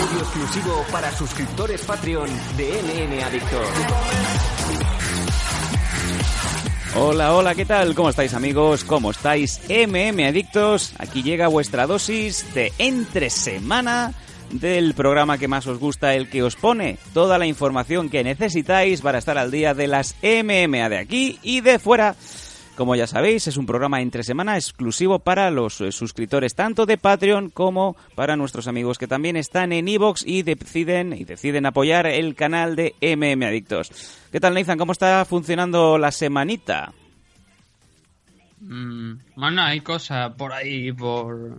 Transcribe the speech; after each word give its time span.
Audio 0.00 0.18
exclusivo 0.18 0.84
para 0.92 1.10
suscriptores 1.12 1.80
Patreon 1.82 2.28
de 2.58 2.82
NN. 2.82 3.20
Hola, 6.96 7.34
hola, 7.34 7.54
¿qué 7.54 7.64
tal? 7.64 7.94
¿Cómo 7.94 8.10
estáis 8.10 8.34
amigos? 8.34 8.84
¿Cómo 8.84 9.12
estáis 9.12 9.62
MM 9.70 10.26
Adictos? 10.26 10.92
Aquí 10.98 11.22
llega 11.22 11.48
vuestra 11.48 11.86
dosis 11.86 12.52
de 12.52 12.70
entre 12.76 13.30
semana 13.30 14.12
del 14.50 14.94
programa 14.94 15.38
que 15.38 15.48
más 15.48 15.66
os 15.66 15.78
gusta, 15.78 16.14
el 16.14 16.28
que 16.28 16.42
os 16.42 16.56
pone 16.56 16.98
toda 17.14 17.38
la 17.38 17.46
información 17.46 18.10
que 18.10 18.24
necesitáis 18.24 19.00
para 19.00 19.18
estar 19.18 19.38
al 19.38 19.50
día 19.50 19.72
de 19.72 19.86
las 19.86 20.14
MMA 20.22 20.88
de 20.88 20.98
aquí 20.98 21.38
y 21.42 21.62
de 21.62 21.78
fuera. 21.78 22.16
Como 22.80 22.96
ya 22.96 23.06
sabéis, 23.06 23.46
es 23.46 23.58
un 23.58 23.66
programa 23.66 24.00
entre 24.00 24.22
semana 24.22 24.56
exclusivo 24.56 25.18
para 25.18 25.50
los 25.50 25.82
eh, 25.82 25.92
suscriptores 25.92 26.54
tanto 26.54 26.86
de 26.86 26.96
Patreon 26.96 27.50
como 27.50 27.94
para 28.14 28.36
nuestros 28.36 28.68
amigos 28.68 28.96
que 28.96 29.06
también 29.06 29.36
están 29.36 29.74
en 29.74 29.86
Evox 29.86 30.26
y 30.26 30.44
deciden 30.44 31.12
y 31.12 31.24
deciden 31.24 31.66
apoyar 31.66 32.06
el 32.06 32.34
canal 32.34 32.76
de 32.76 32.94
MM 33.02 33.44
Adictos. 33.44 33.90
¿Qué 34.32 34.40
tal, 34.40 34.54
Nathan? 34.54 34.78
¿Cómo 34.78 34.92
está 34.92 35.26
funcionando 35.26 35.98
la 35.98 36.10
semanita? 36.10 36.94
Mm, 38.60 39.12
bueno, 39.36 39.60
hay 39.60 39.82
cosas 39.82 40.32
por 40.32 40.54
ahí, 40.54 40.90
por, 40.90 41.58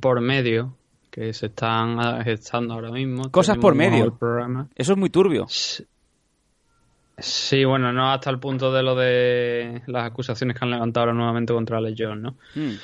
por 0.00 0.22
medio, 0.22 0.74
que 1.10 1.34
se 1.34 1.48
están 1.48 2.24
gestando 2.24 2.72
ahora 2.72 2.90
mismo. 2.90 3.30
Cosas 3.30 3.58
por 3.58 3.74
medio. 3.74 4.18
Eso 4.74 4.92
es 4.92 4.98
muy 4.98 5.10
turbio. 5.10 5.48
Sí, 5.48 5.84
sí, 7.20 7.64
bueno, 7.64 7.92
no 7.92 8.10
hasta 8.10 8.30
el 8.30 8.38
punto 8.38 8.72
de 8.72 8.82
lo 8.82 8.94
de 8.94 9.82
las 9.86 10.04
acusaciones 10.04 10.58
que 10.58 10.64
han 10.64 10.70
levantado 10.70 11.04
ahora 11.04 11.14
nuevamente 11.14 11.52
contra 11.52 11.80
Legion, 11.80 12.22
¿no? 12.22 12.36
Mm. 12.54 12.74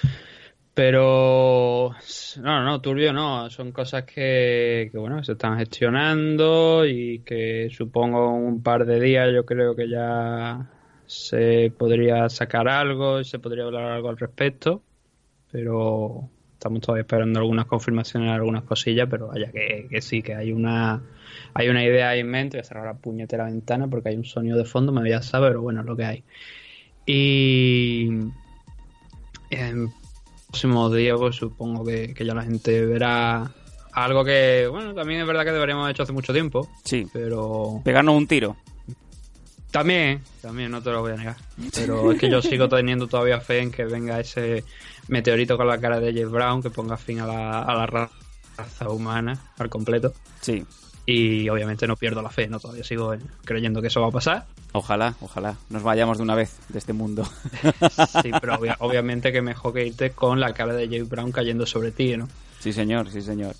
Pero 0.75 1.95
no, 2.43 2.65
no, 2.65 2.81
turbio 2.83 3.13
no, 3.13 3.49
son 3.49 3.73
cosas 3.73 4.05
que, 4.05 4.91
que 4.93 4.99
bueno, 4.99 5.25
se 5.25 5.33
están 5.33 5.59
gestionando 5.59 6.85
y 6.85 7.21
que 7.21 7.71
supongo 7.71 8.37
en 8.37 8.45
un 8.45 8.63
par 8.63 8.85
de 8.85 9.01
días 9.01 9.31
yo 9.33 9.47
creo 9.47 9.75
que 9.75 9.89
ya 9.89 10.71
se 11.07 11.73
podría 11.79 12.29
sacar 12.29 12.69
algo 12.69 13.21
y 13.21 13.25
se 13.25 13.39
podría 13.39 13.65
hablar 13.65 13.85
algo 13.85 14.11
al 14.11 14.19
respecto, 14.19 14.83
pero 15.51 16.29
estamos 16.53 16.81
todavía 16.83 17.03
esperando 17.03 17.39
algunas 17.39 17.65
confirmaciones, 17.65 18.31
algunas 18.33 18.65
cosillas, 18.65 19.09
pero 19.11 19.29
vaya 19.29 19.51
que, 19.51 19.87
que 19.89 20.03
sí, 20.03 20.23
que 20.23 20.35
hay 20.35 20.53
una 20.53 21.01
hay 21.55 21.69
una 21.69 21.85
idea 21.85 22.11
ahí 22.11 22.21
en 22.21 22.31
mente, 22.31 22.57
voy 22.57 22.63
a 22.63 22.65
cerrar 22.65 22.85
la 22.87 22.95
puñetera 22.95 23.45
ventana 23.45 23.89
porque 23.89 24.11
hay 24.11 24.17
un 24.17 24.25
sonido 24.25 24.57
de 24.59 24.65
fondo, 24.65 24.93
me 24.93 25.01
voy 25.01 25.13
a 25.13 25.23
saber, 25.23 25.51
pero 25.51 25.63
bueno, 25.63 25.81
es 25.81 25.87
lo 25.87 25.97
que 25.97 26.05
hay. 26.05 26.25
Y 27.07 28.09
en 29.51 29.93
próximos 30.49 30.95
días 30.95 31.17
pues 31.19 31.37
supongo 31.37 31.85
que, 31.85 32.13
que 32.15 32.25
ya 32.25 32.35
la 32.35 32.43
gente 32.43 32.85
verá 32.87 33.51
algo 33.93 34.25
que, 34.25 34.67
bueno, 34.71 34.93
también 34.95 35.21
es 35.21 35.27
verdad 35.27 35.45
que 35.45 35.53
deberíamos 35.53 35.85
haber 35.85 35.95
hecho 35.95 36.03
hace 36.03 36.13
mucho 36.13 36.33
tiempo, 36.33 36.69
Sí, 36.85 37.07
pero 37.13 37.81
pegarnos 37.85 38.15
un 38.17 38.27
tiro. 38.27 38.57
también, 39.71 40.21
también 40.43 40.71
no 40.71 40.83
te 40.83 40.91
lo 40.91 41.01
voy 41.01 41.13
a 41.13 41.17
negar. 41.17 41.37
Pero 41.75 42.13
es 42.13 42.19
que 42.19 42.29
yo 42.31 42.43
sigo 42.43 42.69
teniendo 42.69 43.07
todavía 43.07 43.41
fe 43.41 43.61
en 43.61 43.71
que 43.71 43.85
venga 43.85 44.21
ese 44.21 44.65
meteorito 45.09 45.57
con 45.57 45.67
la 45.67 45.79
cara 45.79 46.01
de 46.01 46.13
Jeff 46.13 46.31
Brown 46.31 46.61
que 46.63 46.71
ponga 46.71 46.97
fin 46.97 47.21
a 47.21 47.27
la, 47.27 47.63
a 47.63 47.75
la 47.75 48.11
raza 48.57 48.89
humana 48.91 49.39
al 49.59 49.69
completo. 49.71 50.13
Sí, 50.41 50.65
Y 51.09 51.49
obviamente 51.49 51.87
no 51.87 51.95
pierdo 51.97 52.21
la 52.21 52.31
fe, 52.31 52.49
no 52.49 52.59
todavía 52.59 52.83
sigo 52.83 53.15
creyendo 53.45 53.81
que 53.81 53.87
eso 53.89 54.01
va 54.01 54.09
a 54.09 54.11
pasar. 54.11 54.45
ojalá, 54.73 55.15
ojalá. 55.21 55.57
Nos 55.71 55.83
vayamos 55.85 56.17
de 56.19 56.25
una 56.25 56.35
vez 56.35 56.57
de 56.69 56.79
este 56.79 56.93
mundo. 56.93 57.23
Sí, 58.23 58.31
pero 58.41 58.55
obvia- 58.59 58.77
obviamente 58.81 59.33
que 59.33 59.41
mejor 59.43 59.73
que 59.73 59.87
irte 59.87 60.11
con 60.11 60.41
la 60.41 60.53
cara 60.53 60.75
de 60.75 60.89
Jeff 60.89 61.09
Brown 61.09 61.31
cayendo 61.33 61.65
sobre 61.67 61.93
ti, 61.93 62.17
¿no? 62.17 62.29
Sí, 62.59 62.73
señor, 62.73 63.11
sí, 63.11 63.23
señor. 63.23 63.55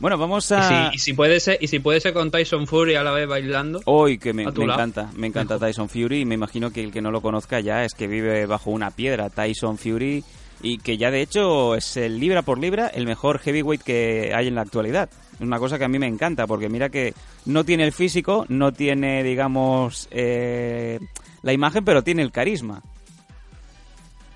Bueno, 0.00 0.18
vamos 0.18 0.50
Y, 0.50 0.54
a... 0.54 0.90
si, 0.90 0.96
y 0.96 0.98
si 0.98 1.12
puede 1.14 1.38
ser, 1.40 1.56
y 1.60 1.68
si 1.68 1.78
puede 1.78 2.00
ser 2.00 2.12
con 2.12 2.30
Tyson 2.30 2.66
Fury 2.66 2.96
a 2.96 3.02
la 3.04 3.12
vez 3.12 3.26
bailando. 3.28 3.80
Hoy 3.86 4.18
que 4.18 4.32
me, 4.34 4.42
encanta, 4.42 5.10
me 5.16 5.28
encanta 5.28 5.58
Tyson 5.60 5.88
Fury 5.88 6.20
y 6.20 6.24
me 6.24 6.34
imagino 6.34 6.70
que 6.72 6.82
el 6.82 6.92
que 6.92 7.00
no 7.00 7.10
lo 7.10 7.22
conozca 7.22 7.60
ya 7.60 7.84
es 7.84 7.94
que 7.94 8.06
vive 8.08 8.44
bajo 8.46 8.70
una 8.70 8.90
piedra, 8.90 9.30
Tyson 9.30 9.78
Fury, 9.78 10.22
y 10.62 10.78
que 10.78 10.96
ya 10.96 11.10
de 11.10 11.20
hecho 11.20 11.74
es 11.74 11.96
el 11.96 12.18
libra 12.18 12.42
por 12.42 12.58
libra 12.58 12.88
el 12.88 13.06
mejor 13.06 13.38
heavyweight 13.38 13.82
que 13.82 14.32
hay 14.34 14.48
en 14.48 14.54
la 14.54 14.62
actualidad. 14.62 15.10
Es 15.34 15.40
una 15.40 15.58
cosa 15.58 15.78
que 15.78 15.84
a 15.84 15.88
mí 15.88 15.98
me 15.98 16.06
encanta 16.06 16.46
porque 16.46 16.68
mira 16.68 16.88
que 16.88 17.14
no 17.46 17.64
tiene 17.64 17.84
el 17.84 17.92
físico, 17.92 18.46
no 18.48 18.72
tiene, 18.72 19.22
digamos, 19.22 20.08
eh, 20.10 21.00
la 21.42 21.52
imagen, 21.52 21.84
pero 21.84 22.02
tiene 22.02 22.22
el 22.22 22.32
carisma. 22.32 22.82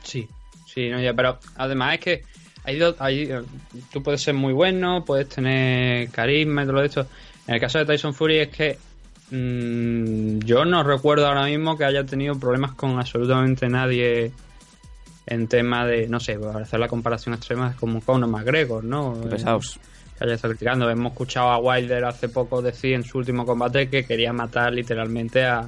Sí, 0.03 0.29
sí, 0.67 0.89
no, 0.89 1.01
ya, 1.01 1.15
pero 1.15 1.39
además 1.57 1.95
es 1.95 2.01
que 2.01 2.23
hay, 2.65 2.81
hay, 2.99 3.31
tú 3.93 4.03
puedes 4.03 4.21
ser 4.21 4.35
muy 4.35 4.53
bueno, 4.53 5.05
puedes 5.05 5.29
tener 5.29 6.11
carisma 6.11 6.65
y 6.65 6.67
todo 6.67 6.83
esto. 6.83 7.07
En 7.47 7.55
el 7.55 7.61
caso 7.61 7.79
de 7.79 7.87
Tyson 7.87 8.13
Fury 8.13 8.39
es 8.41 8.49
que 8.49 8.79
mm, 9.31 10.41
yo 10.41 10.65
no 10.65 10.83
recuerdo 10.83 11.27
ahora 11.27 11.47
mismo 11.47 11.79
que 11.79 11.85
haya 11.85 12.05
tenido 12.05 12.39
problemas 12.39 12.73
con 12.73 12.99
absolutamente 12.99 13.69
nadie 13.69 14.33
en 15.31 15.47
tema 15.49 15.87
de, 15.87 16.09
no 16.09 16.21
sé, 16.21 16.39
para 16.39 16.61
hacer 16.61 16.81
la 16.81 16.89
comparación 16.89 17.35
extrema 17.35 17.71
es 17.71 17.77
como 17.77 18.01
Conor 18.01 18.29
McGregor, 18.31 18.83
¿no? 18.85 19.17
Eh, 19.25 19.29
pesados. 19.29 19.79
que 20.19 20.25
haya 20.25 20.35
estado 20.35 20.53
criticando. 20.55 20.89
Hemos 20.91 21.13
escuchado 21.13 21.51
a 21.51 21.59
Wilder 21.59 22.05
hace 22.05 22.29
poco 22.29 22.61
decir 22.63 22.95
en 22.95 23.05
su 23.05 23.19
último 23.19 23.45
combate 23.47 23.89
que 23.89 24.05
quería 24.05 24.33
matar 24.33 24.73
literalmente 24.73 25.45
a, 25.45 25.67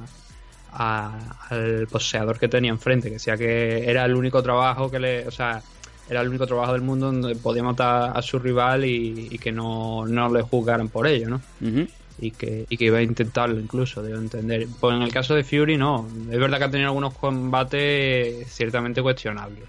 a- 0.73 1.47
al 1.49 1.87
poseador 1.87 2.37
que 2.39 2.47
tenía 2.47 2.71
enfrente, 2.71 3.07
que 3.09 3.13
decía 3.15 3.37
que 3.37 3.89
era 3.89 4.05
el 4.05 4.15
único 4.15 4.41
trabajo 4.41 4.89
que 4.89 4.99
le, 4.99 5.27
o 5.27 5.31
sea, 5.31 5.61
era 6.09 6.21
el 6.21 6.27
único 6.29 6.45
trabajo 6.47 6.73
del 6.73 6.81
mundo 6.81 7.11
donde 7.11 7.35
podía 7.35 7.63
matar 7.63 8.11
a 8.17 8.21
su 8.21 8.39
rival 8.39 8.83
y, 8.85 9.29
y 9.31 9.37
que 9.37 9.51
no, 9.51 10.05
no 10.07 10.27
le 10.33 10.41
juzgaran 10.41 10.89
por 10.89 11.07
ello, 11.07 11.29
¿no? 11.29 11.41
Ujú. 11.61 11.87
Y 12.21 12.31
que, 12.31 12.65
y 12.69 12.77
que 12.77 12.85
iba 12.85 12.99
a 12.99 13.01
intentarlo 13.01 13.59
incluso, 13.59 14.01
debo 14.03 14.19
entender. 14.19 14.67
Pues 14.79 14.95
en 14.95 15.01
el 15.01 15.11
caso 15.11 15.33
de 15.35 15.43
Fury 15.43 15.75
no, 15.77 16.07
es 16.31 16.39
verdad 16.39 16.59
que 16.59 16.63
ha 16.65 16.71
tenido 16.71 16.89
algunos 16.89 17.13
combates 17.15 18.47
ciertamente 18.53 19.01
cuestionables. 19.01 19.63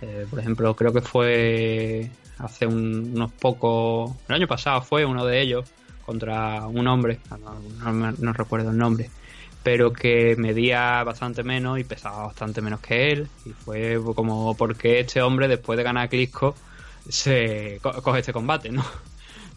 Eh, 0.00 0.26
por 0.30 0.38
ejemplo, 0.38 0.74
creo 0.76 0.92
que 0.92 1.00
fue 1.02 2.10
hace 2.38 2.66
un- 2.66 3.10
unos 3.14 3.32
pocos, 3.32 4.12
el 4.28 4.36
año 4.36 4.46
pasado 4.46 4.80
fue 4.82 5.04
uno 5.04 5.26
de 5.26 5.40
ellos 5.42 5.68
contra 6.06 6.66
un 6.66 6.86
hombre, 6.88 7.18
no, 8.18 8.32
recuerdo 8.32 8.70
el 8.70 8.78
nombre, 8.78 9.10
pero 9.62 9.92
que 9.92 10.36
medía 10.38 11.04
bastante 11.04 11.42
menos 11.42 11.78
y 11.78 11.84
pesaba 11.84 12.24
bastante 12.26 12.62
menos 12.62 12.80
que 12.80 13.12
él 13.12 13.28
y 13.44 13.50
fue 13.50 13.98
como 14.14 14.56
porque 14.56 15.00
este 15.00 15.20
hombre 15.22 15.48
después 15.48 15.76
de 15.76 15.82
ganar 15.82 16.04
a 16.04 16.08
Klitschko 16.08 16.54
se 17.08 17.78
co- 17.82 18.00
coge 18.02 18.20
este 18.20 18.32
combate, 18.32 18.70
¿no? 18.70 18.84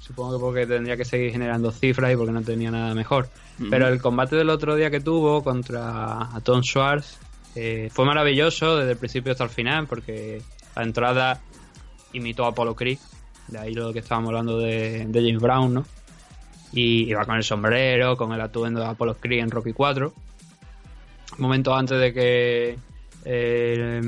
Supongo 0.03 0.33
que 0.33 0.41
porque 0.41 0.67
tendría 0.67 0.97
que 0.97 1.05
seguir 1.05 1.31
generando 1.31 1.71
cifras 1.71 2.11
y 2.11 2.17
porque 2.17 2.33
no 2.33 2.41
tenía 2.41 2.69
nada 2.69 2.93
mejor. 2.93 3.29
Pero 3.69 3.87
el 3.87 4.01
combate 4.01 4.35
del 4.35 4.49
otro 4.49 4.75
día 4.75 4.91
que 4.91 4.99
tuvo 4.99 5.43
contra 5.43 6.23
a 6.35 6.41
Tom 6.43 6.61
Schwartz 6.61 7.19
eh, 7.55 7.89
fue 7.89 8.03
maravilloso 8.03 8.75
desde 8.75 8.91
el 8.91 8.97
principio 8.97 9.31
hasta 9.31 9.45
el 9.45 9.49
final 9.49 9.87
porque 9.87 10.41
la 10.75 10.83
entrada 10.83 11.39
imitó 12.11 12.43
a 12.43 12.49
Apollo 12.49 12.75
Creed, 12.75 12.97
de 13.47 13.59
ahí 13.59 13.73
lo 13.73 13.93
que 13.93 13.99
estábamos 13.99 14.29
hablando 14.29 14.59
de, 14.59 15.05
de 15.07 15.21
James 15.21 15.41
Brown, 15.41 15.73
¿no? 15.73 15.85
Y 16.73 17.09
iba 17.09 17.23
con 17.25 17.35
el 17.35 17.43
sombrero, 17.43 18.17
con 18.17 18.33
el 18.33 18.41
atuendo 18.41 18.81
de 18.81 18.87
Apollo 18.87 19.15
Creed 19.21 19.43
en 19.43 19.51
Rocky 19.51 19.71
4. 19.71 20.11
Momentos 21.37 21.77
antes 21.77 21.97
de 21.97 22.13
que 22.13 22.77
eh, 23.23 24.01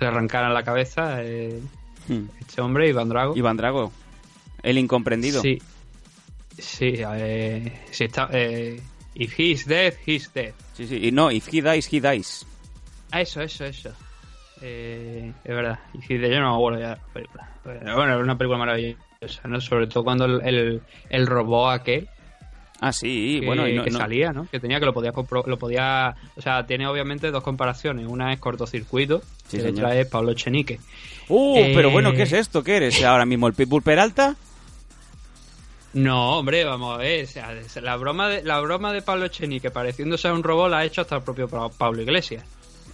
le 0.00 0.06
arrancaran 0.06 0.52
la 0.52 0.62
cabeza 0.64 1.22
eh, 1.22 1.62
Hmm. 2.08 2.26
este 2.40 2.60
hombre, 2.60 2.88
Iván 2.88 3.08
Drago. 3.08 3.36
Iván 3.36 3.56
Drago, 3.56 3.92
el 4.64 4.78
incomprendido. 4.78 5.40
Sí. 5.42 5.60
Sí, 6.58 6.94
eh, 6.98 7.80
sí 7.90 8.04
está. 8.04 8.28
Eh, 8.32 8.80
if 9.14 9.38
he's 9.38 9.66
dead, 9.66 9.94
he's 10.06 10.32
dead. 10.32 10.52
sí, 10.74 10.86
sí. 10.86 10.98
Y 11.08 11.12
no, 11.12 11.30
if 11.30 11.48
he 11.52 11.60
dies, 11.62 11.88
he 11.92 12.00
dies. 12.00 12.46
Ah, 13.10 13.20
eso, 13.20 13.40
eso, 13.42 13.64
eso. 13.64 13.90
Eh, 14.62 15.32
es 15.44 15.54
verdad. 15.54 15.78
Y 15.94 16.02
si 16.02 16.16
de 16.16 16.30
yo 16.30 16.40
no 16.40 16.50
me 16.50 16.56
acuerdo 16.56 16.80
ya 16.80 16.88
la 16.90 17.12
película. 17.12 17.48
Pero 17.62 17.80
bueno, 17.96 18.12
era 18.14 18.18
una 18.18 18.38
película 18.38 18.58
maravillosa, 18.58 19.46
¿no? 19.48 19.60
Sobre 19.60 19.86
todo 19.88 20.04
cuando 20.04 20.24
el, 20.26 20.40
el, 20.46 20.82
el 21.10 21.26
robot 21.26 21.72
aquel 21.80 22.08
Ah, 22.80 22.92
sí, 22.92 23.38
que, 23.40 23.46
bueno, 23.46 23.66
y 23.68 23.74
no, 23.76 23.84
que 23.84 23.90
no- 23.90 23.98
salía, 23.98 24.32
¿no? 24.32 24.46
Que 24.50 24.60
tenía 24.60 24.78
que 24.78 24.84
lo 24.86 24.92
podía 24.92 25.12
lo 25.12 25.58
podía, 25.58 26.14
o 26.36 26.42
sea, 26.42 26.66
tiene 26.66 26.86
obviamente 26.86 27.30
dos 27.30 27.42
comparaciones. 27.42 28.06
Una 28.06 28.32
es 28.32 28.40
cortocircuito 28.40 29.22
Sí, 29.48 29.56
y 29.58 29.60
la 29.60 29.70
otra 29.70 29.96
es 29.96 30.06
Pablo 30.08 30.34
Chenique. 30.34 30.80
Uh, 31.28 31.56
Eh, 31.56 31.72
pero 31.74 31.90
bueno, 31.90 32.12
¿qué 32.12 32.22
es 32.22 32.32
esto? 32.32 32.62
¿Qué 32.62 32.76
eres 32.76 33.02
ahora 33.02 33.24
mismo? 33.24 33.46
¿El 33.48 33.54
Pitbull 33.54 33.82
Peralta? 33.82 34.36
No, 35.94 36.38
hombre, 36.38 36.64
vamos 36.64 36.94
a 36.94 36.98
ver. 36.98 37.24
o 37.24 37.26
sea, 37.28 37.54
la 37.80 37.96
broma 37.96 38.28
de 38.28 38.42
la 38.42 38.60
broma 38.60 38.92
de 38.92 39.00
Pablo 39.02 39.28
Chenique 39.28 39.70
pareciéndose 39.70 40.28
a 40.28 40.32
un 40.32 40.42
robot 40.42 40.70
la 40.70 40.78
ha 40.78 40.84
hecho 40.84 41.00
hasta 41.02 41.16
el 41.16 41.22
propio 41.22 41.48
Pa- 41.48 41.68
Pablo 41.70 42.02
Iglesias. 42.02 42.44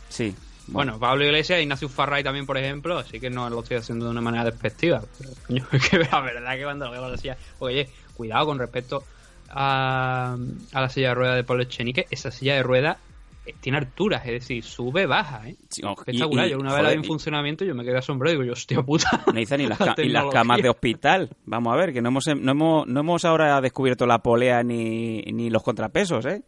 Sí. 0.08 0.34
Bueno, 0.66 0.98
Pablo 1.00 1.24
Iglesias 1.24 1.58
e 1.58 1.62
Ignacio 1.62 1.88
Farray 1.88 2.22
también, 2.22 2.46
por 2.46 2.56
ejemplo, 2.58 2.96
así 2.98 3.18
que 3.18 3.28
no 3.30 3.48
lo 3.50 3.60
estoy 3.60 3.78
haciendo 3.78 4.04
de 4.04 4.10
una 4.12 4.20
manera 4.20 4.44
despectiva. 4.44 5.02
Pero, 5.48 5.66
que 5.90 5.98
la 5.98 6.20
verdad 6.20 6.54
que 6.56 6.62
cuando 6.62 6.84
lo 6.86 6.90
veo 6.92 7.16
silla... 7.16 7.36
Oye, 7.58 7.88
cuidado 8.14 8.46
con 8.46 8.58
respecto 8.58 9.02
a, 9.48 10.36
a 10.72 10.80
la 10.80 10.88
silla 10.88 11.08
de 11.08 11.14
ruedas 11.14 11.36
de 11.36 11.44
Pablo 11.44 11.62
Echenique, 11.64 12.06
esa 12.10 12.30
silla 12.30 12.54
de 12.54 12.62
ruedas 12.62 12.98
tiene 13.60 13.78
alturas, 13.78 14.24
es 14.26 14.32
decir, 14.32 14.62
sube, 14.62 15.06
baja, 15.06 15.48
¿eh? 15.48 15.56
Sí, 15.68 15.82
Espectacular. 15.86 16.46
y, 16.46 16.50
yo 16.50 16.58
una 16.58 16.74
vez 16.74 16.82
la 16.82 16.90
vi 16.90 16.96
en 16.96 17.04
funcionamiento 17.04 17.64
yo 17.64 17.74
me 17.74 17.84
quedé 17.84 17.98
asombrado 17.98 18.34
y 18.34 18.36
digo, 18.38 18.46
yo, 18.46 18.52
hostia 18.52 18.82
puta. 18.82 19.24
Nathan, 19.34 19.60
y 19.60 19.66
las, 19.66 19.80
La 19.80 19.94
ca- 19.94 20.02
y 20.02 20.08
las 20.08 20.26
camas 20.26 20.62
de 20.62 20.68
hospital. 20.68 21.30
Vamos 21.46 21.72
a 21.72 21.76
ver, 21.76 21.92
que 21.92 22.00
no 22.02 22.08
hemos, 22.10 22.26
no 22.26 22.52
hemos, 22.52 22.86
no 22.86 23.00
hemos 23.00 23.24
ahora 23.24 23.60
descubierto 23.60 24.06
la 24.06 24.18
polea 24.18 24.62
ni, 24.62 25.22
ni 25.22 25.50
los 25.50 25.62
contrapesos, 25.62 26.24
¿eh? 26.26 26.42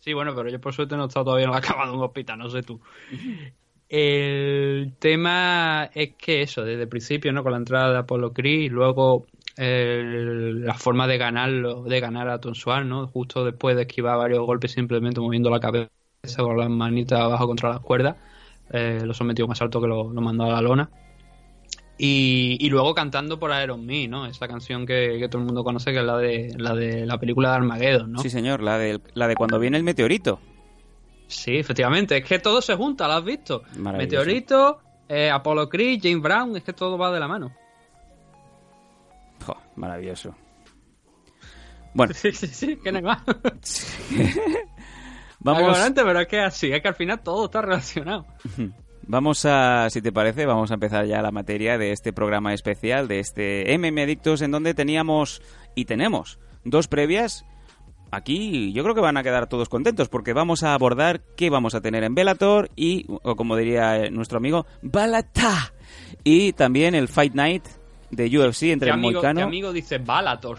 Sí, 0.00 0.12
bueno, 0.14 0.34
pero 0.34 0.48
yo 0.48 0.60
por 0.60 0.72
suerte 0.72 0.96
no 0.96 1.04
he 1.04 1.06
estado 1.08 1.24
todavía 1.26 1.46
en 1.46 1.52
la 1.52 1.60
cama 1.60 1.86
de 1.86 1.92
un 1.92 2.02
hospital, 2.02 2.38
no 2.38 2.48
sé 2.48 2.62
tú. 2.62 2.80
El 3.88 4.94
tema 5.00 5.90
es 5.92 6.14
que 6.14 6.42
eso, 6.42 6.62
desde 6.62 6.82
el 6.82 6.88
principio, 6.88 7.32
¿no? 7.32 7.42
Con 7.42 7.50
la 7.52 7.58
entrada 7.58 7.90
de 7.90 7.98
Apollo 7.98 8.32
Creed 8.32 8.60
y 8.60 8.68
luego 8.68 9.26
el- 9.56 10.64
la 10.64 10.74
forma 10.74 11.08
de 11.08 11.18
ganarlo, 11.18 11.82
de 11.82 11.98
ganar 11.98 12.28
a 12.28 12.38
Tom 12.38 12.54
Swan, 12.54 12.88
¿no? 12.88 13.08
Justo 13.08 13.44
después 13.44 13.74
de 13.74 13.82
esquivar 13.82 14.16
varios 14.16 14.46
golpes 14.46 14.70
simplemente 14.72 15.20
moviendo 15.20 15.50
la 15.50 15.58
cabeza 15.58 15.90
con 16.36 16.56
las 16.56 16.68
manitas 16.68 17.20
abajo 17.20 17.46
contra 17.46 17.70
las 17.70 17.80
cuerdas, 17.80 18.16
eh, 18.70 19.00
lo 19.04 19.14
sometió 19.14 19.46
más 19.46 19.60
alto 19.62 19.80
que 19.80 19.86
lo, 19.86 20.12
lo 20.12 20.20
mandó 20.20 20.44
a 20.44 20.50
la 20.50 20.60
lona. 20.60 20.90
Y, 21.98 22.56
y 22.60 22.70
luego 22.70 22.94
cantando 22.94 23.38
por 23.38 23.50
Me, 23.78 24.08
¿no? 24.08 24.24
Esa 24.26 24.48
canción 24.48 24.86
que, 24.86 25.18
que 25.18 25.28
todo 25.28 25.40
el 25.40 25.46
mundo 25.46 25.62
conoce, 25.62 25.92
que 25.92 25.98
es 25.98 26.04
la 26.04 26.16
de 26.16 26.54
la, 26.56 26.74
de 26.74 27.04
la 27.04 27.18
película 27.18 27.50
de 27.50 27.56
Armageddon, 27.56 28.12
¿no? 28.12 28.18
Sí, 28.20 28.30
señor, 28.30 28.62
la 28.62 28.78
de, 28.78 29.00
la 29.12 29.28
de 29.28 29.34
cuando 29.34 29.58
viene 29.58 29.76
el 29.76 29.82
meteorito. 29.82 30.40
Sí, 31.26 31.58
efectivamente, 31.58 32.16
es 32.16 32.24
que 32.24 32.38
todo 32.38 32.62
se 32.62 32.74
junta, 32.74 33.06
¿lo 33.06 33.14
has 33.14 33.24
visto? 33.24 33.62
Meteorito, 33.76 34.80
eh, 35.08 35.30
Apollo 35.30 35.68
Creed, 35.68 36.00
James 36.02 36.22
Brown, 36.22 36.56
es 36.56 36.64
que 36.64 36.72
todo 36.72 36.96
va 36.96 37.12
de 37.12 37.20
la 37.20 37.28
mano. 37.28 37.52
Jo, 39.44 39.56
maravilloso. 39.76 40.34
Bueno, 41.92 42.14
Sí, 42.16 42.32
sí, 42.32 42.46
sí, 42.46 42.76
que 42.76 42.92
no 42.92 42.98
hay 42.98 43.04
más. 43.04 43.22
vamos, 45.40 45.62
Acojonante, 45.62 46.02
pero 46.04 46.20
es 46.20 46.28
que 46.28 46.40
así, 46.40 46.72
es 46.72 46.80
que 46.80 46.88
al 46.88 46.94
final 46.94 47.20
todo 47.20 47.46
está 47.46 47.62
relacionado. 47.62 48.26
vamos 49.06 49.44
a, 49.44 49.88
si 49.90 50.00
te 50.00 50.12
parece, 50.12 50.46
vamos 50.46 50.70
a 50.70 50.74
empezar 50.74 51.06
ya 51.06 51.20
la 51.22 51.32
materia 51.32 51.78
de 51.78 51.92
este 51.92 52.12
programa 52.12 52.54
especial, 52.54 53.08
de 53.08 53.18
este 53.18 53.76
MM 53.76 54.02
Adictos, 54.02 54.42
en 54.42 54.50
donde 54.52 54.74
teníamos 54.74 55.42
y 55.74 55.84
tenemos 55.86 56.38
dos 56.64 56.88
previas. 56.88 57.44
Aquí 58.12 58.72
yo 58.72 58.82
creo 58.82 58.94
que 58.94 59.00
van 59.00 59.16
a 59.16 59.22
quedar 59.22 59.46
todos 59.46 59.68
contentos 59.68 60.08
porque 60.08 60.32
vamos 60.32 60.64
a 60.64 60.74
abordar 60.74 61.20
qué 61.36 61.48
vamos 61.48 61.76
a 61.76 61.80
tener 61.80 62.02
en 62.02 62.14
Bellator 62.16 62.68
y, 62.74 63.06
o 63.08 63.36
como 63.36 63.54
diría 63.56 64.10
nuestro 64.10 64.38
amigo, 64.38 64.66
Balata. 64.82 65.72
Y 66.24 66.52
también 66.54 66.96
el 66.96 67.06
Fight 67.06 67.34
Night 67.34 67.64
de 68.10 68.26
UFC 68.26 68.64
entre 68.64 68.86
¿Qué 68.86 68.94
el 68.94 68.98
amigo, 68.98 69.12
Moicano. 69.12 69.38
qué 69.38 69.44
amigo 69.44 69.72
dice 69.72 69.98
Balator? 69.98 70.58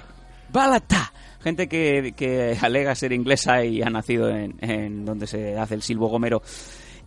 Balata. 0.49 1.11
Gente 1.43 1.67
que, 1.67 2.13
que 2.15 2.57
alega 2.61 2.95
ser 2.95 3.13
inglesa 3.13 3.63
y 3.63 3.81
ha 3.81 3.89
nacido 3.89 4.29
en, 4.29 4.55
en 4.61 5.05
donde 5.05 5.27
se 5.27 5.57
hace 5.57 5.75
el 5.75 5.81
silbo 5.81 6.07
gomero. 6.07 6.41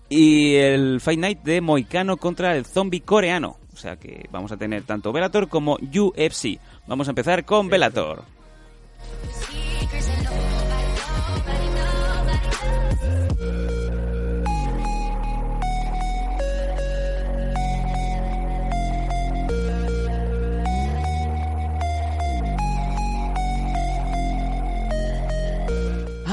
Y 0.08 0.56
el 0.56 1.00
Fight 1.00 1.18
Night 1.18 1.42
de 1.42 1.60
Moicano 1.60 2.16
contra 2.16 2.56
el 2.56 2.66
zombie 2.66 3.00
coreano. 3.00 3.56
O 3.72 3.76
sea 3.76 3.96
que 3.96 4.28
vamos 4.30 4.52
a 4.52 4.56
tener 4.56 4.84
tanto 4.84 5.12
Bellator 5.12 5.48
como 5.48 5.74
UFC. 5.74 6.58
Vamos 6.86 7.08
a 7.08 7.10
empezar 7.10 7.44
con 7.44 7.68
Bellator. 7.68 8.22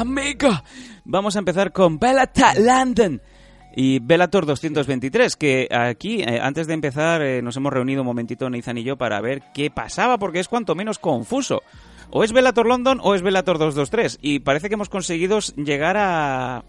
Amiga, 0.01 0.63
vamos 1.05 1.35
a 1.35 1.39
empezar 1.39 1.71
con 1.71 1.99
Bellator 1.99 2.57
London 2.59 3.21
y 3.75 3.99
Bellator 3.99 4.47
223, 4.47 5.35
que 5.35 5.67
aquí, 5.69 6.23
eh, 6.23 6.39
antes 6.41 6.65
de 6.65 6.73
empezar, 6.73 7.21
eh, 7.21 7.43
nos 7.43 7.55
hemos 7.57 7.71
reunido 7.71 8.01
un 8.01 8.07
momentito 8.07 8.49
Nathan 8.49 8.79
y 8.79 8.83
yo 8.83 8.97
para 8.97 9.21
ver 9.21 9.43
qué 9.53 9.69
pasaba, 9.69 10.17
porque 10.17 10.39
es 10.39 10.47
cuanto 10.47 10.73
menos 10.73 10.97
confuso. 10.97 11.61
O 12.09 12.23
es 12.23 12.33
Bellator 12.33 12.65
London 12.65 12.99
o 13.03 13.13
es 13.13 13.21
Bellator 13.21 13.59
223, 13.59 14.17
y 14.23 14.39
parece 14.39 14.69
que 14.69 14.73
hemos 14.73 14.89
conseguido 14.89 15.37
llegar 15.55 15.97
a, 15.97 16.65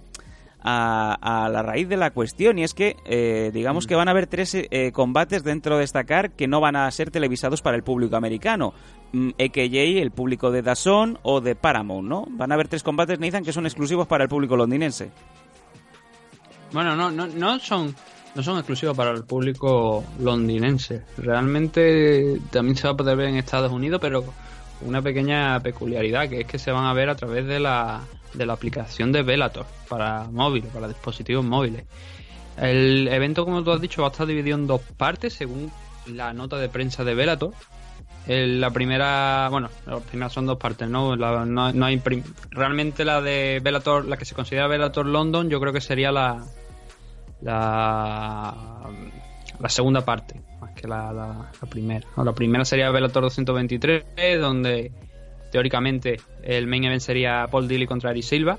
a, 0.62 1.44
a 1.44 1.48
la 1.48 1.62
raíz 1.62 1.88
de 1.88 1.96
la 1.96 2.10
cuestión, 2.10 2.58
y 2.58 2.64
es 2.64 2.74
que, 2.74 2.96
eh, 3.04 3.50
digamos 3.52 3.86
que 3.86 3.94
van 3.94 4.08
a 4.08 4.12
haber 4.12 4.26
tres 4.26 4.54
eh, 4.54 4.92
combates 4.92 5.44
dentro 5.44 5.78
de 5.78 5.84
esta 5.84 6.04
CAR 6.04 6.32
que 6.32 6.46
no 6.46 6.60
van 6.60 6.76
a 6.76 6.90
ser 6.90 7.10
televisados 7.10 7.62
para 7.62 7.76
el 7.76 7.82
público 7.82 8.16
americano. 8.16 8.74
Mm, 9.12 9.30
AKJ, 9.30 10.00
el 10.00 10.10
público 10.10 10.50
de 10.50 10.62
Dazón 10.62 11.18
o 11.22 11.40
de 11.40 11.54
Paramount, 11.54 12.08
¿no? 12.08 12.26
Van 12.30 12.52
a 12.52 12.54
haber 12.54 12.68
tres 12.68 12.82
combates, 12.82 13.18
Nathan, 13.18 13.44
que 13.44 13.52
son 13.52 13.66
exclusivos 13.66 14.06
para 14.06 14.24
el 14.24 14.30
público 14.30 14.56
londinense. 14.56 15.10
Bueno, 16.72 16.96
no, 16.96 17.10
no, 17.10 17.26
no 17.26 17.58
son 17.58 17.94
no 18.34 18.42
son 18.42 18.56
exclusivos 18.56 18.96
para 18.96 19.10
el 19.10 19.24
público 19.24 20.04
londinense. 20.18 21.02
Realmente 21.18 22.40
también 22.50 22.76
se 22.76 22.86
va 22.86 22.94
a 22.94 22.96
poder 22.96 23.16
ver 23.16 23.28
en 23.28 23.36
Estados 23.36 23.70
Unidos, 23.70 24.00
pero 24.00 24.24
una 24.80 25.02
pequeña 25.02 25.60
peculiaridad, 25.60 26.28
que 26.28 26.40
es 26.40 26.46
que 26.46 26.58
se 26.58 26.72
van 26.72 26.86
a 26.86 26.94
ver 26.94 27.10
a 27.10 27.14
través 27.14 27.46
de 27.46 27.60
la, 27.60 28.00
de 28.34 28.46
la 28.46 28.52
aplicación 28.54 29.12
de 29.12 29.22
Bellator 29.22 29.66
para 29.88 30.24
móviles, 30.30 30.70
para 30.72 30.88
dispositivos 30.88 31.44
móviles. 31.44 31.84
El 32.56 33.08
evento, 33.08 33.44
como 33.44 33.62
tú 33.64 33.72
has 33.72 33.80
dicho, 33.80 34.02
va 34.02 34.08
a 34.08 34.10
estar 34.10 34.26
dividido 34.26 34.56
en 34.56 34.66
dos 34.66 34.80
partes, 34.96 35.32
según 35.34 35.70
la 36.06 36.32
nota 36.32 36.56
de 36.58 36.68
prensa 36.68 37.04
de 37.04 37.14
Bellator. 37.14 37.52
El- 38.26 38.60
la 38.60 38.70
primera, 38.70 39.48
bueno, 39.50 39.68
las 39.86 40.00
primeras 40.02 40.32
son 40.32 40.46
dos 40.46 40.58
partes, 40.58 40.88
¿no? 40.88 41.16
La- 41.16 41.44
no, 41.44 41.72
no 41.72 41.86
hay 41.86 42.00
realmente 42.50 43.04
la 43.04 43.20
de 43.20 43.60
Bellator, 43.62 44.04
la 44.06 44.16
que 44.16 44.24
se 44.24 44.34
considera 44.34 44.66
Bellator 44.68 45.06
London, 45.06 45.48
yo 45.50 45.60
creo 45.60 45.72
que 45.72 45.80
sería 45.80 46.12
la 46.12 46.44
la, 47.40 48.54
la 49.58 49.68
segunda 49.68 50.04
parte, 50.04 50.40
más 50.60 50.70
que 50.72 50.86
la, 50.86 51.12
la- 51.12 51.50
la 51.60 51.68
primera. 51.68 52.06
La 52.16 52.32
primera 52.32 52.64
sería 52.64 52.90
Bellator 52.90 53.24
223, 53.24 54.40
donde 54.40 54.92
teóricamente 55.52 56.16
el 56.42 56.66
main 56.66 56.84
event 56.84 57.02
sería 57.02 57.46
Paul 57.48 57.68
Dilly 57.68 57.86
contra 57.86 58.10
Ari 58.10 58.22
Silva, 58.22 58.58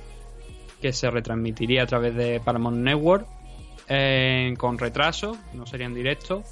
que 0.81 0.93
se 0.93 1.11
retransmitiría 1.11 1.83
a 1.83 1.87
través 1.87 2.15
de 2.15 2.39
Paramount 2.39 2.77
Network 2.77 3.27
eh, 3.89 4.53
con 4.57 4.77
retraso, 4.77 5.35
no 5.53 5.65
sería 5.65 5.87
en 5.87 5.95
directo, 5.95 6.43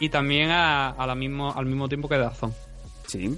y 0.00 0.08
también 0.08 0.50
a, 0.50 0.88
a 0.88 1.06
la 1.06 1.14
mismo, 1.14 1.52
al 1.54 1.66
mismo 1.66 1.88
tiempo 1.88 2.08
que 2.08 2.16
Dazón. 2.16 2.52
Sí. 3.06 3.36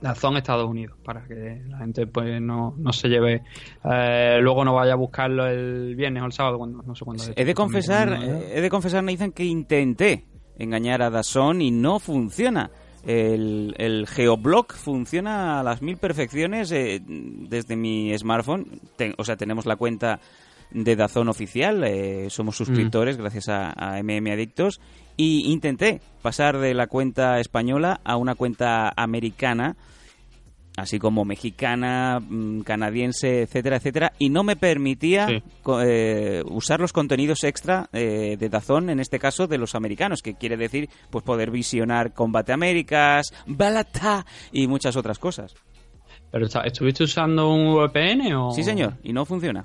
Dazón 0.00 0.36
Estados 0.36 0.68
Unidos, 0.68 0.96
para 1.04 1.24
que 1.26 1.60
la 1.68 1.78
gente 1.78 2.06
pues 2.06 2.40
no, 2.40 2.74
no 2.78 2.92
se 2.92 3.08
lleve, 3.08 3.42
eh, 3.84 4.38
luego 4.40 4.64
no 4.64 4.74
vaya 4.74 4.92
a 4.92 4.96
buscarlo 4.96 5.46
el 5.46 5.94
viernes 5.96 6.22
o 6.22 6.26
el 6.26 6.32
sábado, 6.32 6.58
cuando, 6.58 6.82
no 6.82 6.94
sé 6.94 7.04
cuándo. 7.04 7.22
es. 7.22 7.32
He 7.36 7.44
de 7.44 7.54
confesar, 7.54 8.12
he 8.12 8.60
de 8.60 8.70
confesar, 8.70 9.02
Nathan, 9.02 9.32
que 9.32 9.44
intenté 9.44 10.24
engañar 10.56 11.02
a 11.02 11.10
Dazón 11.10 11.60
y 11.60 11.70
no 11.70 11.98
funciona. 11.98 12.70
El, 13.06 13.74
el 13.78 14.06
geoblock 14.06 14.74
funciona 14.74 15.60
a 15.60 15.62
las 15.62 15.80
mil 15.82 15.96
perfecciones 15.96 16.70
eh, 16.72 17.00
desde 17.06 17.76
mi 17.76 18.16
smartphone. 18.18 18.80
Ten- 18.96 19.14
o 19.18 19.24
sea, 19.24 19.36
tenemos 19.36 19.66
la 19.66 19.76
cuenta 19.76 20.20
de 20.70 20.96
Dazón 20.96 21.28
oficial, 21.28 21.82
eh, 21.84 22.28
somos 22.28 22.56
suscriptores 22.56 23.16
gracias 23.16 23.48
a, 23.48 23.72
a 23.72 24.02
MM 24.02 24.30
Adictos. 24.32 24.80
Y 25.16 25.50
intenté 25.50 26.00
pasar 26.22 26.58
de 26.58 26.74
la 26.74 26.86
cuenta 26.86 27.40
española 27.40 28.00
a 28.04 28.16
una 28.16 28.34
cuenta 28.34 28.92
americana 28.96 29.76
así 30.78 30.98
como 30.98 31.24
mexicana, 31.24 32.20
mm, 32.20 32.60
canadiense, 32.60 33.42
etcétera, 33.42 33.76
etcétera, 33.76 34.12
y 34.18 34.30
no 34.30 34.44
me 34.44 34.56
permitía 34.56 35.26
Sí. 35.26 35.42
eh, 35.84 36.42
usar 36.46 36.80
los 36.80 36.92
contenidos 36.92 37.44
extra 37.44 37.88
eh, 37.92 38.36
de 38.38 38.48
Dazón, 38.48 38.90
en 38.90 39.00
este 39.00 39.18
caso 39.18 39.46
de 39.46 39.58
los 39.58 39.74
americanos, 39.74 40.22
que 40.22 40.34
quiere 40.34 40.56
decir 40.56 40.88
pues 41.10 41.24
poder 41.24 41.50
visionar 41.50 42.12
Combate 42.14 42.52
Américas, 42.52 43.32
Balata 43.46 44.24
y 44.52 44.66
muchas 44.68 44.96
otras 44.96 45.18
cosas. 45.18 45.54
¿Pero 46.30 46.46
estuviste 46.46 47.04
usando 47.04 47.50
un 47.50 47.74
VPN 47.74 48.34
o...? 48.34 48.50
Sí, 48.52 48.62
señor, 48.62 48.94
y 49.02 49.12
no 49.12 49.24
funciona. 49.24 49.64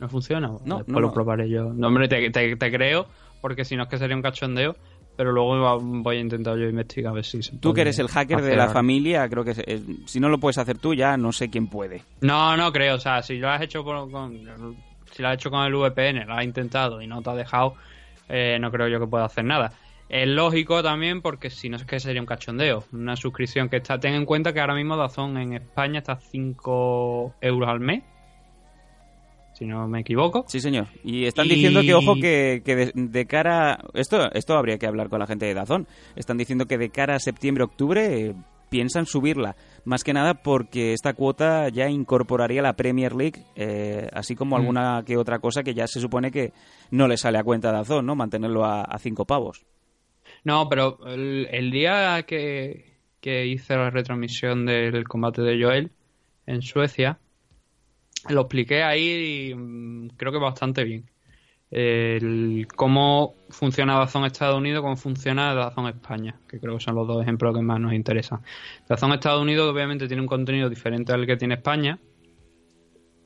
¿No 0.00 0.08
funciona? 0.08 0.48
No, 0.64 0.76
Después 0.78 0.86
no, 0.88 1.00
lo 1.00 1.12
probaré 1.12 1.48
yo. 1.50 1.72
No, 1.74 1.88
hombre, 1.88 2.08
te, 2.08 2.30
te- 2.30 2.56
te 2.56 2.70
creo, 2.72 3.06
porque 3.40 3.64
si 3.64 3.76
no 3.76 3.82
es 3.84 3.88
que 3.88 3.98
sería 3.98 4.16
un 4.16 4.22
cachondeo, 4.22 4.76
pero 5.18 5.32
luego 5.32 5.80
voy 5.80 6.16
a 6.16 6.20
intentar 6.20 6.56
yo 6.56 6.68
investigar 6.68 7.10
a 7.10 7.14
ver 7.14 7.24
si 7.24 7.42
se 7.42 7.50
Tú 7.56 7.58
puede 7.60 7.74
que 7.74 7.80
eres 7.80 7.98
el 7.98 8.06
hacker 8.06 8.40
de 8.40 8.54
la 8.54 8.62
algo. 8.62 8.74
familia, 8.74 9.28
creo 9.28 9.42
que 9.42 9.52
eh, 9.66 9.82
si 10.06 10.20
no 10.20 10.28
lo 10.28 10.38
puedes 10.38 10.58
hacer 10.58 10.78
tú 10.78 10.94
ya 10.94 11.16
no 11.16 11.32
sé 11.32 11.50
quién 11.50 11.66
puede. 11.66 12.04
No, 12.20 12.56
no 12.56 12.72
creo, 12.72 12.94
o 12.94 13.00
sea, 13.00 13.20
si 13.24 13.36
lo 13.38 13.50
has 13.50 13.60
hecho 13.60 13.82
con, 13.82 14.08
si 15.10 15.20
lo 15.20 15.28
has 15.28 15.34
hecho 15.34 15.50
con 15.50 15.66
el 15.66 15.74
VPN, 15.74 16.24
lo 16.24 16.34
has 16.34 16.44
intentado 16.44 17.02
y 17.02 17.08
no 17.08 17.20
te 17.20 17.30
ha 17.30 17.34
dejado, 17.34 17.74
eh, 18.28 18.58
no 18.60 18.70
creo 18.70 18.86
yo 18.86 19.00
que 19.00 19.08
pueda 19.08 19.24
hacer 19.24 19.44
nada. 19.44 19.72
Es 20.08 20.28
lógico 20.28 20.84
también 20.84 21.20
porque 21.20 21.50
si 21.50 21.68
no 21.68 21.76
es 21.78 21.84
que 21.84 21.98
sería 21.98 22.20
un 22.20 22.26
cachondeo. 22.26 22.84
Una 22.92 23.16
suscripción 23.16 23.68
que 23.68 23.78
está. 23.78 23.98
Ten 23.98 24.14
en 24.14 24.24
cuenta 24.24 24.52
que 24.52 24.60
ahora 24.60 24.74
mismo 24.76 24.96
Dazón 24.96 25.36
en 25.36 25.54
España 25.54 25.98
está 25.98 26.12
a 26.12 26.20
5 26.20 27.34
euros 27.40 27.68
al 27.68 27.80
mes. 27.80 28.04
Si 29.58 29.66
no 29.66 29.88
me 29.88 30.00
equivoco. 30.00 30.44
Sí, 30.46 30.60
señor. 30.60 30.86
Y 31.02 31.24
están 31.24 31.46
Y- 31.46 31.50
diciendo 31.50 31.80
que, 31.82 31.94
ojo, 31.94 32.14
que, 32.14 32.62
que 32.64 32.76
de, 32.76 32.92
de 32.94 33.26
cara... 33.26 33.80
Esto, 33.94 34.30
esto 34.32 34.56
habría 34.56 34.78
que 34.78 34.86
hablar 34.86 35.08
con 35.08 35.18
la 35.18 35.26
gente 35.26 35.46
de 35.46 35.54
Dazón. 35.54 35.88
Están 36.14 36.36
diciendo 36.38 36.66
que 36.66 36.78
de 36.78 36.90
cara 36.90 37.16
a 37.16 37.18
septiembre-octubre 37.18 38.20
eh, 38.28 38.34
piensan 38.70 39.06
subirla. 39.06 39.56
Más 39.84 40.04
que 40.04 40.12
nada 40.12 40.34
porque 40.34 40.92
esta 40.92 41.14
cuota 41.14 41.70
ya 41.70 41.88
incorporaría 41.88 42.62
la 42.62 42.74
Premier 42.74 43.14
League, 43.16 43.42
eh, 43.56 44.06
así 44.12 44.36
como 44.36 44.54
Mm. 44.56 44.60
alguna 44.60 45.02
que 45.04 45.16
otra 45.16 45.40
cosa 45.40 45.64
que 45.64 45.74
ya 45.74 45.88
se 45.88 45.98
supone 45.98 46.30
que 46.30 46.52
no 46.92 47.08
le 47.08 47.16
sale 47.16 47.38
a 47.38 47.42
cuenta 47.42 47.72
de 47.72 47.78
Azón, 47.78 48.06
¿no? 48.06 48.14
Mantenerlo 48.14 48.64
a, 48.64 48.82
a 48.82 48.98
cinco 49.00 49.24
pavos. 49.24 49.64
No, 50.44 50.68
pero 50.68 50.98
el, 51.06 51.48
el 51.50 51.70
día 51.72 52.22
que, 52.28 52.98
que 53.20 53.46
hice 53.46 53.74
la 53.74 53.90
retransmisión 53.90 54.66
del 54.66 55.02
combate 55.08 55.42
de 55.42 55.60
Joel 55.60 55.90
en 56.46 56.62
Suecia, 56.62 57.18
lo 58.30 58.42
expliqué 58.42 58.82
ahí 58.82 59.54
mm, 59.54 60.08
creo 60.16 60.32
que 60.32 60.38
bastante 60.38 60.84
bien. 60.84 61.08
Cómo 62.76 63.34
funciona 63.50 63.98
Dazón 63.98 64.24
Estados 64.24 64.56
Unidos, 64.56 64.82
cómo 64.82 64.96
funciona 64.96 65.54
Dazón 65.54 65.86
España, 65.86 66.34
que 66.48 66.58
creo 66.58 66.78
que 66.78 66.84
son 66.84 66.94
los 66.94 67.06
dos 67.06 67.22
ejemplos 67.22 67.54
que 67.54 67.62
más 67.62 67.78
nos 67.78 67.92
interesan. 67.92 68.40
Dazón 68.88 69.12
Estados 69.12 69.42
Unidos 69.42 69.70
obviamente 69.70 70.08
tiene 70.08 70.22
un 70.22 70.28
contenido 70.28 70.70
diferente 70.70 71.12
al 71.12 71.26
que 71.26 71.36
tiene 71.36 71.54
España 71.54 71.98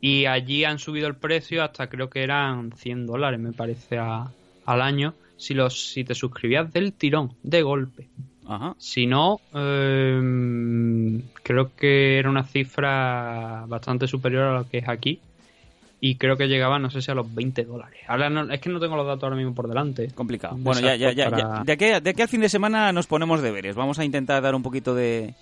y 0.00 0.26
allí 0.26 0.64
han 0.64 0.80
subido 0.80 1.06
el 1.06 1.14
precio 1.14 1.62
hasta 1.62 1.88
creo 1.88 2.10
que 2.10 2.24
eran 2.24 2.72
100 2.72 3.06
dólares, 3.06 3.38
me 3.38 3.52
parece, 3.52 3.98
al 3.98 4.82
año, 4.82 5.14
si, 5.36 5.54
los, 5.54 5.90
si 5.92 6.02
te 6.02 6.16
suscribías 6.16 6.72
del 6.72 6.92
tirón, 6.92 7.36
de 7.44 7.62
golpe. 7.62 8.08
Ajá. 8.46 8.74
Si 8.78 9.06
no, 9.06 9.40
eh, 9.54 11.20
creo 11.42 11.70
que 11.76 12.18
era 12.18 12.28
una 12.30 12.44
cifra 12.44 13.64
bastante 13.66 14.06
superior 14.06 14.42
a 14.44 14.58
lo 14.58 14.68
que 14.68 14.78
es 14.78 14.88
aquí. 14.88 15.20
Y 16.04 16.16
creo 16.16 16.36
que 16.36 16.48
llegaba, 16.48 16.80
no 16.80 16.90
sé 16.90 17.00
si 17.00 17.12
a 17.12 17.14
los 17.14 17.32
20 17.32 17.62
dólares. 17.64 18.00
Ahora 18.08 18.28
no- 18.28 18.52
es 18.52 18.60
que 18.60 18.68
no 18.70 18.80
tengo 18.80 18.96
los 18.96 19.06
datos 19.06 19.22
ahora 19.22 19.36
mismo 19.36 19.54
por 19.54 19.68
delante. 19.68 20.08
Complicado. 20.12 20.56
Bueno, 20.58 20.80
ya, 20.80 20.96
ya, 20.96 21.12
ya, 21.12 21.30
para- 21.30 21.38
ya. 21.58 21.62
De, 21.64 21.72
aquí, 21.72 21.84
de 22.02 22.10
aquí 22.10 22.22
al 22.22 22.28
fin 22.28 22.40
de 22.40 22.48
semana 22.48 22.90
nos 22.92 23.06
ponemos 23.06 23.40
deberes. 23.40 23.76
Vamos 23.76 24.00
a 24.00 24.04
intentar 24.04 24.42
dar 24.42 24.56
un 24.56 24.64
poquito 24.64 24.96
de, 24.96 25.34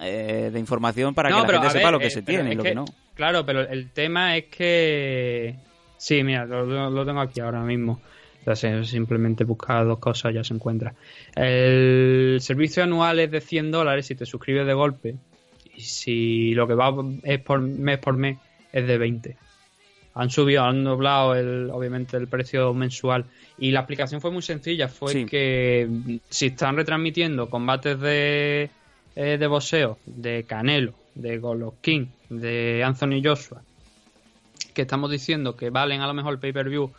eh, 0.00 0.48
de 0.50 0.58
información 0.58 1.14
para 1.14 1.28
que 1.28 1.34
la 1.34 1.40
gente 1.60 1.70
sepa 1.70 1.90
lo 1.90 1.98
que 1.98 2.06
eh, 2.06 2.10
se 2.10 2.22
tiene 2.22 2.52
y 2.52 2.54
lo 2.54 2.62
que, 2.62 2.74
no. 2.74 2.86
Claro, 3.14 3.44
pero 3.44 3.60
el 3.68 3.90
tema 3.90 4.34
es 4.38 4.44
que. 4.46 5.56
Sí, 5.98 6.22
mira, 6.22 6.46
lo 6.46 7.04
tengo 7.04 7.20
aquí 7.20 7.40
ahora 7.40 7.60
mismo. 7.60 8.00
Sé, 8.54 8.84
simplemente 8.84 9.42
buscar 9.44 9.84
dos 9.84 9.98
cosas 9.98 10.32
ya 10.32 10.44
se 10.44 10.54
encuentra. 10.54 10.94
El 11.34 12.38
servicio 12.40 12.84
anual 12.84 13.18
es 13.18 13.30
de 13.30 13.40
100 13.40 13.72
dólares 13.72 14.06
si 14.06 14.14
te 14.14 14.24
suscribes 14.24 14.66
de 14.66 14.74
golpe. 14.74 15.16
Y 15.74 15.80
si 15.80 16.54
lo 16.54 16.68
que 16.68 16.74
va 16.74 16.94
es 17.24 17.40
por 17.40 17.60
mes 17.60 17.98
por 17.98 18.16
mes, 18.16 18.38
es 18.72 18.86
de 18.86 18.98
20. 18.98 19.36
Han 20.14 20.30
subido, 20.30 20.62
han 20.64 20.84
doblado 20.84 21.34
el, 21.34 21.70
obviamente 21.70 22.16
el 22.16 22.28
precio 22.28 22.72
mensual. 22.72 23.24
Y 23.58 23.72
la 23.72 23.80
aplicación 23.80 24.20
fue 24.20 24.30
muy 24.30 24.42
sencilla. 24.42 24.88
Fue 24.88 25.12
Sí. 25.12 25.26
que 25.26 25.88
si 26.30 26.46
están 26.46 26.76
retransmitiendo 26.76 27.50
combates 27.50 27.98
de, 28.00 28.70
eh, 29.16 29.36
de 29.38 29.46
boxeo, 29.46 29.98
de 30.06 30.44
Canelo, 30.44 30.94
de 31.14 31.38
Golovkin, 31.38 32.10
de 32.30 32.82
Anthony 32.84 33.20
Joshua, 33.22 33.60
que 34.72 34.82
estamos 34.82 35.10
diciendo 35.10 35.56
que 35.56 35.70
valen 35.70 36.00
a 36.00 36.06
lo 36.06 36.14
mejor 36.14 36.34
el 36.34 36.38
pay-per-view 36.38 36.92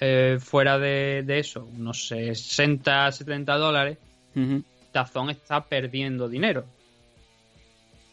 eh, 0.00 0.38
fuera 0.40 0.78
de, 0.78 1.22
de 1.24 1.38
eso, 1.38 1.68
unos 1.76 2.08
60, 2.08 3.12
70 3.12 3.56
dólares, 3.56 3.98
Ujú. 4.34 4.62
Dazón 4.92 5.30
está 5.30 5.64
perdiendo 5.64 6.28
dinero. 6.28 6.64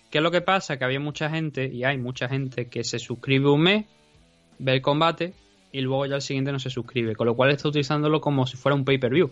¿Qué 0.10 0.20
es 0.20 0.24
lo 0.24 0.32
que 0.32 0.42
pasa? 0.42 0.78
Que 0.78 0.86
había 0.86 1.00
mucha 1.00 1.30
gente, 1.30 1.68
y 1.68 1.84
hay 1.84 1.98
mucha 1.98 2.28
gente, 2.30 2.68
que 2.68 2.84
se 2.84 3.00
suscribe 3.00 3.50
un 3.50 3.62
mes, 3.62 3.86
ve 4.60 4.74
el 4.74 4.82
combate, 4.82 5.34
y 5.72 5.82
luego 5.82 6.06
ya 6.06 6.16
el 6.16 6.22
siguiente 6.22 6.52
no 6.52 6.60
se 6.60 6.70
suscribe, 6.70 7.16
con 7.16 7.28
lo 7.28 7.36
cual 7.36 7.52
está 7.52 7.68
utilizándolo 7.68 8.22
como 8.22 8.48
si 8.48 8.56
fuera 8.56 8.76
un 8.76 8.86
pay-per-view. 8.86 9.32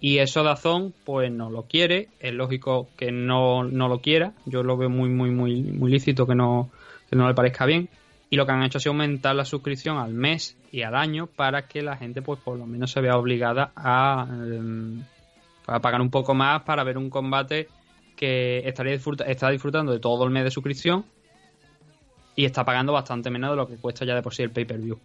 Y 0.00 0.18
eso 0.18 0.42
Dazón, 0.42 0.92
pues 1.04 1.30
no 1.30 1.48
lo 1.48 1.62
quiere, 1.62 2.08
es 2.18 2.34
lógico 2.34 2.88
que 2.96 3.10
no, 3.12 3.64
no 3.64 3.88
lo 3.88 4.00
quiera, 4.00 4.32
yo 4.44 4.62
lo 4.62 4.76
veo 4.76 4.90
muy, 4.90 5.08
muy, 5.08 5.30
muy, 5.30 5.62
muy 5.62 5.90
lícito 5.90 6.26
que 6.26 6.34
no, 6.34 6.70
que 7.08 7.16
no 7.16 7.28
le 7.28 7.34
parezca 7.34 7.64
bien. 7.64 7.88
Y 8.34 8.36
lo 8.36 8.46
que 8.46 8.50
han 8.50 8.64
hecho 8.64 8.78
ha 8.78 8.80
sido 8.80 8.90
aumentar 8.90 9.36
la 9.36 9.44
suscripción 9.44 9.96
al 9.96 10.12
mes 10.12 10.56
y 10.72 10.82
al 10.82 10.96
año 10.96 11.28
para 11.28 11.68
que 11.68 11.82
la 11.82 11.96
gente, 11.96 12.20
pues 12.20 12.40
por 12.40 12.58
lo 12.58 12.66
menos 12.66 12.90
se 12.90 13.00
vea 13.00 13.16
obligada 13.16 13.70
a, 13.76 14.26
em, 14.28 15.04
a 15.68 15.78
pagar 15.78 16.00
un 16.00 16.10
poco 16.10 16.34
más 16.34 16.62
para 16.62 16.82
ver 16.82 16.98
un 16.98 17.10
combate 17.10 17.68
que 18.16 18.66
estaría 18.66 18.94
está 18.94 19.50
disfrutando 19.50 19.92
de 19.92 20.00
todo 20.00 20.24
el 20.24 20.30
mes 20.30 20.42
de 20.42 20.50
suscripción 20.50 21.04
y 22.34 22.44
está 22.44 22.64
pagando 22.64 22.92
bastante 22.92 23.30
menos 23.30 23.50
de 23.50 23.56
lo 23.56 23.68
que 23.68 23.76
cuesta 23.76 24.04
ya 24.04 24.16
de 24.16 24.22
por 24.22 24.34
sí 24.34 24.42
el 24.42 24.50
pay-per-view. 24.50 24.98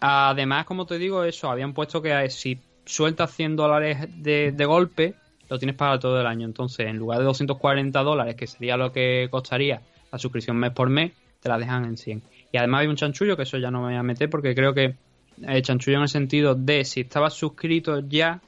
Además, 0.00 0.66
como 0.66 0.84
te 0.84 0.98
digo, 0.98 1.24
eso, 1.24 1.50
habían 1.50 1.72
puesto 1.72 2.02
que 2.02 2.28
si 2.28 2.60
sueltas 2.84 3.34
100 3.34 3.56
dólares 3.56 4.22
de, 4.22 4.52
de 4.52 4.64
golpe, 4.66 5.14
lo 5.48 5.58
tienes 5.58 5.76
para 5.76 5.98
todo 5.98 6.20
el 6.20 6.26
año. 6.26 6.44
Entonces, 6.44 6.88
en 6.88 6.98
lugar 6.98 7.20
de 7.20 7.24
240 7.24 8.02
dólares, 8.02 8.34
que 8.34 8.46
sería 8.46 8.76
lo 8.76 8.92
que 8.92 9.28
costaría 9.30 9.80
la 10.12 10.18
suscripción 10.18 10.58
mes 10.58 10.72
por 10.72 10.90
mes, 10.90 11.12
te 11.40 11.48
la 11.48 11.56
dejan 11.58 11.86
en 11.86 11.96
100. 11.96 12.33
Y 12.54 12.56
además 12.56 12.82
hay 12.82 12.86
un 12.86 12.94
chanchullo, 12.94 13.36
que 13.36 13.42
eso 13.42 13.58
ya 13.58 13.68
no 13.72 13.80
me 13.80 13.86
voy 13.86 13.96
a 13.96 14.04
meter, 14.04 14.30
porque 14.30 14.54
creo 14.54 14.72
que 14.72 14.94
el 15.42 15.62
chanchullo 15.62 15.96
en 15.96 16.04
el 16.04 16.08
sentido 16.08 16.54
de 16.54 16.84
si 16.84 17.00
estabas 17.00 17.34
suscrito 17.34 17.98
ya, 17.98 18.40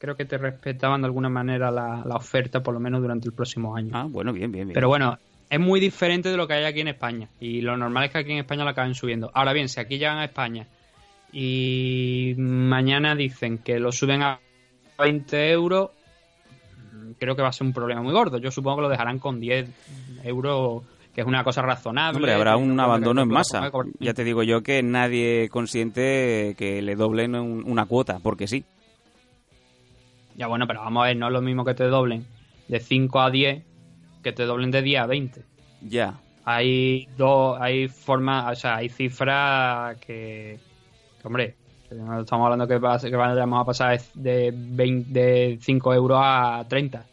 creo 0.00 0.16
que 0.16 0.24
te 0.24 0.36
respetaban 0.38 1.02
de 1.02 1.06
alguna 1.06 1.28
manera 1.28 1.70
la, 1.70 2.02
la 2.04 2.16
oferta, 2.16 2.64
por 2.64 2.74
lo 2.74 2.80
menos 2.80 3.00
durante 3.00 3.28
el 3.28 3.34
próximo 3.34 3.76
año. 3.76 3.92
Ah, 3.94 4.06
bueno, 4.10 4.32
bien, 4.32 4.50
bien, 4.50 4.66
bien. 4.66 4.74
Pero 4.74 4.88
bueno, 4.88 5.20
es 5.48 5.60
muy 5.60 5.78
diferente 5.78 6.30
de 6.30 6.36
lo 6.36 6.48
que 6.48 6.54
hay 6.54 6.64
aquí 6.64 6.80
en 6.80 6.88
España. 6.88 7.28
Y 7.38 7.60
lo 7.60 7.76
normal 7.76 8.06
es 8.06 8.10
que 8.10 8.18
aquí 8.18 8.32
en 8.32 8.38
España 8.38 8.64
lo 8.64 8.70
acaben 8.70 8.96
subiendo. 8.96 9.30
Ahora 9.32 9.52
bien, 9.52 9.68
si 9.68 9.78
aquí 9.78 9.98
llegan 9.98 10.18
a 10.18 10.24
España 10.24 10.66
y 11.32 12.34
mañana 12.38 13.14
dicen 13.14 13.58
que 13.58 13.78
lo 13.78 13.92
suben 13.92 14.22
a 14.22 14.40
20 14.98 15.50
euros, 15.52 15.90
creo 17.20 17.36
que 17.36 17.42
va 17.42 17.50
a 17.50 17.52
ser 17.52 17.68
un 17.68 17.72
problema 17.72 18.02
muy 18.02 18.12
gordo. 18.12 18.38
Yo 18.38 18.50
supongo 18.50 18.78
que 18.78 18.82
lo 18.82 18.88
dejarán 18.88 19.20
con 19.20 19.38
10 19.38 19.68
euros, 20.24 20.82
que 21.18 21.22
es 21.22 21.26
una 21.26 21.42
cosa 21.42 21.62
razonable. 21.62 22.16
Hombre, 22.18 22.32
habrá 22.32 22.54
un 22.56 22.62
Teniendo 22.62 22.82
abandono 22.84 23.22
en 23.22 23.28
masa. 23.28 23.72
Ya 23.98 24.14
te 24.14 24.22
digo 24.22 24.44
yo 24.44 24.62
que 24.62 24.84
nadie 24.84 25.48
consiente 25.50 26.54
que 26.56 26.80
le 26.80 26.94
doblen 26.94 27.34
un- 27.34 27.64
una 27.68 27.86
cuota, 27.86 28.20
porque 28.22 28.46
sí. 28.46 28.64
Ya 30.36 30.46
bueno, 30.46 30.68
pero 30.68 30.78
vamos 30.82 31.02
a 31.02 31.06
ver, 31.08 31.16
no 31.16 31.26
es 31.26 31.32
lo 31.32 31.42
mismo 31.42 31.64
que 31.64 31.74
te 31.74 31.82
doblen 31.88 32.24
de 32.68 32.78
5 32.78 33.18
a 33.20 33.32
10 33.32 33.64
que 34.22 34.30
te 34.32 34.44
doblen 34.44 34.70
de 34.70 34.80
10 34.80 35.00
a 35.00 35.06
20. 35.06 35.42
Ya. 35.82 36.20
hay 36.44 37.08
dos 37.16 37.58
hay 37.60 37.88
formas 37.88 38.52
o 38.52 38.54
sea 38.60 38.76
hay 38.76 38.88
cifras 38.88 39.96
que, 39.98 40.60
que, 41.20 41.26
hombre 41.26 41.56
estamos 41.90 42.44
hablando 42.44 42.68
que, 42.68 42.78
va- 42.78 42.98
que 43.00 43.10
vamos 43.16 43.60
a 43.60 43.64
pasar 43.64 44.00
de, 44.14 44.52
20 44.54 45.10
de 45.10 45.58
5 45.60 45.94
euros 45.94 46.20
a 46.22 46.64
30 46.68 47.04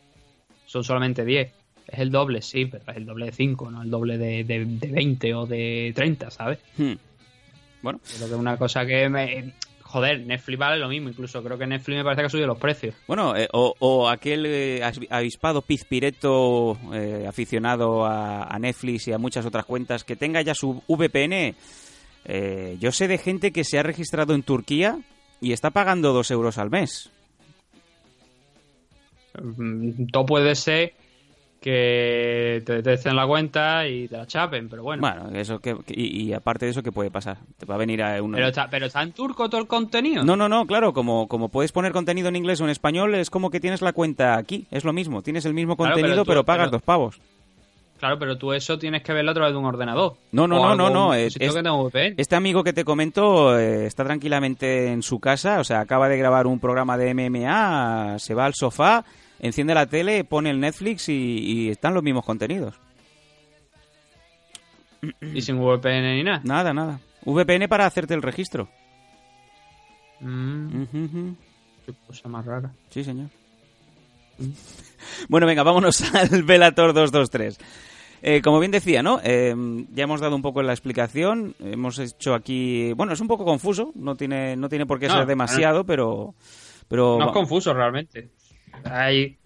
son 0.68 0.84
solamente 0.84 1.26
10 1.26 1.52
es 1.96 2.02
el 2.02 2.12
doble 2.12 2.42
sí 2.42 2.66
pero 2.66 2.84
es 2.88 2.98
el 2.98 3.06
doble 3.06 3.26
de 3.28 3.32
5 3.32 3.72
no 3.72 3.82
el 3.82 3.90
doble 3.90 4.18
de, 4.18 4.44
de, 4.44 4.66
de 4.66 4.88
20 4.92 5.34
o 5.34 5.46
de 5.46 5.92
30 5.96 6.30
¿sabes? 6.32 6.60
Hmm. 6.78 6.94
Bueno, 7.82 8.00
creo 8.06 8.28
que 8.28 8.34
es 8.34 8.40
una 8.40 8.58
cosa 8.58 8.86
que 8.86 9.10
me 9.10 9.54
joder 9.82 10.26
Netflix 10.26 10.58
vale 10.60 10.80
lo 10.80 10.90
mismo 10.90 11.10
incluso 11.10 11.44
creo 11.44 11.58
que 11.58 11.68
Netflix 11.68 11.98
me 11.98 12.04
parece 12.04 12.22
que 12.22 12.26
ha 12.26 12.30
subido 12.30 12.48
los 12.48 12.58
precios 12.58 12.96
Bueno, 13.08 13.36
eh, 13.36 13.48
o, 13.54 13.74
o 13.80 14.10
aquel 14.10 14.46
eh, 14.46 14.82
avispado 15.10 15.62
pizpireto 15.62 16.78
eh, 16.94 17.26
aficionado 17.28 18.04
a, 18.06 18.44
a 18.44 18.60
Netflix 18.60 19.08
y 19.08 19.14
a 19.14 19.18
muchas 19.18 19.46
otras 19.46 19.66
cuentas 19.66 20.04
que 20.04 20.16
tenga 20.16 20.42
ya 20.42 20.54
su 20.56 20.82
VPN. 20.88 21.56
eh, 22.26 22.78
yo 22.80 22.92
sé 22.92 23.08
de 23.08 23.20
gente 23.20 23.52
que 23.52 23.64
se 23.64 23.78
ha 23.78 23.84
registrado 23.84 24.34
en 24.34 24.42
Turquía 24.44 24.98
y 25.40 25.52
está 25.54 25.70
pagando 25.70 26.12
dos 26.12 26.32
euros 26.32 26.58
al 26.58 26.72
mes. 26.72 27.12
Mm, 29.42 30.08
todo 30.12 30.26
puede 30.26 30.56
ser 30.56 30.94
que 31.66 32.62
te 32.64 32.74
detecten 32.82 33.16
la 33.16 33.26
cuenta 33.26 33.88
y 33.88 34.08
te 34.08 34.18
la 34.18 34.28
chapen 34.28 34.70
pero 34.70 34.84
bueno 34.84 35.02
Bueno, 35.02 35.30
eso 35.38 35.60
que, 35.60 35.76
y, 35.88 36.26
y 36.28 36.34
aparte 36.34 36.66
de 36.66 36.72
eso, 36.72 36.84
¿qué 36.84 36.92
puede 36.92 37.10
pasar? 37.10 37.38
Te 37.58 37.66
va 37.66 37.74
a 37.74 37.78
venir 37.80 38.04
a 38.04 38.22
una... 38.22 38.36
Pero 38.38 38.48
está, 38.50 38.70
pero 38.70 38.86
está 38.86 39.02
en 39.02 39.12
turco 39.14 39.50
todo 39.50 39.60
el 39.60 39.68
contenido. 39.68 40.24
No, 40.24 40.36
no, 40.36 40.48
no, 40.48 40.68
claro, 40.68 40.94
como, 40.94 41.28
como 41.28 41.50
puedes 41.50 41.72
poner 41.72 41.92
contenido 41.92 42.30
en 42.30 42.36
inglés 42.36 42.62
o 42.62 42.66
en 42.66 42.70
español, 42.70 43.16
es 43.16 43.30
como 43.32 43.50
que 43.50 43.60
tienes 43.60 43.82
la 43.82 43.94
cuenta 43.94 44.38
aquí, 44.38 44.68
es 44.70 44.84
lo 44.86 44.94
mismo, 44.94 45.24
tienes 45.24 45.44
el 45.46 45.54
mismo 45.56 45.76
Claro, 45.76 45.94
contenido, 45.96 46.24
pero 46.24 46.44
pagas 46.46 46.68
pero- 46.68 46.72
dos 46.78 46.82
pavos. 46.84 47.20
Claro, 47.98 48.20
pero 48.20 48.38
tú 48.38 48.52
eso 48.52 48.78
tienes 48.78 49.02
que 49.04 49.14
verlo 49.14 49.32
a 49.32 49.34
través 49.34 49.54
de 49.54 49.58
un 49.58 49.66
ordenador. 49.66 50.16
No, 50.34 50.48
no, 50.48 50.60
no, 50.60 50.76
no, 50.76 50.90
no, 50.90 51.14
es-. 51.14 51.38
Este 51.40 52.36
amigo 52.36 52.62
que 52.64 52.74
te 52.74 52.84
comento 52.84 53.58
eh, 53.58 53.86
está 53.86 54.04
tranquilamente 54.04 54.92
en 54.92 55.02
su 55.02 55.20
casa, 55.20 55.60
o 55.62 55.64
sea, 55.64 55.80
acaba 55.80 56.10
de 56.10 56.18
grabar 56.18 56.46
un 56.46 56.60
programa 56.60 56.98
de 56.98 57.14
MMA, 57.14 58.20
se 58.20 58.34
va 58.34 58.46
al 58.46 58.54
sofá, 58.54 59.06
enciende 59.40 59.74
la 59.74 59.86
tele, 59.86 60.24
pone 60.24 60.50
el 60.50 60.60
Netflix 60.60 61.10
y, 61.10 61.14
y 61.14 61.70
están 61.70 61.94
los 61.94 62.04
mismos 62.04 62.26
contenidos. 62.26 62.76
Y 65.34 65.42
sin 65.42 65.60
VPN 65.60 66.16
ni 66.16 66.24
nada. 66.24 66.42
Nada, 66.44 66.74
nada. 66.74 67.00
VPN 67.26 67.68
para 67.68 67.86
hacerte 67.86 68.14
el 68.14 68.22
registro. 68.22 68.68
Mm, 70.20 70.84
qué 71.86 71.94
cosa 72.08 72.30
más 72.30 72.46
rara. 72.46 72.72
Sí, 72.90 73.04
señor. 73.04 73.28
Bueno, 75.30 75.46
venga, 75.46 75.62
vámonos 75.62 76.02
al 76.16 76.44
Velator 76.44 76.94
223. 76.94 77.58
Eh, 78.24 78.42
como 78.42 78.60
bien 78.60 78.72
decía, 78.72 79.04
¿no? 79.04 79.20
Eh, 79.24 79.54
ya 79.94 80.04
hemos 80.04 80.20
dado 80.20 80.36
un 80.36 80.42
poco 80.42 80.64
la 80.64 80.74
explicación. 80.74 81.54
Hemos 81.60 82.00
hecho 82.00 82.34
aquí. 82.34 82.92
Bueno, 82.94 83.14
es 83.14 83.20
un 83.22 83.28
poco 83.28 83.46
confuso. 83.46 83.92
No 83.94 84.16
tiene, 84.16 84.56
no 84.56 84.68
tiene 84.68 84.88
por 84.88 85.00
qué 85.00 85.08
No, 85.08 85.14
ser 85.14 85.28
demasiado, 85.28 85.86
pero. 85.86 86.34
pero 86.88 87.20
No 87.20 87.28
es 87.28 87.34
confuso 87.34 87.72
realmente. 87.74 88.30
Hay 88.84 89.38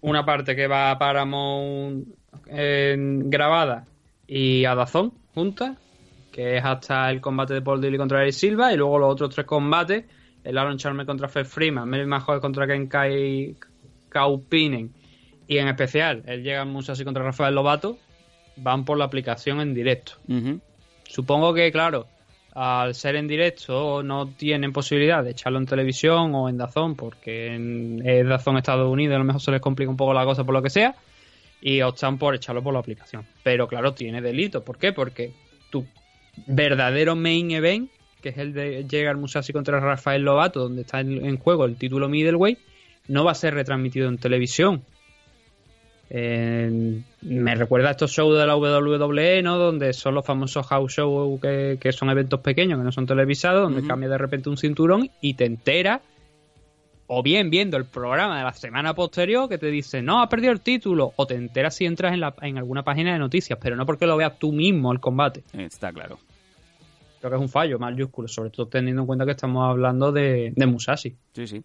una 0.00 0.24
parte 0.24 0.56
que 0.56 0.66
va 0.66 0.90
a 0.90 0.98
Paramount 0.98 2.06
en- 2.46 3.30
grabada 3.30 3.86
y 4.26 4.64
a 4.64 4.74
Dazón 4.74 5.12
juntas, 5.34 5.76
que 6.30 6.56
es 6.56 6.64
hasta 6.64 7.10
el 7.10 7.20
combate 7.20 7.54
de 7.54 7.62
Paul 7.62 7.80
Dilly 7.80 7.98
contra 7.98 8.22
Eric 8.22 8.34
Silva, 8.34 8.72
y 8.72 8.76
luego 8.76 8.98
los 8.98 9.12
otros 9.12 9.34
tres 9.34 9.46
combates, 9.46 10.04
el 10.44 10.58
Aaron 10.58 10.78
Chalmers 10.78 11.06
contra 11.06 11.28
Fred 11.28 11.46
Freeman, 11.46 11.88
Melvin 11.88 12.08
Mahoy 12.08 12.40
contra 12.40 12.66
Ken 12.66 12.88
Kai 12.88 13.56
Kaupinen, 14.08 14.92
y 15.46 15.58
en 15.58 15.68
especial 15.68 16.22
el 16.26 16.42
Llegan 16.42 16.68
Musashi 16.68 17.04
contra 17.04 17.22
Rafael 17.22 17.54
Lobato, 17.54 17.98
van 18.56 18.84
por 18.84 18.98
la 18.98 19.04
aplicación 19.04 19.60
en 19.60 19.74
directo. 19.74 20.12
Supongo 21.04 21.52
que, 21.54 21.70
claro, 21.70 22.06
al 22.54 22.94
ser 22.94 23.16
en 23.16 23.26
directo 23.26 24.02
no 24.02 24.28
tienen 24.28 24.72
posibilidad 24.72 25.24
de 25.24 25.30
echarlo 25.30 25.58
en 25.58 25.66
televisión 25.66 26.34
o 26.34 26.48
en 26.48 26.58
Dazón, 26.58 26.96
porque 26.96 27.54
en 27.54 28.02
es 28.06 28.26
Dazón 28.26 28.58
Estados 28.58 28.90
Unidos 28.90 29.16
a 29.16 29.18
lo 29.18 29.24
mejor 29.24 29.40
se 29.40 29.50
les 29.50 29.60
complica 29.60 29.90
un 29.90 29.96
poco 29.96 30.12
la 30.12 30.24
cosa 30.24 30.44
por 30.44 30.54
lo 30.54 30.62
que 30.62 30.70
sea, 30.70 30.94
y 31.60 31.80
optan 31.80 32.18
por 32.18 32.34
echarlo 32.34 32.62
por 32.62 32.74
la 32.74 32.80
aplicación. 32.80 33.24
Pero 33.42 33.68
claro, 33.68 33.94
tiene 33.94 34.20
delito. 34.20 34.64
¿Por 34.64 34.78
qué? 34.78 34.92
Porque 34.92 35.32
tu 35.70 35.86
verdadero 36.46 37.16
main 37.16 37.52
event, 37.52 37.90
que 38.20 38.30
es 38.30 38.38
el 38.38 38.52
de 38.52 38.84
Llegar 38.84 39.16
Musashi 39.16 39.52
contra 39.52 39.80
Rafael 39.80 40.22
Lobato, 40.22 40.60
donde 40.60 40.82
está 40.82 41.00
en 41.00 41.36
juego 41.38 41.64
el 41.64 41.76
título 41.76 42.08
middleweight, 42.08 42.58
no 43.08 43.24
va 43.24 43.32
a 43.32 43.34
ser 43.34 43.54
retransmitido 43.54 44.08
en 44.08 44.18
televisión. 44.18 44.82
Eh, 46.14 47.00
me 47.22 47.54
recuerda 47.54 47.88
a 47.88 47.92
estos 47.92 48.10
shows 48.10 48.38
de 48.38 48.46
la 48.46 48.54
WWE, 48.54 49.40
¿no? 49.42 49.56
Donde 49.56 49.94
son 49.94 50.14
los 50.14 50.26
famosos 50.26 50.66
house 50.66 50.92
shows 50.92 51.40
que, 51.40 51.78
que 51.80 51.90
son 51.90 52.10
eventos 52.10 52.40
pequeños, 52.40 52.78
que 52.78 52.84
no 52.84 52.92
son 52.92 53.06
televisados, 53.06 53.62
donde 53.62 53.88
cambia 53.88 54.10
de 54.10 54.18
repente 54.18 54.50
un 54.50 54.58
cinturón 54.58 55.08
y 55.22 55.32
te 55.32 55.46
enteras, 55.46 56.02
o 57.06 57.22
bien 57.22 57.48
viendo 57.48 57.78
el 57.78 57.86
programa 57.86 58.36
de 58.36 58.44
la 58.44 58.52
semana 58.52 58.92
posterior 58.92 59.48
que 59.48 59.56
te 59.56 59.68
dice, 59.68 60.02
no, 60.02 60.20
ha 60.20 60.28
perdido 60.28 60.52
el 60.52 60.60
título, 60.60 61.14
o 61.16 61.26
te 61.26 61.34
enteras 61.34 61.76
si 61.76 61.86
entras 61.86 62.12
en, 62.12 62.20
la, 62.20 62.34
en 62.42 62.58
alguna 62.58 62.82
página 62.82 63.14
de 63.14 63.18
noticias, 63.18 63.58
pero 63.58 63.74
no 63.74 63.86
porque 63.86 64.06
lo 64.06 64.18
veas 64.18 64.38
tú 64.38 64.52
mismo 64.52 64.92
el 64.92 65.00
combate. 65.00 65.44
Está 65.54 65.94
claro. 65.94 66.18
Creo 67.20 67.30
que 67.30 67.36
es 67.36 67.42
un 67.42 67.48
fallo 67.48 67.78
mayúsculo, 67.78 68.28
sobre 68.28 68.50
todo 68.50 68.66
teniendo 68.66 69.00
en 69.00 69.06
cuenta 69.06 69.24
que 69.24 69.30
estamos 69.30 69.66
hablando 69.66 70.12
de, 70.12 70.52
de 70.54 70.66
Musashi. 70.66 71.16
Sí, 71.32 71.46
sí. 71.46 71.62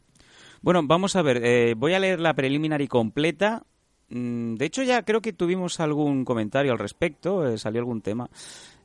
Bueno, 0.62 0.84
vamos 0.86 1.18
a 1.18 1.22
ver. 1.22 1.42
eh, 1.44 1.74
voy 1.76 1.96
a 1.96 2.00
leer 2.00 2.22
la 2.22 2.34
preliminary 2.34 2.88
completa. 2.88 3.64
Mm, 4.10 4.56
De 4.56 4.66
hecho, 4.66 4.84
ya 4.84 5.04
creo 5.04 5.22
que 5.22 5.34
tuvimos 5.34 5.80
algún 5.80 6.24
comentario 6.26 6.72
al 6.72 6.80
respecto. 6.80 7.48
eh, 7.48 7.58
salió 7.58 7.80
algún 7.82 8.02
tema. 8.02 8.30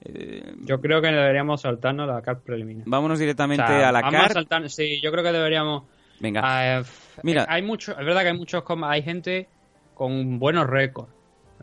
Eh, 0.05 0.55
Yo 0.65 0.81
creo 0.81 1.01
que 1.01 1.09
deberíamos 1.09 1.61
saltarnos 1.61 2.09
la 2.09 2.21
card 2.23 2.39
preliminar. 2.39 2.85
vámonos 2.87 3.19
directamente 3.21 3.63
O 3.63 3.67
sea, 3.67 3.89
a 3.89 3.93
la 3.93 4.01
vamos 4.01 4.21
a 4.21 4.23
card. 4.25 4.33
saltar- 4.33 4.69
sí, 4.69 5.01
yo 5.01 5.13
creo 5.13 5.23
que 5.23 5.33
deberíamos. 5.33 5.85
Venga. 6.19 6.41
Ah, 6.45 6.81
f- 6.81 7.21
Mira. 7.23 7.43
eh, 7.43 7.47
hay 7.49 7.63
mucho, 7.63 7.93
es 7.93 8.05
verdad 8.05 8.23
que 8.23 8.29
hay 8.29 8.37
muchos 8.39 8.65
hay 8.85 9.03
gente 9.03 9.49
con 9.95 10.39
buenos 10.41 10.67
récords. 10.69 11.11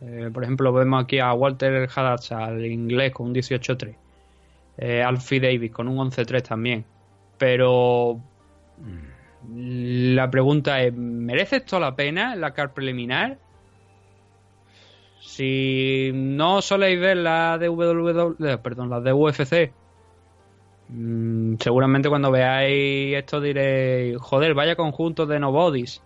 Eh, 0.01 0.29
por 0.33 0.43
ejemplo, 0.43 0.71
vemos 0.71 1.03
aquí 1.03 1.19
a 1.19 1.33
Walter 1.33 1.89
Haddad, 1.93 2.19
al 2.31 2.65
inglés, 2.65 3.11
con 3.11 3.27
un 3.27 3.33
18-3. 3.33 3.95
Eh, 4.77 5.03
Alfie 5.03 5.41
Davis 5.41 5.71
con 5.71 5.89
un 5.89 5.97
11-3 6.09 6.41
también. 6.43 6.85
Pero 7.37 8.21
mm, 8.77 10.15
la 10.15 10.31
pregunta 10.31 10.81
es, 10.81 10.93
¿merece 10.93 11.57
esto 11.57 11.79
la 11.79 11.95
pena 11.95 12.35
la 12.37 12.53
car 12.53 12.73
preliminar? 12.73 13.37
Si 15.19 16.11
no 16.13 16.61
soléis 16.61 16.99
ver 16.99 17.17
la 17.17 17.57
de 17.57 17.69
WWE, 17.69 18.35
eh, 18.53 18.57
perdón, 18.57 18.89
la 18.89 19.01
de 19.01 19.13
UFC, 19.13 19.73
Mm, 20.89 21.55
seguramente 21.59 22.09
cuando 22.09 22.31
veáis 22.31 23.15
esto 23.15 23.39
diréis, 23.39 24.17
joder, 24.17 24.55
vaya 24.55 24.75
conjunto 24.75 25.25
de 25.25 25.39
nobodies. 25.39 26.01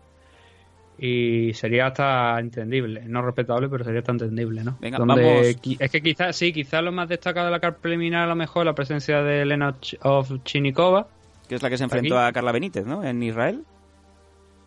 Y 0.98 1.53
sería 1.53 1.88
hasta 1.88 2.39
entendible, 2.39 3.03
no 3.08 3.22
respetable, 3.24 3.67
pero 3.67 3.84
sería 3.84 4.01
hasta 4.01 4.12
entendible, 4.12 4.63
¿no? 4.63 4.77
Venga, 4.79 5.00
Donde 5.00 5.24
vamos. 5.24 5.79
Es 5.79 5.91
que 5.91 6.01
quizás, 6.01 6.36
sí, 6.36 6.53
quizás 6.53 6.84
lo 6.84 6.91
más 6.91 7.10
destacado 7.10 7.48
de 7.48 7.51
la 7.51 7.60
carta 7.60 7.79
preliminar 7.82 8.24
a 8.24 8.27
lo 8.27 8.36
mejor 8.36 8.65
la 8.65 8.75
presencia 8.75 9.24
de 9.24 9.41
Elena 9.41 9.75
of 10.01 10.32
Chinikova. 10.43 11.08
que 11.48 11.55
es 11.55 11.63
la 11.63 11.70
que 11.70 11.77
se 11.77 11.84
aquí. 11.84 11.96
enfrentó 11.96 12.20
a 12.20 12.32
Carla 12.32 12.51
Benítez, 12.51 12.85
¿no? 12.85 13.03
En 13.03 13.24
Israel. 13.24 13.64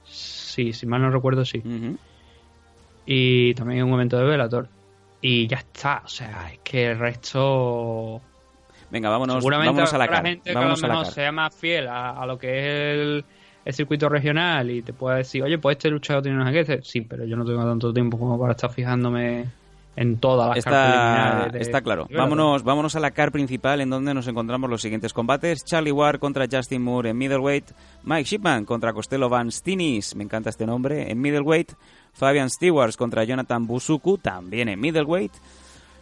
Sí, 0.04 0.72
si 0.72 0.86
mal 0.86 1.02
no 1.02 1.10
recuerdo, 1.10 1.44
sí. 1.44 1.58
Ujú. 1.58 1.96
Y 3.06 3.54
también 3.54 3.84
un 3.84 3.90
momento 3.90 4.18
de 4.18 4.24
Velator. 4.24 4.68
Y 5.20 5.46
ya 5.46 5.58
está, 5.58 6.02
o 6.04 6.08
sea, 6.08 6.50
es 6.52 6.58
que 6.62 6.90
el 6.90 6.98
resto 6.98 8.20
Venga, 8.90 9.08
vámonos, 9.10 9.36
Seguramente 9.38 9.68
vámonos 9.72 9.94
a 9.94 9.98
la 9.98 10.08
card. 10.08 10.26
gente 10.26 10.42
que 10.44 10.50
a 10.50 10.54
lo 10.54 10.60
Vámonos 10.60 10.80
card. 11.04 11.14
sea 11.14 11.32
más 11.32 11.54
fiel 11.54 11.88
a, 11.88 12.10
a 12.10 12.26
lo 12.26 12.38
que 12.38 12.58
es 12.58 12.64
el, 12.98 13.24
el 13.64 13.72
circuito 13.74 14.08
regional 14.08 14.70
y 14.70 14.82
te 14.82 14.92
pueda 14.92 15.16
decir, 15.16 15.42
oye, 15.42 15.58
pues 15.58 15.76
este 15.76 15.90
luchador 15.90 16.22
tiene 16.22 16.44
sé 16.52 16.64
qué. 16.64 16.80
Sí, 16.82 17.00
pero 17.00 17.24
yo 17.24 17.36
no 17.36 17.44
tengo 17.44 17.64
tanto 17.64 17.92
tiempo 17.92 18.18
como 18.18 18.38
para 18.38 18.52
estar 18.52 18.70
fijándome 18.70 19.46
en 19.96 20.18
todas 20.18 20.48
las 20.50 20.58
Está, 20.58 21.48
de- 21.50 21.58
está 21.60 21.80
claro. 21.80 22.06
Vámonos, 22.14 22.62
vámonos 22.62 22.94
a 22.96 23.00
la 23.00 23.10
car 23.10 23.32
principal 23.32 23.80
en 23.80 23.90
donde 23.90 24.12
nos 24.14 24.28
encontramos 24.28 24.68
los 24.70 24.82
siguientes 24.82 25.12
combates. 25.12 25.64
Charlie 25.64 25.90
Ward 25.92 26.18
contra 26.18 26.46
Justin 26.50 26.82
Moore 26.82 27.10
en 27.10 27.18
middleweight. 27.18 27.64
Mike 28.04 28.24
Shipman 28.28 28.64
contra 28.64 28.92
Costello 28.92 29.28
Van 29.28 29.50
Stinis, 29.50 30.14
me 30.14 30.24
encanta 30.24 30.50
este 30.50 30.66
nombre, 30.66 31.10
en 31.10 31.20
middleweight. 31.20 31.72
Fabian 32.12 32.48
Stewards 32.50 32.96
contra 32.96 33.24
Jonathan 33.24 33.66
Busuku, 33.66 34.18
también 34.18 34.68
en 34.68 34.78
middleweight. 34.80 35.32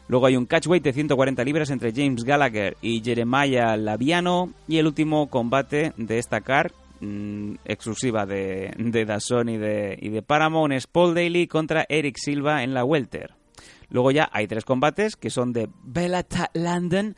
Luego 0.07 0.27
hay 0.27 0.37
un 0.37 0.45
catchweight 0.45 0.85
de 0.85 0.93
140 0.93 1.43
libras 1.45 1.71
entre 1.71 1.93
James 1.93 2.25
Gallagher 2.25 2.77
y 2.83 3.01
Jeremiah 3.03 3.77
Laviano. 3.77 4.51
Y 4.69 4.77
el 4.79 4.87
último 4.87 5.29
combate 5.31 5.93
de 5.97 6.19
esta 6.19 6.43
car, 6.43 6.73
mm, 7.01 7.55
exclusiva 7.65 8.27
de, 8.27 8.75
de 8.77 9.05
Dazón 9.07 9.49
y 9.49 9.57
de, 9.57 9.99
y 9.99 10.11
de 10.11 10.21
Paramount, 10.21 10.75
es 10.75 10.87
Paul 10.87 11.15
Daly 11.15 11.47
contra 11.47 11.87
Eric 11.89 12.17
Silva 12.19 12.63
en 12.63 12.75
la 12.75 12.85
Welter. 12.85 13.31
Luego 13.91 14.11
ya 14.11 14.29
hay 14.33 14.47
tres 14.47 14.65
combates 14.65 15.17
que 15.17 15.31
son 15.31 15.53
de 15.53 15.69
Bellator 15.83 16.49
London, 16.55 17.17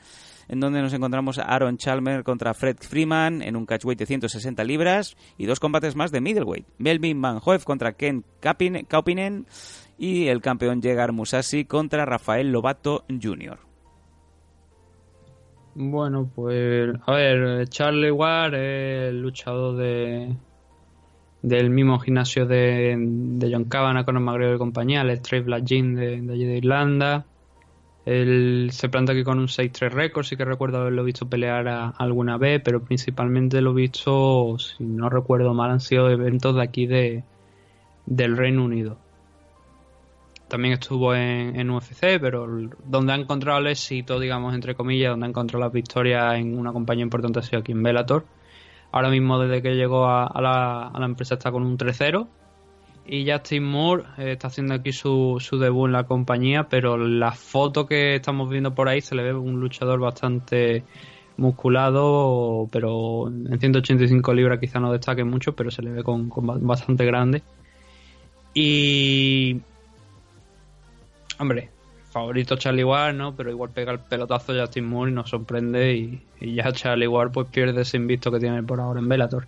en 0.49 0.61
donde 0.61 0.83
nos 0.83 0.93
encontramos 0.93 1.39
a 1.39 1.43
Aaron 1.43 1.77
Chalmers 1.77 2.25
contra 2.25 2.55
Fred 2.55 2.77
Freeman 2.81 3.43
en 3.43 3.57
un 3.57 3.67
catchweight 3.67 3.99
de 3.99 4.07
160 4.07 4.65
libras 4.65 5.17
y 5.39 5.47
dos 5.47 5.61
combates 5.61 5.97
más 5.97 6.13
de 6.13 6.21
middleweight. 6.21 6.67
Melvin 6.79 7.21
Van 7.21 7.41
Hoef 7.45 7.65
contra 7.65 7.93
Ken 7.93 8.25
Kaupinen 8.41 9.47
y 9.99 10.27
el 10.27 10.41
campeón 10.41 10.83
Llegar 10.83 11.13
Musashi 11.13 11.65
contra 11.65 12.05
Rafael 12.05 12.53
Lobato 12.53 13.05
Jr. 13.09 13.59
Bueno, 15.79 16.31
pues, 16.35 16.95
a 17.07 17.13
ver, 17.13 17.69
Charlie 17.69 18.11
Ward 18.11 18.55
el 18.55 19.21
luchador 19.21 19.77
de 19.77 20.35
del 21.43 21.71
mismo 21.71 21.99
gimnasio 22.01 22.47
de, 22.47 22.97
de 22.99 23.53
John 23.53 23.65
Kavanagh, 23.65 24.05
Conor 24.05 24.23
McGregor 24.23 24.57
y 24.57 24.59
compañía, 24.59 25.03
el 25.03 25.21
Trey 25.21 25.41
Black 25.41 25.65
Jean 25.65 25.95
de, 25.95 26.21
de 26.21 26.33
allí 26.33 26.45
de 26.45 26.57
Irlanda. 26.57 27.27
Él 28.05 28.69
se 28.73 28.89
planta 28.89 29.13
aquí 29.13 29.25
con 29.25 29.39
un 29.41 29.49
6-3 29.49 29.93
récord, 29.93 30.25
sí 30.25 30.37
que 30.37 30.45
recuerdo 30.45 30.79
haberlo 30.79 31.03
visto 31.05 31.29
pelear 31.29 31.67
a- 31.69 31.89
alguna 31.89 32.39
vez, 32.39 32.63
pero 32.65 32.81
principalmente 32.83 33.61
lo 33.61 33.73
he 33.73 33.75
visto, 33.75 34.57
si 34.59 34.85
no 34.85 35.09
recuerdo 35.09 35.55
mal, 35.55 35.71
han 35.73 35.81
sido 35.81 36.09
eventos 36.11 36.55
de 36.55 36.63
aquí 36.63 36.87
de, 36.87 37.25
del 38.07 38.37
Reino 38.37 38.65
Unido. 38.65 38.97
También 40.49 40.75
estuvo 40.75 41.13
en, 41.15 41.59
en 41.59 41.71
UFC, 41.71 42.21
pero 42.21 42.47
donde 42.85 43.13
ha 43.13 43.17
encontrado 43.17 43.59
el 43.59 43.67
éxito, 43.67 44.21
digamos, 44.21 44.55
entre 44.55 44.77
comillas, 44.77 45.11
donde 45.11 45.27
ha 45.27 45.29
encontrado 45.31 45.65
las 45.65 45.73
victorias 45.73 46.37
en 46.37 46.57
una 46.57 46.73
compañía 46.73 47.03
importante 47.03 47.41
ha 47.41 47.43
sido 47.43 47.59
aquí 47.61 47.73
en 47.73 47.83
Bellator. 47.83 48.25
Ahora 48.93 49.11
mismo, 49.11 49.39
desde 49.39 49.63
que 49.63 49.75
llegó 49.75 50.07
a, 50.07 50.41
la, 50.41 51.05
empresa, 51.05 51.35
está 51.35 51.51
con 51.51 51.63
un 51.65 51.77
3-0. 51.77 52.27
Y 53.07 53.31
Justin 53.31 53.65
Moore 53.65 54.05
eh, 54.19 54.33
está 54.33 54.49
haciendo 54.49 54.75
aquí 54.75 54.93
su, 54.93 55.37
su 55.39 55.59
debut 55.59 55.87
en 55.87 55.93
la 55.93 56.05
compañía, 56.05 56.69
pero 56.69 56.97
la 56.97 57.33
foto 57.33 57.87
que 57.87 58.17
estamos 58.17 58.49
viendo 58.49 58.75
por 58.75 58.89
ahí 58.89 59.01
se 59.01 59.15
le 59.15 59.23
ve 59.23 59.33
un 59.33 59.61
luchador 59.61 60.01
bastante 60.01 60.83
musculado, 61.37 62.69
pero 62.73 63.29
en 63.29 63.61
185 63.61 64.35
libras 64.35 64.59
quizá 64.59 64.81
no 64.81 64.91
destaque 64.91 65.23
mucho, 65.23 65.55
pero 65.55 65.71
se 65.71 65.83
le 65.83 65.91
ve 65.91 66.03
con, 66.03 66.29
con 66.29 66.47
ba- 66.47 66.59
bastante 66.59 67.05
grande. 67.05 67.43
Y 68.55 69.61
Hombre, 71.39 71.69
favorito 72.17 72.57
Charlie 72.57 72.83
Ward, 72.83 73.15
¿no? 73.15 73.37
Pero 73.37 73.51
igual 73.51 73.71
pega 73.71 73.93
el 73.93 73.99
pelotazo 73.99 74.55
Justin 74.59 74.87
Moore 74.87 75.11
y 75.11 75.15
nos 75.15 75.29
sorprende 75.29 75.95
y, 76.41 76.55
ya 76.55 76.73
Charlie 76.73 77.07
Ward 77.07 77.31
pues 77.31 77.49
pierde 77.49 77.83
ese 77.83 77.99
invisto 77.99 78.33
que 78.33 78.39
tiene 78.39 78.63
por 78.63 78.81
ahora 78.81 79.01
en 79.01 79.09
Bellator. 79.09 79.47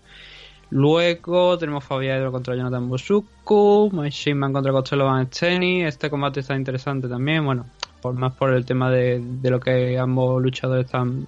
Luego 0.69 1.57
tenemos 1.57 1.83
Fabián 1.83 2.31
contra 2.31 2.55
Jonathan 2.55 2.87
Bosuku, 2.87 3.89
Mike 3.91 4.53
contra 4.53 4.71
Costello 4.71 5.05
Van 5.05 5.25
Steny. 5.25 5.83
Este 5.83 6.11
combate 6.11 6.41
está 6.41 6.55
interesante 6.55 7.07
también, 7.07 7.43
bueno, 7.43 7.65
por 8.03 8.13
más 8.13 8.33
por 8.35 8.53
el 8.53 8.65
tema 8.65 8.91
de, 8.91 9.19
de 9.19 9.49
lo 9.49 9.59
que 9.59 9.97
ambos 9.97 10.39
luchadores 10.39 10.85
están 10.85 11.25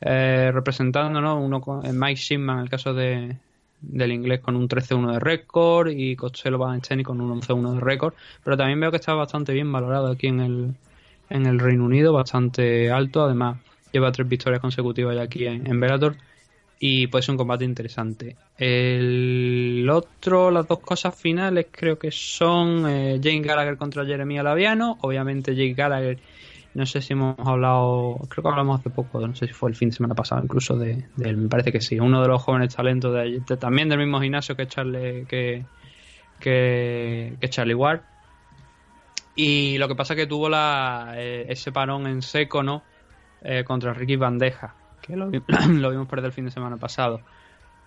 eh, 0.00 0.50
representando, 0.52 1.20
¿no? 1.20 1.40
Uno 1.40 1.60
con 1.60 1.86
eh, 1.86 1.92
Mike 1.92 2.20
Shimman, 2.20 2.56
en 2.56 2.62
el 2.64 2.70
caso 2.70 2.92
de, 2.92 3.36
del 3.80 4.12
inglés, 4.12 4.40
con 4.40 4.56
un 4.56 4.68
13-1 4.68 5.12
de 5.12 5.18
récord 5.18 5.88
y 5.90 6.16
Costello 6.16 6.58
Steny 6.82 7.02
con 7.02 7.20
un 7.20 7.40
11-1 7.40 7.74
de 7.74 7.80
récord. 7.80 8.14
Pero 8.44 8.56
también 8.56 8.80
veo 8.80 8.90
que 8.90 8.98
está 8.98 9.14
bastante 9.14 9.52
bien 9.52 9.70
valorado 9.70 10.08
aquí 10.08 10.28
en 10.28 10.40
el, 10.40 10.74
en 11.28 11.46
el 11.46 11.58
Reino 11.58 11.84
Unido, 11.84 12.12
bastante 12.12 12.90
alto. 12.90 13.24
Además, 13.24 13.58
lleva 13.92 14.12
tres 14.12 14.28
victorias 14.28 14.60
consecutivas 14.60 15.16
ya 15.16 15.22
aquí 15.22 15.46
en, 15.46 15.66
en 15.66 15.80
y 16.82 17.08
puede 17.08 17.22
ser 17.22 17.32
un 17.32 17.36
combate 17.36 17.64
interesante. 17.66 18.36
El 18.56 19.86
otro, 19.92 20.50
las 20.50 20.66
dos 20.66 20.78
cosas 20.78 21.14
finales 21.14 21.66
creo 21.70 21.98
que 21.98 22.10
son 22.10 22.88
eh, 22.88 23.20
Jane 23.22 23.42
Gallagher 23.42 23.76
contra 23.76 24.06
Jeremy 24.06 24.38
Laviano. 24.38 24.96
Obviamente 25.02 25.54
Jake 25.54 25.74
Gallagher, 25.74 26.18
no 26.74 26.86
sé 26.86 27.02
si 27.02 27.12
hemos 27.14 27.36
hablado, 27.38 28.18
creo 28.30 28.42
que 28.44 28.48
hablamos 28.50 28.80
hace 28.80 28.90
poco, 28.90 29.26
no 29.26 29.34
sé 29.34 29.46
si 29.48 29.52
fue 29.54 29.70
el 29.70 29.76
fin 29.76 29.90
de 29.90 29.96
semana 29.96 30.14
pasado 30.14 30.42
incluso 30.44 30.76
de, 30.78 31.08
de 31.14 31.28
él, 31.30 31.36
me 31.38 31.48
parece 31.48 31.72
que 31.72 31.80
sí, 31.80 31.98
uno 32.00 32.22
de 32.22 32.28
los 32.28 32.42
jóvenes 32.42 32.74
talentos 32.76 33.14
de, 33.14 33.40
de- 33.40 33.56
también 33.56 33.88
del 33.88 33.98
mismo 33.98 34.20
gimnasio 34.20 34.56
que 34.56 34.66
Charlie, 34.68 35.26
que, 35.26 35.68
que, 36.38 37.38
Charlie 37.50 37.74
Ward. 37.74 38.04
Y 39.34 39.78
lo 39.78 39.88
que 39.88 39.94
pasa 39.94 40.14
es 40.14 40.18
que 40.20 40.26
tuvo 40.26 40.48
la, 40.48 41.14
eh, 41.16 41.46
ese 41.48 41.72
parón 41.72 42.06
en 42.06 42.22
seco, 42.22 42.62
¿no? 42.62 42.88
Eh, 43.40 43.64
contra 43.64 43.94
Ricky 43.94 44.16
Bandeja, 44.16 44.78
que 45.00 45.16
lo, 45.16 45.30
vi- 45.30 45.42
lo 45.68 45.90
vimos 45.90 46.08
perder 46.08 46.26
el 46.26 46.32
fin 46.32 46.44
de 46.46 46.50
semana 46.50 46.78
pasado. 46.78 47.24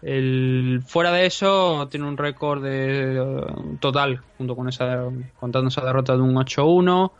El, 0.01 0.81
fuera 0.87 1.11
de 1.11 1.25
eso, 1.27 1.89
tiene 1.89 2.07
un 2.07 2.17
récord 2.17 2.63
de, 2.63 3.17
eh, 3.19 3.77
total, 3.79 4.25
junto 4.37 4.55
con 4.55 4.69
esa, 4.69 5.05
contando 5.35 5.69
esa 5.69 5.85
derrota 5.85 6.15
de 6.15 6.21
un 6.23 6.37
8-1. 6.37 7.15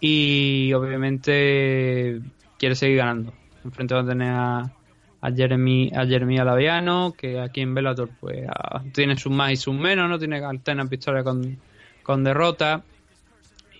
Y 0.00 0.72
obviamente 0.72 2.20
quiere 2.58 2.74
seguir 2.74 2.98
ganando. 2.98 3.32
Enfrente 3.64 3.94
va 3.94 4.00
a 4.00 4.06
tener 4.06 4.32
a, 4.32 4.72
a 5.20 5.32
Jeremy, 5.32 5.92
a 5.94 6.06
Jeremy 6.06 6.38
Alaviano, 6.38 7.12
que 7.16 7.38
aquí 7.38 7.60
en 7.60 7.74
Bellator 7.74 8.08
pues, 8.20 8.46
tiene 8.92 9.16
sus 9.16 9.32
más 9.32 9.52
y 9.52 9.56
sus 9.56 9.74
menos, 9.74 10.08
¿no? 10.08 10.18
Tiene 10.18 10.42
alternas 10.44 10.88
victorias 10.88 11.24
con, 11.24 11.58
con 12.02 12.24
derrota 12.24 12.82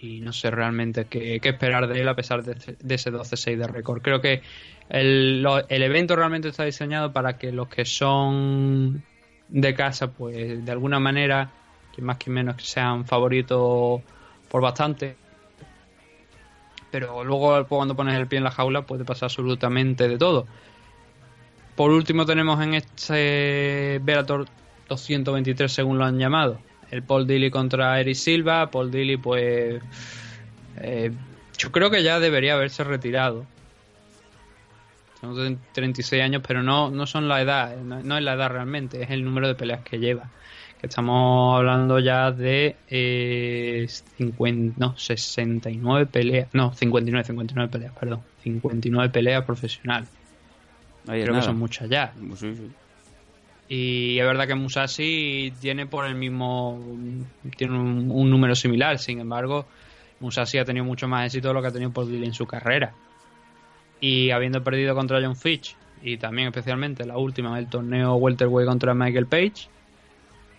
y 0.02 0.20
no 0.20 0.32
sé 0.32 0.50
realmente 0.50 1.06
qué, 1.06 1.40
qué 1.40 1.50
esperar 1.50 1.86
de 1.86 2.00
él 2.00 2.08
a 2.08 2.14
pesar 2.14 2.42
de, 2.42 2.54
de 2.78 2.94
ese 2.94 3.12
12-6 3.12 3.56
de 3.56 3.66
récord. 3.66 4.02
Creo 4.02 4.20
que 4.20 4.42
el, 4.88 5.46
el 5.68 5.82
evento 5.82 6.16
realmente 6.16 6.48
está 6.48 6.64
diseñado 6.64 7.12
para 7.12 7.38
que 7.38 7.52
los 7.52 7.68
que 7.68 7.84
son 7.84 9.02
de 9.48 9.74
casa, 9.74 10.10
pues 10.10 10.64
de 10.64 10.72
alguna 10.72 11.00
manera, 11.00 11.50
que 11.94 12.02
más 12.02 12.16
que 12.16 12.30
menos 12.30 12.56
que 12.56 12.64
sean 12.64 13.04
favoritos 13.06 14.00
por 14.48 14.62
bastante. 14.62 15.16
Pero 16.90 17.24
luego 17.24 17.66
cuando 17.66 17.94
pones 17.94 18.16
el 18.16 18.26
pie 18.26 18.38
en 18.38 18.44
la 18.44 18.50
jaula 18.50 18.82
puede 18.82 19.04
pasar 19.04 19.26
absolutamente 19.26 20.08
de 20.08 20.18
todo. 20.18 20.46
Por 21.76 21.90
último 21.90 22.26
tenemos 22.26 22.60
en 22.62 22.74
este 22.74 24.00
Bellator 24.02 24.46
223 24.88 25.72
según 25.72 25.98
lo 25.98 26.04
han 26.04 26.18
llamado. 26.18 26.58
El 26.90 27.02
Paul 27.02 27.26
Dilly 27.26 27.50
contra 27.50 28.00
Eric 28.00 28.16
Silva. 28.16 28.70
Paul 28.70 28.90
Dilly 28.90 29.16
pues... 29.16 29.80
eh, 30.78 31.12
yo 31.56 31.70
creo 31.72 31.90
que 31.90 32.02
ya 32.02 32.18
debería 32.18 32.54
haberse 32.54 32.82
retirado. 32.84 33.46
Son 35.20 35.58
36 35.72 36.22
años, 36.22 36.42
pero 36.46 36.62
no, 36.62 36.90
no 36.90 37.06
son 37.06 37.28
la 37.28 37.42
edad, 37.42 37.76
no 37.76 38.16
es 38.16 38.24
la 38.24 38.32
edad 38.32 38.48
realmente, 38.48 39.02
es 39.02 39.10
el 39.10 39.22
número 39.22 39.48
de 39.48 39.54
peleas 39.54 39.82
que 39.82 39.98
lleva. 39.98 40.30
Estamos 40.82 41.58
hablando 41.58 41.98
ya 41.98 42.32
de 42.32 42.76
eh, 42.88 43.86
50, 44.16 44.76
no, 44.78 44.96
69 44.96 46.06
peleas, 46.06 46.48
no, 46.54 46.72
59, 46.72 47.24
59 47.24 47.70
peleas, 47.70 47.92
perdón, 47.98 48.20
59 48.42 49.10
peleas 49.10 49.44
profesional. 49.44 50.06
Ahí 51.06 51.20
es 51.20 51.24
Creo 51.24 51.36
que 51.36 51.42
son 51.42 51.58
muchas 51.58 51.88
ya. 51.88 52.12
Sí, 52.36 52.54
sí. 52.54 52.70
Y 53.68 54.18
es 54.18 54.26
verdad 54.26 54.48
que 54.48 54.54
Musashi 54.54 55.52
tiene 55.60 55.86
por 55.86 56.04
el 56.04 56.14
mismo. 56.14 56.80
Tiene 57.56 57.78
un, 57.78 58.10
un 58.10 58.30
número 58.30 58.54
similar. 58.56 58.98
Sin 58.98 59.20
embargo, 59.20 59.66
Musashi 60.18 60.58
ha 60.58 60.64
tenido 60.64 60.84
mucho 60.84 61.08
más 61.08 61.26
éxito 61.26 61.48
de 61.48 61.54
lo 61.54 61.62
que 61.62 61.68
ha 61.68 61.72
tenido 61.72 62.04
Dilly 62.04 62.26
en 62.26 62.34
su 62.34 62.46
carrera. 62.46 62.92
Y 64.00 64.30
habiendo 64.30 64.64
perdido 64.64 64.94
contra 64.94 65.20
John 65.22 65.36
Fitch, 65.36 65.76
y 66.02 66.16
también 66.16 66.48
especialmente 66.48 67.04
la 67.06 67.16
última, 67.16 67.58
el 67.58 67.68
torneo 67.68 68.14
Welterweight 68.14 68.68
contra 68.68 68.94
Michael 68.94 69.26
Page, 69.26 69.68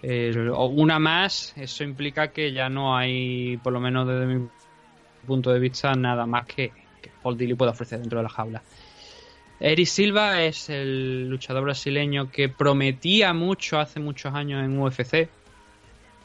eh, 0.04 0.34
una 0.50 1.00
más, 1.00 1.54
eso 1.58 1.84
implica 1.84 2.30
que 2.30 2.52
ya 2.52 2.70
no 2.70 2.96
hay, 2.96 3.58
por 3.58 3.72
lo 3.72 3.80
menos 3.80 4.08
desde 4.08 4.26
mi 4.26 4.48
punto 5.28 5.52
de 5.52 5.60
vista, 5.60 5.94
nada 5.94 6.26
más 6.26 6.48
que, 6.48 6.72
que 7.02 7.12
Paul 7.22 7.38
Dilly 7.38 7.54
pueda 7.54 7.72
ofrecer 7.72 8.00
dentro 8.00 8.20
de 8.20 8.24
la 8.24 8.30
jaula. 8.30 8.64
Eric 9.60 9.86
Silva 9.86 10.42
es 10.42 10.70
el 10.72 11.30
luchador 11.30 11.64
brasileño 11.64 12.32
que 12.32 12.50
prometía 12.50 13.32
mucho 13.34 13.80
hace 13.80 14.00
muchos 14.00 14.34
años 14.34 14.66
en 14.66 14.80
UFC, 14.80 15.30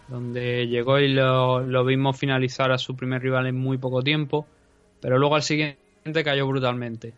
donde 0.08 0.66
llegó 0.68 0.98
y 0.98 1.08
lo, 1.08 1.60
lo 1.60 1.84
vimos 1.84 2.18
finalizar 2.18 2.72
a 2.72 2.78
su 2.78 2.96
primer 2.96 3.20
rival 3.20 3.46
en 3.46 3.56
muy 3.56 3.76
poco 3.76 4.02
tiempo, 4.02 4.46
pero 5.02 5.18
luego 5.18 5.34
al 5.34 5.42
siguiente 5.42 6.24
cayó 6.24 6.46
brutalmente. 6.46 7.12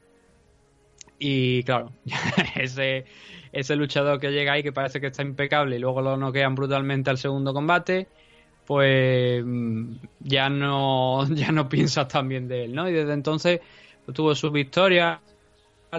Y 1.18 1.62
claro, 1.64 1.92
ese, 2.56 3.04
ese 3.52 3.76
luchador 3.76 4.20
que 4.20 4.30
llega 4.30 4.52
ahí 4.52 4.62
que 4.62 4.72
parece 4.72 5.00
que 5.00 5.08
está 5.08 5.22
impecable 5.22 5.76
y 5.76 5.78
luego 5.78 6.00
lo 6.00 6.16
noquean 6.16 6.54
brutalmente 6.54 7.10
al 7.10 7.18
segundo 7.18 7.52
combate, 7.52 8.08
pues 8.66 9.42
mm, 9.44 9.94
ya 10.20 10.48
no, 10.48 11.26
ya 11.34 11.52
no 11.52 11.68
piensas 11.68 12.08
tan 12.08 12.28
bien 12.28 12.48
de 12.48 12.64
él, 12.64 12.74
¿no? 12.74 12.88
Y 12.88 12.92
desde 12.92 13.12
entonces 13.12 13.60
pues, 14.04 14.14
tuvo 14.14 14.34
sus 14.34 14.52
victorias, 14.52 15.20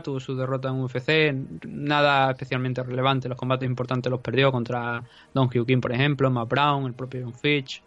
tuvo 0.03 0.19
su 0.19 0.35
derrota 0.35 0.69
en 0.69 0.81
UFC, 0.81 1.33
nada 1.67 2.31
especialmente 2.31 2.83
relevante, 2.83 3.27
los 3.27 3.37
combates 3.37 3.67
importantes 3.67 4.11
los 4.11 4.21
perdió 4.21 4.51
contra 4.51 5.03
Don 5.33 5.47
Hugh 5.47 5.65
King, 5.65 5.81
por 5.81 5.91
ejemplo, 5.91 6.29
Matt 6.29 6.49
Brown, 6.49 6.85
el 6.85 6.93
propio 6.93 7.21
John 7.23 7.33
Fitch, 7.33 7.81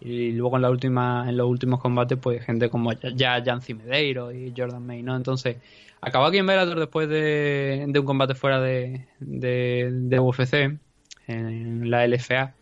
y 0.00 0.32
luego 0.32 0.56
en 0.56 0.62
la 0.62 0.70
última, 0.70 1.24
en 1.28 1.36
los 1.36 1.48
últimos 1.48 1.80
combates, 1.80 2.18
pues 2.18 2.44
gente 2.44 2.68
como 2.68 2.92
ya 2.92 3.10
ya 3.14 3.38
Yancy 3.42 3.74
Medeiro 3.74 4.32
y 4.32 4.52
Jordan 4.56 4.84
May, 4.84 5.02
¿no? 5.02 5.16
Entonces, 5.16 5.56
acabó 6.00 6.26
aquí 6.26 6.38
en 6.38 6.46
Bellator 6.46 6.78
después 6.78 7.08
de, 7.08 7.92
un 7.94 8.04
combate 8.04 8.34
fuera 8.34 8.60
de, 8.60 9.06
de, 9.18 10.20
UFC, 10.20 10.78
en 11.26 11.90
la 11.90 12.06
LFA, 12.06 12.54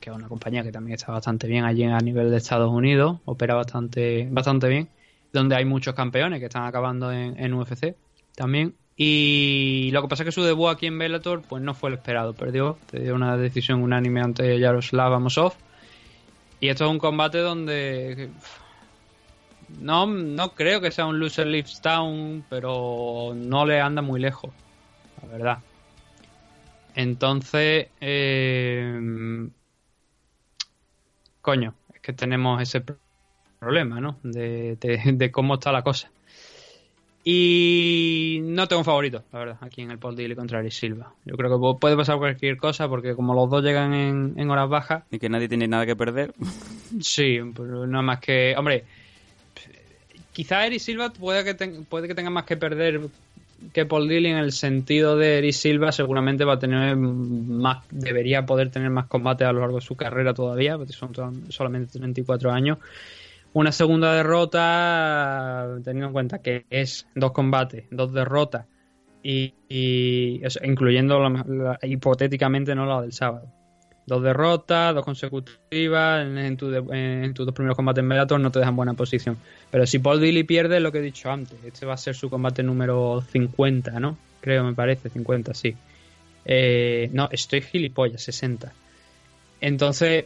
que 0.00 0.10
es 0.10 0.16
una 0.16 0.28
compañía 0.28 0.62
que 0.62 0.72
también 0.72 0.94
está 0.94 1.12
bastante 1.12 1.46
bien 1.46 1.64
allí 1.64 1.84
a 1.84 1.98
nivel 1.98 2.30
de 2.30 2.36
Estados 2.36 2.70
Unidos, 2.70 3.20
opera 3.24 3.54
bastante, 3.54 4.28
bastante 4.30 4.68
bien, 4.68 4.88
donde 5.32 5.56
hay 5.56 5.64
muchos 5.64 5.94
campeones 5.94 6.40
que 6.40 6.46
están 6.46 6.64
acabando 6.64 7.12
en, 7.12 7.54
UFC 7.54 7.94
también. 8.34 8.74
Y 8.94 9.88
lo 9.92 10.02
que 10.02 10.08
pasa 10.08 10.22
es 10.22 10.26
que 10.26 10.32
su 10.32 10.42
debut 10.42 10.68
aquí 10.68 10.86
en 10.86 10.98
Bellator 10.98 11.42
pues 11.48 11.62
no 11.62 11.72
fue 11.72 11.88
el 11.88 11.94
esperado, 11.94 12.34
perdió, 12.34 12.76
perdió 12.90 13.14
una 13.14 13.36
decisión 13.38 13.82
unánime 13.82 14.20
ante 14.20 14.58
Yaroslav 14.58 15.14
Amosov. 15.14 15.54
Y 16.62 16.68
esto 16.68 16.84
es 16.84 16.90
un 16.92 16.98
combate 17.00 17.38
donde 17.38 18.30
no, 19.80 20.06
no 20.06 20.54
creo 20.54 20.80
que 20.80 20.92
sea 20.92 21.06
un 21.06 21.18
loser 21.18 21.46
leaves 21.48 21.80
down, 21.82 22.44
pero 22.48 23.32
no 23.34 23.66
le 23.66 23.80
anda 23.80 24.00
muy 24.00 24.20
lejos, 24.20 24.52
la 25.20 25.28
verdad. 25.28 25.58
Entonces, 26.94 27.88
eh, 28.00 29.00
coño, 31.40 31.74
es 31.94 32.00
que 32.00 32.12
tenemos 32.12 32.60
ese 32.62 32.82
problema, 33.58 34.00
¿no? 34.00 34.20
De, 34.22 34.76
de- 34.76 35.12
de 35.14 35.32
cómo 35.32 35.54
está 35.54 35.72
la 35.72 35.82
cosa. 35.82 36.12
Y 37.24 38.40
no 38.42 38.66
tengo 38.66 38.80
un 38.80 38.84
favorito, 38.84 39.22
la 39.32 39.38
verdad, 39.38 39.56
aquí 39.60 39.80
en 39.82 39.90
el 39.92 39.98
Paul 39.98 40.16
Dilly 40.16 40.34
contra 40.34 40.58
Eric 40.58 40.72
Silva. 40.72 41.12
Yo 41.24 41.36
creo 41.36 41.50
que 41.50 41.56
pu- 41.56 41.78
puede 41.78 41.96
pasar 41.96 42.18
cualquier 42.18 42.56
cosa 42.56 42.88
porque 42.88 43.14
como 43.14 43.32
los 43.34 43.48
dos 43.48 43.62
llegan 43.62 43.94
en, 43.94 44.34
en 44.36 44.50
horas 44.50 44.68
bajas, 44.68 45.04
Y 45.10 45.18
que 45.18 45.28
nadie 45.28 45.48
tiene 45.48 45.68
nada 45.68 45.86
que 45.86 45.94
perder. 45.94 46.34
Sí, 47.00 47.38
pero 47.56 47.86
no 47.86 48.02
más 48.02 48.18
que. 48.18 48.54
Hombre, 48.56 48.84
quizá 50.32 50.66
Eric 50.66 50.80
Silva 50.80 51.10
puede 51.10 51.44
que, 51.44 51.54
ten- 51.54 51.84
puede 51.84 52.08
que 52.08 52.14
tenga 52.14 52.30
más 52.30 52.44
que 52.44 52.56
perder 52.56 53.00
que 53.72 53.86
Paul 53.86 54.08
Dilly 54.08 54.26
en 54.28 54.38
el 54.38 54.50
sentido 54.50 55.16
de 55.16 55.38
Eric 55.38 55.52
Silva, 55.52 55.92
seguramente 55.92 56.44
va 56.44 56.54
a 56.54 56.58
tener 56.58 56.96
más. 56.96 57.84
Debería 57.92 58.44
poder 58.44 58.70
tener 58.70 58.90
más 58.90 59.06
combates 59.06 59.46
a 59.46 59.52
lo 59.52 59.60
largo 59.60 59.76
de 59.76 59.82
su 59.86 59.94
carrera 59.94 60.34
todavía, 60.34 60.76
porque 60.76 60.92
son 60.92 61.12
solamente 61.50 61.98
34 61.98 62.50
años. 62.50 62.78
Una 63.54 63.72
segunda 63.72 64.14
derrota, 64.14 65.68
teniendo 65.84 66.06
en 66.06 66.12
cuenta 66.12 66.38
que 66.38 66.64
es 66.70 67.06
dos 67.14 67.32
combates, 67.32 67.84
dos 67.90 68.12
derrotas, 68.12 68.66
y, 69.22 69.54
incluyendo 70.64 71.20
la- 71.20 71.78
hipotéticamente 71.82 72.74
no 72.74 72.86
la 72.86 73.02
del 73.02 73.12
sábado 73.12 73.46
dos 74.06 74.22
derrotas, 74.22 74.94
dos 74.94 75.04
consecutivas, 75.04 76.26
en, 76.26 76.38
en 76.38 76.56
tus 76.56 77.46
dos 77.46 77.54
primeros 77.54 77.76
combates 77.76 78.06
Bellator 78.06 78.40
no 78.40 78.50
te 78.50 78.58
dejan 78.58 78.76
buena 78.76 78.94
posición. 78.94 79.36
Pero 79.70 79.86
si 79.86 79.98
Paul 79.98 80.20
Dilly 80.20 80.44
pierde, 80.44 80.80
lo 80.80 80.92
que 80.92 80.98
he 80.98 81.02
dicho 81.02 81.30
antes, 81.30 81.58
este 81.64 81.86
va 81.86 81.94
a 81.94 81.98
ser 81.98 82.14
su 82.14 82.28
combate 82.28 82.62
número 82.62 83.22
50, 83.30 84.00
¿no? 84.00 84.16
Creo, 84.40 84.64
me 84.64 84.74
parece, 84.74 85.08
50, 85.08 85.54
sí. 85.54 85.74
Eh, 86.44 87.10
no, 87.12 87.28
estoy 87.30 87.62
gilipollas, 87.62 88.22
60. 88.22 88.72
Entonces, 89.60 90.24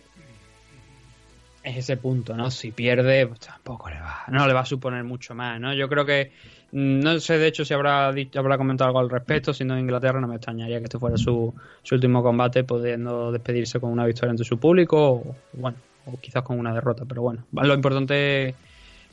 es 1.67 1.77
ese 1.79 1.97
punto, 1.97 2.37
¿no? 2.37 2.49
Si 2.51 2.71
pierde, 2.71 3.27
pues 3.27 3.41
tampoco 3.41 3.91
le 3.91 3.97
va, 4.01 4.21
no 4.29 4.47
le 4.47 4.53
va 4.55 4.61
a 4.61 4.65
suponer 4.67 5.03
mucho 5.03 5.35
más, 5.35 5.61
¿no? 5.61 5.75
Yo 5.75 5.89
creo 5.89 6.07
que, 6.07 6.31
mm, 6.71 7.01
no 7.01 7.19
sé 7.19 7.39
de 7.39 7.49
hecho 7.49 7.65
si 7.65 7.75
habrá, 7.75 8.13
dicho- 8.13 8.39
habrá 8.39 8.57
comentado 8.57 8.87
algo 8.89 9.01
al 9.01 9.11
respecto, 9.11 9.53
si 9.53 9.65
no 9.65 9.75
en 9.75 9.81
Inglaterra 9.81 10.21
no 10.21 10.29
me 10.29 10.37
extrañaría 10.37 10.79
que 10.79 10.85
este 10.85 11.01
fuera 11.01 11.17
su, 11.17 11.53
su 11.83 11.95
último 11.97 12.23
combate, 12.23 12.63
pudiendo 12.63 13.33
despedirse 13.33 13.81
con 13.81 13.91
una 13.91 14.07
victoria 14.07 14.31
ante 14.31 14.45
su 14.45 14.59
público, 14.61 14.97
o, 15.11 15.37
bueno, 15.55 15.77
o 16.07 16.17
quizás 16.21 16.45
con 16.45 16.57
una 16.59 16.73
derrota, 16.73 17.05
pero 17.05 17.23
bueno, 17.23 17.45
lo 17.53 17.75
importante 17.75 18.55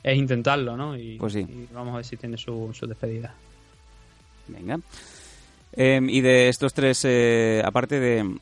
es 0.04 0.16
intentarlo, 0.16 0.76
¿no? 0.76 0.96
Y, 0.96 1.16
Pues 1.18 1.32
sí. 1.32 1.40
y 1.40 1.66
vamos 1.74 1.92
a 1.94 1.96
ver 1.96 2.04
si 2.04 2.16
tiene 2.16 2.36
su, 2.36 2.70
su 2.72 2.86
despedida. 2.86 3.34
Venga. 4.46 4.78
Em, 5.72 6.08
y 6.08 6.20
de 6.20 6.48
estos 6.50 6.72
tres, 6.72 7.04
eh, 7.04 7.60
aparte 7.64 7.98
de... 7.98 8.38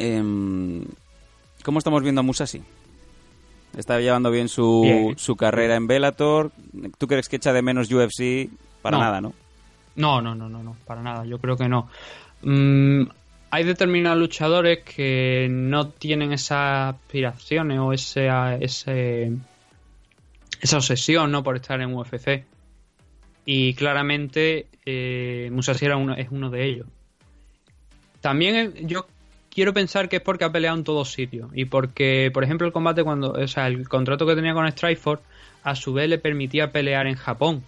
em, 0.00 0.84
¿Cómo 1.62 1.78
estamos 1.78 2.02
viendo 2.02 2.20
a 2.20 2.24
Musashi? 2.24 2.60
Está 3.76 3.98
llevando 4.00 4.30
bien 4.30 4.48
su, 4.48 4.82
Bien. 4.82 5.18
su 5.18 5.36
carrera 5.36 5.76
en 5.76 5.86
Bellator. 5.86 6.50
¿Tú 6.98 7.06
crees 7.06 7.28
que 7.28 7.36
echa 7.36 7.52
de 7.52 7.62
menos 7.62 7.90
UFC? 7.90 8.48
Para 8.82 8.98
No. 8.98 9.04
nada, 9.04 9.20
¿no? 9.20 9.32
No, 9.96 10.20
no, 10.22 10.34
no, 10.34 10.48
no, 10.48 10.62
no, 10.62 10.76
para 10.86 11.02
nada, 11.02 11.24
yo 11.24 11.38
creo 11.38 11.56
que 11.56 11.68
no. 11.68 11.88
Mm, 12.42 13.02
hay 13.50 13.64
determinados 13.64 14.18
luchadores 14.18 14.80
que 14.84 15.46
no 15.50 15.88
tienen 15.88 16.32
esas 16.32 16.94
aspiraciones 16.94 17.78
o 17.78 17.92
ese, 17.92 18.28
ese, 18.60 19.32
esa 20.60 20.76
obsesión 20.78 21.30
¿no? 21.30 21.42
por 21.42 21.56
estar 21.56 21.80
en 21.80 21.94
UFC. 21.94 22.44
Y 23.44 23.74
claramente 23.74 24.66
eh, 24.86 25.50
Musashi 25.52 25.84
era 25.84 25.96
uno, 25.96 26.14
es 26.14 26.28
uno 26.30 26.48
de 26.50 26.64
ellos. 26.64 26.86
También 28.20 28.54
eh, 28.56 28.72
yo 28.84 29.06
quiero 29.52 29.72
pensar 29.72 30.08
que 30.08 30.16
es 30.16 30.22
porque 30.22 30.44
ha 30.44 30.52
peleado 30.52 30.76
en 30.76 30.84
todos 30.84 31.12
sitios. 31.12 31.50
Y 31.54 31.66
porque, 31.66 32.30
por 32.32 32.44
ejemplo, 32.44 32.66
el 32.66 32.72
combate 32.72 33.04
cuando. 33.04 33.32
O 33.32 33.48
sea, 33.48 33.66
el 33.66 33.88
contrato 33.88 34.26
que 34.26 34.34
tenía 34.34 34.54
con 34.54 34.70
Strikeforce, 34.70 35.24
a 35.62 35.74
su 35.74 35.92
vez 35.92 36.08
le 36.08 36.18
permitía 36.18 36.72
pelear 36.72 37.06
en 37.06 37.14
Japón. 37.14 37.62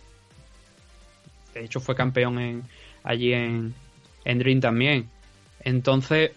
De 1.52 1.64
hecho, 1.64 1.80
fue 1.80 1.94
campeón 1.94 2.38
en, 2.38 2.62
allí 3.04 3.32
en, 3.32 3.74
en 4.24 4.38
Dream 4.38 4.60
también. 4.60 5.08
Entonces, 5.60 6.32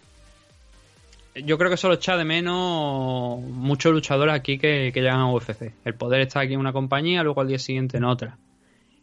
yo 1.36 1.58
creo 1.58 1.70
que 1.70 1.78
solo 1.78 1.96
echa 1.96 2.18
de 2.18 2.26
menos 2.26 3.40
muchos 3.42 3.92
luchadores 3.92 4.34
aquí 4.34 4.58
que, 4.58 4.92
llegan 4.94 5.20
a 5.20 5.32
UFC. 5.32 5.74
El 5.86 5.96
poder 5.96 6.22
está 6.22 6.42
aquí 6.42 6.54
en 6.54 6.60
una 6.60 6.74
compañía, 6.74 7.24
luego 7.24 7.42
al 7.42 7.48
día 7.48 7.60
siguiente 7.60 7.98
en 7.98 8.06
otra. 8.06 8.38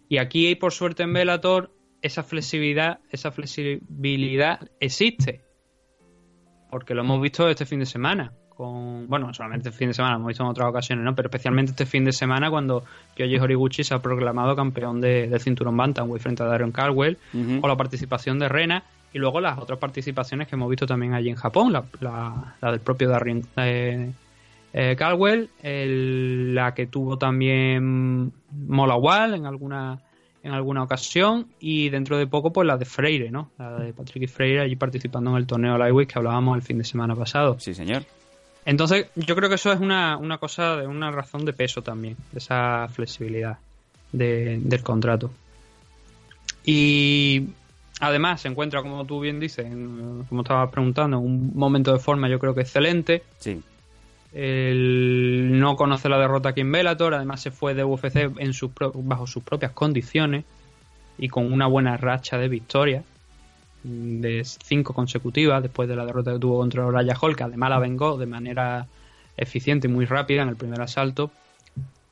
Y 0.08 0.18
aquí, 0.18 0.54
por 0.54 0.72
suerte, 0.72 1.02
en 1.02 1.12
Bellator, 1.12 1.72
esa 2.02 2.22
flexibilidad, 2.22 3.00
esa 3.10 3.32
flexibilidad 3.32 4.60
existe. 4.80 5.42
Porque 6.74 6.92
lo 6.92 7.02
hemos 7.02 7.22
visto 7.22 7.48
este 7.48 7.64
fin 7.66 7.78
de 7.78 7.86
semana. 7.86 8.32
Con, 8.48 9.06
bueno, 9.08 9.28
no 9.28 9.32
solamente 9.34 9.68
este 9.68 9.78
fin 9.78 9.88
de 9.88 9.94
semana, 9.94 10.14
lo 10.14 10.18
hemos 10.18 10.28
visto 10.30 10.42
en 10.42 10.48
otras 10.48 10.68
ocasiones, 10.68 11.04
¿no? 11.04 11.14
Pero 11.14 11.28
especialmente 11.28 11.70
este 11.70 11.86
fin 11.86 12.04
de 12.04 12.10
semana 12.10 12.50
cuando 12.50 12.82
Kyoji 13.14 13.38
Horiguchi 13.38 13.84
se 13.84 13.94
ha 13.94 14.00
proclamado 14.02 14.56
campeón 14.56 15.00
de, 15.00 15.28
del 15.28 15.40
cinturón 15.40 15.76
Bantamweight 15.76 16.20
frente 16.20 16.42
a 16.42 16.46
Darren 16.46 16.72
Caldwell, 16.72 17.16
Ujú. 17.32 17.60
con 17.60 17.70
la 17.70 17.76
participación 17.76 18.40
de 18.40 18.48
Rena 18.48 18.82
y 19.12 19.18
luego 19.18 19.40
las 19.40 19.56
otras 19.56 19.78
participaciones 19.78 20.48
que 20.48 20.56
hemos 20.56 20.68
visto 20.68 20.84
también 20.86 21.14
allí 21.14 21.28
en 21.30 21.36
Japón, 21.36 21.72
la, 21.72 21.84
la- 22.00 22.56
la 22.60 22.70
del 22.72 22.80
propio 22.80 23.08
Darren 23.08 23.44
eh, 23.56 24.10
eh, 24.72 24.96
Caldwell, 24.98 25.50
el- 25.62 26.56
la 26.56 26.74
que 26.74 26.88
tuvo 26.88 27.16
también 27.18 28.32
Mola 28.50 28.96
Wall 28.96 29.34
en 29.34 29.46
alguna 29.46 30.00
en 30.44 30.52
alguna 30.52 30.82
ocasión 30.84 31.48
y 31.58 31.88
dentro 31.88 32.16
de 32.18 32.26
poco 32.28 32.52
pues 32.52 32.66
la 32.66 32.76
de 32.76 32.84
Freire, 32.84 33.30
¿no? 33.32 33.50
La 33.58 33.78
de 33.78 33.92
Patrick 33.92 34.28
Freire 34.28 34.60
allí 34.60 34.76
participando 34.76 35.30
en 35.30 35.36
el 35.38 35.46
torneo 35.46 35.76
Lightweight 35.76 36.08
que 36.12 36.18
hablábamos 36.18 36.56
el 36.56 36.62
fin 36.62 36.78
de 36.78 36.84
semana 36.84 37.16
pasado. 37.16 37.56
Sí, 37.58 37.74
señor. 37.74 38.04
Entonces, 38.66 39.08
yo 39.16 39.34
creo 39.36 39.48
que 39.48 39.56
eso 39.56 39.72
es 39.72 39.80
una, 39.80 40.16
una 40.16 40.38
cosa, 40.38 40.76
de 40.76 40.86
una 40.86 41.10
razón 41.10 41.44
de 41.44 41.52
peso 41.52 41.82
también, 41.82 42.16
de 42.32 42.38
esa 42.38 42.86
flexibilidad 42.88 43.58
de- 44.12 44.58
del 44.62 44.82
contrato. 44.82 45.30
Y 46.64 47.46
además 48.00 48.40
se 48.40 48.48
encuentra, 48.48 48.82
como 48.82 49.04
tú 49.04 49.20
bien 49.20 49.38
dices, 49.40 49.66
en- 49.66 50.24
como 50.28 50.42
estabas 50.42 50.70
preguntando, 50.70 51.18
un 51.18 51.52
momento 51.54 51.92
de 51.92 51.98
forma 51.98 52.28
yo 52.28 52.38
creo 52.38 52.54
que 52.54 52.62
excelente. 52.62 53.22
Sí. 53.38 53.60
Él 54.34 55.60
no 55.60 55.76
conoce 55.76 56.08
la 56.08 56.18
derrota 56.18 56.48
aquí 56.48 56.62
en 56.62 56.72
Bellator, 56.72 57.14
además 57.14 57.40
se 57.40 57.52
fue 57.52 57.74
de 57.74 57.84
UFC 57.84 58.16
en 58.38 58.52
sus 58.52 58.72
bajo 58.94 59.28
sus 59.28 59.44
propias 59.44 59.70
condiciones 59.70 60.44
y 61.16 61.28
con 61.28 61.52
una 61.52 61.68
buena 61.68 61.96
racha 61.96 62.36
de 62.36 62.48
victorias 62.48 63.04
mm, 63.84 64.20
de 64.20 64.44
cinco 64.44 64.92
consecutivas 64.92 65.62
después 65.62 65.88
de 65.88 65.94
la 65.94 66.04
derrota 66.04 66.32
que 66.32 66.40
tuvo 66.40 66.58
contra 66.58 66.84
Oraya 66.84 67.16
Hall, 67.20 67.36
que 67.36 67.44
además 67.44 67.70
la 67.70 67.78
vengó 67.78 68.18
de 68.18 68.26
manera 68.26 68.88
eficiente 69.36 69.86
y 69.86 69.90
muy 69.90 70.04
rápida 70.04 70.42
en 70.42 70.48
el 70.48 70.56
primer 70.56 70.80
asalto. 70.80 71.30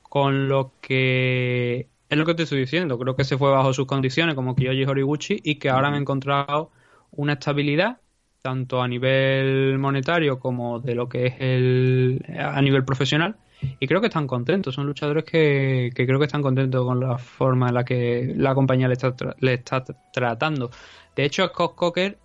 Con 0.03 0.49
lo 0.49 0.73
que 0.81 1.89
es 2.09 2.19
lo 2.19 2.25
que 2.25 2.35
te 2.35 2.45
estoy 2.45 2.61
diciendo, 2.61 2.99
creo 2.99 3.17
que 3.17 3.25
se 3.25 3.37
fue 3.37 3.51
bajo 3.51 3.73
sus 3.73 3.87
condiciones 3.87 4.37
como 4.37 4.55
Kiyoshi 4.55 4.85
Horiguchi 4.85 5.41
y 5.43 5.57
que 5.57 5.71
ahora 5.71 5.89
han 5.89 5.95
encontrado 5.95 6.71
una 7.11 7.33
estabilidad 7.33 7.99
tanto 8.43 8.83
a 8.83 8.89
nivel 8.89 9.79
monetario 9.79 10.41
como 10.41 10.81
de 10.81 10.97
lo 10.97 11.09
que 11.09 11.27
es 11.27 11.35
el 11.39 12.25
a 12.39 12.61
nivel 12.61 12.85
profesional 12.85 13.37
y 13.79 13.87
creo 13.87 14.01
que 14.01 14.09
están 14.09 14.27
contentos 14.27 14.75
son 14.75 14.87
luchadores 14.87 15.23
que, 15.25 15.91
que 15.95 16.05
creo 16.07 16.19
que 16.19 16.25
están 16.27 16.43
contentos 16.43 16.85
con 16.85 16.99
la 16.99 17.17
forma 17.19 17.69
en 17.69 17.75
la 17.75 17.85
que 17.85 18.35
la 18.37 18.53
compañía 18.55 18.89
le 18.89 18.95
está, 18.95 19.15
tra- 19.17 19.37
le 19.39 19.55
está 19.55 19.85
tra- 19.85 19.97
tratando 20.13 20.71
de 21.15 21.25
hecho 21.25 21.47
Scott 21.47 21.77
Coker 21.77 22.19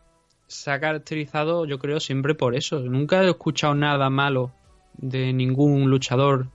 se 0.48 0.72
ha 0.72 0.80
caracterizado 0.80 1.66
yo 1.66 1.78
creo 1.78 2.00
siempre 2.00 2.34
por 2.34 2.56
eso 2.56 2.80
nunca 2.80 3.22
he 3.24 3.30
escuchado 3.30 3.76
nada 3.76 4.10
malo 4.10 4.52
de 4.98 5.32
ningún 5.34 5.88
luchador 5.92 6.48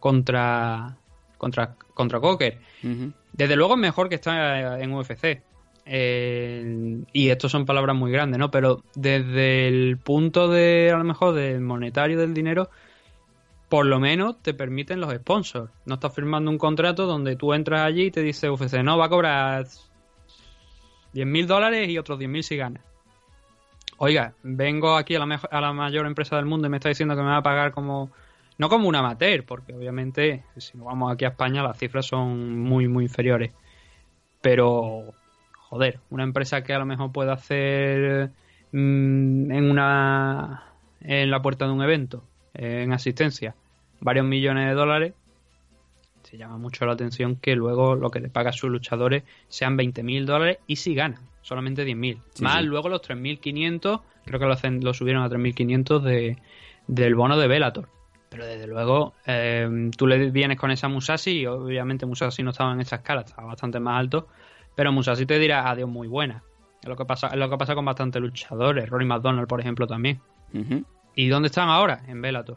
contra 0.00 0.96
contra 1.36 1.74
contra 1.92 2.20
Coker 2.20 2.58
Ujú. 2.82 3.12
desde 3.34 3.56
luego 3.56 3.74
es 3.74 3.80
mejor 3.80 4.08
que 4.08 4.14
está 4.14 4.80
en 4.80 4.92
UFC. 4.92 5.42
Eh, 5.86 7.02
y 7.12 7.28
esto 7.28 7.48
son 7.48 7.66
palabras 7.66 7.96
muy 7.96 8.10
grandes, 8.10 8.38
¿no? 8.38 8.50
Pero 8.50 8.82
desde 8.94 9.68
el 9.68 9.98
punto 9.98 10.48
de, 10.48 10.90
a 10.92 10.98
lo 10.98 11.04
mejor, 11.04 11.34
del 11.34 11.60
monetario 11.60 12.18
del 12.18 12.34
dinero, 12.34 12.70
por 13.68 13.86
lo 13.86 14.00
menos 14.00 14.40
te 14.40 14.54
permiten 14.54 15.00
los 15.00 15.12
sponsors. 15.14 15.70
No 15.84 15.94
estás 15.94 16.14
firmando 16.14 16.50
un 16.50 16.58
contrato 16.58 17.06
donde 17.06 17.36
tú 17.36 17.52
entras 17.52 17.82
allí 17.82 18.04
y 18.04 18.10
te 18.10 18.22
dice 18.22 18.48
UFC, 18.48 18.82
no, 18.82 18.96
va 18.96 19.06
a 19.06 19.08
cobrar 19.08 19.66
10 21.12 21.26
mil 21.26 21.46
dólares 21.46 21.88
y 21.88 21.98
otros 21.98 22.18
10 22.18 22.30
mil 22.30 22.44
si 22.44 22.56
ganas. 22.56 22.82
Oiga, 23.96 24.34
vengo 24.42 24.96
aquí 24.96 25.14
a 25.14 25.24
la, 25.24 25.36
a 25.50 25.60
la 25.60 25.72
mayor 25.72 26.06
empresa 26.06 26.36
del 26.36 26.46
mundo 26.46 26.66
y 26.66 26.70
me 26.70 26.78
está 26.78 26.88
diciendo 26.88 27.14
que 27.14 27.22
me 27.22 27.28
va 27.28 27.38
a 27.38 27.42
pagar 27.42 27.72
como... 27.72 28.10
No 28.56 28.68
como 28.68 28.88
un 28.88 28.94
amateur, 28.94 29.44
porque 29.44 29.74
obviamente 29.74 30.44
si 30.56 30.78
nos 30.78 30.86
vamos 30.86 31.12
aquí 31.12 31.24
a 31.24 31.28
España 31.28 31.60
las 31.60 31.76
cifras 31.76 32.06
son 32.06 32.60
muy, 32.60 32.86
muy 32.86 33.04
inferiores. 33.04 33.52
Pero, 34.40 35.12
joder, 35.74 35.98
una 36.08 36.22
empresa 36.22 36.62
que 36.62 36.72
a 36.72 36.78
lo 36.78 36.86
mejor 36.86 37.10
puede 37.10 37.32
hacer 37.32 38.30
mm, 38.70 39.50
en 39.50 39.70
una 39.70 40.62
en 41.00 41.32
la 41.32 41.42
puerta 41.42 41.66
de 41.66 41.72
un 41.72 41.82
evento, 41.82 42.22
en 42.54 42.92
asistencia, 42.92 43.56
varios 44.00 44.24
millones 44.24 44.68
de 44.68 44.74
dólares, 44.74 45.14
se 46.22 46.38
llama 46.38 46.58
mucho 46.58 46.86
la 46.86 46.92
atención 46.92 47.34
que 47.34 47.56
luego 47.56 47.96
lo 47.96 48.10
que 48.12 48.20
le 48.20 48.28
paga 48.28 48.50
a 48.50 48.52
sus 48.52 48.70
luchadores 48.70 49.24
sean 49.48 49.76
20.000 49.76 50.26
dólares 50.26 50.58
y 50.68 50.76
si 50.76 50.94
ganan, 50.94 51.22
solamente 51.42 51.84
10.000. 51.84 52.18
Sí, 52.34 52.44
Más 52.44 52.60
sí. 52.60 52.66
luego 52.66 52.88
los 52.88 53.02
3.500, 53.02 54.00
creo 54.24 54.38
que 54.38 54.46
lo, 54.46 54.52
hacen, 54.52 54.84
lo 54.84 54.94
subieron 54.94 55.24
a 55.24 55.28
3.500 55.28 56.00
de, 56.02 56.38
del 56.86 57.16
bono 57.16 57.36
de 57.36 57.48
Velator. 57.48 57.88
Pero 58.28 58.46
desde 58.46 58.68
luego, 58.68 59.14
eh, 59.26 59.90
tú 59.98 60.06
le 60.06 60.30
vienes 60.30 60.56
con 60.56 60.70
esa 60.70 60.86
Musashi, 60.86 61.40
y 61.40 61.46
obviamente 61.46 62.06
Musashi 62.06 62.44
no 62.44 62.50
estaba 62.50 62.72
en 62.72 62.80
esa 62.80 62.96
escala, 62.96 63.22
estaba 63.22 63.48
bastante 63.48 63.80
más 63.80 63.98
alto, 63.98 64.28
pero 64.74 64.92
Musashi 64.92 65.26
te 65.26 65.38
dirá 65.38 65.68
adiós 65.70 65.88
muy 65.88 66.08
buena. 66.08 66.42
Es 66.82 66.88
lo 66.88 66.96
que 66.96 67.04
pasa, 67.04 67.28
es 67.28 67.36
lo 67.36 67.48
que 67.48 67.56
pasa 67.56 67.74
con 67.74 67.84
bastantes 67.84 68.20
luchadores, 68.20 68.88
Rory 68.88 69.06
McDonald, 69.06 69.48
por 69.48 69.60
ejemplo, 69.60 69.86
también. 69.86 70.20
¿Y 71.14 71.28
dónde 71.28 71.46
están 71.46 71.68
ahora? 71.68 72.02
En 72.08 72.20
Bellator. 72.20 72.56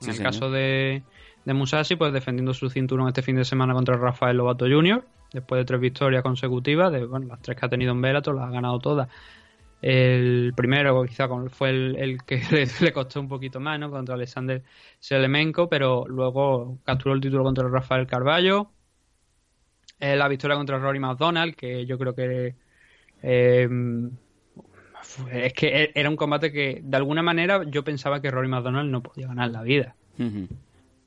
En 0.00 0.04
Sí, 0.04 0.10
el 0.10 0.16
señor. 0.16 0.32
caso 0.32 0.50
de, 0.50 1.02
de 1.44 1.54
Musashi, 1.54 1.96
pues 1.96 2.12
defendiendo 2.12 2.52
su 2.54 2.68
cinturón 2.70 3.08
este 3.08 3.22
fin 3.22 3.36
de 3.36 3.44
semana 3.44 3.72
contra 3.74 3.96
Rafael 3.96 4.36
Lobato 4.36 4.66
Jr., 4.66 5.04
después 5.32 5.60
de 5.60 5.64
tres 5.64 5.80
victorias 5.80 6.22
consecutivas, 6.22 6.92
de 6.92 7.06
bueno, 7.06 7.26
las 7.28 7.40
tres 7.40 7.56
que 7.58 7.64
ha 7.66 7.68
tenido 7.68 7.92
en 7.92 8.02
Bellator, 8.02 8.34
las 8.34 8.48
ha 8.48 8.50
ganado 8.50 8.78
todas. 8.80 9.08
El 9.80 10.52
primero 10.56 11.04
quizá 11.04 11.26
fue 11.50 11.70
el, 11.70 11.96
el 11.96 12.22
que 12.24 12.36
le, 12.50 12.66
le 12.80 12.92
costó 12.92 13.20
un 13.20 13.28
poquito 13.28 13.58
más, 13.60 13.78
¿no? 13.80 13.90
Contra 13.90 14.14
Alexander 14.14 14.62
Selemenko, 15.00 15.68
pero 15.68 16.04
luego 16.06 16.78
capturó 16.84 17.14
el 17.14 17.20
título 17.20 17.42
contra 17.44 17.68
Rafael 17.68 18.06
Carballo. 18.06 18.70
Eh, 20.02 20.16
la 20.16 20.26
victoria 20.26 20.56
contra 20.56 20.78
Rory 20.78 20.98
McDonald, 20.98 21.54
que 21.54 21.86
yo 21.86 21.96
creo 21.96 22.12
que 22.12 22.56
eh, 23.22 23.68
es 25.30 25.52
que 25.52 25.84
e- 25.84 25.92
era 25.94 26.10
un 26.10 26.16
combate 26.16 26.50
que 26.50 26.80
de 26.82 26.96
alguna 26.96 27.22
manera 27.22 27.62
yo 27.70 27.84
pensaba 27.84 28.20
que 28.20 28.28
Rory 28.28 28.48
McDonald 28.48 28.90
no 28.90 29.00
podía 29.00 29.28
ganar 29.28 29.52
la 29.52 29.62
vida. 29.62 29.94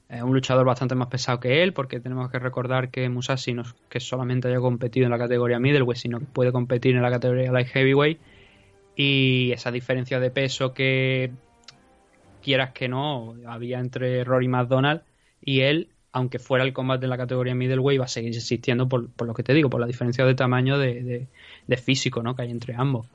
Es 0.07 0.21
un 0.21 0.33
luchador 0.33 0.65
bastante 0.65 0.95
más 0.95 1.09
pesado 1.09 1.41
que 1.41 1.61
él, 1.61 1.73
porque 1.73 1.99
tenemos 1.99 2.31
que 2.31 2.39
recordar 2.39 2.89
que 2.89 3.09
Musashi 3.09 3.53
no 3.53 3.63
que 3.89 3.99
solamente 3.99 4.47
haya 4.47 4.61
competido 4.61 5.03
en 5.05 5.11
la 5.11 5.17
categoría 5.17 5.59
middleweight, 5.59 5.99
sino 5.99 6.19
que 6.19 6.25
puede 6.25 6.53
competir 6.53 6.95
en 6.95 7.01
la 7.01 7.11
categoría 7.11 7.51
light 7.51 7.67
heavyweight. 7.67 8.21
Y 8.95 9.51
esa 9.51 9.71
diferencia 9.71 10.21
de 10.21 10.31
peso 10.31 10.73
que 10.73 11.31
quieras 12.41 12.71
que 12.71 12.87
no 12.87 13.35
había 13.45 13.79
entre 13.79 14.23
Rory 14.23 14.47
McDonald 14.47 15.01
y 15.41 15.61
él, 15.61 15.89
aunque 16.15 16.39
fuera 16.39 16.63
el 16.63 16.71
combate 16.73 17.05
en 17.05 17.09
la 17.09 17.17
categoría 17.17 17.53
middleweight, 17.55 17.99
va 17.99 18.05
a 18.05 18.07
seguir 18.07 18.33
existiendo 18.35 18.87
por, 18.87 19.09
por 19.09 19.27
lo 19.27 19.33
que 19.33 19.43
te 19.43 19.53
digo, 19.53 19.69
por 19.69 19.81
la 19.81 19.87
diferencia 19.87 20.25
de 20.25 20.33
tamaño 20.33 20.77
de, 20.79 21.03
de- 21.03 21.27
de 21.67 21.77
físico 21.77 22.23
¿no? 22.23 22.35
que 22.35 22.43
hay 22.43 22.51
entre 22.51 22.73
ambos. 22.75 23.05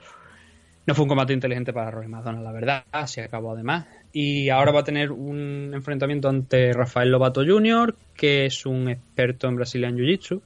No 0.86 0.94
fue 0.94 1.04
un 1.04 1.08
combate 1.08 1.32
inteligente 1.32 1.72
para 1.72 1.90
Rory 1.90 2.08
McDonald, 2.08 2.44
la 2.44 2.52
verdad. 2.52 2.84
Se 3.06 3.22
acabó 3.22 3.52
además. 3.52 3.86
Y 4.12 4.48
ahora 4.50 4.72
va 4.72 4.80
a 4.80 4.84
tener 4.84 5.12
un 5.12 5.70
enfrentamiento 5.72 6.28
ante 6.28 6.72
Rafael 6.72 7.10
Lobato 7.10 7.42
Jr., 7.44 7.94
que 8.16 8.46
es 8.46 8.66
un 8.66 8.88
experto 8.88 9.46
en 9.48 9.56
Brazilian 9.56 9.96
Jiu-Jitsu. 9.96 10.40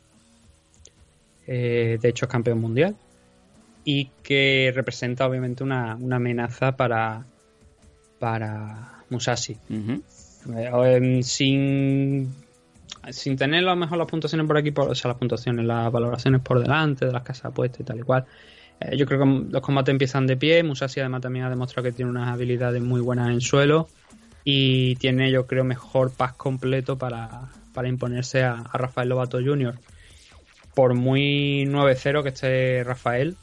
Eh, 1.47 1.99
de 2.01 2.09
hecho, 2.09 2.27
es 2.27 2.31
campeón 2.31 2.61
mundial. 2.61 2.95
y 3.85 4.11
que 4.23 4.73
representa 4.75 5.27
obviamente 5.27 5.63
una, 5.63 5.97
una 5.97 6.17
amenaza 6.17 6.77
para, 6.77 7.25
para 8.19 9.03
Musashi. 9.11 9.57
Eh, 10.57 11.21
sin, 11.23 12.31
sin 13.11 13.37
tener 13.37 13.61
a 13.61 13.71
lo 13.71 13.77
mejor 13.77 13.99
las 13.99 14.07
puntuaciones 14.07 14.47
por 14.47 14.57
aquí, 14.57 14.73
o 14.77 14.95
sea, 14.95 15.11
las 15.11 15.19
puntuaciones, 15.19 15.65
las 15.65 15.91
valoraciones 15.93 16.41
por 16.41 16.61
delante 16.61 17.07
de 17.07 17.13
las 17.13 17.23
casas 17.23 17.47
apuestas 17.47 17.81
y 17.81 17.85
tal 17.85 17.99
y 17.99 18.03
cual. 18.03 18.25
eh, 18.81 18.97
yo 18.97 19.07
creo 19.07 19.21
que 19.21 19.53
los 19.53 19.63
combates 19.63 19.93
empiezan 19.93 20.27
de 20.27 20.37
pie. 20.37 20.63
Musashi 20.63 21.01
además 21.01 21.23
también 21.23 21.45
ha 21.45 21.51
demostrado 21.51 21.85
que 21.85 21.93
tiene 21.93 22.11
unas 22.11 22.29
habilidades 22.29 22.83
muy 22.83 23.01
buenas 23.01 23.31
en 23.31 23.41
suelo 23.41 23.89
y 24.45 24.97
tiene, 24.97 25.31
yo 25.31 25.47
creo, 25.47 25.65
mejor 25.65 26.13
paz 26.13 26.35
completo 26.35 26.99
para, 26.99 27.49
para 27.73 27.89
imponerse 27.89 28.45
a, 28.45 28.63
Rafael 28.75 29.09
Lobato 29.09 29.39
Jr. 29.43 29.75
Por 30.75 30.95
muy 30.95 31.65
9-0 31.67 32.23
que 32.23 32.29
esté 32.31 32.85
Rafael 32.85 33.37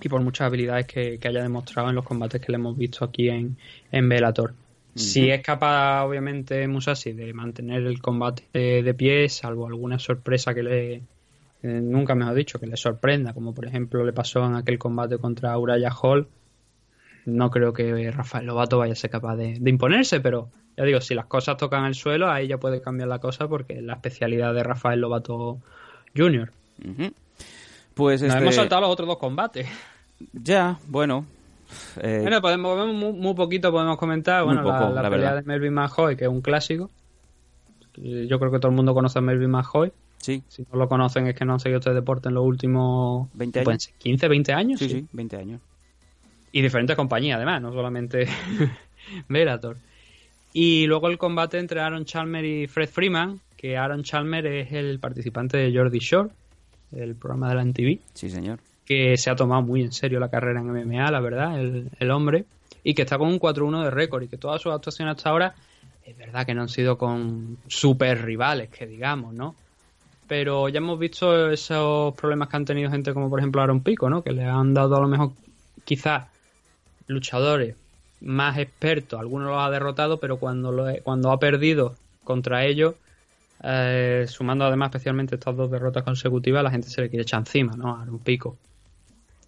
y 0.00 0.08
por 0.08 0.20
muchas 0.22 0.46
habilidades 0.46 0.86
que, 0.86 1.20
haya 1.22 1.42
demostrado 1.42 1.88
en 1.90 1.94
los 1.94 2.04
combates 2.04 2.40
que 2.40 2.50
le 2.50 2.56
hemos 2.56 2.76
visto 2.76 3.04
aquí 3.04 3.28
en, 3.28 3.56
en 3.92 4.08
Bellator. 4.08 4.54
Si 4.94 5.30
es 5.30 5.40
capaz, 5.42 6.04
obviamente, 6.04 6.68
Musashi 6.68 7.12
de 7.12 7.32
mantener 7.32 7.82
el 7.86 8.00
combate 8.02 8.44
de, 8.52 8.82
de 8.82 8.94
pie, 8.94 9.28
salvo 9.28 9.66
alguna 9.66 9.98
sorpresa 9.98 10.54
que 10.54 10.62
le. 10.62 10.94
eh, 10.94 11.02
nunca 11.62 12.14
mejor 12.14 12.34
dicho, 12.34 12.58
que 12.58 12.66
le 12.66 12.76
sorprenda, 12.76 13.32
como 13.32 13.54
por 13.54 13.66
ejemplo 13.66 14.04
le 14.04 14.12
pasó 14.12 14.44
en 14.44 14.54
aquel 14.54 14.78
combate 14.78 15.18
contra 15.18 15.56
Uraya 15.58 15.90
Hall. 15.90 16.28
No 17.24 17.50
creo 17.50 17.72
que 17.72 18.10
Rafael 18.10 18.46
Lobato 18.46 18.78
vaya 18.78 18.92
a 18.92 18.96
ser 18.96 19.10
capaz 19.10 19.36
de, 19.36 19.58
de 19.58 19.70
imponerse, 19.70 20.20
pero 20.20 20.50
ya 20.76 20.84
digo, 20.84 21.00
si 21.00 21.14
las 21.14 21.26
cosas 21.26 21.56
tocan 21.56 21.84
el 21.84 21.94
suelo, 21.94 22.30
ahí 22.30 22.48
ya 22.48 22.58
puede 22.58 22.80
cambiar 22.82 23.08
la 23.08 23.18
cosa 23.18 23.48
porque 23.48 23.74
es 23.74 23.82
la 23.82 23.94
especialidad 23.94 24.52
de 24.54 24.62
Rafael 24.62 25.00
Lobato 25.00 25.58
Jr. 26.16 26.50
Pues 27.94 28.22
Nos 28.22 28.30
este... 28.30 28.42
hemos 28.42 28.54
saltado 28.54 28.82
los 28.82 28.90
otros 28.90 29.08
dos 29.08 29.18
combates. 29.18 29.68
Ya, 30.32 30.78
bueno. 30.86 31.26
Eh, 32.00 32.18
Bueno, 32.22 32.40
podemos, 32.40 32.94
muy, 32.94 33.12
muy 33.12 33.34
poquito 33.34 33.70
podemos 33.72 33.96
comentar. 33.98 34.44
Bueno, 34.44 34.62
la- 34.62 34.78
poco, 34.78 34.94
la, 34.94 35.02
la 35.02 35.10
pelea 35.10 35.30
verdad. 35.32 35.42
de 35.42 35.48
Melvin 35.48 35.74
McHoy, 35.74 36.16
que 36.16 36.24
es 36.24 36.30
un 36.30 36.40
clásico. 36.40 36.90
Yo 37.96 38.38
creo 38.38 38.50
que 38.50 38.58
todo 38.58 38.68
el 38.70 38.76
mundo 38.76 38.94
conoce 38.94 39.18
a 39.18 39.22
Melvin 39.22 39.50
McHoy. 39.50 39.92
sí, 40.18 40.42
Si 40.48 40.62
no 40.72 40.78
lo 40.78 40.88
conocen 40.88 41.26
es 41.26 41.34
que 41.34 41.44
no 41.44 41.52
han 41.54 41.60
seguido 41.60 41.78
este 41.80 41.92
deporte 41.92 42.28
en 42.28 42.34
los 42.34 42.44
últimos 42.44 43.28
20 43.34 43.58
años. 43.60 43.64
pueden 43.64 43.80
ser 43.80 43.94
15, 43.98 44.28
20 44.28 44.52
años. 44.52 44.78
sí, 44.78 44.88
sí. 44.88 44.94
sí, 45.00 45.06
20 45.12 45.36
años. 45.36 45.60
Y 46.52 46.62
diferentes 46.62 46.96
compañías, 46.96 47.36
además, 47.36 47.60
no 47.62 47.72
solamente 47.72 48.26
Bellator. 49.28 49.76
Y 50.54 50.86
luego 50.86 51.08
el 51.08 51.18
combate 51.18 51.58
entre 51.58 51.80
Aaron 51.80 52.04
Chalmer 52.04 52.44
y 52.44 52.66
Fred 52.66 52.88
Freeman, 52.88 53.40
que 53.56 53.76
Aaron 53.76 54.02
Chalmer 54.02 54.46
es 54.46 54.72
el 54.72 54.98
participante 54.98 55.56
de 55.56 55.74
Jordi 55.76 55.98
Shore, 55.98 56.30
el 56.92 57.14
programa 57.14 57.48
de 57.48 57.54
la 57.54 57.64
MTV 57.64 58.00
Sí, 58.12 58.28
señor. 58.28 58.58
Que 58.92 59.16
se 59.16 59.30
ha 59.30 59.36
tomado 59.36 59.62
muy 59.62 59.82
en 59.82 59.92
serio 59.92 60.20
la 60.20 60.28
carrera 60.28 60.60
en 60.60 60.70
MMA, 60.70 61.10
la 61.10 61.20
verdad, 61.20 61.58
el, 61.58 62.10
hombre, 62.10 62.44
y 62.84 62.94
que 62.94 63.02
está 63.02 63.18
con 63.18 63.28
un 63.28 63.40
4-1 63.40 63.84
de 63.84 63.90
récord 63.90 64.22
y 64.22 64.28
que 64.28 64.36
todas 64.36 64.60
sus 64.60 64.72
actuaciones 64.72 65.16
hasta 65.16 65.30
ahora 65.30 65.54
es 66.04 66.16
verdad 66.16 66.44
que 66.44 66.54
no 66.54 66.62
han 66.62 66.68
sido 66.68 66.98
con 66.98 67.58
super 67.68 68.24
rivales, 68.24 68.68
que 68.70 68.86
digamos, 68.86 69.34
¿no? 69.34 69.54
Pero 70.28 70.68
ya 70.68 70.78
hemos 70.78 70.98
visto 70.98 71.50
esos 71.50 72.14
problemas 72.14 72.48
que 72.48 72.56
han 72.56 72.64
tenido 72.64 72.90
gente 72.90 73.12
como 73.14 73.30
por 73.30 73.38
ejemplo 73.38 73.62
Aaron 73.62 73.82
Pico, 73.82 74.10
¿no? 74.10 74.22
Que 74.22 74.32
le 74.32 74.44
han 74.44 74.74
dado 74.74 74.96
a 74.96 75.00
lo 75.00 75.08
mejor 75.08 75.30
quizás 75.84 76.24
luchadores 77.06 77.76
más 78.20 78.58
expertos, 78.58 79.18
algunos 79.18 79.48
los 79.48 79.58
ha 79.58 79.70
derrotado, 79.70 80.18
pero 80.18 80.38
cuando, 80.38 80.72
lo, 80.72 80.86
cuando 81.02 81.32
ha 81.32 81.38
perdido 81.38 81.96
contra 82.24 82.64
ellos, 82.64 82.94
eh, 83.62 84.26
sumando 84.28 84.64
además 84.64 84.90
especialmente 84.90 85.34
estas 85.36 85.56
dos 85.56 85.70
derrotas 85.70 86.02
consecutivas, 86.02 86.62
la 86.62 86.70
gente 86.70 86.88
se 86.88 87.00
le 87.00 87.08
quiere 87.08 87.22
echar 87.22 87.40
encima, 87.40 87.76
¿no? 87.76 87.96
Aaron 87.96 88.18
Pico. 88.18 88.56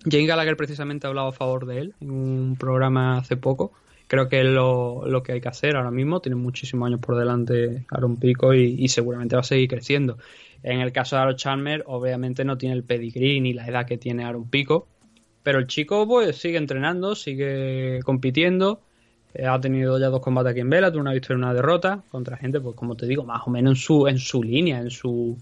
Jane 0.04 0.26
Gallagher 0.26 0.56
precisamente 0.56 1.06
ha 1.06 1.10
hablado 1.10 1.28
a 1.28 1.32
favor 1.32 1.66
de 1.66 1.78
él 1.78 1.94
en 2.00 2.10
un 2.10 2.56
programa 2.56 3.18
hace 3.18 3.36
poco. 3.36 3.72
Creo 4.06 4.28
que 4.28 4.40
es 4.40 4.46
lo, 4.46 5.06
lo 5.06 5.22
que 5.22 5.32
hay 5.32 5.40
que 5.40 5.48
hacer 5.48 5.76
ahora 5.76 5.90
mismo. 5.90 6.20
Tiene 6.20 6.36
muchísimos 6.36 6.86
años 6.86 7.00
por 7.00 7.16
delante 7.16 7.86
Aaron 7.90 8.16
Pico 8.16 8.52
y, 8.52 8.86
seguramente 8.88 9.34
va 9.34 9.40
a 9.40 9.44
seguir 9.44 9.68
creciendo. 9.68 10.18
En 10.62 10.80
el 10.80 10.92
caso 10.92 11.16
de 11.16 11.22
Aaron 11.22 11.36
Chalmer, 11.36 11.84
obviamente 11.86 12.44
no 12.44 12.58
tiene 12.58 12.74
el 12.74 12.84
pedigrí 12.84 13.40
ni 13.40 13.54
la 13.54 13.66
edad 13.66 13.86
que 13.86 13.96
tiene 13.96 14.24
Aaron 14.24 14.48
Pico. 14.48 14.88
Pero 15.42 15.58
el 15.58 15.66
chico 15.66 16.06
pues 16.06 16.36
sigue 16.36 16.58
entrenando, 16.58 17.14
sigue 17.14 18.00
compitiendo. 18.04 18.80
Eh, 19.34 19.46
ha 19.46 19.60
tenido 19.60 19.98
ya 19.98 20.08
dos 20.08 20.20
combates 20.20 20.52
aquí 20.52 20.60
en 20.60 20.70
Bellator, 20.70 21.00
una 21.00 21.12
victoria 21.12 21.36
y 21.36 21.42
una 21.42 21.54
derrota 21.54 22.02
contra 22.10 22.36
gente, 22.36 22.60
pues 22.60 22.76
como 22.76 22.96
te 22.96 23.06
digo, 23.06 23.24
más 23.24 23.42
o 23.46 23.50
menos 23.50 23.72
en 23.72 23.76
su, 23.76 24.06
en 24.06 24.18
su 24.18 24.42
línea, 24.42 24.78
en 24.78 24.90
su 24.90 25.36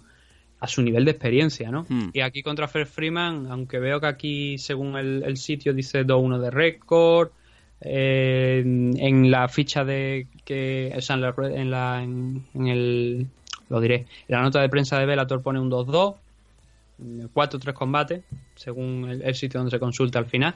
a 0.62 0.68
su 0.68 0.80
nivel 0.80 1.04
de 1.04 1.10
experiencia, 1.10 1.72
¿no? 1.72 1.86
Hmm. 1.88 2.10
Y 2.12 2.20
aquí 2.20 2.44
contra 2.44 2.68
Fred 2.68 2.86
Freeman, 2.86 3.48
aunque 3.50 3.80
veo 3.80 4.00
que 4.00 4.06
aquí, 4.06 4.58
según 4.58 4.96
el, 4.96 5.24
el 5.24 5.36
sitio, 5.36 5.74
dice 5.74 6.06
2-1 6.06 6.38
de 6.38 6.50
récord, 6.52 7.30
eh, 7.80 8.62
en, 8.64 8.94
en 8.96 9.28
la 9.32 9.48
ficha 9.48 9.84
de 9.84 10.28
que, 10.44 10.92
o 10.96 11.00
sea, 11.00 11.16
en 11.16 11.22
la, 11.22 11.34
en 11.36 11.70
la 11.72 12.02
en, 12.04 12.46
en 12.54 12.66
el, 12.68 13.26
lo 13.70 13.80
diré, 13.80 13.96
en 13.96 14.06
la 14.28 14.42
nota 14.42 14.60
de 14.60 14.68
prensa 14.68 15.00
de 15.00 15.06
Bellator 15.06 15.42
pone 15.42 15.58
un 15.58 15.68
2-2, 15.68 16.14
4-3 17.34 17.72
combates, 17.72 18.22
según 18.54 19.08
el, 19.10 19.22
el 19.22 19.34
sitio 19.34 19.58
donde 19.58 19.72
se 19.72 19.80
consulta 19.80 20.20
al 20.20 20.26
final. 20.26 20.54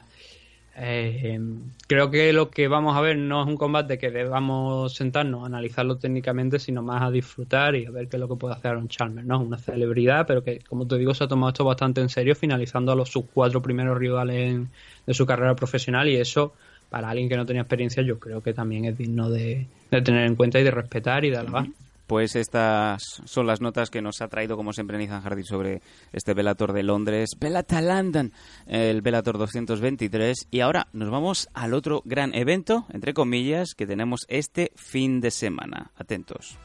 Eh, 0.79 1.39
creo 1.87 2.11
que 2.11 2.31
lo 2.33 2.51
que 2.51 2.67
vamos 2.67 2.95
a 2.95 3.01
ver 3.01 3.17
no 3.17 3.41
es 3.41 3.47
un 3.47 3.57
combate 3.57 3.97
que 3.97 4.11
debamos 4.11 4.93
sentarnos 4.93 5.41
a 5.41 5.47
analizarlo 5.47 5.97
técnicamente, 5.97 6.59
sino 6.59 6.83
más 6.83 7.01
a 7.01 7.09
disfrutar 7.09 7.75
y 7.75 7.87
a 7.87 7.91
ver 7.91 8.07
qué 8.07 8.17
es 8.17 8.19
lo 8.19 8.27
que 8.27 8.35
puede 8.35 8.53
hacer 8.53 8.71
Aaron 8.71 8.87
Chalmers, 8.87 9.25
¿no? 9.25 9.39
Una 9.41 9.57
celebridad, 9.57 10.27
pero 10.27 10.43
que, 10.43 10.59
como 10.59 10.85
te 10.87 10.97
digo, 10.99 11.15
se 11.15 11.23
ha 11.23 11.27
tomado 11.27 11.49
esto 11.49 11.65
bastante 11.65 12.01
en 12.01 12.09
serio, 12.09 12.35
finalizando 12.35 12.91
a 12.91 12.95
los 12.95 13.09
sus 13.09 13.25
cuatro 13.33 13.59
primeros 13.61 13.97
rivales 13.97 14.35
en- 14.51 14.69
de 15.07 15.13
su 15.15 15.25
carrera 15.25 15.55
profesional 15.55 16.07
y 16.09 16.17
eso, 16.17 16.53
para 16.89 17.09
alguien 17.09 17.27
que 17.27 17.37
no 17.37 17.45
tenía 17.45 17.63
experiencia, 17.63 18.03
yo 18.03 18.19
creo 18.19 18.43
que 18.43 18.53
también 18.53 18.85
es 18.85 18.97
digno 18.97 19.29
de, 19.31 19.65
de 19.89 20.01
tener 20.03 20.25
en 20.27 20.35
cuenta 20.35 20.59
y 20.59 20.63
de 20.63 20.71
respetar 20.71 21.25
y 21.25 21.31
de 21.31 21.37
alabar. 21.37 21.65
Pues 22.07 22.35
estas 22.35 23.01
son 23.25 23.47
las 23.47 23.61
notas 23.61 23.89
que 23.89 24.01
nos 24.01 24.21
ha 24.21 24.29
traído, 24.29 24.55
como 24.55 24.73
siempre, 24.73 24.97
Nathan 24.97 25.21
Hardy 25.21 25.43
sobre 25.43 25.81
este 26.13 26.33
Bellator 26.33 26.73
de 26.73 26.83
Londres, 26.83 27.31
Bellator 27.37 27.83
London, 27.83 28.31
el 28.65 29.01
Bellator 29.01 29.37
223. 29.37 30.47
Y 30.49 30.61
ahora 30.61 30.87
nos 30.93 31.09
vamos 31.09 31.49
al 31.53 31.73
otro 31.73 32.01
gran 32.05 32.33
evento, 32.33 32.85
entre 32.93 33.13
comillas, 33.13 33.75
que 33.75 33.85
tenemos 33.85 34.21
este 34.29 34.71
fin 34.75 35.19
de 35.19 35.31
semana. 35.31 35.91
Atentos. 35.97 36.57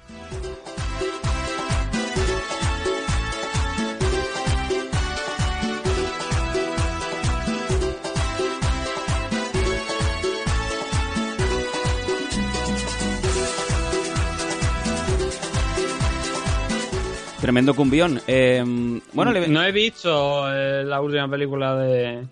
Tremendo 17.42 17.74
cumbión. 17.74 18.20
Eh, 18.26 18.64
bueno, 19.12 19.32
le... 19.32 19.48
No 19.48 19.62
he 19.62 19.72
visto 19.72 20.50
eh, 20.50 20.82
la 20.84 21.00
última 21.02 21.28
película 21.28 21.76
de. 21.76 22.26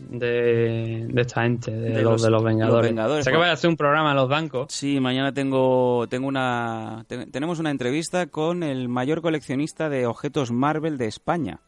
De, 0.00 1.06
de 1.10 1.20
esta 1.22 1.42
gente, 1.42 1.72
de, 1.72 1.90
De 1.90 2.02
los, 2.02 2.22
de 2.22 2.30
los 2.30 2.42
Vengadores. 2.44 2.82
los 2.84 2.90
Vengadores, 2.90 3.24
Sé 3.24 3.30
que 3.30 3.36
bueno. 3.36 3.46
voy 3.46 3.50
a 3.50 3.54
hacer 3.54 3.68
un 3.70 3.76
programa 3.76 4.10
en 4.10 4.16
los 4.16 4.28
bancos. 4.28 4.66
Sí, 4.72 5.00
mañana 5.00 5.32
tengo, 5.32 6.06
tengo 6.08 6.28
una, 6.28 7.04
te- 7.08 7.26
tenemos 7.26 7.58
una 7.58 7.72
entrevista 7.72 8.26
con 8.28 8.62
el 8.62 8.88
mayor 8.88 9.22
coleccionista 9.22 9.88
de 9.88 10.06
objetos 10.06 10.52
Marvel 10.52 10.98
de 10.98 11.06
España. 11.06 11.58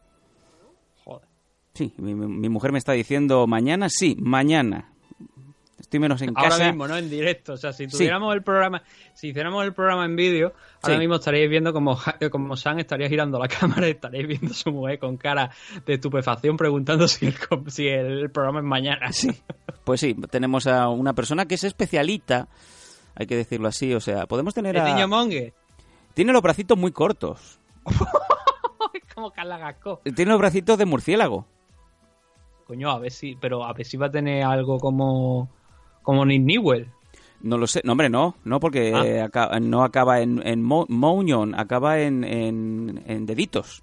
Joder. 1.04 1.26
Sí, 1.74 1.92
mi 1.98 2.48
mujer 2.48 2.70
me 2.70 2.78
está 2.78 2.92
diciendo 2.92 3.48
mañana, 3.48 3.88
sí, 3.88 4.16
mañana. 4.20 4.92
Estoy 5.90 5.98
menos 5.98 6.22
en 6.22 6.30
Ahora 6.36 6.50
casa. 6.50 6.66
mismo, 6.68 6.86
¿no? 6.86 6.96
En 6.96 7.10
directo. 7.10 7.54
O 7.54 7.56
sea, 7.56 7.72
si 7.72 7.88
tuviéramos 7.88 8.32
el 8.32 8.44
programa, 8.44 8.80
si 9.12 9.30
hiciéramos 9.30 9.64
el 9.64 9.74
programa 9.74 10.04
en 10.04 10.14
vídeo, 10.14 10.52
ahora 10.82 10.94
Sí. 10.94 11.00
mismo 11.00 11.16
estaréis 11.16 11.50
viendo 11.50 11.72
como, 11.72 11.96
Ja- 11.96 12.16
como 12.30 12.56
Sam 12.56 12.78
estaría 12.78 13.08
girando 13.08 13.40
la 13.40 13.48
cámara 13.82 13.88
y 13.88 13.90
estaréis 13.90 14.28
viendo 14.28 14.52
a 14.52 14.54
su 14.54 14.70
mujer 14.70 15.00
con 15.00 15.16
cara 15.16 15.50
de 15.84 15.94
estupefacción 15.94 16.56
preguntando 16.56 17.08
si 17.08 17.26
el, 17.26 17.34
co- 17.40 17.64
si 17.66 17.88
el 17.88 18.30
programa 18.30 18.60
es 18.60 18.64
mañana. 18.66 19.10
Sí. 19.12 19.32
Pues 19.82 19.98
sí, 20.00 20.14
tenemos 20.30 20.68
a 20.68 20.88
una 20.88 21.12
persona 21.12 21.46
que 21.46 21.56
es 21.56 21.64
especialita, 21.64 22.46
hay 23.16 23.26
que 23.26 23.34
decirlo 23.34 23.66
así, 23.66 23.92
o 23.92 23.98
sea, 23.98 24.26
podemos 24.26 24.54
tener 24.54 24.76
El 24.76 24.82
a... 24.82 24.94
niño 24.94 25.08
mongue. 25.08 25.54
Tiene 26.14 26.32
los 26.32 26.40
bracitos 26.40 26.78
muy 26.78 26.92
cortos. 26.92 27.58
Es 28.94 29.02
como 29.14 29.32
Carla 29.32 29.58
Gasco. 29.58 30.02
Tiene 30.14 30.30
los 30.30 30.38
bracitos 30.38 30.78
de 30.78 30.84
murciélago. 30.86 31.46
Coño, 32.68 32.90
a 32.92 32.98
ver 33.00 33.10
si, 33.10 33.34
pero 33.34 33.64
a 33.64 33.72
ver 33.72 33.84
si 33.84 33.96
va 33.96 34.06
a 34.06 34.10
tener 34.12 34.44
algo 34.44 34.78
como, 34.78 35.48
como 36.02 36.24
Nick 36.24 36.42
Newell. 36.42 36.88
No 37.42 37.56
lo 37.56 37.66
sé, 37.66 37.80
no 37.84 37.92
hombre, 37.92 38.10
no, 38.10 38.34
no 38.44 38.60
porque 38.60 38.92
Ah. 39.32 39.58
no 39.60 39.82
acaba 39.82 40.20
en, 40.20 40.46
en 40.46 40.62
mo- 40.62 40.84
moñón, 40.88 41.54
acaba 41.58 41.98
en, 42.00 42.22
en, 42.24 43.02
en 43.06 43.24
deditos. 43.24 43.82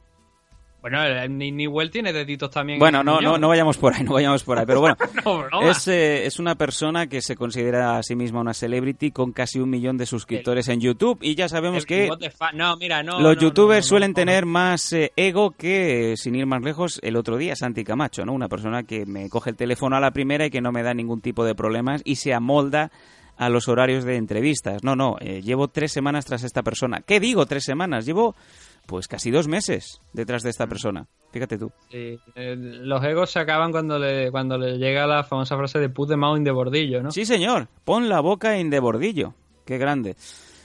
Bueno, 0.90 1.04
el 1.04 1.38
Ni- 1.38 1.52
Newell 1.52 1.92
tiene 1.92 2.14
deditos 2.14 2.50
también. 2.50 2.80
Bueno, 2.80 3.00
en 3.02 3.06
no, 3.06 3.20
no, 3.22 3.38
no 3.38 3.48
vayamos 3.48 3.78
por 3.78 3.94
ahí, 3.94 4.04
no 4.04 4.14
vayamos 4.14 4.44
por 4.44 4.58
ahí. 4.58 4.66
Pero 4.66 4.80
bueno, 4.80 4.96
No, 5.52 5.70
es, 5.70 5.88
eh, 5.88 6.26
es 6.26 6.40
una 6.40 6.56
persona 6.56 7.08
que 7.08 7.22
se 7.22 7.36
considera 7.36 7.98
a 7.98 8.04
sí 8.04 8.16
misma 8.16 8.40
una 8.42 8.54
celebrity 8.54 9.12
con 9.12 9.32
casi 9.34 9.60
un 9.60 9.70
millón 9.70 9.98
de 9.98 10.06
suscriptores 10.06 10.68
en 10.70 10.80
YouTube. 10.80 11.18
Y 11.22 11.36
ya 11.36 11.50
sabemos 11.50 11.86
que. 11.86 12.10
No, 12.54 12.78
mira, 12.78 13.04
no. 13.04 13.20
los 13.20 13.38
youtubers 13.38 13.86
suelen 13.86 14.14
tener 14.14 14.46
más 14.46 14.94
eh, 14.94 15.12
ego 15.16 15.52
que, 15.52 16.14
eh, 16.14 16.18
sin 16.18 16.36
ir 16.36 16.46
más 16.46 16.62
lejos, 16.64 17.00
el 17.04 17.16
otro 17.16 17.38
día 17.38 17.56
Santi 17.56 17.84
Camacho, 17.84 18.26
¿no? 18.26 18.34
Una 18.34 18.48
persona 18.48 18.84
que 18.84 19.06
me 19.06 19.30
coge 19.30 19.50
el 19.50 19.56
teléfono 19.56 19.96
a 19.96 20.00
la 20.00 20.12
primera 20.12 20.46
y 20.46 20.50
que 20.50 20.62
no 20.62 20.72
me 20.72 20.84
da 20.84 20.94
ningún 20.94 21.22
tipo 21.22 21.44
de 21.46 21.56
problemas 21.56 22.02
y 22.06 22.16
se 22.16 22.34
amolda 22.34 22.92
a 23.38 23.50
los 23.50 23.68
horarios 23.68 24.04
de 24.04 24.16
entrevistas. 24.16 24.84
No, 24.84 24.96
no, 24.96 25.18
eh, 25.20 25.42
llevo 25.44 25.68
tres 25.68 25.92
semanas 25.92 26.26
tras 26.26 26.44
esta 26.44 26.64
persona. 26.64 27.02
¿Qué 27.06 27.20
digo 27.20 27.46
tres 27.46 27.64
semanas? 27.64 28.06
Llevo 28.06 28.36
pues 28.88 29.08
casi 29.08 29.30
dos 29.30 29.48
meses 29.48 30.02
detrás 30.14 30.42
de 30.42 30.50
esta 30.50 30.66
Mm. 30.66 30.70
persona. 30.70 31.08
Fíjate 31.32 31.58
tú. 31.60 31.72
Sí, 31.92 32.18
eh, 32.36 32.56
los 32.58 33.04
egos 33.04 33.30
se 33.30 33.40
acaban 33.40 33.72
cuando 33.72 34.00
le, 34.00 34.32
cuando 34.32 34.58
le 34.58 34.78
llega 34.80 35.06
la 35.06 35.24
famosa 35.24 35.56
frase 35.58 35.78
de 35.78 35.90
put 35.90 36.10
the 36.10 36.16
mouth 36.16 36.38
in 36.38 36.44
de 36.44 36.52
bordillo, 36.52 37.04
¿no? 37.04 37.12
Sí, 37.12 37.26
señor. 37.26 37.68
Pon 37.84 38.10
la 38.10 38.22
boca 38.22 38.58
en 38.58 38.70
de 38.72 38.80
bordillo. 38.80 39.36
Qué 39.66 39.78
grande. 39.78 40.16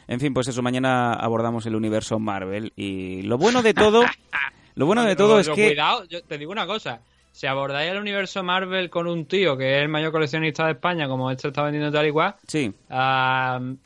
En 0.08 0.20
fin, 0.20 0.32
pues 0.32 0.48
eso, 0.48 0.62
mañana 0.62 1.12
abordamos 1.14 1.66
el 1.66 1.74
universo 1.74 2.18
Marvel. 2.18 2.72
Y 2.76 3.22
lo 3.22 3.36
bueno 3.38 3.62
de 3.62 3.74
todo, 3.74 4.02
lo 4.76 4.86
bueno 4.86 5.02
de 5.04 5.16
todo 5.16 5.38
es 5.40 5.46
pero 5.48 5.56
que... 5.56 5.66
Cuidado, 5.68 6.04
yo 6.04 6.22
te 6.22 6.38
digo 6.38 6.52
una 6.52 6.66
cosa. 6.66 7.00
Si 7.32 7.46
abordáis 7.46 7.90
el 7.90 7.98
universo 7.98 8.42
Marvel 8.42 8.90
con 8.90 9.06
un 9.06 9.24
tío 9.24 9.56
que 9.56 9.76
es 9.78 9.82
el 9.82 9.88
mayor 9.88 10.12
coleccionista 10.12 10.66
de 10.66 10.72
España, 10.72 11.08
como 11.08 11.30
este 11.30 11.48
está 11.48 11.62
vendiendo 11.62 11.90
tal 11.90 12.06
y 12.06 12.10
cual, 12.10 12.36
Sí, 12.46 12.72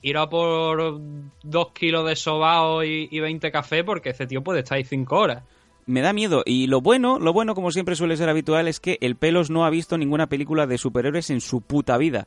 ir 0.03 0.17
a 0.19 0.29
por 0.29 1.01
dos 1.45 1.73
kilos 1.73 2.07
de 2.09 2.17
sobao 2.17 2.83
y, 2.83 3.09
y 3.11 3.21
20 3.21 3.51
café 3.53 3.85
porque 3.85 4.11
ese 4.11 4.27
tío 4.27 4.43
puede 4.43 4.61
estar 4.61 4.77
ahí 4.77 4.85
cinco 4.85 5.19
horas. 5.21 5.45
me 5.87 6.01
da 6.01 6.13
miedo. 6.13 6.43
Y 6.45 6.67
lo 6.67 6.81
bueno, 6.81 7.21
lo 7.21 7.33
bueno, 7.33 7.55
como 7.55 7.71
siempre 7.71 7.95
suele 7.95 8.17
ser 8.17 8.29
habitual, 8.29 8.67
es 8.67 8.81
que 8.81 8.99
el 9.01 9.15
Pelos 9.15 9.49
no 9.49 9.65
ha 9.65 9.71
visto 9.71 9.97
ninguna 9.97 10.27
película 10.27 10.67
de 10.67 10.79
superhéroes 10.79 11.31
en 11.31 11.41
su 11.41 11.61
puta 11.61 11.97
vida. 11.99 12.27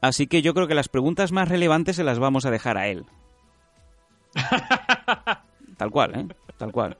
Así 0.00 0.26
que 0.26 0.42
yo 0.42 0.54
creo 0.54 0.66
que 0.66 0.74
las 0.74 0.88
preguntas 0.88 1.30
más 1.30 1.48
relevantes 1.48 1.94
se 1.96 2.04
las 2.04 2.18
vamos 2.18 2.44
a 2.46 2.50
dejar 2.50 2.76
a 2.76 2.88
él. 2.88 3.04
Tal 5.76 5.90
cual, 5.90 6.14
¿eh? 6.16 6.26
Tal 6.56 6.72
cual. 6.72 6.96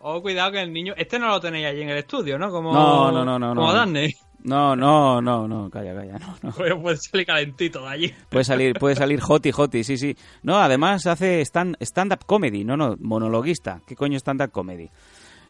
Oh, 0.00 0.20
cuidado 0.22 0.52
que 0.52 0.62
el 0.62 0.72
niño... 0.72 0.94
Este 0.96 1.18
no 1.18 1.28
lo 1.28 1.40
tenéis 1.40 1.66
allí 1.66 1.82
en 1.82 1.90
el 1.90 1.98
estudio, 1.98 2.38
¿no? 2.38 2.50
Como, 2.50 2.72
No, 2.72 3.12
no, 3.12 3.24
no, 3.24 3.38
no, 3.38 3.54
Como 3.54 3.68
no. 3.68 3.72
Daphne. 3.72 4.14
No, 4.46 4.76
no, 4.76 5.20
no, 5.20 5.48
no, 5.48 5.68
calla, 5.70 5.94
calla, 5.94 6.18
no, 6.18 6.36
no. 6.40 6.52
Puede 6.82 6.96
salir 6.96 7.26
calentito 7.26 7.82
de 7.82 7.88
allí. 7.88 8.14
Puede 8.28 8.44
salir, 8.44 8.74
puede 8.74 8.94
salir 8.94 9.20
hoti, 9.26 9.50
hoti, 9.54 9.82
sí, 9.82 9.96
sí. 9.96 10.16
No, 10.42 10.58
además 10.58 11.06
hace 11.06 11.40
stand, 11.40 11.76
stand-up 11.80 12.24
comedy, 12.26 12.64
no, 12.64 12.76
no, 12.76 12.96
monologuista. 13.00 13.80
¿Qué 13.86 13.96
coño 13.96 14.16
stand-up 14.18 14.52
comedy? 14.52 14.88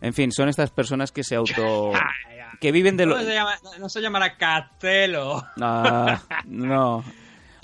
En 0.01 0.14
fin, 0.14 0.32
son 0.32 0.49
estas 0.49 0.70
personas 0.70 1.12
que 1.12 1.24
se 1.24 1.37
auto... 1.37 1.93
que 2.61 2.72
viven 2.72 2.97
de 2.97 3.07
lo... 3.07 3.16
No 3.16 3.22
se, 3.22 3.34
llama, 3.34 3.55
no 3.78 3.89
se 3.89 4.01
llamará 4.01 4.37
Castelo. 4.37 5.45
Ah, 5.61 6.22
no. 6.47 7.05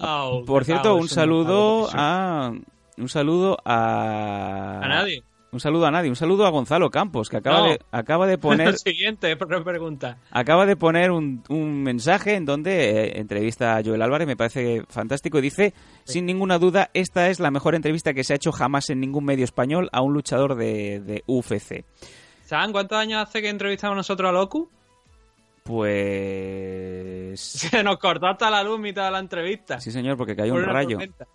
Oh, 0.05 0.43
Por 0.45 0.65
cierto, 0.65 0.97
un 0.97 1.09
saludo 1.09 1.89
a... 1.93 2.51
Un 2.97 3.09
saludo 3.09 3.57
a... 3.65 4.81
A 4.83 4.89
nadie. 4.89 5.23
Un 5.53 5.61
saludo 5.61 5.85
a 5.87 5.91
nadie. 5.91 6.09
Un 6.09 6.17
saludo 6.17 6.47
a 6.47 6.51
Gonzalo 6.51 6.89
Campos, 6.91 7.29
que 7.29 7.37
acaba, 7.37 7.59
No. 7.59 7.67
de, 7.67 7.81
acaba 7.91 8.27
de 8.27 8.39
poner... 8.39 8.75
Siguiente 8.79 9.37
pre- 9.37 9.61
pregunta. 9.63 10.17
Acaba 10.31 10.65
de 10.65 10.77
poner 10.77 11.11
un, 11.11 11.45
un 11.51 11.83
mensaje 11.83 12.37
en 12.37 12.47
donde 12.47 12.89
eh, 13.09 13.21
entrevista 13.21 13.77
a 13.77 13.83
Joel 13.85 14.01
Álvarez, 14.01 14.27
me 14.27 14.35
parece 14.37 14.83
fantástico, 14.89 15.39
y 15.39 15.43
dice, 15.43 15.75
sin 16.05 16.25
ninguna 16.25 16.59
duda, 16.59 16.89
esta 16.95 17.29
es 17.29 17.39
la 17.39 17.51
mejor 17.51 17.75
entrevista 17.75 18.15
que 18.15 18.25
se 18.25 18.33
ha 18.33 18.37
hecho 18.37 18.51
jamás 18.51 18.89
en 18.89 19.01
ningún 19.01 19.27
medio 19.27 19.45
español 19.45 19.91
a 19.93 20.01
un 20.01 20.15
luchador 20.15 20.55
de, 20.55 21.01
de 21.01 21.23
UFC. 21.27 21.85
¿Saben 22.47 22.73
cuántos 22.73 22.97
años 22.97 23.23
hace 23.23 23.43
que 23.43 23.51
entrevistamos 23.51 23.95
nosotros 23.97 24.31
a 24.31 24.33
Locu? 24.33 24.71
Pues... 25.65 27.41
Se 27.71 27.83
nos 27.83 27.99
cortó 27.99 28.27
hasta 28.27 28.51
la 28.51 28.63
luz 28.63 28.81
mitad 28.81 29.05
de 29.05 29.11
la 29.11 29.19
entrevista. 29.19 29.81
Sí, 29.81 29.91
señor, 29.91 30.17
porque 30.17 30.35
cayó 30.35 30.55
Por 30.55 30.63
un 30.63 30.69
rayo. 30.71 30.97
tormenta. 30.99 31.27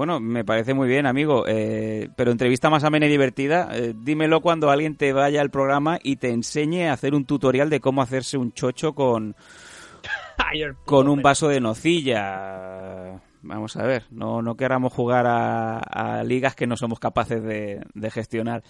Bueno, 0.00 0.18
me 0.18 0.46
parece 0.46 0.72
muy 0.72 0.88
bien, 0.88 1.04
amigo, 1.04 1.44
eh, 1.46 2.08
pero 2.16 2.30
entrevista 2.30 2.70
más 2.70 2.84
amena 2.84 3.04
y 3.04 3.10
divertida, 3.10 3.68
eh, 3.70 3.92
dímelo 3.94 4.40
cuando 4.40 4.70
alguien 4.70 4.96
te 4.96 5.12
vaya 5.12 5.42
al 5.42 5.50
programa 5.50 5.98
y 6.02 6.16
te 6.16 6.30
enseñe 6.30 6.88
a 6.88 6.94
hacer 6.94 7.14
un 7.14 7.26
tutorial 7.26 7.68
de 7.68 7.80
cómo 7.80 8.00
hacerse 8.00 8.38
un 8.38 8.52
chocho 8.52 8.94
con, 8.94 9.36
con 10.86 11.06
un 11.06 11.20
vaso 11.20 11.48
de 11.48 11.60
nocilla. 11.60 13.20
Vamos 13.42 13.76
a 13.76 13.82
ver, 13.82 14.04
no, 14.10 14.40
no 14.40 14.56
queramos 14.56 14.90
jugar 14.94 15.26
a, 15.26 15.80
a 15.80 16.24
ligas 16.24 16.54
que 16.54 16.66
no 16.66 16.78
somos 16.78 16.98
capaces 16.98 17.42
de, 17.42 17.84
de 17.92 18.10
gestionar. 18.10 18.62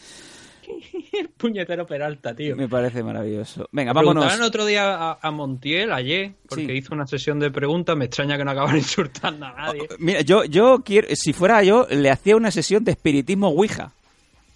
El 1.13 1.29
puñetero 1.37 1.87
Peralta, 1.87 2.35
tío. 2.35 2.57
Me 2.57 2.69
parece 2.69 3.03
maravilloso. 3.03 3.69
Venga, 3.73 3.93
Me 3.93 4.01
vámonos. 4.03 4.41
otro 4.41 4.65
día 4.67 4.95
a, 4.95 5.19
a 5.21 5.31
Montiel, 5.31 5.93
ayer, 5.93 6.33
porque 6.49 6.67
Sí. 6.67 6.73
hizo 6.73 6.95
una 6.95 7.07
sesión 7.07 7.39
de 7.41 7.51
preguntas. 7.51 7.97
Me 7.97 8.05
extraña 8.07 8.37
que 8.37 8.45
no 8.45 8.51
acaban 8.51 8.77
insultando 8.79 9.47
a 9.47 9.53
nadie. 9.53 9.89
Mira, 9.99 10.21
yo, 10.23 10.45
yo 10.45 10.83
quiero, 10.85 11.09
si 11.15 11.33
fuera 11.33 11.63
yo, 11.63 11.87
le 11.91 12.11
hacía 12.11 12.37
una 12.37 12.51
sesión 12.51 12.85
de 12.85 12.93
espiritismo 12.93 13.49
Ouija. 13.49 13.93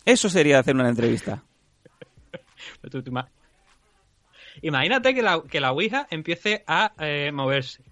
Eso 0.05 0.29
sería 0.29 0.59
hacer 0.59 0.75
una 0.75 0.89
entrevista. 0.89 1.43
Imagínate 4.63 5.15
que 5.15 5.23
la, 5.23 5.43
que 5.43 5.61
la 5.61 5.73
Ouija 5.73 6.07
empiece 6.11 6.63
a 6.67 6.93
eh, 6.99 7.31
moverse. 7.33 7.83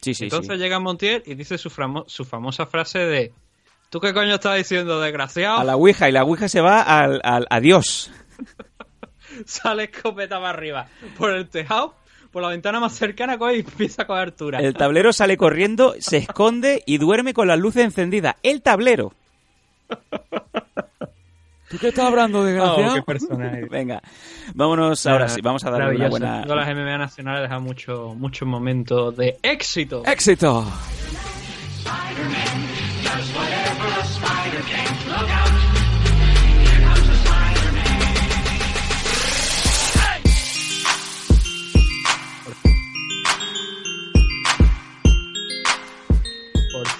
Sí, 0.00 0.14
sí, 0.14 0.24
Entonces 0.24 0.58
llega 0.58 0.78
Montiel 0.78 1.22
y 1.26 1.34
dice 1.34 1.56
su, 1.58 1.70
su 2.06 2.24
famosa 2.24 2.66
frase 2.66 2.98
de 2.98 3.32
¿Tú 3.94 4.00
qué 4.00 4.12
coño 4.12 4.34
estás 4.34 4.56
diciendo, 4.56 5.00
desgraciado? 5.00 5.58
A 5.58 5.62
la 5.62 5.76
Ouija 5.76 6.08
y 6.08 6.12
la 6.12 6.24
Ouija 6.24 6.48
se 6.48 6.60
va 6.60 6.82
al, 6.82 7.20
al 7.22 7.46
adiós. 7.48 8.10
Sale 9.46 9.84
escopeta 9.84 10.38
para 10.38 10.48
arriba. 10.48 10.88
Por 11.16 11.30
el 11.30 11.48
tejado, 11.48 11.94
por 12.32 12.42
la 12.42 12.48
ventana 12.48 12.80
más 12.80 12.94
cercana, 12.94 13.38
coge 13.38 13.58
y 13.58 13.60
empieza 13.60 14.02
a 14.02 14.06
coger 14.08 14.22
altura. 14.24 14.58
El 14.58 14.74
tablero 14.74 15.12
sale 15.12 15.36
corriendo, 15.36 15.94
se 16.00 16.16
esconde 16.16 16.82
y 16.86 16.98
duerme 16.98 17.34
con 17.34 17.46
las 17.46 17.56
luces 17.56 17.84
encendidas. 17.84 18.34
El 18.42 18.62
tablero. 18.62 19.12
¿Tú 21.70 21.78
qué 21.78 21.86
estás 21.90 22.06
hablando, 22.06 22.40
Oh, 22.40 22.94
qué 22.94 23.02
personaje. 23.06 23.66
Venga, 23.70 24.02
vámonos 24.54 25.06
ahora 25.06 25.28
sí, 25.28 25.40
vamos 25.40 25.64
a 25.64 25.70
darle 25.70 25.94
una 25.94 26.08
buena... 26.08 26.42
Todas 26.42 26.66
las 26.66 26.76
MMA 26.76 26.98
nacionales 26.98 27.42
dejan 27.42 27.62
muchos 27.62 28.16
muchos 28.16 28.48
momentos 28.48 29.16
de 29.16 29.38
éxito. 29.40 30.02
¡Éxito! 30.04 30.66
Por 31.84 32.73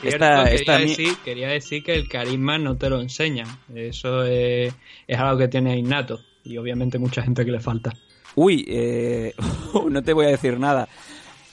cierto, 0.01 0.25
Esta- 0.25 0.45
quería, 0.45 0.55
esta 0.55 0.79
mi- 0.79 0.87
decir, 0.87 1.17
quería 1.25 1.49
decir 1.49 1.83
que 1.83 1.95
el 1.95 2.09
carisma 2.09 2.59
no 2.59 2.77
te 2.77 2.91
lo 2.91 3.01
enseñan. 3.01 3.49
Eso 3.75 4.25
es, 4.25 4.75
es 5.07 5.19
algo 5.19 5.39
que 5.39 5.49
tiene 5.49 5.77
innato. 5.79 6.21
Y 6.45 6.57
obviamente 6.59 6.99
mucha 6.99 7.23
gente 7.23 7.45
que 7.45 7.51
le 7.53 7.61
falta. 7.61 7.93
Uy, 8.35 8.65
eh, 8.69 9.35
no 9.91 10.03
te 10.03 10.13
voy 10.13 10.27
a 10.27 10.31
decir 10.31 10.59
nada, 10.59 10.89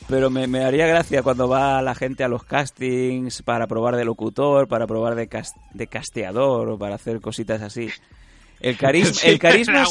pero 0.08 0.30
me, 0.30 0.48
me 0.48 0.64
haría 0.64 0.88
gracia 0.88 1.24
cuando 1.24 1.48
va 1.48 1.82
la 1.82 1.96
gente 1.96 2.24
a 2.24 2.28
los 2.28 2.44
castings 2.44 3.42
para 3.44 3.68
probar 3.68 3.96
de 3.96 4.06
locutor, 4.06 4.68
para 4.68 4.88
probar 4.88 5.16
de, 5.16 5.30
de 5.74 5.88
casteador 5.88 6.70
o 6.70 6.78
para 6.78 6.96
hacer 6.96 7.22
cositas 7.22 7.62
así. 7.62 7.90
El 8.60 8.78
carisma, 8.78 9.30
el 9.30 9.40
carisma, 9.40 9.86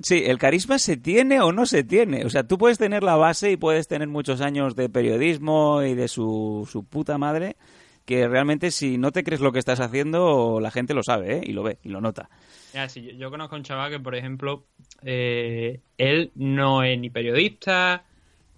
sí, 0.00 0.22
el 0.26 0.38
carisma 0.38 0.78
se 0.78 0.96
tiene 0.96 1.40
o 1.40 1.52
no 1.52 1.66
se 1.66 1.84
tiene. 1.84 2.24
O 2.24 2.30
sea, 2.30 2.44
tú 2.44 2.58
puedes 2.58 2.78
tener 2.78 3.02
la 3.02 3.16
base 3.16 3.52
y 3.52 3.56
puedes 3.56 3.88
tener 3.88 4.08
muchos 4.08 4.40
años 4.40 4.74
de 4.76 4.88
periodismo 4.88 5.82
y 5.82 5.94
de 5.94 6.08
su, 6.08 6.68
su 6.70 6.84
puta 6.84 7.18
madre, 7.18 7.56
que 8.04 8.28
realmente 8.28 8.70
si 8.70 8.98
no 8.98 9.12
te 9.12 9.24
crees 9.24 9.40
lo 9.40 9.52
que 9.52 9.58
estás 9.58 9.80
haciendo, 9.80 10.60
la 10.60 10.70
gente 10.70 10.94
lo 10.94 11.02
sabe, 11.02 11.38
¿eh? 11.38 11.40
Y 11.44 11.52
lo 11.52 11.62
ve, 11.62 11.78
y 11.82 11.88
lo 11.88 12.00
nota. 12.00 12.28
Yo, 12.72 13.00
yo 13.00 13.30
conozco 13.30 13.54
a 13.54 13.58
un 13.58 13.64
chaval 13.64 13.90
que, 13.90 14.00
por 14.00 14.14
ejemplo, 14.14 14.64
eh, 15.02 15.80
él 15.98 16.30
no 16.34 16.82
es 16.82 16.98
ni 16.98 17.10
periodista, 17.10 18.04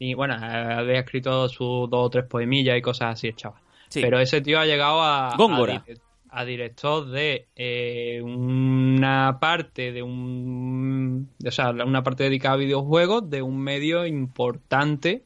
ni, 0.01 0.15
bueno, 0.15 0.35
había 0.35 1.01
escrito 1.01 1.49
sus 1.49 1.89
dos 1.91 2.07
o 2.07 2.11
tres 2.11 2.25
poemillas 2.25 2.77
y 2.79 2.83
cosas 2.83 3.15
así, 3.15 3.33
chaval. 3.33 3.61
Sí. 3.89 4.01
Pero 4.03 4.19
ese 4.21 4.41
tío 4.41 4.59
ha 4.61 4.67
llegado 4.67 5.03
a, 5.03 5.35
Góngora. 5.37 5.77
a, 5.77 5.85
dire- 5.87 6.01
a 6.31 6.45
director 6.45 7.07
de 7.09 7.47
eh, 7.57 8.21
una 8.23 9.39
parte 9.41 9.93
de 9.93 10.03
un... 10.03 11.31
O 11.47 11.51
sea, 11.51 11.71
una 11.71 12.03
parte 12.03 12.25
dedicada 12.25 12.55
a 12.55 12.59
videojuegos 12.59 13.31
de 13.31 13.41
un 13.43 13.59
medio 13.61 14.07
importante 14.07 15.25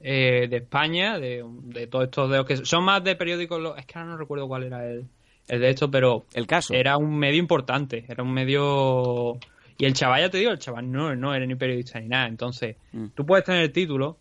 eh, 0.00 0.46
de 0.50 0.56
España, 0.58 1.18
de, 1.18 1.44
de 1.64 1.86
todos 1.86 2.04
estos 2.04 2.30
de 2.30 2.36
los 2.36 2.46
que 2.46 2.56
son 2.58 2.84
más 2.84 3.02
de 3.02 3.16
periódicos, 3.16 3.74
es 3.78 3.86
que 3.86 3.98
ahora 3.98 4.10
no 4.12 4.16
recuerdo 4.18 4.46
cuál 4.46 4.64
era 4.64 4.86
el, 4.86 5.06
el 5.48 5.60
de 5.60 5.70
esto, 5.70 5.90
pero 5.90 6.26
El 6.34 6.46
caso. 6.46 6.74
era 6.74 6.96
un 6.98 7.18
medio 7.18 7.38
importante, 7.38 8.04
era 8.08 8.22
un 8.22 8.32
medio... 8.32 9.38
Y 9.78 9.84
el 9.84 9.94
chaval, 9.94 10.20
ya 10.22 10.28
te 10.30 10.38
digo, 10.38 10.50
el 10.50 10.58
chaval 10.58 10.90
no, 10.90 11.14
no 11.14 11.32
era 11.34 11.46
ni 11.46 11.54
periodista 11.54 12.00
ni 12.00 12.08
nada. 12.08 12.26
Entonces, 12.26 12.76
Mm. 12.92 13.06
tú 13.14 13.24
puedes 13.24 13.44
tener 13.44 13.62
el 13.62 13.72
título 13.72 14.18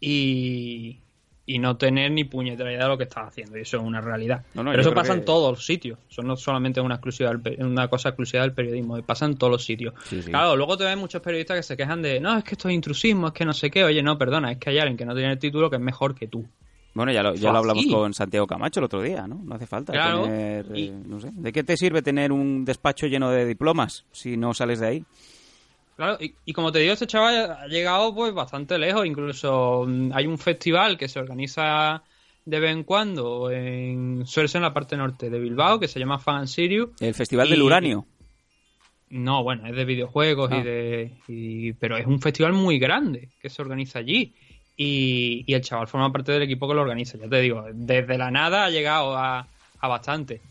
y, 0.00 1.00
y 1.46 1.58
no 1.58 1.76
tener 1.76 2.10
ni 2.10 2.24
puñetera 2.24 2.70
idea 2.70 2.82
de 2.84 2.88
lo 2.88 2.98
que 2.98 3.04
estás 3.04 3.28
haciendo. 3.28 3.56
Y 3.58 3.62
eso 3.62 3.78
es 3.78 3.82
una 3.82 4.00
realidad. 4.00 4.44
No, 4.54 4.62
no, 4.62 4.70
Pero 4.70 4.82
eso 4.82 4.94
pasa 4.94 5.12
que- 5.14 5.20
en 5.20 5.24
todos 5.24 5.50
los 5.50 5.64
sitios. 5.64 5.98
Eso 6.10 6.22
no 6.22 6.36
solamente 6.36 6.80
es 6.80 6.84
una, 6.84 6.96
exclusiva 6.96 7.32
una 7.60 7.88
cosa 7.88 8.10
exclusiva 8.10 8.42
del 8.42 8.52
periodismo. 8.52 9.00
Pasa 9.02 9.24
en 9.26 9.36
todos 9.36 9.50
los 9.50 9.64
sitios. 9.64 9.94
Sí, 10.04 10.22
sí. 10.22 10.30
Claro, 10.30 10.56
luego 10.56 10.76
te 10.76 10.84
ven 10.84 10.98
muchos 10.98 11.22
periodistas 11.22 11.56
que 11.56 11.62
se 11.62 11.76
quejan 11.76 12.02
de, 12.02 12.20
no, 12.20 12.36
es 12.36 12.44
que 12.44 12.52
esto 12.52 12.68
es 12.68 12.74
intrusismo, 12.74 13.28
es 13.28 13.32
que 13.32 13.44
no 13.44 13.52
sé 13.52 13.70
qué. 13.70 13.84
Oye, 13.84 14.02
no, 14.02 14.18
perdona, 14.18 14.52
es 14.52 14.58
que 14.58 14.70
hay 14.70 14.78
alguien 14.78 14.96
que 14.96 15.06
no 15.06 15.14
tiene 15.14 15.32
el 15.32 15.38
título 15.38 15.70
que 15.70 15.76
es 15.76 15.82
mejor 15.82 16.14
que 16.14 16.26
tú. 16.28 16.46
Bueno, 16.94 17.10
ya 17.12 17.22
lo, 17.24 17.34
ya 17.34 17.50
lo 17.50 17.58
hablamos 17.58 17.84
con 17.86 18.14
Santiago 18.14 18.46
Camacho 18.46 18.78
el 18.80 18.84
otro 18.84 19.02
día, 19.02 19.26
¿no? 19.26 19.40
No 19.44 19.56
hace 19.56 19.66
falta 19.66 19.92
Claro, 19.92 20.22
tener... 20.24 20.66
eh, 20.74 20.92
no 21.06 21.18
sé. 21.20 21.30
¿De 21.32 21.52
qué 21.52 21.64
te 21.64 21.76
sirve 21.76 22.02
tener 22.02 22.30
un 22.30 22.64
despacho 22.64 23.06
lleno 23.08 23.30
de 23.30 23.44
diplomas 23.46 24.04
si 24.12 24.36
no 24.36 24.54
sales 24.54 24.78
de 24.80 24.86
ahí? 24.86 25.04
Claro, 25.96 26.16
y, 26.20 26.34
y 26.44 26.52
como 26.52 26.70
te 26.72 26.78
digo, 26.80 26.92
este 26.92 27.06
chaval 27.08 27.50
ha 27.50 27.66
llegado 27.66 28.14
pues 28.14 28.32
bastante 28.32 28.78
lejos. 28.78 29.04
Incluso 29.06 29.84
mm, 29.86 30.12
hay 30.14 30.26
un 30.26 30.38
festival 30.38 30.96
que 30.96 31.08
se 31.08 31.18
organiza 31.18 32.02
de 32.44 32.60
vez 32.60 32.72
en 32.72 32.84
cuando, 32.84 33.50
en, 33.50 34.24
suele 34.26 34.48
ser 34.48 34.58
en 34.60 34.64
la 34.64 34.74
parte 34.74 34.96
norte 34.96 35.30
de 35.30 35.38
Bilbao, 35.40 35.80
que 35.80 35.88
se 35.88 35.98
llama 35.98 36.18
Fan 36.18 36.46
Sirius. 36.46 36.90
El 37.00 37.14
Festival 37.14 37.48
Y- 37.48 37.50
del 37.52 37.62
Uranio. 37.62 38.06
No, 39.10 39.42
bueno, 39.44 39.66
es 39.66 39.76
de 39.76 39.84
videojuegos 39.84 40.50
Ah. 40.52 40.58
y 40.58 40.62
de. 40.62 41.12
y- 41.28 41.72
pero 41.74 41.96
es 41.96 42.06
un 42.06 42.20
festival 42.20 42.52
muy 42.52 42.78
grande 42.78 43.30
que 43.40 43.48
se 43.50 43.62
organiza 43.62 43.98
allí. 44.00 44.34
Y, 44.76 45.44
y 45.46 45.54
el 45.54 45.60
chaval 45.62 45.86
forma 45.86 46.10
parte 46.12 46.32
del 46.32 46.42
equipo 46.42 46.66
que 46.68 46.74
lo 46.74 46.82
organiza. 46.82 47.16
Ya 47.18 47.28
te 47.28 47.40
digo, 47.40 47.64
desde 47.72 48.18
la 48.18 48.30
nada 48.30 48.64
ha 48.66 48.70
llegado 48.70 49.16
a, 49.16 49.48
a 49.78 49.88
bastante. 49.88 50.42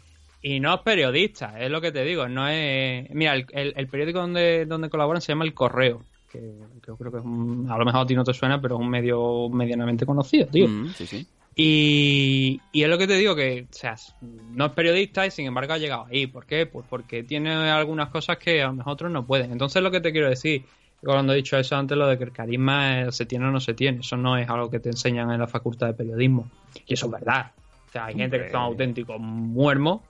Y 0.42 0.60
no 0.60 0.74
es 0.76 0.82
periodista, 0.82 1.60
es 1.60 1.70
lo 1.72 1.82
que 1.82 1.92
te 1.92 2.04
digo. 2.04 2.28
No 2.28 2.48
es. 2.48 3.10
Mira, 3.12 3.34
el, 3.36 3.46
el- 3.52 3.74
el 3.76 3.88
periódico 3.88 4.20
donde, 4.20 4.66
donde 4.66 4.90
colaboran 4.90 5.22
se 5.22 5.32
llama 5.32 5.46
El 5.46 5.54
Correo. 5.54 6.06
Que, 6.30 6.40
que 6.40 6.88
yo 6.88 6.98
creo 6.98 7.12
que 7.12 7.20
es 7.20 7.24
un, 7.24 7.68
a 7.70 7.78
lo 7.78 7.86
mejor 7.86 8.02
a 8.02 8.06
ti 8.06 8.16
no 8.16 8.24
te 8.24 8.34
suena, 8.34 8.60
pero 8.62 8.76
es 8.76 8.82
un 8.82 8.90
medio 8.90 9.50
medianamente 9.50 10.06
conocido, 10.06 10.48
tío. 10.48 10.68
Mm, 10.68 10.94
sí, 10.94 11.06
sí. 11.06 11.28
Y, 11.56 12.60
y 12.72 12.84
es 12.84 12.90
lo 12.90 12.98
que 12.98 13.06
te 13.08 13.14
digo, 13.16 13.36
que 13.36 13.68
o 13.70 13.74
sea, 13.74 13.96
no 14.22 14.66
es 14.66 14.72
periodista 14.72 15.26
y 15.28 15.32
sin 15.32 15.46
embargo 15.46 15.74
ha 15.74 15.78
llegado 15.78 16.06
ahí. 16.06 16.26
¿Por 16.28 16.46
qué? 16.48 16.66
Pues 16.66 16.86
porque 16.90 17.24
tiene 17.24 17.52
algunas 17.52 18.10
cosas 18.10 18.38
que 18.38 18.62
a 18.64 18.68
lo 18.68 18.74
mejor 18.74 18.94
otros 18.94 19.12
no 19.12 19.26
pueden. 19.28 19.52
Entonces 19.52 19.84
lo 19.84 19.92
que 19.92 20.02
te 20.02 20.12
quiero 20.12 20.30
decir, 20.30 20.66
cuando 21.04 21.34
he 21.34 21.38
dicho 21.38 21.58
eso 21.58 21.76
antes, 21.76 21.98
lo 21.98 22.08
de 22.08 22.18
que 22.18 22.24
el 22.26 22.32
carisma 22.32 23.12
se 23.12 23.26
tiene 23.26 23.46
o 23.48 23.52
no 23.52 23.60
se 23.60 23.74
tiene, 23.74 24.00
eso 24.00 24.18
no 24.18 24.38
es 24.38 24.50
algo 24.50 24.70
que 24.70 24.80
te 24.80 24.90
enseñan 24.90 25.32
en 25.32 25.40
la 25.40 25.48
facultad 25.48 25.88
de 25.88 25.94
periodismo. 25.94 26.48
Y 26.86 26.94
eso 26.94 27.08
es 27.08 27.12
verdad. 27.12 27.52
O 27.88 27.92
sea, 27.92 28.06
hay 28.06 28.16
gente 28.16 28.38
que 28.40 28.50
son 28.52 28.62
auténticos 28.62 29.20
muermos. 29.20 30.02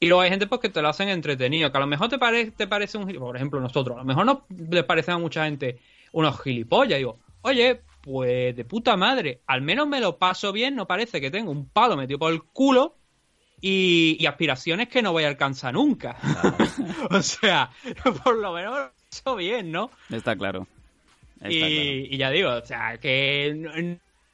Y 0.00 0.06
luego 0.08 0.20
hay 0.22 0.30
gente 0.30 0.46
pues 0.46 0.60
que 0.60 0.68
te 0.68 0.82
lo 0.82 0.88
hacen 0.88 1.08
entretenido, 1.08 1.70
que 1.70 1.76
a 1.78 1.80
lo 1.80 1.86
mejor 1.86 2.08
te, 2.08 2.18
pare- 2.18 2.50
te 2.50 2.66
parece 2.66 2.98
un 2.98 3.06
por 3.14 3.36
ejemplo 3.36 3.60
nosotros, 3.60 3.96
a 3.96 4.00
lo 4.00 4.04
mejor 4.04 4.26
no 4.26 4.46
les 4.70 4.84
parecen 4.84 5.14
a 5.14 5.18
mucha 5.18 5.44
gente 5.44 5.78
unos 6.12 6.40
gilipollas, 6.42 6.98
digo, 6.98 7.18
oye, 7.42 7.80
pues 8.02 8.54
de 8.54 8.64
puta 8.66 8.96
madre, 8.96 9.40
al 9.46 9.62
menos 9.62 9.86
me 9.88 10.00
lo 10.00 10.18
paso 10.18 10.52
bien, 10.52 10.74
no 10.74 10.86
parece 10.86 11.20
que 11.20 11.30
tengo 11.30 11.50
un 11.50 11.70
palo 11.70 11.96
metido 11.96 12.18
por 12.18 12.32
el 12.32 12.42
culo 12.42 12.96
y, 13.60 14.16
y 14.20 14.26
aspiraciones 14.26 14.88
que 14.88 15.00
no 15.00 15.12
voy 15.12 15.24
a 15.24 15.28
alcanzar 15.28 15.72
nunca. 15.72 16.16
o 17.10 17.22
sea, 17.22 17.70
por 18.24 18.36
lo 18.36 18.52
menos 18.52 18.90
paso 19.22 19.36
bien, 19.36 19.70
¿no? 19.72 19.90
Está 20.10 20.36
claro. 20.36 20.66
Está 21.36 21.50
y, 21.50 21.58
claro. 21.58 21.74
y 22.14 22.16
ya 22.16 22.30
digo, 22.30 22.50
o 22.50 22.64
sea, 22.64 22.98
que 22.98 23.52
no, 23.56 23.70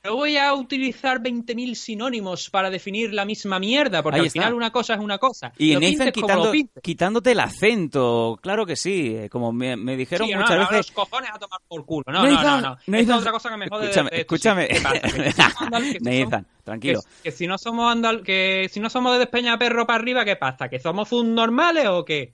no 0.03 0.17
voy 0.17 0.37
a 0.39 0.55
utilizar 0.55 1.21
20.000 1.21 1.75
sinónimos 1.75 2.49
para 2.49 2.71
definir 2.71 3.13
la 3.13 3.25
misma 3.27 3.59
mierda, 3.59 4.03
porque 4.03 4.17
Ahí 4.17 4.21
al 4.21 4.27
está. 4.29 4.41
final 4.41 4.55
una 4.55 4.71
cosa 4.71 4.95
es 4.95 5.01
una 5.01 5.19
cosa. 5.19 5.53
Y 5.59 5.75
Lo 5.75 5.81
Nathan 5.81 6.11
quitando, 6.13 6.53
quitándote 6.83 7.33
el 7.33 7.41
acento, 7.41 8.39
claro 8.41 8.65
que 8.65 8.77
sí. 8.77 9.15
eh, 9.17 9.29
Como 9.29 9.53
me, 9.53 9.77
me 9.77 9.97
dijeron 9.97 10.27
Sí, 10.27 10.33
no, 10.33 10.41
muchas 10.41 10.57
no, 10.57 10.63
veces. 10.63 10.77
los 10.79 10.91
cojones 10.93 11.31
a 11.35 11.39
tomar 11.39 11.61
por 11.69 11.85
culo. 11.85 12.05
No, 12.07 12.23
Nathan, 12.23 12.45
no, 12.45 12.61
no, 12.61 12.61
no. 12.61 12.73
Esta 12.79 12.91
Nathan, 12.93 13.11
es 13.11 13.21
otra 13.21 13.33
cosa 13.33 13.51
que 13.51 13.57
me 13.59 13.69
jode 13.69 13.83
de- 13.87 13.91
Escúchame, 13.91 14.11
de 14.11 14.17
esto, 14.17 14.35
escúchame. 14.35 14.69
sí. 14.69 15.21
Que 15.23 15.33
si 15.33 15.43
somos 15.43 15.61
andal- 15.61 15.93
que 15.93 15.99
si 15.99 16.05
Nathan, 16.05 16.31
somos- 16.45 16.65
tranquilo. 16.65 17.01
Que, 17.03 17.23
que 17.25 17.31
si 17.37 17.47
no 17.47 17.59
somos 17.59 17.93
andal, 17.93 18.23
que 18.23 18.69
si 18.73 18.81
no 18.81 18.89
somos 18.89 19.13
de 19.15 19.19
despeña 19.19 19.59
perro 19.59 19.87
para 19.87 19.99
arriba, 19.99 20.25
¿qué 20.25 20.37
pasa? 20.37 20.69
¿Que 20.71 20.79
somos 20.81 21.09
subnormales 21.11 21.89
o 21.89 22.05
qué? 22.07 22.33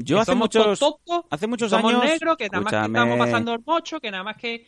Yo 0.00 0.20
hace 0.20 0.34
muchos, 0.34 0.78
tontos, 0.78 1.24
hace 1.30 1.46
muchos 1.46 1.70
somos 1.70 1.92
años. 1.92 2.04
negros, 2.04 2.36
que 2.36 2.48
nada 2.48 2.60
más 2.62 2.72
que 2.72 2.86
estamos 2.86 3.18
pasando 3.18 3.52
el 3.54 3.60
mocho, 3.66 4.00
que 4.00 4.10
nada 4.10 4.22
más 4.24 4.36
que... 4.36 4.66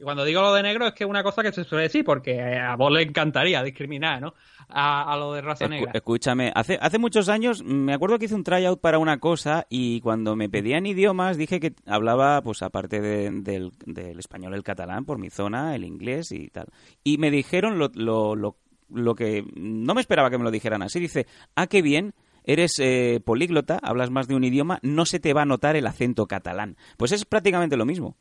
Y 0.00 0.04
cuando 0.04 0.24
digo 0.24 0.42
lo 0.42 0.52
de 0.52 0.64
negro 0.64 0.84
es 0.88 0.94
que 0.94 1.04
es 1.04 1.10
una 1.10 1.22
cosa 1.22 1.42
que 1.44 1.52
se 1.52 1.62
suele 1.62 1.84
decir, 1.84 2.04
porque 2.04 2.42
a 2.42 2.74
vos 2.74 2.90
le 2.90 3.02
encantaría 3.02 3.62
discriminar, 3.62 4.20
¿no? 4.20 4.34
A, 4.68 5.12
a 5.12 5.16
lo 5.16 5.32
de 5.34 5.42
raza 5.42 5.66
Escu- 5.66 5.70
negra. 5.70 5.92
escúchame, 5.94 6.50
hace, 6.56 6.76
hace 6.80 6.98
muchos 6.98 7.28
años 7.28 7.62
me 7.62 7.94
acuerdo 7.94 8.18
que 8.18 8.24
hice 8.24 8.34
un 8.34 8.42
tryout 8.42 8.80
para 8.80 8.98
una 8.98 9.20
cosa 9.20 9.64
y 9.70 10.00
cuando 10.00 10.34
me 10.34 10.48
pedían 10.48 10.86
idiomas 10.86 11.36
dije 11.36 11.60
que 11.60 11.74
hablaba, 11.86 12.42
pues 12.42 12.62
aparte 12.62 13.00
de- 13.00 13.30
del, 13.30 13.70
del 13.86 14.18
español, 14.18 14.54
el 14.54 14.64
catalán 14.64 15.04
por 15.04 15.18
mi 15.18 15.30
zona, 15.30 15.76
el 15.76 15.84
inglés 15.84 16.32
y 16.32 16.48
tal. 16.48 16.66
Y 17.04 17.18
me 17.18 17.30
dijeron 17.30 17.78
lo, 17.78 17.88
lo, 17.94 18.34
lo, 18.34 18.56
lo 18.90 19.14
que 19.14 19.44
no 19.54 19.94
me 19.94 20.00
esperaba 20.00 20.30
que 20.30 20.38
me 20.38 20.44
lo 20.44 20.50
dijeran 20.50 20.82
así. 20.82 20.98
Dice, 20.98 21.26
ah, 21.54 21.68
qué 21.68 21.80
bien. 21.80 22.12
Eres 22.44 22.78
eh, 22.78 23.20
políglota, 23.24 23.78
hablas 23.82 24.10
más 24.10 24.28
de 24.28 24.34
un 24.34 24.44
idioma, 24.44 24.78
no 24.82 25.06
se 25.06 25.20
te 25.20 25.32
va 25.32 25.42
a 25.42 25.46
notar 25.46 25.76
el 25.76 25.86
acento 25.86 26.26
catalán. 26.26 26.76
Pues 26.96 27.12
es 27.12 27.24
prácticamente 27.24 27.76
lo 27.76 27.86
mismo. 27.86 28.16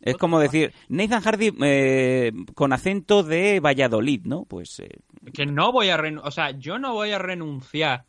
Es 0.00 0.16
como 0.16 0.38
decir, 0.38 0.72
Nathan 0.88 1.22
Hardy 1.22 1.52
eh, 1.62 2.32
con 2.54 2.72
acento 2.72 3.22
de 3.22 3.60
Valladolid, 3.60 4.22
¿no? 4.24 4.44
Pues 4.44 4.78
eh, 4.80 5.00
que 5.32 5.46
no 5.46 5.72
voy 5.72 5.88
a 5.88 6.00
o 6.22 6.30
sea, 6.30 6.50
yo 6.50 6.78
no 6.78 6.92
voy 6.92 7.12
a 7.12 7.18
renunciar 7.18 8.04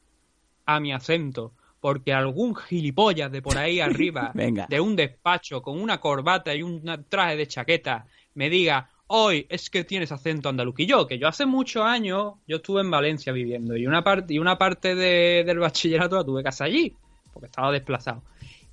a 0.65 0.79
mi 0.79 0.91
acento 0.91 1.53
porque 1.79 2.13
algún 2.13 2.55
gilipollas 2.55 3.31
de 3.31 3.41
por 3.41 3.57
ahí 3.57 3.79
arriba 3.79 4.31
Venga. 4.33 4.67
de 4.69 4.79
un 4.79 4.95
despacho 4.95 5.61
con 5.61 5.79
una 5.81 5.99
corbata 5.99 6.53
y 6.53 6.61
un 6.61 6.83
traje 7.07 7.37
de 7.37 7.47
chaqueta 7.47 8.05
me 8.33 8.49
diga 8.49 8.89
hoy 9.07 9.45
es 9.49 9.69
que 9.69 9.83
tienes 9.83 10.11
acento 10.11 10.49
andaluz 10.49 10.75
y 10.79 10.85
yo 10.85 11.07
que 11.07 11.17
yo 11.17 11.27
hace 11.27 11.45
muchos 11.45 11.83
años 11.83 12.33
yo 12.47 12.57
estuve 12.57 12.81
en 12.81 12.91
Valencia 12.91 13.31
viviendo 13.33 13.75
y 13.77 13.87
una 13.87 14.03
parte 14.03 14.33
y 14.33 14.39
una 14.39 14.57
parte 14.57 14.95
de- 14.95 15.43
del 15.45 15.59
bachillerato 15.59 16.15
la 16.17 16.23
tuve 16.23 16.43
que 16.43 16.49
hacer 16.49 16.67
allí 16.67 16.93
porque 17.33 17.45
estaba 17.47 17.71
desplazado 17.71 18.21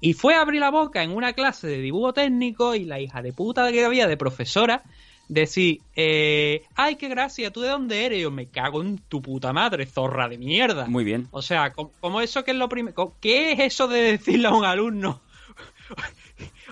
y 0.00 0.12
fue 0.12 0.34
a 0.34 0.40
abrir 0.42 0.60
la 0.60 0.70
boca 0.70 1.02
en 1.02 1.10
una 1.12 1.32
clase 1.32 1.66
de 1.66 1.78
dibujo 1.78 2.12
técnico 2.12 2.74
y 2.74 2.84
la 2.84 3.00
hija 3.00 3.22
de 3.22 3.32
puta 3.32 3.70
que 3.72 3.84
había 3.84 4.06
de 4.06 4.16
profesora 4.16 4.82
decir, 5.28 5.80
eh, 5.96 6.64
ay, 6.74 6.96
qué 6.96 7.08
gracia, 7.08 7.50
¿tú 7.50 7.62
de 7.62 7.70
dónde 7.70 8.04
eres? 8.04 8.18
Y 8.18 8.22
yo 8.22 8.30
me 8.30 8.46
cago 8.48 8.82
en 8.82 8.98
tu 8.98 9.22
puta 9.22 9.54
madre, 9.54 9.86
zorra 9.86 10.28
de 10.28 10.36
mierda. 10.36 10.84
muy 10.86 11.02
bien. 11.04 11.28
O 11.30 11.40
sea, 11.40 11.72
¿cómo, 11.72 11.92
cómo 12.00 12.20
eso 12.20 12.44
que 12.44 12.50
es 12.50 12.56
lo 12.58 12.68
primero? 12.68 13.14
¿Qué 13.22 13.52
es 13.52 13.60
eso 13.60 13.88
de 13.88 14.02
decirle 14.02 14.48
a 14.48 14.52
un 14.52 14.66
alumno? 14.66 15.22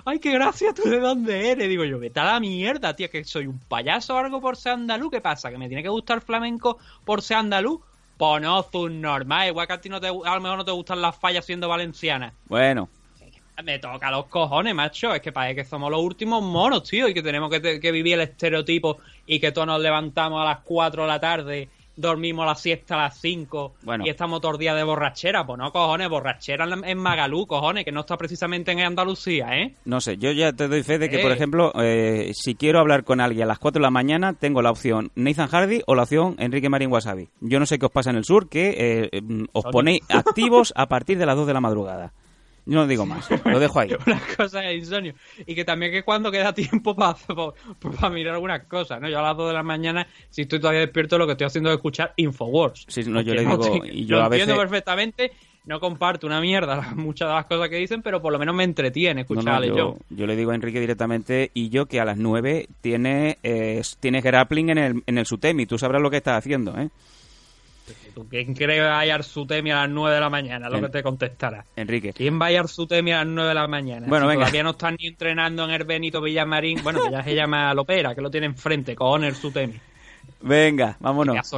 Ay, 0.05 0.18
qué 0.18 0.32
gracia, 0.32 0.74
¿tú 0.74 0.82
de 0.88 0.98
dónde 0.98 1.50
eres? 1.50 1.68
Digo 1.68 1.84
yo, 1.84 1.98
vete 1.98 2.18
a 2.18 2.24
la 2.24 2.40
mierda, 2.40 2.94
tía, 2.96 3.09
que 3.09 3.22
soy 3.24 3.46
un 3.46 3.59
payaso 3.59 4.14
o 4.14 4.18
algo 4.18 4.40
por 4.40 4.57
ser 4.57 4.72
andaluz. 4.72 5.11
¿Qué 5.12 5.20
pasa? 5.20 5.50
¿Que 5.50 5.59
me 5.59 5.68
tiene 5.68 5.82
que 5.82 5.88
gustar 5.88 6.20
flamenco 6.20 6.78
por 7.05 7.22
ser 7.22 7.36
andaluz? 7.38 7.80
Pues 8.16 8.42
no, 8.42 8.64
normal. 8.90 9.48
Igual 9.48 9.66
que 9.66 9.72
a 9.72 9.80
ti 9.80 9.88
no 9.88 10.00
te, 10.00 10.09
a 10.09 10.11
lo 10.12 10.40
mejor 10.40 10.59
no 10.59 10.64
te 10.64 10.70
gustan 10.72 11.00
las 11.00 11.16
fallas 11.16 11.44
siendo 11.44 11.68
valenciana. 11.68 12.32
Bueno, 12.46 12.88
Me 13.64 13.78
toca 13.78 14.11
los 14.11 14.26
cojones, 14.26 14.74
macho. 14.74 15.14
Es 15.14 15.20
que 15.20 15.30
parece 15.30 15.57
que 15.57 15.64
somos 15.64 15.90
los 15.90 16.00
últimos 16.00 16.42
monos, 16.42 16.88
tío, 16.88 17.07
y 17.09 17.14
que 17.14 17.22
tenemos 17.22 17.50
que, 17.50 17.80
que 17.80 17.92
vivir 17.92 18.14
el 18.14 18.22
estereotipo 18.22 18.98
y 19.26 19.38
que 19.38 19.53
todos 19.53 19.66
nos 19.66 19.80
levantamos 19.80 20.40
a 20.40 20.44
las 20.44 20.59
4 20.61 21.03
de 21.03 21.09
la 21.09 21.20
tarde, 21.20 21.68
dormimos 21.97 22.47
la 22.47 22.55
siesta 22.55 22.95
a 22.95 22.99
las 23.05 23.20
5 23.20 23.74
Bueno. 23.82 24.05
y 24.07 24.11
estamos 24.11 24.40
todos 24.40 24.59
días 24.59 24.76
de 24.76 24.82
borrachera. 24.82 25.47
Pues 25.47 25.59
no, 25.59 25.70
cojones, 25.72 26.09
borrachera 26.09 26.66
en, 26.84 26.99
Magalú, 26.99 27.47
cojones, 27.47 27.84
que 27.84 27.93
no 27.93 28.01
está 28.01 28.16
precisamente 28.16 28.72
en 28.72 28.80
Andalucía, 28.80 29.49
¿eh? 29.59 29.74
No 29.84 30.01
sé, 30.01 30.16
yo 30.16 30.30
ya 30.32 30.53
te 30.53 30.68
doy 30.68 30.82
fe 30.82 30.99
de 30.99 31.09
que, 31.09 31.20
Eh. 31.20 31.22
por 31.22 31.32
ejemplo, 31.32 31.72
eh, 31.80 32.32
si 32.34 32.55
quiero 32.55 32.78
hablar 32.80 33.05
con 33.05 33.20
alguien 33.20 33.45
a 33.45 33.47
las 33.49 33.59
4 33.59 33.80
de 33.80 33.82
la 33.82 33.90
mañana, 33.90 34.32
tengo 34.34 34.62
la 34.62 34.70
opción 34.70 35.11
Nathan 35.14 35.49
Hardy 35.49 35.82
o 35.86 35.95
la 35.95 36.03
opción 36.05 36.36
Enrique 36.38 36.68
Marín 36.68 36.90
Wasabi. 36.93 37.28
Yo 37.40 37.59
no 37.61 37.66
sé 37.66 37.78
qué 37.78 37.86
os 37.86 37.93
pasa 37.93 38.11
en 38.11 38.16
el 38.16 38.24
sur, 38.24 38.49
que 38.49 39.09
eh, 39.12 39.20
mm, 39.22 39.45
os 39.53 39.64
ponéis 39.64 40.01
activos 40.09 40.72
a 40.76 40.86
partir 40.86 41.18
de 41.18 41.26
las 41.26 41.36
2 41.36 41.47
de 41.47 41.55
la 41.55 41.61
madrugada. 41.61 42.12
No 42.65 42.87
digo 42.87 43.05
más, 43.07 43.29
lo 43.45 43.59
dejo 43.59 43.81
ahí. 43.81 43.91
Una 44.07 44.21
cosa 44.37 44.61
de 44.61 44.77
insomnio. 44.77 45.15
Y 45.47 45.55
que 45.55 45.65
también 45.65 45.91
que 45.93 46.03
cuando 46.05 46.31
queda 46.31 46.53
tiempo 46.53 46.95
para 46.95 48.11
mirar 48.11 48.35
algunas 48.35 48.65
cosas, 48.67 49.01
¿no? 49.01 49.09
Yo 49.09 49.19
a 49.19 49.23
las 49.23 49.37
2 49.37 49.49
de 49.49 49.55
la 49.55 49.63
mañana, 49.63 50.07
si 50.31 50.43
estoy 50.43 50.61
todavía 50.61 50.81
despierto, 50.81 51.19
lo 51.19 51.27
que 51.27 51.33
estoy 51.33 51.47
haciendo 51.47 51.71
es 51.71 51.77
escuchar 51.77 52.13
Infowars. 52.17 52.85
Sí, 52.89 53.03
no, 53.07 53.21
yo 53.21 53.35
le 53.35 53.41
digo, 53.41 53.59
te- 53.59 53.89
y 53.93 54.07
yo 54.07 54.17
lo 54.17 54.23
a 54.23 54.27
entiendo 54.27 54.55
veces... 54.55 54.69
perfectamente, 54.71 55.33
no 55.65 55.81
comparto 55.81 56.27
una 56.27 56.41
mierda 56.41 56.93
muchas 56.95 57.29
de 57.29 57.35
las 57.35 57.47
cosas 57.47 57.69
que 57.69 57.77
dicen, 57.77 58.03
pero 58.03 58.23
por 58.23 58.33
lo 58.33 58.39
menos 58.39 58.55
me 58.55 58.65
entretiene 58.65 59.23
No, 59.23 59.27
no, 59.29 59.35
escucharle 59.35 59.69
yo, 59.69 59.97
yo. 60.11 60.27
le 60.27 60.37
digo 60.37 60.53
a 60.53 60.55
Enrique 60.55 60.79
directamente 60.81 61.51
y 61.55 61.69
yo 61.69 61.87
que 61.87 62.01
a 62.01 62.05
las 62.05 62.17
9 62.17 62.69
tiene, 62.81 63.39
eh, 63.43 63.83
tiene 64.01 64.21
grappling 64.21 64.71
en 64.71 64.79
el, 64.79 65.03
en 65.07 65.19
el 65.19 65.27
Sutemi. 65.27 65.67
Tú 65.67 65.79
sabrás 65.79 66.01
lo 66.03 66.11
que 66.11 66.17
estás 66.19 66.39
haciendo, 66.39 66.79
¿eh? 66.79 66.91
¿Tú 68.15 68.29
¿Quién 68.29 68.55
cree 68.55 68.77
que 68.77 68.83
va 68.83 68.99
a 68.99 69.07
ir 69.07 69.23
Sutemi 69.23 69.71
a 69.71 69.77
las 69.83 69.91
9 69.91 70.15
de 70.15 70.21
la 70.21 70.31
mañana? 70.31 70.69
Lo 70.69 70.77
En- 70.77 70.85
que 70.85 70.89
te 70.91 71.03
contestará. 71.03 71.65
Enrique. 71.77 72.13
¿Quién 72.13 72.41
va 72.41 72.47
a 72.47 72.53
ir 72.53 72.69
Sutemi 72.69 73.13
a 73.13 73.19
las 73.19 73.27
9 73.27 73.49
de 73.49 73.55
la 73.55 73.67
mañana? 73.69 74.07
Bueno, 74.09 74.27
Si 74.27 74.29
venga. 74.31 74.45
Todavía 74.47 74.63
no 74.63 74.71
están 74.71 74.97
ni 74.99 75.07
entrenando 75.09 75.65
en 75.65 75.71
el 75.71 75.85
Benito 75.85 76.21
Villamarín. 76.21 76.83
Bueno, 76.83 77.03
que 77.05 77.11
ya 77.11 77.23
se 77.23 77.35
llama 77.35 77.73
Lopera, 77.75 78.15
que 78.15 78.21
lo 78.21 78.31
tiene 78.31 78.47
enfrente, 78.47 78.95
con 78.95 79.25
el 79.25 79.35
Sutemi. 79.35 79.75
Venga, 80.41 80.97
vámonos. 81.01 81.35
Que 81.35 81.57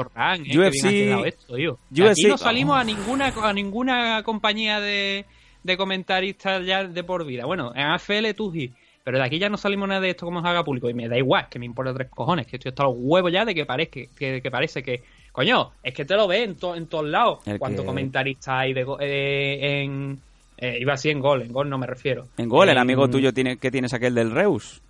¿eh? 0.52 0.58
UFC 0.58 0.82
que 0.82 1.28
esto, 1.28 1.56
tío. 1.56 1.78
UFC 1.90 2.10
Aquí 2.10 2.24
no 2.26 2.38
salimos 2.38 2.76
a 2.78 2.84
ninguna 2.84 3.32
a 3.42 3.52
ninguna 3.52 4.22
compañía 4.22 4.80
de, 4.80 5.24
de 5.62 5.76
comentaristas 5.76 6.64
ya 6.66 6.84
de 6.84 7.04
por 7.04 7.24
vida. 7.24 7.46
Bueno, 7.46 7.72
en 7.74 7.82
AFL 7.86 8.34
Tuji 8.36 8.72
Pero 9.02 9.18
de 9.18 9.24
aquí 9.24 9.38
ya 9.38 9.48
no 9.48 9.56
salimos 9.56 9.88
nada 9.88 10.00
de 10.00 10.10
esto 10.10 10.26
como 10.26 10.42
se 10.42 10.48
haga 10.48 10.64
público. 10.64 10.88
Y 10.90 10.94
me 10.94 11.08
da 11.08 11.16
igual, 11.16 11.48
que 11.50 11.58
me 11.58 11.66
importa 11.66 11.94
tres 11.94 12.08
cojones, 12.10 12.46
que 12.46 12.56
estoy 12.56 12.70
hasta 12.70 12.84
los 12.84 12.94
huevos 12.96 13.32
ya 13.32 13.44
de 13.44 13.54
que 13.54 13.64
parezca, 13.66 14.00
que, 14.16 14.40
que 14.42 14.50
parece 14.50 14.82
que. 14.82 15.02
Coño, 15.34 15.72
es 15.82 15.92
que 15.92 16.04
te 16.04 16.14
lo 16.14 16.28
ves 16.28 16.44
en, 16.44 16.54
to- 16.54 16.76
en 16.76 16.86
todos 16.86 17.06
lados. 17.06 17.40
El 17.44 17.58
Cuánto 17.58 17.82
que- 17.82 17.86
comentarista 17.86 18.60
hay 18.60 18.72
de 18.72 18.86
eh, 19.00 19.82
en. 19.82 20.20
eh, 20.56 20.78
iba 20.80 20.92
así 20.94 21.10
en 21.10 21.18
gol, 21.18 21.42
en 21.42 21.52
gol 21.52 21.68
no 21.68 21.76
me 21.76 21.88
refiero. 21.88 22.28
En 22.38 22.48
gol, 22.48 22.68
el 22.68 22.76
En- 22.76 22.80
amigo 22.82 23.10
tuyo 23.10 23.34
tiene, 23.34 23.56
que 23.56 23.72
tienes 23.72 23.92
aquel 23.92 24.14
del 24.14 24.30
Reus. 24.30 24.80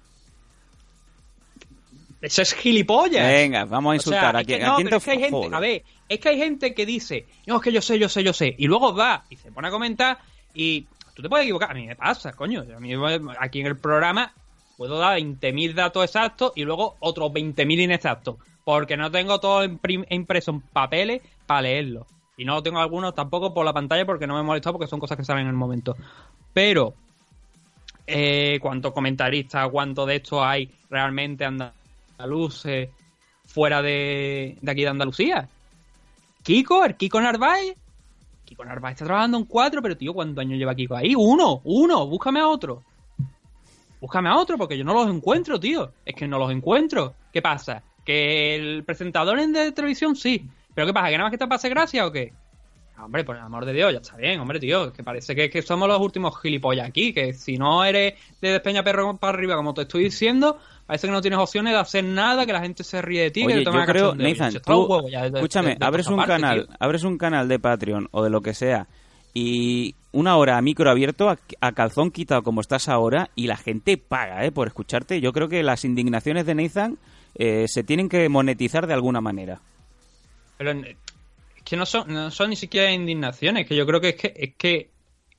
Eso 2.21 2.43
es 2.43 2.55
gilipollas. 2.55 3.27
Venga, 3.27 3.65
vamos 3.65 3.93
a 3.93 3.97
O 3.97 4.01
sea, 4.01 4.11
insultar. 4.13 4.37
¿A 4.37 4.41
es 4.41 4.47
que 4.47 4.55
quién, 4.57 4.67
a 4.67 4.69
no, 4.71 4.77
quién 4.77 4.87
pero 4.89 4.99
te 4.99 4.99
es 4.99 5.05
que 5.05 5.11
hay 5.25 5.31
gente, 5.31 5.57
a 5.57 5.61
ver, 5.61 5.83
es 6.09 6.19
que 6.21 6.29
hay 6.29 6.39
gente 6.39 6.75
que 6.75 6.87
dice, 6.87 7.27
no, 7.47 7.57
es 7.57 7.63
que 7.63 7.73
yo 7.73 7.83
sé, 7.83 7.99
yo 7.99 8.09
sé, 8.09 8.23
yo 8.23 8.33
sé, 8.33 8.55
y 8.59 8.67
luego 8.67 8.95
va 8.95 9.25
y 9.31 9.37
se 9.37 9.51
pone 9.53 9.69
a 9.69 9.71
comentar 9.71 10.19
y 10.55 10.87
tú 11.15 11.23
te 11.23 11.29
puedes 11.29 11.45
equivocar. 11.45 11.71
A 11.71 11.75
mí 11.75 11.87
me 11.87 11.97
pasa, 11.97 12.33
coño. 12.33 12.65
A 12.77 12.81
mí 12.81 12.93
aquí 13.39 13.61
en 13.61 13.67
el 13.67 13.77
programa 13.77 14.33
puedo 14.77 14.99
dar 14.99 15.19
20.000 15.19 15.75
datos 15.75 16.05
exactos 16.05 16.53
y 16.55 16.65
luego 16.65 16.97
otros 17.01 17.31
20.000 17.33 17.81
inexactos, 17.83 18.37
porque 18.65 18.97
no 18.97 19.11
tengo 19.11 19.41
todo 19.41 19.65
impreso 19.65 20.51
en 20.51 20.61
papeles 20.61 21.23
para 21.47 21.63
leerlo. 21.63 22.07
Y 22.37 22.45
no 22.45 22.63
tengo 22.63 22.81
algunos 22.81 23.15
tampoco 23.15 23.55
por 23.55 23.65
la 23.65 23.73
pantalla 23.73 24.05
porque 24.05 24.27
no 24.27 24.35
me 24.35 24.41
he 24.41 24.45
molestado 24.45 24.75
porque 24.75 24.89
son 24.89 25.01
cosas 25.01 25.17
que 25.17 25.25
salen 25.25 25.45
en 25.45 25.51
el 25.51 25.55
momento. 25.55 25.97
Pero, 26.53 26.95
eh, 28.07 28.59
¿cuántos 28.61 28.93
comentaristas, 28.93 29.69
cuánto 29.71 30.05
de 30.07 30.17
esto 30.17 30.45
hay 30.45 30.71
realmente 30.91 31.45
andaluces 31.45 32.89
fuera 33.47 33.83
de, 33.83 34.57
de 34.61 34.71
aquí 34.71 34.83
de 34.83 34.89
Andalucía? 34.89 35.49
Kiko, 36.43 36.85
el 36.85 36.97
Kiko 36.97 37.21
Narváez. 37.21 37.77
Kiko 38.45 38.65
Narváez 38.65 38.95
está 38.95 39.05
trabajando 39.05 39.39
en 39.39 39.45
cuatro, 39.45 39.81
pero 39.81 39.97
tío, 39.97 40.13
¿cuántos 40.13 40.43
años 40.43 40.59
lleva 40.59 40.75
Kiko 40.75 40.97
ahí? 40.97 41.15
Uno, 41.15 41.61
uno, 41.65 42.07
búscame 42.07 42.41
a 42.41 42.49
otro. 42.49 42.83
Búscame 44.01 44.29
a 44.29 44.37
otro, 44.37 44.59
porque 44.59 44.77
yo 44.77 44.85
no 44.85 44.93
los 44.93 45.09
encuentro, 45.09 45.59
tío. 45.59 45.93
Es 46.05 46.15
que 46.15 46.29
no 46.29 46.39
los 46.39 46.51
encuentro. 46.51 47.15
¿Qué 47.33 47.41
pasa? 47.41 47.83
¿Que 48.05 48.55
el 48.57 48.85
presentador 48.85 49.39
en 49.39 49.53
de 49.53 49.73
televisión 49.73 50.15
sí? 50.17 50.47
¿Pero 50.75 50.87
qué 50.87 50.93
pasa? 50.93 51.07
¿Que 51.09 51.13
nada 51.19 51.25
más 51.25 51.31
que 51.33 51.39
te 51.39 51.47
pase 51.47 51.69
gracia 51.69 52.07
o 52.07 52.13
qué? 52.13 52.33
Ah, 52.97 53.05
Hombre, 53.07 53.25
por 53.25 53.35
el 53.37 53.43
amor 53.43 53.65
de 53.65 53.73
Dios, 53.73 53.93
ya 53.93 53.99
está 53.99 54.17
bien, 54.17 54.39
hombre, 54.41 54.61
tío. 54.61 54.93
Que 54.93 55.03
parece 55.03 55.35
que, 55.35 55.51
que 55.51 55.63
somos 55.63 55.89
los 55.89 56.01
últimos 56.01 56.41
gilipollas 56.41 56.89
aquí. 56.89 57.13
Que 57.13 57.33
si 57.33 57.57
no 57.59 57.85
eres 57.85 58.15
de 58.41 58.51
Despeña 58.51 58.83
Perro 58.85 59.17
para 59.17 59.33
arriba, 59.37 59.57
como 59.57 59.75
te 59.75 59.83
estoy 59.83 60.05
diciendo, 60.05 60.59
parece 60.87 61.07
que 61.09 61.13
no 61.13 61.21
tienes 61.21 61.39
opciones 61.41 61.73
de 61.73 61.79
hacer 61.81 62.05
nada, 62.05 62.47
que 62.47 62.53
la 62.53 62.61
gente 62.61 62.85
se 62.85 63.01
ríe 63.03 63.23
de 63.23 63.31
ti, 63.31 63.41
que 63.41 63.55
Oye, 63.55 63.65
te 63.65 63.73
yo 63.73 63.85
creo. 63.85 64.15
Nathan, 64.15 64.51
Si 64.53 64.57
está 64.59 64.77
un 64.77 64.87
tú, 64.87 64.93
huevo 64.93 65.09
ya 65.09 65.23
de- 65.23 65.31
de- 65.31 65.39
escúchame, 65.39 65.77
de- 65.77 65.85
abres 65.85 66.07
un 66.07 66.17
parte, 66.17 66.33
canal, 66.33 66.67
tío. 66.67 66.77
abres 66.79 67.03
un 67.05 67.19
canal 67.19 67.49
de 67.49 67.59
Patreon 67.59 68.09
o 68.13 68.23
de 68.23 68.31
lo 68.31 68.41
que 68.43 68.55
sea 68.55 68.87
y 69.33 69.97
una 70.13 70.37
hora 70.37 70.57
a 70.57 70.63
micro 70.63 70.89
abierto, 70.89 71.29
a, 71.29 71.39
a 71.61 71.73
calzón 71.73 72.13
quitado 72.13 72.43
como 72.45 72.61
estás 72.61 72.89
ahora 72.89 73.31
y 73.35 73.49
la 73.49 73.57
gente 73.57 73.97
paga, 73.99 74.45
¿eh? 74.45 74.53
Por 74.53 74.69
escucharte. 74.69 75.21
Yo 75.21 75.33
creo 75.33 75.49
que 75.49 75.63
las 75.65 75.85
indignaciones 75.85 76.47
de 76.47 76.55
Nathan 76.55 76.99
eh, 77.35 77.67
se 77.69 77.83
tienen 77.85 78.09
que 78.09 78.29
monetizar 78.29 78.87
de 78.87 78.95
alguna 78.95 79.21
manera. 79.21 79.61
Pero 80.59 80.71
en- 80.71 80.85
es 80.85 81.63
que 81.65 81.77
no 81.77 81.87
son, 81.87 82.13
no 82.13 82.31
son 82.31 82.51
ni 82.51 82.57
siquiera 82.57 82.91
indignaciones, 82.93 83.67
que 83.67 83.75
yo 83.77 83.87
creo 83.87 84.01
que 84.01 84.11
es 84.11 84.15
que, 84.17 84.33
es 84.37 84.55
que 84.57 84.91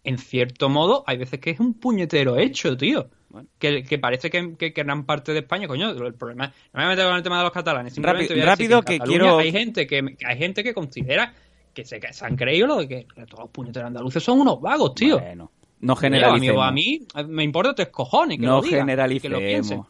en 0.04 0.18
cierto 0.18 0.70
modo, 0.70 1.04
hay 1.08 1.18
veces 1.18 1.40
que 1.40 1.50
es 1.52 1.60
un 1.60 1.74
puñetero 1.76 2.38
hecho, 2.38 2.76
tío. 2.78 3.08
Bueno. 3.30 3.48
Que, 3.60 3.84
que 3.84 3.98
parece 3.98 4.30
que, 4.30 4.56
que, 4.56 4.72
que 4.72 4.84
gran 4.84 5.04
parte 5.06 5.34
de 5.34 5.40
España, 5.40 5.68
coño, 5.68 5.90
el 5.90 6.14
problema, 6.14 6.46
no 6.46 6.54
me 6.74 6.84
voy 6.84 6.86
a 6.86 6.90
meter 6.90 7.06
con 7.08 7.16
el 7.18 7.24
tema 7.24 7.38
de 7.40 7.44
los 7.44 7.52
catalanes, 7.52 7.94
simplemente 7.94 8.34
Rápido- 8.34 8.36
voy 8.46 8.48
a 8.48 8.52
decir 8.56 8.72
rápido 8.72 8.78
en 8.80 8.86
que 8.86 8.98
Cataluña 9.00 9.20
quiero- 9.20 9.38
Hay 9.40 9.52
gente 9.52 9.88
que, 9.88 10.16
hay 10.26 10.38
gente 10.38 10.64
que 10.64 10.74
considera 10.74 11.34
que 11.74 11.84
se, 11.86 12.00
que 12.00 12.14
se 12.14 12.26
han 12.26 12.36
creído 12.38 12.68
lo 12.68 12.78
de 12.78 12.88
que, 12.88 13.08
todos 13.28 13.40
los 13.46 13.50
puñeteros 13.50 13.88
andaluces 13.88 14.24
son 14.24 14.40
unos 14.40 14.62
vagos, 14.62 14.96
tío. 14.96 15.20
Bueno, 15.20 15.52
no 15.82 15.96
generalicemos. 15.98 16.66
amigo, 16.66 17.08
a 17.14 17.24
mí 17.24 17.34
me 17.34 17.44
importa 17.44 17.74
tres 17.76 17.90
cojones 17.90 18.38
que 18.40 18.46
no 18.46 18.58
lo 18.58 18.62
digan, 18.62 18.88
que 19.22 19.30
lo 19.30 19.40
piensen. 19.40 19.82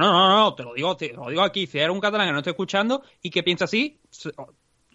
No, 0.00 0.12
no, 0.12 0.28
no, 0.34 0.54
te 0.54 0.62
lo 0.62 0.72
digo, 0.72 0.96
te 0.96 1.12
lo 1.12 1.28
digo 1.28 1.42
aquí. 1.42 1.66
Si 1.66 1.78
eres 1.78 1.90
un 1.90 2.00
catalán 2.00 2.26
que 2.26 2.32
no 2.32 2.38
esté 2.38 2.50
escuchando 2.50 3.02
y 3.20 3.28
que 3.28 3.42
piensa 3.42 3.66
así, 3.66 4.00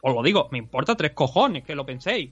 os 0.02 0.16
lo 0.16 0.24
digo, 0.24 0.50
me 0.52 0.58
importa 0.58 0.96
tres 0.96 1.12
cojones 1.12 1.64
que 1.64 1.76
lo 1.76 1.86
penséis. 1.86 2.32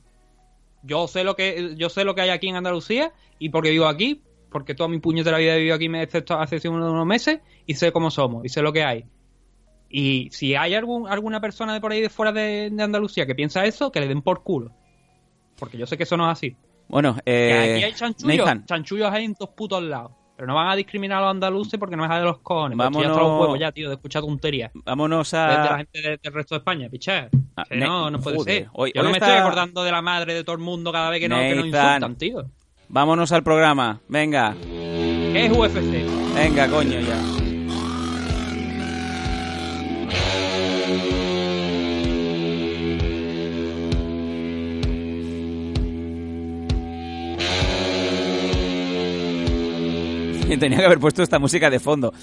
Yo 0.81 1.07
sé 1.07 1.23
lo 1.23 1.35
que 1.35 1.75
yo 1.77 1.89
sé 1.89 2.03
lo 2.03 2.15
que 2.15 2.21
hay 2.21 2.31
aquí 2.31 2.49
en 2.49 2.55
Andalucía 2.55 3.13
y 3.37 3.49
porque 3.49 3.69
vivo 3.69 3.85
aquí, 3.85 4.23
porque 4.49 4.73
toda 4.73 4.89
mi 4.89 4.97
puñetera 4.97 5.37
vida 5.37 5.53
he 5.53 5.59
vivido 5.59 5.75
aquí, 5.75 5.85
excepto 5.95 6.33
hace 6.39 6.67
unos 6.67 7.05
meses 7.05 7.41
y 7.67 7.75
sé 7.75 7.91
cómo 7.91 8.09
somos 8.09 8.43
y 8.43 8.49
sé 8.49 8.63
lo 8.63 8.73
que 8.73 8.83
hay. 8.83 9.05
Y 9.87 10.29
si 10.31 10.55
hay 10.55 10.73
algún, 10.73 11.07
alguna 11.07 11.39
persona 11.39 11.75
de 11.75 11.79
por 11.79 11.91
ahí 11.91 12.01
de 12.01 12.09
fuera 12.09 12.31
de, 12.31 12.71
de 12.71 12.83
Andalucía 12.83 13.27
que 13.27 13.35
piensa 13.35 13.65
eso, 13.65 13.91
que 13.91 13.99
le 13.99 14.07
den 14.07 14.23
por 14.23 14.41
culo. 14.41 14.71
Porque 15.59 15.77
yo 15.77 15.85
sé 15.85 15.95
que 15.95 16.03
eso 16.03 16.17
no 16.17 16.25
es 16.25 16.31
así. 16.31 16.57
Bueno, 16.87 17.17
Que 17.23 17.49
eh, 17.49 17.75
aquí 17.75 17.83
hay 17.83 17.93
chanchullos, 17.93 18.37
Nathan, 18.37 18.65
chanchullos 18.65 19.11
hay 19.11 19.25
en 19.25 19.35
todos 19.35 19.51
putos 19.51 19.83
lados. 19.83 20.22
Pero 20.35 20.47
no 20.47 20.55
van 20.55 20.67
a 20.67 20.75
discriminar 20.75 21.19
a 21.19 21.21
los 21.21 21.31
andaluces 21.31 21.79
porque 21.79 21.95
no 21.95 22.03
es 22.03 22.09
de 22.09 22.21
los 22.21 22.39
cojones. 22.39 22.77
Vámonos. 22.77 23.03
Vámonos- 23.03 23.17
Ya 23.17 23.23
los 23.23 23.39
huevos 23.41 23.59
ya, 23.59 23.71
tío, 23.71 23.89
de 23.89 23.95
escuchar 23.95 24.21
tonterías. 24.23 24.71
vámonos 24.73 25.29
De, 25.31 25.37
de 25.37 25.43
la 25.45 25.63
a... 25.65 25.77
gente 25.77 26.01
de- 26.01 26.17
del 26.17 26.33
resto 26.33 26.55
de 26.55 26.59
España, 26.59 26.89
pichar. 26.89 27.29
Ah, 27.55 27.63
Que 27.69 27.75
Ne- 27.77 27.85
no, 27.85 28.09
no 28.09 28.19
puede 28.19 28.37
joder. 28.37 28.55
ser. 28.63 28.69
Hoy- 28.73 28.91
Yo 28.95 29.01
hoy 29.01 29.05
no 29.07 29.11
me 29.11 29.17
está- 29.17 29.27
estoy 29.27 29.39
acordando 29.41 29.83
de 29.83 29.91
la 29.91 30.01
madre 30.01 30.33
de 30.33 30.43
todo 30.43 30.55
el 30.55 30.61
mundo 30.61 30.91
cada 30.91 31.09
vez 31.11 31.19
que, 31.19 31.29
no, 31.29 31.35
que 31.37 31.55
nos 31.55 31.65
insultan, 31.67 32.15
tío. 32.15 32.45
Vámonos 32.89 33.31
al 33.31 33.43
programa. 33.43 34.01
Venga, 34.07 34.55
¿Qué 34.61 35.45
es 35.45 35.51
UFC? 35.51 36.35
venga, 36.35 36.67
coño, 36.67 36.99
ya. 36.99 37.42
Tenía 50.59 50.79
que 50.79 50.85
haber 50.85 50.99
puesto 50.99 51.23
esta 51.23 51.39
música 51.39 51.69
de 51.69 51.79
fondo. 51.79 52.13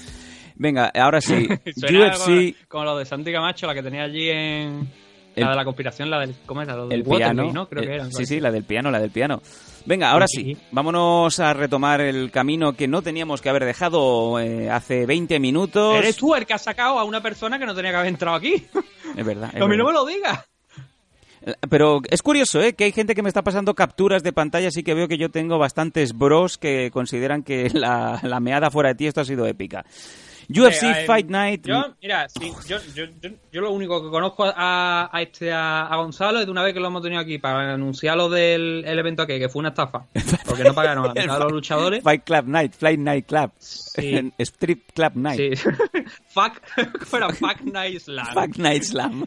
Venga, 0.55 0.91
ahora 0.93 1.21
sí. 1.21 1.47
Suena 1.75 2.07
UFC, 2.11 2.25
como, 2.25 2.53
como 2.67 2.83
lo 2.85 2.97
de 2.97 3.05
Santi 3.05 3.31
Camacho, 3.31 3.67
la 3.67 3.73
que 3.73 3.83
tenía 3.83 4.03
allí 4.03 4.29
en... 4.29 4.89
El- 5.35 5.45
la 5.45 5.51
de 5.51 5.55
la 5.55 5.63
conspiración, 5.63 6.09
la 6.09 6.19
del... 6.19 6.35
¿Cómo 6.45 6.61
era? 6.61 6.75
Lo 6.75 6.87
del 6.87 6.99
el 6.99 7.05
piano. 7.05 7.51
¿no? 7.53 7.69
Creo 7.69 7.83
eh, 7.83 7.87
que 7.87 7.93
era. 7.95 8.11
sí, 8.11 8.25
sí, 8.25 8.39
la 8.41 8.51
del 8.51 8.65
piano, 8.65 8.91
la 8.91 8.99
del 8.99 9.11
piano. 9.11 9.41
Venga, 9.85 10.11
ahora 10.11 10.27
Sí, 10.27 10.55
vámonos 10.71 11.39
a 11.39 11.53
retomar 11.53 12.01
el 12.01 12.29
camino 12.31 12.73
que 12.73 12.87
no 12.87 13.01
teníamos 13.01 13.41
que 13.41 13.49
haber 13.49 13.65
dejado 13.65 14.39
eh, 14.39 14.69
hace 14.69 15.05
20 15.05 15.39
minutos. 15.39 15.95
Eres 15.95 16.17
tú 16.17 16.35
el 16.35 16.45
que 16.45 16.53
has 16.53 16.63
sacado 16.63 16.99
a 16.99 17.03
una 17.05 17.21
persona 17.21 17.57
que 17.57 17.65
no 17.65 17.73
tenía 17.73 17.91
que 17.91 17.97
haber 17.97 18.09
entrado 18.09 18.35
aquí. 18.35 18.55
Es 19.15 19.25
verdad. 19.25 19.49
es 19.49 19.53
mí 19.55 19.59
no 19.61 19.67
verdad. 19.67 19.85
me 19.85 19.93
lo 19.93 20.05
digas. 20.05 20.39
Pero 21.69 22.01
es 22.09 22.21
curioso, 22.21 22.61
¿eh? 22.61 22.73
Que 22.73 22.83
hay 22.85 22.91
gente 22.91 23.15
que 23.15 23.23
me 23.23 23.29
está 23.29 23.43
pasando 23.43 23.73
capturas 23.73 24.23
de 24.23 24.33
pantalla, 24.33 24.67
así 24.67 24.83
que 24.83 24.93
veo 24.93 25.07
que 25.07 25.17
yo 25.17 25.29
tengo 25.29 25.57
bastantes 25.57 26.13
bros 26.13 26.57
que 26.57 26.91
consideran 26.91 27.43
que 27.43 27.69
la, 27.73 28.19
la 28.23 28.39
meada 28.39 28.69
fuera 28.69 28.89
de 28.89 28.95
ti 28.95 29.07
esto 29.07 29.21
ha 29.21 29.25
sido 29.25 29.45
épica. 29.47 29.85
UFC 30.49 30.83
Eh, 30.83 30.91
eh, 31.01 31.05
Fight 31.05 31.27
Night. 31.27 31.65
Yo, 31.65 31.93
mira, 32.01 32.27
sí, 32.29 32.51
yo, 32.67 32.77
yo, 32.95 33.05
yo, 33.51 33.61
lo 33.61 33.71
único 33.71 34.03
que 34.03 34.09
conozco 34.09 34.45
a, 34.45 35.09
a 35.11 35.21
este 35.21 35.51
a, 35.51 35.87
a 35.87 35.95
Gonzalo 35.97 36.39
es 36.39 36.45
de 36.45 36.51
una 36.51 36.63
vez 36.63 36.73
que 36.73 36.79
lo 36.79 36.87
hemos 36.87 37.01
tenido 37.03 37.21
aquí 37.21 37.37
para 37.37 37.73
anunciar 37.73 38.17
lo 38.17 38.29
del 38.29 38.83
el 38.85 38.99
evento 38.99 39.23
aquí, 39.23 39.39
que 39.39 39.49
fue 39.49 39.59
una 39.59 39.69
estafa. 39.69 40.05
Porque 40.45 40.63
no 40.63 40.73
pagaron 40.73 41.05
a 41.05 41.07
la 41.13 41.13
mitad 41.21 41.37
de 41.37 41.43
los 41.43 41.51
luchadores. 41.51 42.03
Fight 42.03 42.23
Club 42.23 42.45
Night, 42.47 42.73
Flight 42.73 42.99
Night 42.99 43.25
Club. 43.27 43.51
Sí. 43.59 44.31
Strip 44.39 44.91
Club 44.93 45.11
Night. 45.15 45.55
Sí. 45.57 45.69
fuck, 46.29 46.61
fuera 47.05 47.29
Fuck 47.29 47.61
Night 47.61 47.99
Slam. 47.99 48.27
Fuck 48.33 48.57
Night 48.57 48.83
Slam. 48.83 49.25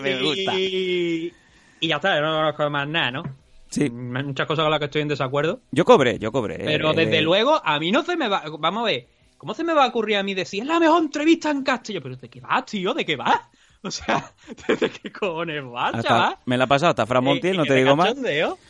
me 0.00 0.22
gusta. 0.22 0.54
Y, 0.54 1.32
y 1.80 1.88
ya 1.88 1.96
está, 1.96 2.16
yo 2.16 2.22
no 2.22 2.36
conozco 2.36 2.70
más 2.70 2.88
nada, 2.88 3.10
¿no? 3.10 3.22
Sí, 3.70 3.88
muchas 3.88 4.46
cosas 4.48 4.64
con 4.64 4.70
las 4.72 4.80
que 4.80 4.86
estoy 4.86 5.02
en 5.02 5.08
desacuerdo. 5.08 5.60
yo 5.70 5.84
cobré, 5.84 6.18
yo 6.18 6.32
cobré. 6.32 6.56
Pero 6.58 6.90
Eh, 6.90 6.94
desde 6.96 7.22
luego, 7.22 7.60
a 7.64 7.78
mí 7.78 7.92
no 7.92 8.02
se 8.02 8.16
me 8.16 8.28
va. 8.28 8.42
Vamos 8.58 8.82
a 8.82 8.86
ver, 8.86 9.06
¿cómo 9.40 9.54
se 9.54 9.64
me 9.64 9.72
va 9.72 9.84
a 9.84 9.88
ocurrir 9.88 10.16
a 10.18 10.22
mí 10.22 10.34
decir 10.34 10.60
es 10.62 10.68
la 10.68 10.78
mejor 10.78 11.02
entrevista 11.02 11.50
en 11.50 11.62
Castillo? 11.62 12.02
Pero 12.02 12.14
¿de 12.16 12.28
qué 12.28 12.40
vas, 12.40 12.66
tío? 12.66 12.92
¿De 12.94 13.04
qué 13.06 13.16
vas? 13.16 13.40
O 13.82 13.90
sea, 13.90 14.30
¿de 14.78 14.90
qué 14.90 15.10
cojones 15.10 15.64
vas, 15.64 15.94
hasta- 15.94 16.06
chaval? 16.08 16.36
me 16.44 16.58
la 16.58 16.64
ha 16.64 16.66
pasado 16.66 16.90
hasta 16.90 17.06
Fran 17.06 17.24
Montiel, 17.24 17.54
Eh, 17.54 17.56
no 17.56 17.62
que 17.62 17.68
te 17.70 17.74
me 17.76 17.80
digo 17.80 17.96
más. 17.96 18.14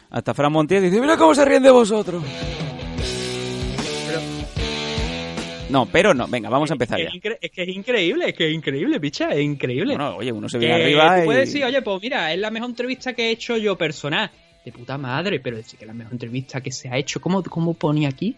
Hasta 0.08 0.34
Fran 0.34 0.52
Montiel 0.52 0.84
dice, 0.84 1.00
mira 1.00 1.16
cómo 1.16 1.34
se 1.34 1.44
ríen 1.44 1.64
de 1.64 1.70
vosotros. 1.72 2.22
No, 5.68 5.86
pero 5.86 6.14
no. 6.14 6.28
Venga, 6.28 6.48
vamos 6.48 6.70
a 6.70 6.74
empezar 6.74 7.00
Es 7.00 7.08
ya. 7.12 7.30
es 7.40 7.50
que 7.50 7.62
es 7.62 7.68
increíble, 7.70 8.28
es 8.28 8.34
que 8.34 8.48
es 8.48 8.54
increíble, 8.54 9.00
picha, 9.00 9.30
es 9.30 9.40
increíble. 9.40 9.96
Bueno, 9.96 10.14
oye, 10.16 10.30
uno 10.30 10.48
se 10.48 10.60
Que 10.60 10.66
viene 10.66 10.82
arriba 10.82 11.16
tú 11.16 11.22
y... 11.22 11.24
puedes 11.24 11.46
decir, 11.48 11.64
oye, 11.64 11.82
pues 11.82 12.02
mira, 12.02 12.32
es 12.32 12.38
la 12.38 12.50
mejor 12.52 12.70
entrevista 12.70 13.12
que 13.12 13.26
he 13.26 13.30
hecho 13.30 13.56
yo 13.56 13.76
personal. 13.76 14.30
De 14.64 14.70
puta 14.70 14.96
madre, 14.96 15.40
pero 15.40 15.56
decir 15.56 15.76
que 15.76 15.86
es 15.86 15.88
la 15.88 15.94
mejor 15.94 16.12
entrevista 16.12 16.60
que 16.60 16.70
se 16.70 16.88
ha 16.88 16.96
hecho, 16.96 17.20
¿cómo, 17.20 17.42
cómo 17.42 17.74
ponía 17.74 18.08
aquí? 18.10 18.36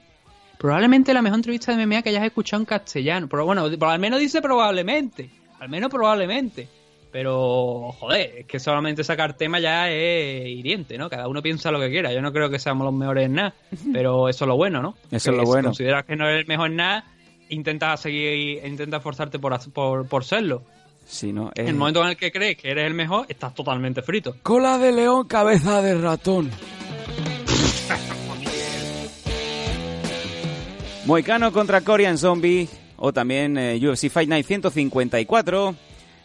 Probablemente 0.62 1.12
la 1.12 1.20
mejor 1.22 1.38
entrevista 1.40 1.76
de 1.76 1.86
MMA 1.86 2.00
que 2.02 2.08
hayas 2.10 2.24
escuchado 2.24 2.62
en 2.62 2.66
castellano. 2.66 3.26
Pero 3.28 3.44
bueno, 3.44 3.68
por 3.78 3.88
al 3.88 3.98
menos 3.98 4.18
dice 4.20 4.40
probablemente. 4.40 5.28
Al 5.60 5.68
menos 5.68 5.90
probablemente. 5.90 6.68
Pero, 7.10 7.92
joder, 7.98 8.32
es 8.38 8.46
que 8.46 8.58
solamente 8.58 9.04
sacar 9.04 9.34
tema 9.36 9.60
ya 9.60 9.90
es 9.90 10.46
hiriente, 10.46 10.96
¿no? 10.96 11.10
Cada 11.10 11.28
uno 11.28 11.42
piensa 11.42 11.70
lo 11.70 11.78
que 11.78 11.90
quiera. 11.90 12.10
Yo 12.12 12.22
no 12.22 12.32
creo 12.32 12.48
que 12.48 12.58
seamos 12.58 12.84
los 12.86 12.94
mejores 12.94 13.26
en 13.26 13.34
nada. 13.34 13.54
Pero 13.92 14.28
eso 14.30 14.44
es 14.44 14.48
lo 14.48 14.56
bueno, 14.56 14.80
¿no? 14.80 14.94
Eso 15.10 15.30
es 15.30 15.36
lo 15.36 15.42
Si 15.42 15.46
bueno. 15.50 15.68
consideras 15.68 16.04
que 16.06 16.16
no 16.16 16.26
eres 16.26 16.40
el 16.42 16.46
mejor 16.46 16.68
en 16.70 16.76
nada, 16.76 17.04
intenta 17.50 17.94
seguir, 17.98 18.64
intenta 18.64 18.96
esforzarte 18.96 19.38
por, 19.38 19.58
por, 19.72 20.06
por 20.06 20.24
serlo. 20.24 20.62
Sí, 21.04 21.32
¿no? 21.32 21.50
En 21.54 21.66
Eh, 21.66 21.70
el 21.70 21.74
momento 21.76 22.00
en 22.02 22.10
el 22.10 22.16
que 22.16 22.32
crees 22.32 22.56
que 22.56 22.70
eres 22.70 22.86
el 22.86 22.94
mejor, 22.94 23.26
estás 23.28 23.52
totalmente 23.54 24.00
frito. 24.02 24.36
Cola 24.42 24.78
de 24.78 24.92
león, 24.92 25.26
cabeza 25.26 25.82
de 25.82 26.00
ratón. 26.00 26.50
Moicano 31.04 31.52
contra 31.52 31.80
Korean 31.80 32.16
Zombie 32.16 32.68
o 32.96 33.12
también 33.12 33.58
eh, 33.58 33.80
UFC 33.82 34.08
Fight 34.08 34.28
Night 34.28 34.46
154. 34.46 35.74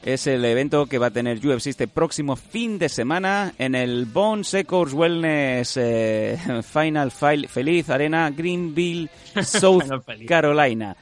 Es 0.04 0.28
el 0.28 0.46
evento 0.46 0.86
que 0.86 1.00
va 1.00 1.08
a 1.08 1.12
tener 1.12 1.46
UFC 1.46 1.68
este 1.68 1.88
próximo 1.88 2.36
fin 2.36 2.78
de 2.78 2.88
semana 2.88 3.54
en 3.58 3.74
el 3.74 4.06
Bone 4.06 4.44
Secors 4.44 4.94
Wellness 4.94 5.78
eh, 5.78 6.38
Final 6.64 7.10
File 7.10 7.48
Feliz 7.48 7.90
Arena 7.90 8.30
Greenville, 8.30 9.10
South. 9.44 9.84
Carolina. 10.28 10.96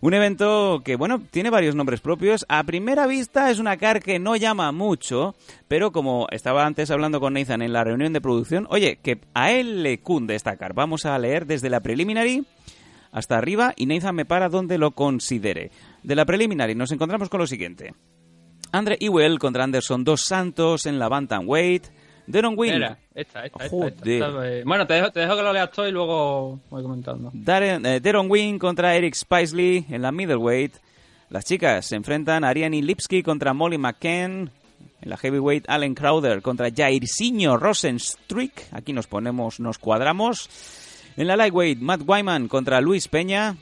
Un 0.00 0.14
evento 0.14 0.80
que, 0.82 0.96
bueno, 0.96 1.20
tiene 1.30 1.50
varios 1.50 1.74
nombres 1.74 2.00
propios. 2.00 2.46
A 2.48 2.62
primera 2.62 3.06
vista 3.06 3.50
es 3.50 3.58
una 3.58 3.76
car 3.76 4.00
que 4.00 4.18
no 4.18 4.36
llama 4.36 4.72
mucho, 4.72 5.34
pero 5.66 5.92
como 5.92 6.28
estaba 6.30 6.64
antes 6.64 6.90
hablando 6.90 7.20
con 7.20 7.34
Nathan 7.34 7.60
en 7.60 7.74
la 7.74 7.84
reunión 7.84 8.14
de 8.14 8.20
producción, 8.22 8.66
oye, 8.70 8.98
que 9.02 9.18
a 9.34 9.50
él 9.50 9.82
le 9.82 9.98
cunde 9.98 10.34
esta 10.34 10.56
car. 10.56 10.72
Vamos 10.72 11.04
a 11.04 11.18
leer 11.18 11.46
desde 11.46 11.68
la 11.68 11.80
preliminary 11.80 12.46
hasta 13.12 13.38
arriba 13.38 13.72
y 13.76 13.86
Nathan 13.86 14.14
me 14.14 14.24
para 14.24 14.48
donde 14.48 14.78
lo 14.78 14.92
considere. 14.92 15.70
De 16.02 16.14
la 16.14 16.24
preliminary 16.24 16.74
nos 16.74 16.92
encontramos 16.92 17.28
con 17.28 17.40
lo 17.40 17.46
siguiente. 17.46 17.94
Andre 18.72 18.98
Ewell 19.00 19.38
contra 19.38 19.64
Anderson 19.64 20.04
Dos 20.04 20.22
Santos 20.26 20.86
en 20.86 20.98
la 20.98 21.08
Bantamweight. 21.08 21.86
Deron 22.26 22.54
Wynn. 22.58 22.74
Mira, 22.74 22.98
esta, 23.14 23.46
esta, 23.46 23.64
esta, 23.64 23.68
Joder. 23.70 23.94
esta, 23.94 24.46
esta, 24.46 24.68
Bueno, 24.68 24.86
te 24.86 24.94
dejo, 24.94 25.10
te 25.10 25.20
dejo 25.20 25.36
que 25.36 25.42
lo 25.42 25.52
leas 25.52 25.70
todo 25.70 25.88
y 25.88 25.92
luego 25.92 26.60
voy 26.68 26.82
comentando. 26.82 27.30
Darren, 27.32 27.86
eh, 27.86 28.00
Deron 28.00 28.30
Wynn 28.30 28.58
contra 28.58 28.94
Eric 28.94 29.14
Spicely 29.14 29.86
en 29.88 30.02
la 30.02 30.12
middleweight. 30.12 30.74
Las 31.30 31.46
chicas 31.46 31.86
se 31.86 31.96
enfrentan 31.96 32.44
a 32.44 32.50
Ariane 32.50 32.82
Lipsky 32.82 33.22
contra 33.22 33.54
Molly 33.54 33.78
McCann. 33.78 34.50
En 35.00 35.10
la 35.10 35.16
heavyweight, 35.16 35.64
Allen 35.68 35.94
Crowder 35.94 36.42
contra 36.42 36.70
Jairzinho 36.74 37.56
Rosenstruik. 37.56 38.66
Aquí 38.72 38.92
nos 38.92 39.06
ponemos, 39.06 39.60
nos 39.60 39.78
cuadramos. 39.78 40.50
En 41.18 41.26
la 41.26 41.34
lightweight, 41.34 41.80
Matt 41.80 42.02
Wyman 42.06 42.46
contra 42.46 42.80
Luis 42.80 43.08
Peña. 43.08 43.56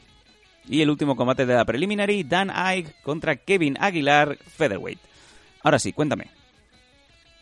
Y 0.68 0.82
el 0.82 0.90
último 0.90 1.16
combate 1.16 1.46
de 1.46 1.54
la 1.54 1.64
preliminary, 1.64 2.22
Dan 2.22 2.50
Ike 2.50 2.92
contra 3.02 3.36
Kevin 3.36 3.78
Aguilar, 3.80 4.36
featherweight. 4.36 4.98
Ahora 5.62 5.78
sí, 5.78 5.94
cuéntame. 5.94 6.26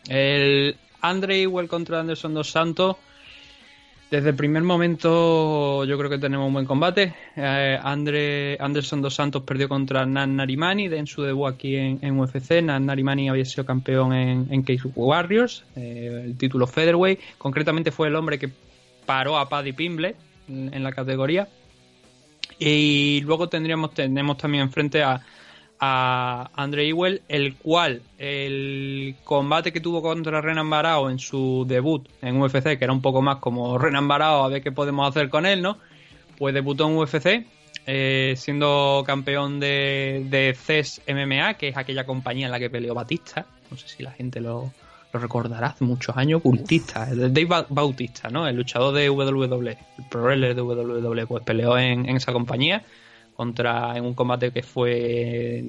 El 0.07 0.77
Andre 1.01 1.41
Ewell 1.41 1.67
contra 1.67 1.99
Anderson 1.99 2.33
Dos 2.33 2.49
Santos. 2.49 2.95
Desde 4.09 4.29
el 4.29 4.35
primer 4.35 4.63
momento 4.63 5.83
yo 5.83 5.97
creo 5.97 6.09
que 6.09 6.17
tenemos 6.17 6.47
un 6.47 6.53
buen 6.53 6.65
combate. 6.65 7.13
Eh, 7.35 7.77
Andre, 7.83 8.55
Anderson 8.61 9.01
Dos 9.01 9.15
Santos 9.15 9.43
perdió 9.43 9.67
contra 9.67 10.05
Nan 10.05 10.37
Narimani 10.37 10.85
en 10.85 11.07
su 11.07 11.23
debut 11.23 11.47
aquí 11.47 11.75
en, 11.75 12.17
UFC. 12.17 12.61
Nan 12.63 12.85
Narimani 12.85 13.27
había 13.27 13.43
sido 13.43 13.65
campeón 13.65 14.13
en, 14.13 14.47
en 14.49 14.63
Cage 14.63 14.87
Warriors, 14.95 15.65
eh, 15.75 16.21
el 16.23 16.37
título 16.37 16.67
Featherweight. 16.67 17.19
Concretamente 17.37 17.91
fue 17.91 18.07
el 18.07 18.15
hombre 18.15 18.39
que 18.39 18.49
paró 19.05 19.37
a 19.37 19.49
Paddy 19.49 19.73
Pimble 19.73 20.15
en, 20.47 20.83
la 20.83 20.91
categoría. 20.91 21.47
Y 22.59 23.21
luego 23.21 23.49
tendríamos 23.49 23.93
tenemos 23.93 24.37
también 24.37 24.63
enfrente 24.63 25.03
a, 25.03 25.21
a 25.79 26.49
Andre 26.55 26.87
Ewell, 26.87 27.21
el 27.27 27.55
cual 27.55 28.01
el 28.17 29.15
combate 29.23 29.73
que 29.73 29.81
tuvo 29.81 30.01
contra 30.01 30.41
Renan 30.41 30.69
Barao 30.69 31.09
en 31.09 31.19
su 31.19 31.65
debut 31.67 32.07
en 32.21 32.41
UFC, 32.41 32.77
que 32.77 32.83
era 32.83 32.93
un 32.93 33.01
poco 33.01 33.21
más 33.21 33.37
como 33.37 33.77
Renan 33.77 34.07
Barao, 34.07 34.43
a 34.43 34.49
ver 34.49 34.61
qué 34.61 34.71
podemos 34.71 35.09
hacer 35.09 35.29
con 35.29 35.45
él, 35.45 35.61
¿no? 35.61 35.77
Pues 36.37 36.53
debutó 36.53 36.87
en 36.87 36.97
UFC, 36.97 37.45
eh, 37.87 38.33
siendo 38.37 39.03
campeón 39.05 39.59
de, 39.59 40.25
de 40.29 40.55
CES 40.55 41.01
MMA, 41.07 41.55
que 41.55 41.69
es 41.69 41.77
aquella 41.77 42.05
compañía 42.05 42.45
en 42.45 42.51
la 42.51 42.59
que 42.59 42.69
peleó 42.69 42.93
Batista. 42.93 43.45
No 43.69 43.77
sé 43.77 43.87
si 43.87 44.03
la 44.03 44.11
gente 44.11 44.41
lo, 44.41 44.71
lo 45.15 45.21
recordará, 45.21 45.67
hace 45.67 45.83
muchos 45.85 46.15
años, 46.17 46.41
cultista, 46.41 47.09
el 47.09 47.33
Dave 47.33 47.45
Ba- 47.45 47.65
Bautista, 47.69 48.29
¿no? 48.29 48.47
El 48.47 48.55
luchador 48.55 48.93
de 48.93 49.09
WWE, 49.09 49.77
el 49.97 50.05
pro 50.09 50.23
wrestler 50.23 50.55
de 50.55 50.61
WWE, 50.61 51.25
pues 51.27 51.43
peleó 51.43 51.77
en, 51.77 52.07
en 52.07 52.17
esa 52.17 52.31
compañía 52.33 52.83
contra 53.35 53.97
en 53.97 54.05
un 54.05 54.13
combate 54.13 54.51
que 54.51 54.63
fue 54.63 55.63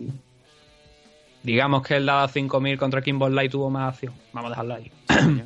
digamos 1.43 1.83
que 1.87 1.97
el 1.97 2.07
dado 2.07 2.27
5000 2.29 2.77
contra 2.79 3.03
Kimbo 3.03 3.29
Light 3.29 3.53
tuvo 3.53 3.71
más 3.71 3.95
acción. 3.95 4.13
Vamos 4.33 4.49
a 4.49 4.51
dejarlo 4.51 4.75
ahí. 4.75 4.91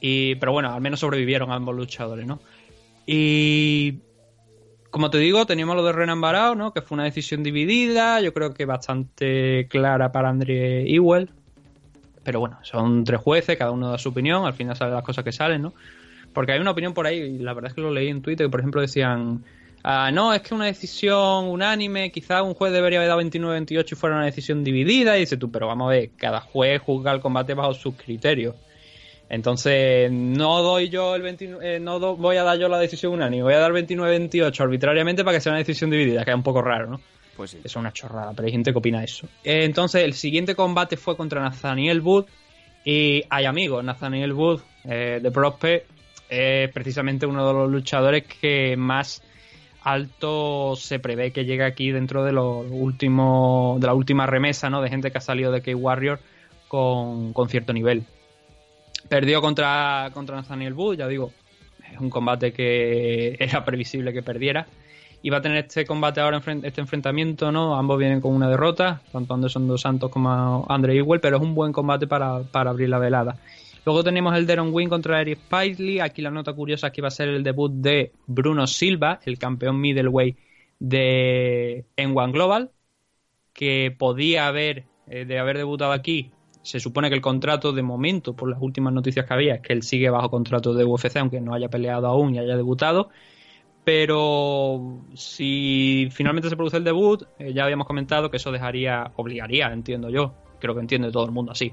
Y 0.00 0.36
pero 0.36 0.52
bueno 0.52 0.72
al 0.72 0.80
menos 0.80 1.00
sobrevivieron 1.00 1.52
ambos 1.52 1.76
luchadores 1.76 2.24
no 2.26 2.40
y 3.04 3.98
como 4.90 5.10
te 5.10 5.18
digo 5.18 5.44
teníamos 5.44 5.76
lo 5.76 5.84
de 5.84 5.92
Renan 5.92 6.22
Barao 6.22 6.54
no 6.54 6.72
que 6.72 6.80
fue 6.80 6.94
una 6.94 7.04
decisión 7.04 7.42
dividida 7.42 8.18
yo 8.22 8.32
creo 8.32 8.54
que 8.54 8.64
bastante 8.64 9.66
clara 9.68 10.10
para 10.10 10.30
Andre 10.30 10.90
Ewell 10.90 11.28
pero 12.22 12.40
bueno 12.40 12.58
son 12.62 13.04
tres 13.04 13.20
jueces 13.20 13.56
cada 13.56 13.70
uno 13.70 13.90
da 13.90 13.98
su 13.98 14.10
opinión 14.10 14.46
al 14.46 14.54
final 14.54 14.76
salen 14.76 14.94
las 14.94 15.04
cosas 15.04 15.24
que 15.24 15.32
salen 15.32 15.62
no 15.62 15.74
porque 16.32 16.52
hay 16.52 16.60
una 16.60 16.70
opinión 16.70 16.94
por 16.94 17.06
ahí 17.06 17.18
y 17.18 17.38
la 17.38 17.54
verdad 17.54 17.70
es 17.70 17.74
que 17.74 17.80
lo 17.80 17.90
leí 17.90 18.08
en 18.08 18.22
Twitter 18.22 18.46
que 18.46 18.50
por 18.50 18.60
ejemplo 18.60 18.80
decían 18.80 19.44
Ah, 19.82 20.10
no, 20.12 20.34
es 20.34 20.42
que 20.42 20.54
una 20.54 20.66
decisión 20.66 21.46
unánime, 21.46 22.12
quizá 22.12 22.42
un 22.42 22.52
juez 22.52 22.72
debería 22.72 22.98
haber 22.98 23.08
dado 23.08 23.22
29-28 23.22 23.92
y 23.92 23.94
fuera 23.94 24.16
una 24.16 24.26
decisión 24.26 24.62
dividida. 24.62 25.16
Y 25.16 25.20
dices 25.20 25.38
tú, 25.38 25.50
pero 25.50 25.66
vamos 25.68 25.86
a 25.86 25.90
ver, 25.90 26.10
cada 26.16 26.40
juez 26.40 26.82
juzga 26.82 27.12
el 27.12 27.20
combate 27.20 27.54
bajo 27.54 27.72
sus 27.72 27.94
criterios. 27.94 28.56
Entonces, 29.30 30.10
no 30.12 30.60
doy 30.62 30.88
yo 30.90 31.14
el 31.14 31.22
29, 31.22 31.76
eh, 31.76 31.80
no 31.80 32.16
voy 32.16 32.36
a 32.36 32.42
dar 32.42 32.58
yo 32.58 32.68
la 32.68 32.78
decisión 32.78 33.12
unánime, 33.12 33.44
voy 33.44 33.54
a 33.54 33.58
dar 33.58 33.72
29-28 33.72 34.60
arbitrariamente 34.60 35.24
para 35.24 35.36
que 35.36 35.40
sea 35.40 35.52
una 35.52 35.60
decisión 35.60 35.88
dividida, 35.88 36.24
que 36.24 36.32
es 36.32 36.36
un 36.36 36.42
poco 36.42 36.62
raro, 36.62 36.88
¿no? 36.88 37.00
Pues 37.40 37.52
sí. 37.52 37.58
Es 37.64 37.74
una 37.74 37.90
chorrada, 37.90 38.34
pero 38.36 38.44
hay 38.44 38.52
gente 38.52 38.70
que 38.70 38.76
opina 38.76 39.02
eso. 39.02 39.26
Eh, 39.42 39.64
entonces, 39.64 40.04
el 40.04 40.12
siguiente 40.12 40.54
combate 40.54 40.98
fue 40.98 41.16
contra 41.16 41.40
Nathaniel 41.40 42.02
Wood. 42.02 42.26
Y 42.84 43.22
hay 43.30 43.46
amigos, 43.46 43.82
Nathaniel 43.82 44.34
Wood 44.34 44.60
eh, 44.84 45.20
de 45.22 45.30
Prospect 45.30 45.88
es 46.28 46.70
precisamente 46.70 47.24
uno 47.24 47.46
de 47.46 47.54
los 47.54 47.70
luchadores 47.70 48.24
que 48.24 48.76
más 48.76 49.22
alto 49.80 50.76
se 50.76 50.98
prevé 50.98 51.32
que 51.32 51.46
llegue 51.46 51.64
aquí 51.64 51.92
dentro 51.92 52.24
de 52.24 52.32
los 52.32 52.66
últimos 52.68 53.80
de 53.80 53.86
la 53.86 53.94
última 53.94 54.26
remesa 54.26 54.68
¿no? 54.68 54.82
de 54.82 54.90
gente 54.90 55.10
que 55.10 55.16
ha 55.16 55.22
salido 55.22 55.50
de 55.50 55.62
K-Warrior 55.62 56.20
con, 56.68 57.32
con 57.32 57.48
cierto 57.48 57.72
nivel. 57.72 58.04
Perdió 59.08 59.40
contra, 59.40 60.10
contra 60.12 60.36
Nathaniel 60.36 60.74
Wood, 60.74 60.98
ya 60.98 61.08
digo, 61.08 61.32
es 61.90 61.98
un 61.98 62.10
combate 62.10 62.52
que 62.52 63.34
era 63.40 63.64
previsible 63.64 64.12
que 64.12 64.22
perdiera. 64.22 64.66
Y 65.22 65.30
va 65.30 65.38
a 65.38 65.42
tener 65.42 65.58
este 65.58 65.84
combate 65.84 66.20
ahora, 66.20 66.42
este 66.62 66.80
enfrentamiento, 66.80 67.52
¿no? 67.52 67.76
Ambos 67.76 67.98
vienen 67.98 68.20
con 68.20 68.34
una 68.34 68.48
derrota, 68.48 69.02
tanto 69.12 69.34
Anderson 69.34 69.68
Dos 69.68 69.82
Santos 69.82 70.10
como 70.10 70.64
Andre 70.68 70.96
Ewell, 70.96 71.20
pero 71.20 71.36
es 71.36 71.42
un 71.42 71.54
buen 71.54 71.72
combate 71.72 72.06
para, 72.06 72.42
para 72.44 72.70
abrir 72.70 72.88
la 72.88 72.98
velada. 72.98 73.36
Luego 73.84 74.04
tenemos 74.04 74.36
el 74.36 74.46
Deron 74.46 74.70
Wynn 74.72 74.88
contra 74.88 75.20
Eric 75.20 75.38
Spicely. 75.40 76.00
Aquí 76.00 76.20
la 76.20 76.30
nota 76.30 76.52
curiosa 76.52 76.88
es 76.88 76.92
que 76.92 77.02
va 77.02 77.08
a 77.08 77.10
ser 77.12 77.28
el 77.28 77.42
debut 77.42 77.72
de 77.72 78.12
Bruno 78.26 78.66
Silva, 78.66 79.20
el 79.24 79.38
campeón 79.38 79.80
middleweight 79.80 80.36
de 80.78 81.86
en 81.96 82.16
One 82.16 82.32
Global, 82.32 82.70
que 83.52 83.94
podía 83.96 84.46
haber, 84.46 84.84
eh, 85.06 85.24
de 85.24 85.38
haber 85.38 85.56
debutado 85.56 85.92
aquí. 85.92 86.30
Se 86.62 86.78
supone 86.78 87.08
que 87.08 87.14
el 87.14 87.22
contrato 87.22 87.72
de 87.72 87.82
momento, 87.82 88.34
por 88.36 88.50
las 88.50 88.60
últimas 88.60 88.92
noticias 88.92 89.24
que 89.26 89.32
había, 89.32 89.54
es 89.54 89.60
que 89.62 89.72
él 89.72 89.82
sigue 89.82 90.10
bajo 90.10 90.30
contrato 90.30 90.74
de 90.74 90.84
UFC, 90.84 91.16
aunque 91.16 91.40
no 91.40 91.54
haya 91.54 91.68
peleado 91.68 92.06
aún 92.06 92.34
y 92.34 92.38
haya 92.38 92.56
debutado. 92.56 93.08
Pero 93.84 95.00
si 95.14 96.08
finalmente 96.12 96.48
se 96.48 96.56
produce 96.56 96.76
el 96.76 96.84
debut, 96.84 97.24
eh, 97.38 97.52
ya 97.52 97.64
habíamos 97.64 97.86
comentado 97.86 98.30
que 98.30 98.36
eso 98.36 98.52
dejaría, 98.52 99.10
obligaría, 99.16 99.72
entiendo 99.72 100.10
yo, 100.10 100.34
creo 100.58 100.74
que 100.74 100.80
entiende 100.80 101.10
todo 101.10 101.24
el 101.24 101.32
mundo 101.32 101.52
así, 101.52 101.72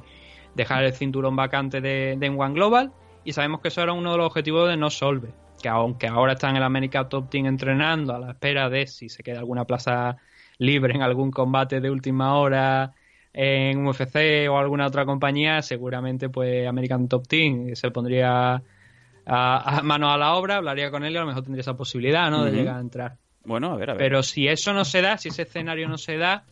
dejar 0.55 0.83
el 0.85 0.93
cinturón 0.93 1.35
vacante 1.35 1.81
de, 1.81 2.15
de 2.17 2.29
One 2.29 2.53
Global. 2.53 2.91
Y 3.23 3.33
sabemos 3.33 3.59
que 3.59 3.67
eso 3.67 3.81
era 3.81 3.91
uno 3.91 4.11
de 4.11 4.17
los 4.17 4.27
objetivos 4.27 4.69
de 4.69 4.77
No 4.77 4.89
Solve, 4.89 5.33
que 5.61 5.67
aunque 5.67 6.07
ahora 6.07 6.33
está 6.33 6.49
en 6.49 6.55
el 6.55 6.63
America 6.63 7.09
Top 7.09 7.29
Team 7.29 7.45
entrenando 7.45 8.15
a 8.15 8.19
la 8.19 8.31
espera 8.31 8.69
de 8.69 8.87
si 8.87 9.09
se 9.09 9.21
queda 9.21 9.39
alguna 9.39 9.65
plaza 9.65 10.15
libre 10.59 10.93
en 10.95 11.01
algún 11.01 11.31
combate 11.31 11.81
de 11.81 11.91
última 11.91 12.37
hora 12.37 12.93
en 13.33 13.85
UFC 13.85 14.49
o 14.49 14.57
alguna 14.57 14.87
otra 14.87 15.05
compañía, 15.05 15.61
seguramente 15.61 16.29
pues 16.29 16.67
American 16.67 17.07
Top 17.07 17.27
Team 17.27 17.75
se 17.75 17.91
pondría 17.91 18.63
a, 19.27 19.79
a 19.79 19.83
manos 19.83 20.13
a 20.13 20.17
la 20.17 20.33
obra, 20.35 20.57
hablaría 20.57 20.89
con 20.89 21.03
él 21.03 21.13
y 21.13 21.17
a 21.17 21.21
lo 21.21 21.27
mejor 21.27 21.43
tendría 21.43 21.61
esa 21.61 21.75
posibilidad, 21.75 22.31
¿no? 22.31 22.45
De 22.45 22.51
llegar 22.51 22.77
a 22.77 22.79
entrar. 22.79 23.17
Bueno, 23.43 23.71
a 23.71 23.77
ver, 23.77 23.91
a 23.91 23.93
ver. 23.93 23.99
Pero 23.99 24.23
si 24.23 24.47
eso 24.47 24.73
no 24.73 24.85
se 24.85 25.01
da, 25.01 25.17
si 25.17 25.29
ese 25.29 25.43
escenario 25.43 25.87
no 25.87 25.97
se 25.97 26.17
da 26.17 26.45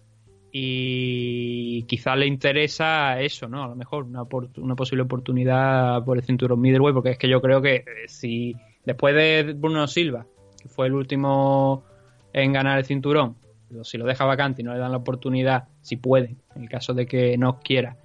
y 0.52 1.84
quizá 1.84 2.16
le 2.16 2.28
interesa 2.28 3.20
eso, 3.20 3.50
¿no? 3.50 3.64
A 3.64 3.68
lo 3.68 3.76
mejor 3.76 4.06
una, 4.06 4.24
una 4.58 4.76
posible 4.76 5.04
oportunidad 5.04 6.04
por 6.06 6.18
el 6.18 6.24
cinturón 6.24 6.62
middleweight, 6.62 6.94
porque 6.94 7.12
es 7.12 7.18
que 7.18 7.28
yo 7.28 7.42
creo 7.42 7.62
que 7.62 7.76
eh, 7.76 7.86
si 8.08 8.56
después 8.86 9.14
de 9.16 9.54
Bruno 9.54 9.88
Silva, 9.88 10.26
que 10.62 10.70
fue 10.70 10.88
el 10.88 10.94
último 10.94 11.84
en 12.32 12.54
ganar 12.54 12.78
el 12.78 12.86
cinturón, 12.86 13.36
si 13.84 13.98
lo 13.98 14.06
deja 14.06 14.24
vacante 14.24 14.62
y 14.62 14.66
no 14.66 14.74
le 14.74 14.80
dan 14.80 14.92
la 14.92 14.98
oportunidad, 14.98 15.68
si 15.82 15.98
puede, 15.98 16.38
en 16.56 16.64
el 16.64 16.70
caso 16.70 16.94
de 16.94 17.06
que 17.06 17.38
no 17.38 17.60
quiera, 17.60 17.98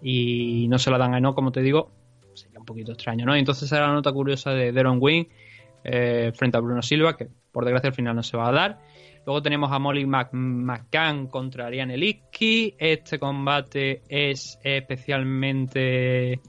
y 0.00 0.66
no 0.68 0.78
se 0.78 0.90
la 0.90 0.96
dan 0.96 1.14
a 1.14 1.20
no, 1.20 1.34
como 1.34 1.52
te 1.52 1.60
digo, 1.60 1.90
un 2.60 2.66
poquito 2.66 2.92
extraño, 2.92 3.26
¿no? 3.26 3.34
Entonces 3.34 3.68
será 3.68 3.88
la 3.88 3.94
nota 3.94 4.12
curiosa 4.12 4.50
de 4.50 4.72
Deron 4.72 4.98
Wynn 5.00 5.28
eh, 5.84 6.32
frente 6.34 6.56
a 6.56 6.60
Bruno 6.60 6.82
Silva, 6.82 7.16
que 7.16 7.28
por 7.52 7.64
desgracia 7.64 7.88
al 7.88 7.94
final 7.94 8.14
no 8.14 8.22
se 8.22 8.36
va 8.36 8.48
a 8.48 8.52
dar. 8.52 8.78
Luego 9.26 9.42
tenemos 9.42 9.70
a 9.70 9.78
Molly 9.78 10.06
McCann 10.06 11.26
contra 11.26 11.66
Ariane 11.66 11.96
Lipski. 11.96 12.74
Este 12.78 13.18
combate 13.18 14.02
es 14.08 14.58
especialmente 14.62 16.40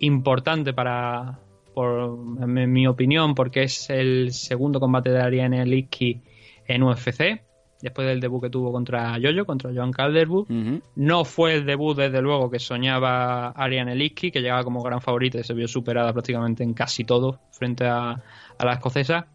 importante 0.00 0.72
para, 0.74 1.38
por, 1.74 2.18
en 2.40 2.72
mi 2.72 2.86
opinión, 2.86 3.34
porque 3.34 3.62
es 3.64 3.88
el 3.88 4.32
segundo 4.32 4.78
combate 4.78 5.10
de 5.10 5.20
Ariane 5.20 5.64
Lipski 5.64 6.20
en 6.66 6.82
UFC, 6.82 7.42
después 7.82 8.06
del 8.06 8.20
debut 8.20 8.42
que 8.42 8.50
tuvo 8.50 8.72
contra 8.72 9.18
Yoyo, 9.18 9.44
contra 9.44 9.72
Joan 9.74 9.92
Calderwood. 9.92 10.48
No 10.94 11.24
fue 11.24 11.54
el 11.54 11.66
debut, 11.66 11.96
desde 11.96 12.22
luego, 12.22 12.50
que 12.50 12.58
soñaba 12.58 13.48
Ariane 13.50 13.94
Lipski, 13.94 14.30
que 14.30 14.40
llegaba 14.40 14.64
como 14.64 14.82
gran 14.82 15.00
favorita 15.00 15.38
y 15.40 15.44
se 15.44 15.52
vio 15.52 15.68
superada 15.68 16.12
prácticamente 16.12 16.62
en 16.62 16.72
casi 16.72 17.04
todo 17.04 17.40
frente 17.50 17.84
a, 17.84 18.10
a 18.10 18.64
la 18.64 18.72
escocesa. 18.74 19.26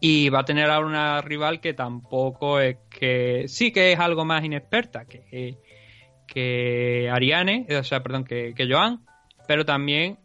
Y 0.00 0.28
va 0.28 0.40
a 0.40 0.44
tener 0.44 0.70
ahora 0.70 0.86
una 0.86 1.20
rival 1.22 1.60
que 1.60 1.74
tampoco 1.74 2.60
es 2.60 2.76
que. 2.90 3.44
Sí 3.48 3.72
que 3.72 3.92
es 3.92 3.98
algo 3.98 4.24
más 4.24 4.44
inexperta 4.44 5.06
que, 5.06 5.58
que 6.26 7.10
Ariane, 7.10 7.66
o 7.70 7.82
sea, 7.82 8.02
perdón, 8.02 8.24
que, 8.24 8.54
que 8.54 8.70
Joan, 8.70 9.00
pero 9.48 9.64
también 9.64 10.18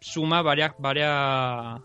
suma 0.00 0.42
varias, 0.42 0.72
varias, 0.78 1.80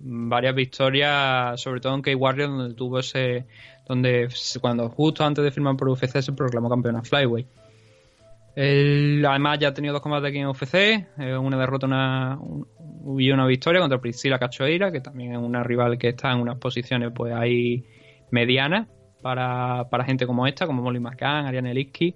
varias 0.00 0.54
victorias, 0.54 1.60
sobre 1.60 1.80
todo 1.80 1.94
en 1.94 2.02
K-Warrior, 2.02 2.48
donde 2.48 2.74
tuvo 2.74 2.98
ese. 2.98 3.46
donde 3.88 4.28
cuando 4.60 4.88
justo 4.88 5.24
antes 5.24 5.44
de 5.44 5.50
firmar 5.50 5.76
por 5.76 5.88
UFC 5.88 6.20
se 6.20 6.32
proclamó 6.32 6.68
campeona 6.70 7.02
Flyway. 7.02 7.46
Él, 8.56 9.24
además 9.28 9.58
ya 9.58 9.68
ha 9.68 9.74
tenido 9.74 9.92
dos 9.94 10.02
combates 10.02 10.28
aquí 10.28 10.38
en 10.38 10.46
UFC, 10.46 10.74
eh, 11.18 11.36
una 11.36 11.58
derrota 11.58 11.86
una, 11.86 12.38
un- 12.40 12.66
y 13.20 13.30
una 13.32 13.46
victoria 13.46 13.80
contra 13.80 14.00
Priscila 14.00 14.38
Cachoeira, 14.38 14.92
que 14.92 15.00
también 15.00 15.32
es 15.32 15.38
una 15.38 15.62
rival 15.64 15.98
que 15.98 16.10
está 16.10 16.32
en 16.32 16.38
unas 16.40 16.56
posiciones 16.58 17.10
pues 17.14 17.34
ahí 17.34 17.84
medianas 18.30 18.86
para, 19.22 19.88
para 19.90 20.04
gente 20.04 20.26
como 20.26 20.46
esta, 20.46 20.66
como 20.66 20.82
Molly 20.82 21.00
McCann, 21.00 21.46
Ariane 21.46 21.74
Lipski, 21.74 22.14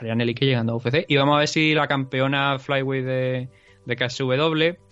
Ariane 0.00 0.24
Lipski 0.24 0.46
llegando 0.46 0.72
a 0.72 0.76
UFC. 0.76 1.04
Y 1.06 1.16
vamos 1.16 1.36
a 1.36 1.38
ver 1.40 1.48
si 1.48 1.74
la 1.74 1.86
campeona 1.86 2.58
Flyweight 2.58 3.04
de, 3.04 3.48
de 3.84 3.96
KSW 3.96 4.87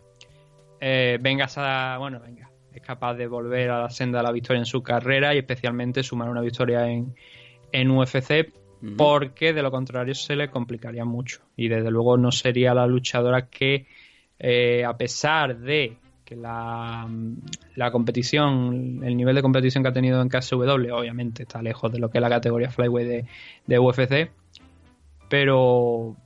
eh, 0.80 1.18
venga 1.20 1.46
esa, 1.46 1.98
bueno, 1.98 2.20
venga, 2.20 2.50
es 2.72 2.82
capaz 2.82 3.14
de 3.14 3.26
volver 3.26 3.70
a 3.70 3.82
la 3.82 3.90
senda 3.90 4.18
de 4.18 4.24
la 4.24 4.32
victoria 4.32 4.60
en 4.60 4.66
su 4.66 4.82
carrera 4.82 5.34
y 5.34 5.38
especialmente 5.38 6.02
sumar 6.02 6.28
una 6.28 6.40
victoria 6.40 6.88
en, 6.88 7.14
en 7.72 7.90
UFC 7.90 8.52
porque 8.96 9.52
de 9.52 9.62
lo 9.62 9.70
contrario 9.70 10.14
se 10.14 10.36
le 10.36 10.50
complicaría 10.50 11.04
mucho. 11.04 11.40
Y 11.56 11.68
desde 11.68 11.90
luego 11.90 12.16
no 12.16 12.30
sería 12.30 12.74
la 12.74 12.86
luchadora 12.86 13.48
que 13.48 13.86
eh, 14.38 14.84
a 14.84 14.96
pesar 14.96 15.58
de 15.58 15.96
que 16.24 16.36
la, 16.36 17.08
la 17.76 17.90
competición, 17.90 19.00
el 19.02 19.16
nivel 19.16 19.34
de 19.34 19.42
competición 19.42 19.82
que 19.82 19.88
ha 19.88 19.92
tenido 19.92 20.20
en 20.20 20.28
KSW 20.28 20.92
obviamente 20.92 21.44
está 21.44 21.62
lejos 21.62 21.90
de 21.90 21.98
lo 21.98 22.10
que 22.10 22.18
es 22.18 22.22
la 22.22 22.28
categoría 22.28 22.70
flyweight 22.70 23.08
de, 23.08 23.24
de 23.66 23.78
UFC 23.78 24.30
pero 25.28 26.16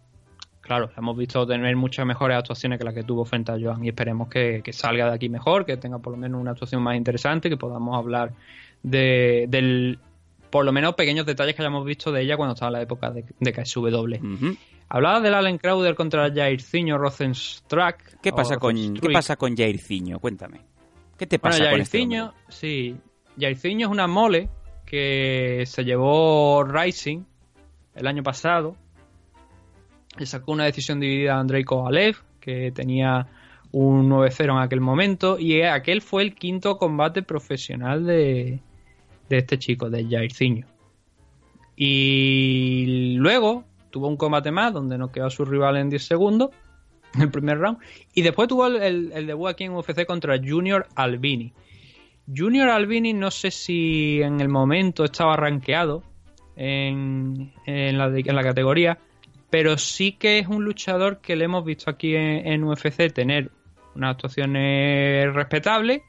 claro, 0.70 0.88
hemos 0.96 1.16
visto 1.16 1.44
tener 1.48 1.74
muchas 1.74 2.06
mejores 2.06 2.38
actuaciones 2.38 2.78
que 2.78 2.84
las 2.84 2.94
que 2.94 3.02
tuvo 3.02 3.24
frente 3.24 3.50
a 3.50 3.58
Joan 3.60 3.84
y 3.84 3.88
esperemos 3.88 4.28
que, 4.28 4.60
que 4.62 4.72
salga 4.72 5.08
de 5.08 5.16
aquí 5.16 5.28
mejor, 5.28 5.66
que 5.66 5.76
tenga 5.76 5.98
por 5.98 6.12
lo 6.12 6.16
menos 6.16 6.40
una 6.40 6.52
actuación 6.52 6.80
más 6.80 6.96
interesante, 6.96 7.50
que 7.50 7.56
podamos 7.56 7.98
hablar 7.98 8.34
de, 8.80 9.46
del 9.48 9.98
por 10.48 10.64
lo 10.64 10.70
menos 10.70 10.94
pequeños 10.94 11.26
detalles 11.26 11.56
que 11.56 11.62
hayamos 11.62 11.84
visto 11.84 12.12
de 12.12 12.22
ella 12.22 12.36
cuando 12.36 12.54
estaba 12.54 12.68
en 12.68 12.74
la 12.74 12.82
época 12.82 13.10
de, 13.10 13.24
de 13.40 13.52
KSW. 13.52 13.88
Ujú. 13.88 14.56
Hablaba 14.88 15.18
del 15.18 15.34
Allen 15.34 15.58
Crowder 15.58 15.96
contra 15.96 16.32
Jairzinho 16.32 16.98
Rosenstruck. 16.98 18.20
¿Qué 18.22 18.30
pasa 18.30 18.56
con 18.56 18.76
Rosenstruck. 18.76 19.08
qué 19.08 19.12
pasa 19.12 19.34
con 19.34 19.56
Jairzinho? 19.56 20.20
Cuéntame. 20.20 20.60
¿Qué 21.18 21.26
te 21.26 21.38
Bueno, 21.38 21.58
pasa 21.58 21.68
con 21.68 21.80
este 21.80 21.98
Jairzinho, 21.98 22.32
sí. 22.48 22.96
Jairzinho 23.40 23.88
es 23.88 23.92
una 23.92 24.06
mole 24.06 24.48
que 24.86 25.64
se 25.66 25.82
llevó 25.82 26.62
Rising 26.62 27.24
el 27.96 28.06
año 28.06 28.22
pasado. 28.22 28.76
Sacó 30.18 30.52
una 30.52 30.64
decisión 30.64 31.00
dividida 31.00 31.36
a 31.36 31.40
Andrei 31.40 31.64
Kovalev, 31.64 32.16
que 32.40 32.72
tenía 32.72 33.28
un 33.72 34.10
9-0 34.10 34.44
en 34.52 34.58
aquel 34.58 34.80
momento. 34.80 35.38
Y 35.38 35.62
aquel 35.62 36.02
fue 36.02 36.22
el 36.22 36.34
quinto 36.34 36.78
combate 36.78 37.22
profesional 37.22 38.04
de, 38.04 38.60
de 39.28 39.38
este 39.38 39.58
chico, 39.58 39.88
de 39.88 40.06
Jairzinho. 40.08 40.66
Y 41.76 43.14
luego 43.16 43.64
tuvo 43.90 44.08
un 44.08 44.16
combate 44.16 44.50
más 44.50 44.72
donde 44.72 44.98
no 44.98 45.10
quedó 45.10 45.26
a 45.26 45.30
su 45.30 45.44
rival 45.44 45.76
en 45.76 45.88
10 45.88 46.04
segundos, 46.04 46.50
en 47.14 47.22
el 47.22 47.30
primer 47.30 47.58
round. 47.58 47.78
Y 48.12 48.22
después 48.22 48.48
tuvo 48.48 48.66
el, 48.66 49.26
debut 49.26 49.48
aquí 49.48 49.64
en 49.64 49.72
UFC 49.72 50.04
contra 50.04 50.38
Junior 50.38 50.86
Albini. 50.94 51.52
Junior 52.34 52.68
Albini 52.68 53.12
no 53.12 53.30
sé 53.30 53.50
si 53.50 54.20
en 54.22 54.40
el 54.40 54.48
momento 54.48 55.04
estaba 55.04 55.36
rankeado 55.36 56.02
en, 56.54 57.52
en 57.66 57.98
la 57.98 58.42
categoría, 58.42 58.98
pero 59.50 59.76
sí 59.78 60.12
que 60.12 60.38
es 60.38 60.46
un 60.46 60.64
luchador 60.64 61.18
que 61.20 61.36
le 61.36 61.44
hemos 61.44 61.64
visto 61.64 61.90
aquí 61.90 62.14
en, 62.14 62.46
en 62.46 62.64
UFC 62.64 63.12
tener 63.12 63.50
unas 63.94 64.12
actuaciones 64.12 65.34
respetables 65.34 66.02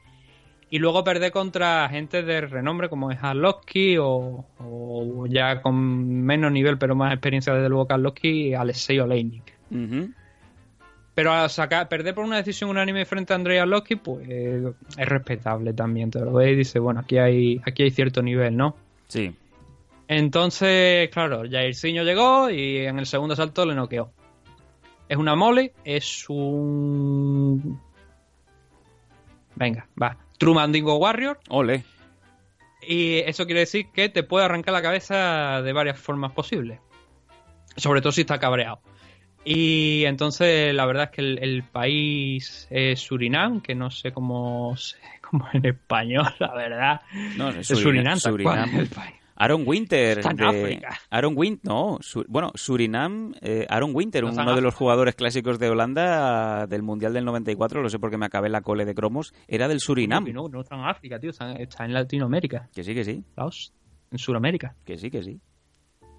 y 0.70 0.78
luego 0.78 1.04
perder 1.04 1.32
contra 1.32 1.86
gente 1.90 2.22
de 2.22 2.40
renombre 2.42 2.88
como 2.88 3.10
es 3.10 3.18
Arlovski 3.22 3.98
o, 3.98 4.46
o 4.58 5.26
ya 5.28 5.60
con 5.60 6.24
menos 6.24 6.50
nivel 6.50 6.78
pero 6.78 6.94
más 6.94 7.12
experiencia 7.12 7.52
desde 7.52 7.68
luego 7.68 7.86
que 7.86 7.94
Arlovski 7.94 8.28
y 8.48 8.54
Alexei 8.54 8.98
Oleinik. 8.98 9.52
Ujú. 9.70 10.10
Pero 11.14 11.32
a 11.32 11.48
sacar, 11.50 11.88
perder 11.88 12.14
por 12.14 12.24
una 12.24 12.38
decisión 12.38 12.70
unánime 12.70 13.04
frente 13.04 13.34
a 13.34 13.36
Andrei 13.36 13.58
Arlovski, 13.58 13.96
pues 13.96 14.26
es 14.26 15.08
respetable 15.08 15.74
también. 15.74 16.10
Te 16.10 16.20
lo 16.20 16.32
ves 16.32 16.52
y 16.52 16.56
dices, 16.56 16.80
bueno, 16.80 17.00
aquí 17.00 17.18
hay, 17.18 17.60
aquí 17.66 17.82
hay 17.82 17.90
cierto 17.90 18.22
nivel, 18.22 18.56
¿no? 18.56 18.74
Sí. 19.08 19.34
Entonces, 20.16 21.08
claro, 21.10 21.42
Jairzinho 21.50 22.02
llegó 22.04 22.50
y 22.50 22.78
en 22.78 22.98
el 22.98 23.06
segundo 23.06 23.34
salto 23.34 23.64
le 23.64 23.74
noqueó. 23.74 24.12
Es 25.08 25.16
una 25.16 25.34
mole, 25.34 25.72
es 25.84 26.28
un... 26.28 27.80
Venga, 29.54 29.86
va. 30.00 30.18
True 30.38 30.54
Mandingo 30.54 30.96
Warrior. 30.96 31.40
Ole. 31.48 31.84
Y 32.86 33.18
eso 33.20 33.46
quiere 33.46 33.60
decir 33.60 33.86
que 33.92 34.10
te 34.10 34.22
puede 34.22 34.44
arrancar 34.44 34.74
la 34.74 34.82
cabeza 34.82 35.62
de 35.62 35.72
varias 35.72 35.98
formas 35.98 36.32
posibles. 36.32 36.78
Sobre 37.76 38.00
todo 38.02 38.12
si 38.12 38.22
está 38.22 38.38
cabreado. 38.38 38.80
Y 39.44 40.04
entonces 40.04 40.74
la 40.74 40.84
verdad 40.84 41.04
es 41.04 41.10
que 41.10 41.20
el, 41.22 41.38
el 41.42 41.62
país 41.62 42.66
es 42.70 43.00
Surinam, 43.00 43.60
que 43.60 43.74
no 43.74 43.90
sé 43.90 44.12
cómo, 44.12 44.76
cómo 45.30 45.48
en 45.54 45.64
español, 45.64 46.34
la 46.38 46.54
verdad. 46.54 47.00
No, 47.36 47.48
Es 47.48 47.66
Surinam, 47.66 48.20
cual, 48.20 48.32
Surinam. 48.32 48.76
el 48.78 48.88
país. 48.88 49.21
Aaron 49.36 49.62
Winter. 49.66 50.18
Está 50.18 50.30
en 50.30 50.36
de- 50.36 50.44
África. 50.46 50.98
Aaron 51.10 51.34
Winter, 51.36 51.68
no. 51.70 51.98
Bueno, 52.28 52.52
Surinam. 52.54 53.34
eh, 53.40 53.66
Aaron 53.68 53.90
Winter, 53.94 54.22
No 54.24 54.30
uno 54.30 54.54
de 54.54 54.60
los 54.60 54.74
jugadores 54.74 55.14
clásicos 55.14 55.58
de 55.58 55.68
Holanda 55.70 56.66
del 56.66 56.82
Mundial 56.82 57.12
del 57.12 57.24
94, 57.24 57.82
lo 57.82 57.88
sé 57.88 57.98
porque 57.98 58.16
me 58.18 58.26
acabé 58.26 58.48
la 58.48 58.60
cole 58.60 58.84
de 58.84 58.94
cromos, 58.94 59.34
era 59.48 59.68
del 59.68 59.80
Surinam. 59.80 60.24
No, 60.32 60.48
no 60.48 60.60
está 60.60 60.74
en 60.76 60.82
África, 60.84 61.18
tío, 61.18 61.30
está, 61.30 61.52
está 61.54 61.84
en 61.84 61.92
Latinoamérica, 61.94 62.68
Que 62.74 62.84
sí, 62.84 62.94
que 62.94 63.04
sí. 63.04 63.24
Laos, 63.36 63.72
en 64.10 64.18
Sudamérica. 64.18 64.74
Que 64.84 64.98
sí, 64.98 65.10
que 65.10 65.22
sí. 65.22 65.40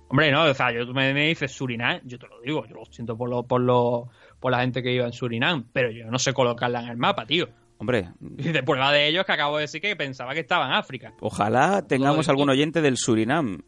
Hombre, 0.09 0.31
no, 0.31 0.43
o 0.43 0.53
sea, 0.53 0.71
yo, 0.71 0.85
tú 0.85 0.93
me, 0.93 1.11
me 1.13 1.27
dices 1.27 1.51
Surinam, 1.51 1.99
yo 2.03 2.19
te 2.19 2.27
lo 2.27 2.39
digo, 2.41 2.65
yo 2.67 2.75
lo 2.75 2.85
siento 2.85 3.17
por, 3.17 3.29
lo, 3.29 3.43
por, 3.47 3.61
lo, 3.61 4.09
por 4.39 4.51
la 4.51 4.59
gente 4.61 4.83
que 4.83 4.93
iba 4.93 5.05
en 5.05 5.13
Surinam, 5.13 5.69
pero 5.73 5.89
yo 5.89 6.05
no 6.11 6.19
sé 6.19 6.33
colocarla 6.33 6.83
en 6.83 6.89
el 6.89 6.97
mapa, 6.97 7.25
tío. 7.25 7.47
Hombre, 7.77 8.09
Y 8.37 8.49
de 8.51 8.63
prueba 8.63 8.91
de 8.91 9.07
ellos 9.07 9.25
que 9.25 9.31
acabo 9.33 9.57
de 9.57 9.63
decir 9.63 9.81
que 9.81 9.95
pensaba 9.95 10.33
que 10.33 10.39
estaba 10.41 10.65
en 10.67 10.73
África. 10.73 11.13
ojalá 11.19 11.85
tengamos 11.87 12.29
algún 12.29 12.49
oyente 12.49 12.81
del 12.81 12.97
Surinam 12.97 13.61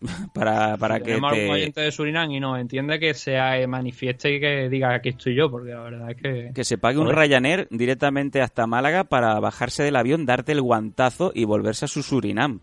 para, 0.34 0.76
para 0.78 0.96
Si 0.96 1.00
que 1.02 1.06
tenemos 1.10 1.32
algún 1.32 1.46
te, 1.46 1.52
oyente 1.52 1.80
de 1.82 1.92
Surinam 1.92 2.30
y 2.30 2.40
no 2.40 2.56
entiende 2.56 2.98
que 2.98 3.12
sea 3.14 3.58
eh, 3.60 3.66
manifieste 3.66 4.34
y 4.34 4.40
que 4.40 4.68
diga 4.70 4.94
aquí 4.94 5.10
estoy 5.10 5.36
yo, 5.36 5.50
porque 5.50 5.70
la 5.72 5.80
verdad 5.82 6.10
es 6.10 6.16
que... 6.16 6.50
que 6.54 6.64
se 6.64 6.78
pague 6.78 6.98
un. 6.98 7.10
Ryanair 7.14 7.68
directamente 7.70 8.40
hasta 8.40 8.66
Málaga 8.66 9.04
para 9.04 9.38
bajarse 9.40 9.82
del 9.82 9.96
avión, 9.96 10.24
darte 10.26 10.52
el 10.52 10.62
guantazo 10.62 11.32
y 11.34 11.44
volverse 11.44 11.84
a 11.84 11.88
su 11.88 12.02
Surinam. 12.02 12.60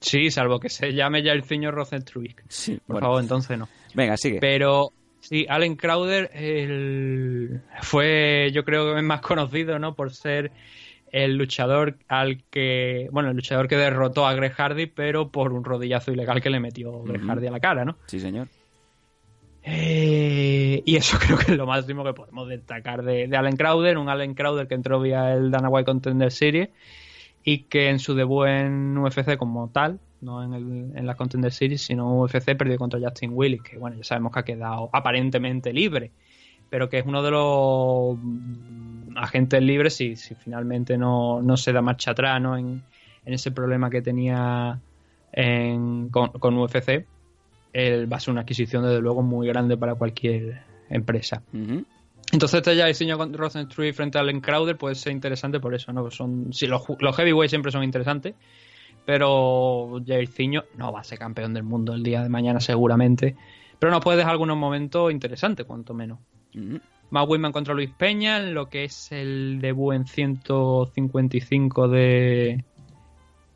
Sí, 0.00 0.30
salvo 0.30 0.58
que 0.58 0.68
se 0.68 0.92
llame 0.92 1.22
Jairzinho 1.22 1.70
Rosenstruik. 1.70 2.44
Sí, 2.48 2.72
Por 2.86 2.94
bueno. 2.94 3.06
favor, 3.06 3.22
entonces 3.22 3.56
no. 3.58 3.68
Venga, 3.94 4.16
sigue. 4.16 4.38
Pero 4.40 4.90
sí, 5.22 5.46
Allen 5.48 5.76
Crowder 5.76 6.30
el- 6.34 7.62
fue, 7.80 8.50
yo 8.52 8.64
creo 8.64 8.92
que 8.92 8.98
es 8.98 9.04
más 9.04 9.20
conocido, 9.22 9.78
¿no? 9.78 9.94
Por 9.94 10.12
ser 10.12 10.52
el 11.10 11.36
luchador 11.36 11.96
al 12.08 12.42
que, 12.50 13.08
bueno, 13.12 13.30
el 13.30 13.36
luchador 13.36 13.68
que 13.68 13.76
derrotó 13.76 14.26
a 14.26 14.34
Greg 14.34 14.52
Hardy, 14.52 14.86
pero 14.86 15.30
por 15.30 15.52
un 15.52 15.64
rodillazo 15.64 16.12
ilegal 16.12 16.40
que 16.40 16.50
le 16.50 16.60
metió 16.60 17.02
Greg. 17.02 17.22
Hardy 17.22 17.46
a 17.46 17.50
la 17.50 17.60
cara, 17.60 17.84
¿no? 17.84 17.96
Sí, 18.06 18.18
señor. 18.20 18.48
Eh, 19.64 20.82
y 20.84 20.96
eso 20.96 21.18
creo 21.24 21.38
que 21.38 21.52
es 21.52 21.58
lo 21.58 21.66
máximo 21.66 22.04
que 22.04 22.14
podemos 22.14 22.48
destacar 22.48 23.02
de, 23.02 23.28
de 23.28 23.36
Allen 23.36 23.56
Crowder, 23.56 23.98
un 23.98 24.08
Allen 24.08 24.34
Crowder 24.34 24.66
que 24.66 24.74
entró 24.74 25.00
vía 25.00 25.32
el 25.34 25.50
Dana 25.50 25.68
White 25.68 25.84
Contender 25.86 26.32
Series 26.32 26.70
y 27.44 27.64
que 27.64 27.88
en 27.88 27.98
su 27.98 28.14
debut 28.14 28.46
en 28.46 28.96
UFC 28.98 29.36
como 29.36 29.70
tal, 29.70 30.00
no 30.22 30.42
en, 30.42 30.54
el- 30.54 30.96
en 30.96 31.06
la 31.06 31.14
Contender 31.16 31.52
Series, 31.52 31.82
sino 31.82 32.20
UFC 32.22 32.54
perdió 32.56 32.78
contra 32.78 33.00
Justin 33.00 33.32
Willis, 33.34 33.62
que 33.62 33.76
bueno, 33.78 33.96
ya 33.96 34.04
sabemos 34.04 34.32
que 34.32 34.38
ha 34.40 34.44
quedado 34.44 34.88
aparentemente 34.92 35.72
libre, 35.72 36.12
pero 36.70 36.88
que 36.88 36.98
es 36.98 37.06
uno 37.06 37.22
de 37.22 37.30
los 37.30 38.18
agentes 39.16 39.62
libres 39.62 39.94
si, 39.96 40.16
si 40.16 40.34
finalmente 40.34 40.96
no, 40.96 41.42
no 41.42 41.56
se 41.56 41.72
da 41.72 41.82
marcha 41.82 42.12
atrás 42.12 42.40
¿no? 42.40 42.56
en, 42.56 42.82
en 43.24 43.34
ese 43.34 43.50
problema 43.50 43.90
que 43.90 44.00
tenía 44.02 44.80
en- 45.32 46.08
con, 46.08 46.28
con 46.30 46.56
UFC 46.56 47.06
el- 47.72 48.10
va 48.10 48.16
a 48.16 48.20
ser 48.20 48.32
una 48.32 48.42
adquisición 48.42 48.84
desde 48.84 49.00
luego 49.00 49.22
muy 49.22 49.46
grande 49.48 49.76
para 49.76 49.94
cualquier 49.94 50.62
empresa. 50.88 51.42
Entonces 52.32 52.58
este 52.58 52.76
ya 52.76 52.86
diseño 52.86 53.18
con 53.18 53.32
Rosenstruy 53.34 53.92
frente 53.92 54.18
a 54.18 54.22
Len 54.22 54.40
Crowder 54.40 54.76
puede 54.78 54.94
ser 54.94 55.12
interesante 55.12 55.60
por 55.60 55.74
eso, 55.74 55.92
¿no? 55.92 56.10
Son, 56.10 56.52
sí, 56.52 56.66
los, 56.66 56.82
los 57.00 57.16
heavyweights 57.16 57.50
siempre 57.50 57.70
son 57.72 57.84
interesantes, 57.84 58.34
pero 59.04 60.00
Jairzinho 60.06 60.64
no 60.76 60.92
va 60.92 61.00
a 61.00 61.04
ser 61.04 61.18
campeón 61.18 61.54
del 61.54 61.64
mundo 61.64 61.94
el 61.94 62.02
día 62.02 62.22
de 62.22 62.28
mañana 62.28 62.60
seguramente, 62.60 63.36
pero 63.78 63.90
nos 63.90 64.02
puede 64.02 64.18
dejar 64.18 64.32
algunos 64.32 64.56
momentos 64.56 65.10
interesantes, 65.10 65.66
cuanto 65.66 65.94
menos. 65.94 66.18
Matt 67.10 67.28
Wiman 67.28 67.52
contra 67.52 67.74
Luis 67.74 67.90
Peña, 67.90 68.38
en 68.38 68.54
lo 68.54 68.68
que 68.68 68.84
es 68.84 69.12
el 69.12 69.58
debut 69.60 69.94
en 69.94 70.06
155 70.06 71.88
de, 71.88 72.64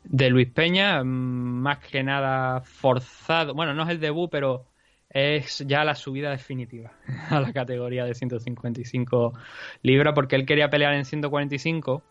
de 0.03 0.29
Luis 0.29 0.49
Peña, 0.49 1.03
mm, 1.03 1.07
más 1.07 1.79
que 1.79 2.03
nada 2.03 2.61
forzado. 2.61 3.53
Bueno, 3.53 3.73
no 3.73 3.83
es 3.83 3.89
el 3.89 3.99
debut, 3.99 4.29
pero 4.29 4.65
es 5.09 5.63
ya 5.65 5.83
la 5.83 5.95
subida 5.95 6.29
definitiva 6.29 6.91
a 7.29 7.39
la 7.39 7.53
categoría 7.53 8.05
de 8.05 8.13
155 8.13 9.33
libras, 9.81 10.13
porque 10.13 10.35
él 10.35 10.45
quería 10.45 10.69
pelear 10.69 10.93
en 10.93 11.05
145, 11.05 12.03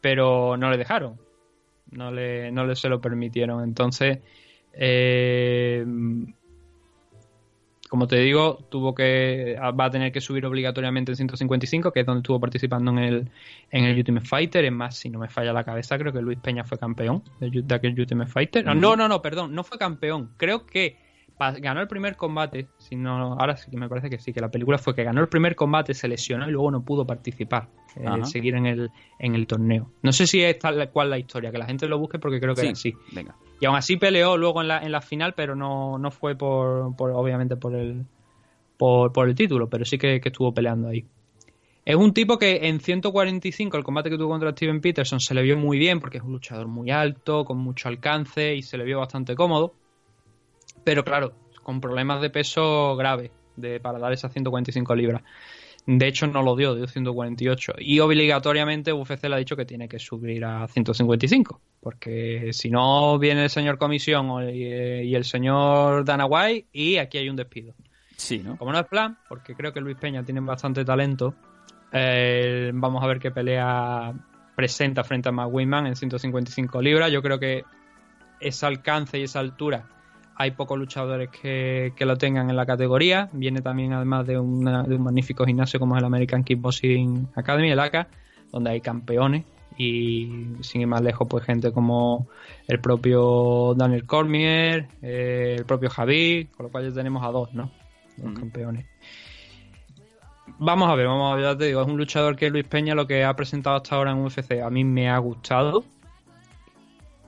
pero 0.00 0.56
no 0.56 0.70
le 0.70 0.76
dejaron. 0.76 1.18
No 1.90 2.10
le, 2.10 2.50
no 2.50 2.66
le 2.66 2.76
se 2.76 2.88
lo 2.88 3.00
permitieron. 3.00 3.62
Entonces, 3.62 4.18
eh, 4.72 5.84
como 7.88 8.08
te 8.08 8.16
digo, 8.16 8.58
tuvo 8.70 8.94
que 8.94 9.56
va 9.60 9.84
a 9.84 9.90
tener 9.90 10.10
que 10.10 10.20
subir 10.20 10.44
obligatoriamente 10.46 11.12
en 11.12 11.16
155, 11.16 11.92
que 11.92 12.00
es 12.00 12.06
donde 12.06 12.22
estuvo 12.22 12.40
participando 12.40 12.90
en 12.90 12.98
el, 12.98 13.30
en 13.70 13.84
el 13.84 13.96
Ultimate 13.96 14.26
Fighter. 14.26 14.64
Es 14.64 14.72
más, 14.72 14.96
si 14.96 15.10
no 15.10 15.20
me 15.20 15.28
falla 15.28 15.52
la 15.52 15.62
cabeza, 15.62 15.96
creo 15.96 16.12
que 16.12 16.20
Luis 16.20 16.38
Peña 16.40 16.64
fue 16.64 16.76
campeón 16.76 17.22
de, 17.38 17.62
de 17.62 17.74
aquel 17.74 17.98
Ultimate 17.98 18.30
Fighter. 18.30 18.64
No, 18.64 18.74
no, 18.74 18.96
no, 18.96 19.06
no, 19.06 19.22
perdón, 19.22 19.54
no 19.54 19.62
fue 19.62 19.78
campeón. 19.78 20.30
Creo 20.36 20.66
que 20.66 21.03
ganó 21.38 21.80
el 21.80 21.88
primer 21.88 22.16
combate. 22.16 22.68
Si 22.78 22.96
no, 22.96 23.34
ahora 23.34 23.56
sí 23.56 23.70
que 23.70 23.76
me 23.76 23.88
parece 23.88 24.08
que 24.10 24.18
sí, 24.18 24.32
que 24.32 24.40
la 24.40 24.50
película 24.50 24.78
fue 24.78 24.94
que 24.94 25.04
ganó 25.04 25.20
el 25.20 25.28
primer 25.28 25.56
combate, 25.56 25.94
se 25.94 26.08
lesionó 26.08 26.48
y 26.48 26.52
luego 26.52 26.70
no 26.70 26.82
pudo 26.84 27.06
participar, 27.06 27.68
eh, 27.96 28.24
seguir 28.24 28.54
en 28.54 28.66
el, 28.66 28.90
en 29.18 29.34
el 29.34 29.46
torneo. 29.46 29.90
No 30.02 30.12
sé 30.12 30.26
si 30.26 30.42
es 30.42 30.58
tal 30.58 30.90
cual 30.90 31.10
la 31.10 31.18
historia, 31.18 31.50
que 31.50 31.58
la 31.58 31.66
gente 31.66 31.88
lo 31.88 31.98
busque 31.98 32.18
porque 32.18 32.40
creo 32.40 32.54
que 32.54 32.60
Sí, 32.62 32.66
era 32.66 32.72
así. 32.72 32.94
venga. 33.12 33.34
Y 33.60 33.66
aún 33.66 33.76
así 33.76 33.96
peleó 33.96 34.36
luego 34.36 34.60
en 34.62 34.68
la, 34.68 34.78
en 34.82 34.92
la 34.92 35.00
final, 35.00 35.34
pero 35.34 35.54
no, 35.54 35.98
no 35.98 36.10
fue 36.10 36.36
por, 36.36 36.94
por 36.96 37.10
obviamente 37.10 37.56
por 37.56 37.74
el 37.74 38.04
por, 38.76 39.12
por 39.12 39.28
el 39.28 39.34
título, 39.34 39.68
pero 39.68 39.84
sí 39.84 39.98
que, 39.98 40.20
que 40.20 40.28
estuvo 40.28 40.52
peleando 40.52 40.88
ahí. 40.88 41.04
Es 41.84 41.96
un 41.96 42.14
tipo 42.14 42.38
que 42.38 42.66
en 42.66 42.80
145, 42.80 43.76
el 43.76 43.84
combate 43.84 44.08
que 44.10 44.16
tuvo 44.16 44.30
contra 44.30 44.50
Steven 44.52 44.80
Peterson, 44.80 45.20
se 45.20 45.34
le 45.34 45.42
vio 45.42 45.56
muy 45.56 45.78
bien 45.78 46.00
porque 46.00 46.16
es 46.18 46.24
un 46.24 46.32
luchador 46.32 46.66
muy 46.66 46.90
alto, 46.90 47.44
con 47.44 47.58
mucho 47.58 47.88
alcance 47.88 48.54
y 48.54 48.62
se 48.62 48.78
le 48.78 48.84
vio 48.84 48.98
bastante 49.00 49.34
cómodo. 49.34 49.74
Pero 50.84 51.04
claro, 51.04 51.32
con 51.62 51.80
problemas 51.80 52.20
de 52.20 52.30
peso 52.30 52.94
grave 52.96 53.32
de, 53.56 53.80
para 53.80 53.98
dar 53.98 54.12
esas 54.12 54.32
145 54.32 54.94
libras. 54.94 55.22
De 55.86 56.06
hecho, 56.06 56.26
no 56.26 56.42
lo 56.42 56.56
dio, 56.56 56.74
dio 56.74 56.86
148. 56.86 57.74
Y 57.78 58.00
obligatoriamente 58.00 58.92
UFC 58.92 59.24
le 59.24 59.34
ha 59.34 59.38
dicho 59.38 59.54
que 59.56 59.66
tiene 59.66 59.86
que 59.88 59.98
subir 59.98 60.44
a 60.44 60.66
155. 60.66 61.60
Porque 61.80 62.50
si 62.52 62.70
no, 62.70 63.18
viene 63.18 63.44
el 63.44 63.50
señor 63.50 63.76
Comisión 63.76 64.30
o- 64.30 64.48
y, 64.50 65.14
el 65.14 65.24
señor 65.24 66.04
Dana 66.04 66.24
White 66.24 66.68
y 66.72 66.96
aquí 66.96 67.18
hay 67.18 67.28
un 67.28 67.36
despido. 67.36 67.74
Sí, 68.16 68.38
¿no? 68.38 68.56
Como 68.56 68.72
no 68.72 68.78
es 68.78 68.86
plan, 68.86 69.18
porque 69.28 69.54
creo 69.54 69.72
que 69.74 69.80
Luis 69.80 69.96
Peña 69.98 70.22
tiene 70.24 70.40
bastante 70.40 70.84
talento, 70.86 71.34
eh, 71.92 72.70
vamos 72.72 73.02
a 73.02 73.06
ver 73.06 73.18
qué 73.18 73.30
pelea 73.30 74.14
presenta 74.56 75.04
frente 75.04 75.28
a 75.28 75.32
Matt 75.32 75.48
Wiman 75.52 75.86
en 75.86 75.96
155 75.96 76.80
libras. 76.80 77.10
Yo 77.12 77.20
creo 77.20 77.38
que 77.38 77.64
ese 78.40 78.64
alcance 78.66 79.18
y 79.18 79.24
esa 79.24 79.40
altura 79.40 79.86
hay 80.36 80.50
pocos 80.52 80.78
luchadores 80.78 81.30
que, 81.30 81.92
que 81.96 82.04
lo 82.06 82.16
tengan 82.16 82.50
en 82.50 82.56
la 82.56 82.66
categoría. 82.66 83.28
Viene 83.32 83.60
también 83.62 83.92
además 83.92 84.26
de, 84.26 84.38
una- 84.38 84.82
de 84.82 84.96
un 84.96 85.02
magnífico 85.02 85.44
gimnasio 85.44 85.78
como 85.78 85.94
es 85.96 86.00
el 86.00 86.06
American 86.06 86.42
Kickboxing 86.44 87.28
Academy, 87.36 87.70
el 87.70 87.78
ACA, 87.80 88.08
donde 88.52 88.70
hay 88.70 88.80
campeones 88.80 89.44
y 89.76 90.46
sin 90.60 90.82
ir 90.82 90.86
más 90.86 91.02
lejos 91.02 91.26
pues 91.28 91.44
gente 91.44 91.72
como 91.72 92.28
el 92.68 92.78
propio 92.80 93.74
Daniel 93.76 94.06
Cormier, 94.06 94.86
eh, 95.02 95.56
el 95.58 95.64
propio 95.64 95.90
Javi, 95.90 96.48
con 96.56 96.66
lo 96.66 96.70
cual 96.72 96.88
ya 96.88 96.94
tenemos 96.94 97.24
a 97.24 97.28
dos, 97.28 97.52
¿no? 97.54 97.70
Dos 98.16 98.32
campeones. 98.38 98.86
Vamos 100.58 100.88
a 100.88 100.94
ver, 100.94 101.06
vamos 101.06 101.32
a 101.32 101.36
ver, 101.36 101.44
ya 101.44 101.58
te 101.58 101.64
digo, 101.64 101.80
es 101.82 101.88
un 101.88 101.96
luchador 101.96 102.36
que 102.36 102.48
Luis 102.50 102.64
Peña 102.64 102.94
lo 102.94 103.06
que 103.06 103.24
ha 103.24 103.34
presentado 103.34 103.76
hasta 103.76 103.96
ahora 103.96 104.12
en 104.12 104.18
UFC 104.18 104.62
a 104.62 104.70
mí 104.70 104.84
me 104.84 105.08
ha 105.10 105.18
gustado. 105.18 105.84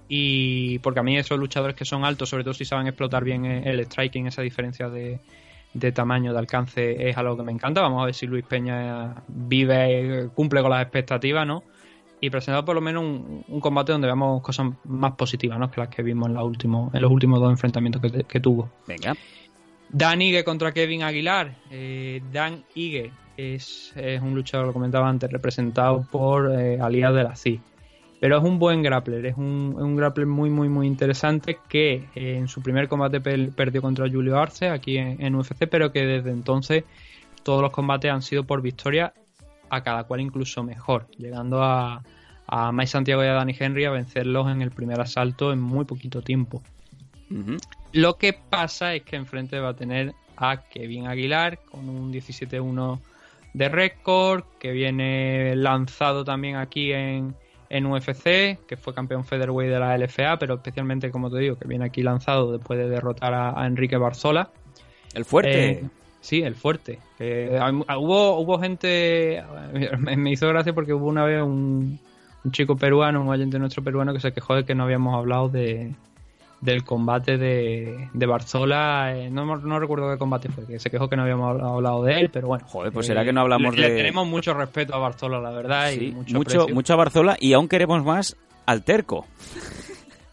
Y 0.09 0.79
porque 0.81 1.01
a 1.01 1.03
mí 1.03 1.17
esos 1.17 1.39
luchadores 1.39 1.77
que 1.77 1.85
son 1.85 2.05
altos, 2.05 2.29
sobre 2.29 2.45
todo 2.45 2.55
si 2.55 2.65
saben 2.65 2.87
explotar 2.87 3.25
bien 3.25 3.45
el 3.45 3.81
striking, 3.81 4.27
esa 4.27 4.43
diferencia 4.43 4.89
de, 4.89 5.19
de 5.75 5.93
tamaño, 5.93 6.33
de 6.33 6.39
alcance, 6.39 7.09
es 7.09 7.17
algo 7.17 7.37
que 7.37 7.43
me 7.43 7.53
encanta. 7.53 7.81
Vamos 7.81 8.03
a 8.03 8.07
ver 8.07 8.15
si 8.15 8.27
Luis 8.27 8.45
Peña 8.45 9.15
vive, 9.29 10.29
cumple 10.35 10.63
con 10.63 10.71
las 10.71 10.83
expectativas, 10.83 11.47
¿no? 11.47 11.65
Y 12.21 12.31
presentar 12.31 12.65
por 12.65 12.75
lo 12.75 12.81
menos 12.81 13.03
un, 13.03 13.45
un 13.47 13.61
combate 13.61 13.93
donde 13.93 14.07
veamos 14.07 14.43
cosas 14.43 14.69
más 14.85 15.13
positivas, 15.13 15.59
¿no? 15.59 15.71
Que 15.71 15.81
las 15.81 15.89
que 15.89 16.03
vimos 16.03 16.29
en, 16.29 16.35
la 16.35 16.45
último, 16.45 16.91
en 16.95 17.03
los 17.03 17.11
últimos 17.11 17.41
dos 17.41 17.51
enfrentamientos 17.51 18.01
que, 18.01 18.25
que 18.25 18.41
tuvo. 18.41 18.71
Venga. 18.87 19.15
Dan 19.89 20.23
Ige 20.23 20.45
contra 20.45 20.73
Kevin 20.73 21.03
Aguilar. 21.03 21.55
Eh, 21.71 22.23
Dan 22.33 22.65
Ige 22.75 23.13
es, 23.37 23.93
es 23.97 24.21
un 24.23 24.35
luchador, 24.35 24.67
lo 24.67 24.73
comentaba 24.73 25.09
antes, 25.09 25.31
representado 25.31 26.07
por 26.11 26.53
eh, 26.59 26.81
Alias 26.81 27.15
de 27.15 27.23
la 27.23 27.37
CI. 27.37 27.61
Pero 28.21 28.39
es 28.39 28.45
un 28.45 28.59
buen 28.59 28.83
grappler, 28.83 29.27
es 29.27 29.37
un, 29.37 29.75
es 29.77 29.83
un 29.83 29.97
grappler 29.97 30.27
muy, 30.27 30.49
muy, 30.49 30.69
muy 30.69 30.87
interesante 30.87 31.59
que 31.69 32.09
eh, 32.15 32.37
en 32.39 32.49
su 32.49 32.63
primer 32.63 32.89
combate 32.89 33.21
perdió 33.21 33.83
contra 33.83 34.09
Julio 34.09 34.39
Arce 34.39 34.69
aquí 34.69 34.97
en, 34.97 35.23
en 35.23 35.35
UFC, 35.35 35.67
pero 35.71 35.93
que 35.93 36.07
desde 36.07 36.31
entonces 36.31 36.85
todos 37.43 37.61
los 37.63 37.71
combates 37.71 38.11
han 38.11 38.23
sido 38.23 38.45
por 38.45 38.63
victoria, 38.63 39.13
a 39.69 39.83
cada 39.83 40.05
cual 40.05 40.21
incluso 40.21 40.63
mejor, 40.63 41.07
llegando 41.19 41.63
a, 41.63 42.03
a 42.47 42.73
Mike 42.73 42.87
Santiago 42.87 43.25
y 43.25 43.27
a 43.27 43.33
Danny 43.33 43.55
Henry 43.59 43.85
a 43.85 43.91
vencerlos 43.91 44.51
en 44.51 44.63
el 44.63 44.71
primer 44.71 45.01
asalto 45.01 45.53
en 45.53 45.61
muy 45.61 45.85
poquito 45.85 46.23
tiempo. 46.23 46.63
Lo 47.93 48.17
que 48.19 48.33
pasa 48.33 48.95
es 48.95 49.03
que 49.03 49.17
enfrente 49.17 49.59
va 49.59 49.71
a 49.71 49.77
tener 49.77 50.15
a 50.37 50.63
Kevin 50.69 51.09
Aguilar 51.09 51.59
con 51.71 51.89
un 51.89 52.13
17-1 52.13 53.01
de 53.53 53.69
récord, 53.69 54.45
que 54.61 54.71
viene 54.71 55.57
lanzado 55.57 56.25
también 56.25 56.57
aquí 56.57 56.93
en, 56.93 57.35
en 57.69 57.87
UFC, 57.87 58.59
que 58.67 58.77
fue 58.77 58.95
campeón 58.95 59.25
featherweight 59.25 59.71
de 59.73 59.79
la 59.81 59.97
LFA, 59.99 60.39
pero 60.39 60.55
especialmente, 60.55 61.11
como 61.11 61.31
te 61.31 61.39
digo, 61.39 61.57
que 61.57 61.67
viene 61.67 61.85
aquí 61.85 62.03
lanzado 62.03 62.53
después 62.53 62.79
de 62.79 62.89
derrotar 62.89 63.35
a, 63.35 63.61
a 63.61 63.67
Enrique 63.67 63.97
Barzola. 63.97 64.51
El 65.15 65.25
fuerte. 65.25 65.71
Eh, 65.71 65.85
sí, 66.21 66.43
el 66.43 66.55
fuerte. 66.55 66.99
Eh, 67.19 67.59
hay- 67.61 67.73
hubo, 67.99 68.39
hubo 68.39 68.59
gente. 68.59 69.43
Me, 69.99 70.17
me 70.17 70.31
hizo 70.33 70.49
gracia 70.49 70.73
porque 70.75 70.93
hubo 70.93 71.07
una 71.07 71.25
vez 71.25 71.43
un, 71.43 71.99
un 72.45 72.53
chico 72.53 72.77
peruano, 72.77 73.21
un 73.23 73.29
oyente 73.29 73.59
nuestro 73.59 73.83
peruano, 73.83 74.13
que 74.13 74.21
se 74.21 74.33
quejó 74.33 74.55
de 74.55 74.65
que 74.65 74.75
no 74.75 74.85
habíamos 74.85 75.15
hablado 75.17 75.49
de 75.49 75.93
del 76.61 76.85
combate 76.85 77.37
de, 77.37 78.09
de 78.13 78.27
Barzola. 78.27 79.15
eh, 79.17 79.31
no, 79.31 79.45
no 79.57 79.79
recuerdo 79.79 80.11
qué 80.11 80.19
combate 80.19 80.49
fue, 80.49 80.67
que 80.67 80.79
se 80.79 80.91
quejó 80.91 81.09
que 81.09 81.17
no 81.17 81.23
habíamos 81.23 81.55
habl- 81.57 81.75
hablado 81.77 82.03
de 82.03 82.21
él, 82.21 82.31
pero 82.33 82.49
bueno. 82.49 82.67
Joder, 82.69 82.93
pues 82.93 83.07
será 83.07 83.25
que 83.25 83.33
no 83.33 83.43
hablamos 83.43 83.77
le, 83.77 83.83
le 83.83 83.91
de- 83.91 83.97
tenemos 83.99 84.27
mucho 84.27 84.55
respeto 84.55 84.95
a 84.95 84.99
Barzola, 84.99 85.39
la 85.41 85.51
verdad, 85.51 85.91
y 85.93 86.13
mucho, 86.13 86.37
mucho, 86.37 86.69
mucho 86.69 86.93
a 86.95 86.97
Barzola 86.97 87.37
y 87.39 87.53
aún 87.53 87.69
queremos 87.69 88.05
más 88.05 88.37
al 88.65 88.83
Terco. 88.85 89.27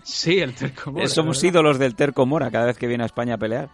Sí, 0.04 0.40
el 0.40 0.54
Terco 0.54 0.92
Mora, 0.92 1.08
Somos 1.08 1.38
la 1.38 1.42
verdad. 1.44 1.60
ídolos 1.60 1.80
del 1.80 1.96
Terco 1.96 2.26
Mora 2.26 2.52
cada 2.52 2.66
vez 2.66 2.78
que 2.78 2.88
viene 2.88 3.04
a 3.04 3.06
España 3.06 3.36
a 3.36 3.38
pelear. 3.38 3.70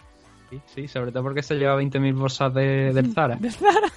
Sí, 0.49 0.59
sí, 0.65 0.87
sobre 0.87 1.11
todo 1.11 1.23
porque 1.23 1.43
se 1.43 1.55
lleva 1.55 1.75
20.000 1.79 2.13
bolsas 2.15 2.53
de, 2.53 2.93
del 2.93 3.13
Zara. 3.13 3.35
¿De 3.39 3.51
Zara? 3.51 3.87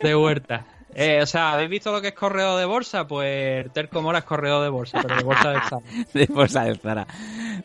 De 0.00 0.14
huerta. 0.16 0.64
Eh, 0.94 1.20
o 1.22 1.26
sea, 1.26 1.52
¿habéis 1.52 1.70
visto 1.70 1.92
lo 1.92 2.00
que 2.00 2.08
es 2.08 2.14
correo 2.14 2.56
de 2.56 2.64
bolsa? 2.64 3.06
Pues 3.06 3.72
Terco 3.72 4.02
Mora 4.02 4.18
es 4.18 4.24
correo 4.24 4.60
de 4.62 4.68
bolsa, 4.68 4.98
pero 5.00 5.14
de 5.16 5.22
bolsa 5.24 5.50
del 5.50 5.62
Zara. 5.62 5.82
De 6.14 6.26
bolsa 6.26 6.64
del 6.64 6.78
Zara. 6.78 7.06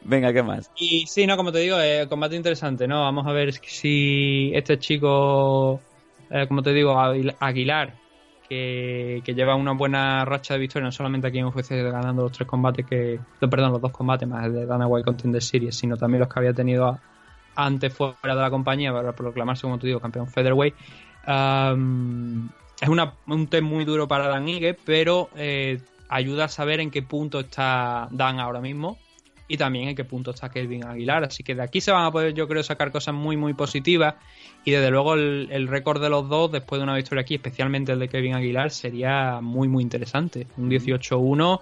Venga, 0.01 0.32
¿qué 0.32 0.43
más? 0.43 0.69
Y 0.78 1.07
sí, 1.07 1.26
no, 1.26 1.36
como 1.36 1.51
te 1.51 1.59
digo, 1.59 1.80
eh, 1.80 2.07
combate 2.07 2.36
interesante, 2.36 2.88
¿no? 2.88 3.01
Vamos 3.01 3.26
a 3.26 3.32
ver 3.32 3.53
si 3.53 4.51
este 4.53 4.78
chico, 4.78 5.82
eh, 6.30 6.45
como 6.47 6.61
te 6.61 6.71
digo, 6.73 6.93
Aguil- 6.93 7.36
Aguilar, 7.39 7.95
que, 8.47 9.21
que 9.26 9.34
lleva 9.34 9.55
una 9.55 9.71
buena 9.71 10.23
racha 10.23 10.53
de 10.53 10.59
victoria, 10.59 10.86
no 10.86 10.91
solamente 10.91 11.28
aquí 11.28 11.39
en 11.39 11.45
UFC 11.45 11.82
ganando 11.82 12.23
los 12.23 12.32
tres 12.32 12.47
combates 12.47 12.86
que, 12.86 13.19
no, 13.41 13.49
perdón, 13.49 13.71
los 13.71 13.82
dos 13.82 13.91
combates 13.91 14.28
más 14.28 14.45
el 14.45 14.53
de 14.53 14.65
Dana 14.67 14.86
White 14.86 15.05
Contender 15.05 15.41
Series, 15.41 15.76
sino 15.76 15.97
también 15.97 16.19
los 16.19 16.30
que 16.30 16.39
había 16.39 16.53
tenido 16.53 16.86
a- 16.88 16.99
antes 17.55 17.91
fuera 17.93 18.36
de 18.36 18.41
la 18.41 18.49
compañía 18.51 18.93
para 18.93 19.13
proclamarse, 19.13 19.63
como 19.63 19.80
te 19.80 19.88
digo, 19.88 19.99
campeón 19.99 20.28
featherweight. 20.28 20.76
Es 22.82 22.89
una, 22.89 23.13
un 23.28 23.47
test 23.47 23.63
muy 23.63 23.86
duro 23.86 24.07
para 24.07 24.28
Dan 24.28 24.47
Ige, 24.49 24.73
pero 24.73 25.30
eh, 25.36 25.80
ayuda 26.09 26.45
a 26.45 26.47
saber 26.49 26.80
en 26.80 26.91
qué 26.91 27.01
punto 27.01 27.39
está 27.39 28.07
Dan 28.11 28.39
ahora 28.39 28.61
mismo 28.61 28.97
y 29.47 29.57
también 29.57 29.89
en 29.89 29.95
qué 29.95 30.03
punto 30.03 30.32
está 30.32 30.49
Kelvin 30.49 30.86
Aguilar. 30.86 31.23
Así 31.23 31.43
que 31.43 31.55
de 31.55 31.61
aquí 31.61 31.80
se 31.80 31.91
van 31.91 32.05
a 32.05 32.11
poder, 32.11 32.34
yo 32.34 32.47
creo, 32.47 32.63
sacar 32.63 32.91
cosas 32.91 33.13
muy, 33.13 33.38
muy 33.38 33.53
positivas. 33.53 34.15
Y 34.63 34.71
desde 34.71 34.89
luego 34.89 35.13
el, 35.13 35.47
el 35.51 35.67
récord 35.67 36.01
de 36.01 36.09
los 36.09 36.28
dos, 36.28 36.51
después 36.51 36.80
de 36.80 36.84
una 36.84 36.95
victoria 36.95 37.21
aquí, 37.21 37.36
especialmente 37.36 37.91
el 37.91 37.99
de 37.99 38.07
Kevin 38.09 38.34
Aguilar, 38.34 38.71
sería 38.71 39.39
muy, 39.41 39.67
muy 39.67 39.84
interesante. 39.84 40.47
Un 40.57 40.69
18-1. 40.71 41.61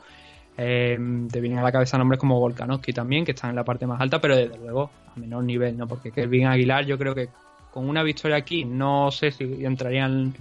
eh, 0.58 0.98
te 1.32 1.42
vienen 1.42 1.60
a 1.60 1.64
la 1.64 1.72
cabeza 1.72 1.98
nombres 1.98 2.20
como 2.20 2.40
Volkanovski 2.40 2.94
también, 2.94 3.26
que 3.26 3.32
están 3.32 3.50
en 3.50 3.56
la 3.58 3.64
parte 3.64 3.86
más 3.88 4.00
alta, 4.00 4.22
pero 4.22 4.36
desde 4.36 4.58
luego 4.58 4.90
a 5.14 5.20
menor 5.20 5.44
nivel, 5.44 5.78
¿no? 5.78 5.88
Porque 5.88 6.12
Kelvin 6.12 6.48
Aguilar 6.48 6.86
yo 6.86 6.98
creo 6.98 7.14
que 7.14 7.30
con 7.72 7.90
una 7.90 8.04
victoria 8.04 8.38
aquí, 8.38 8.66
no 8.66 9.10
sé 9.12 9.32
si 9.32 9.66
entrarían 9.66 10.34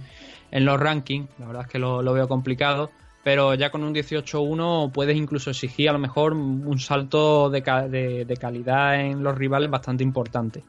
en 0.53 0.65
los 0.65 0.79
rankings, 0.79 1.27
la 1.39 1.47
verdad 1.47 1.63
es 1.63 1.67
que 1.67 1.79
lo, 1.79 2.01
lo 2.01 2.13
veo 2.13 2.27
complicado, 2.27 2.91
pero 3.23 3.53
ya 3.55 3.69
con 3.71 3.83
un 3.83 3.93
18-1 3.93 4.91
puedes 4.91 5.15
incluso 5.17 5.49
exigir 5.49 5.89
a 5.89 5.93
lo 5.93 5.99
mejor 5.99 6.33
un 6.33 6.77
salto 6.79 7.49
de, 7.49 7.61
ca- 7.63 7.87
de- 7.87 8.25
de 8.25 8.37
calidad 8.37 8.99
en 8.99 9.23
los 9.23 9.37
rivales 9.37 9.69
bastante 9.69 10.03
importante. 10.03 10.63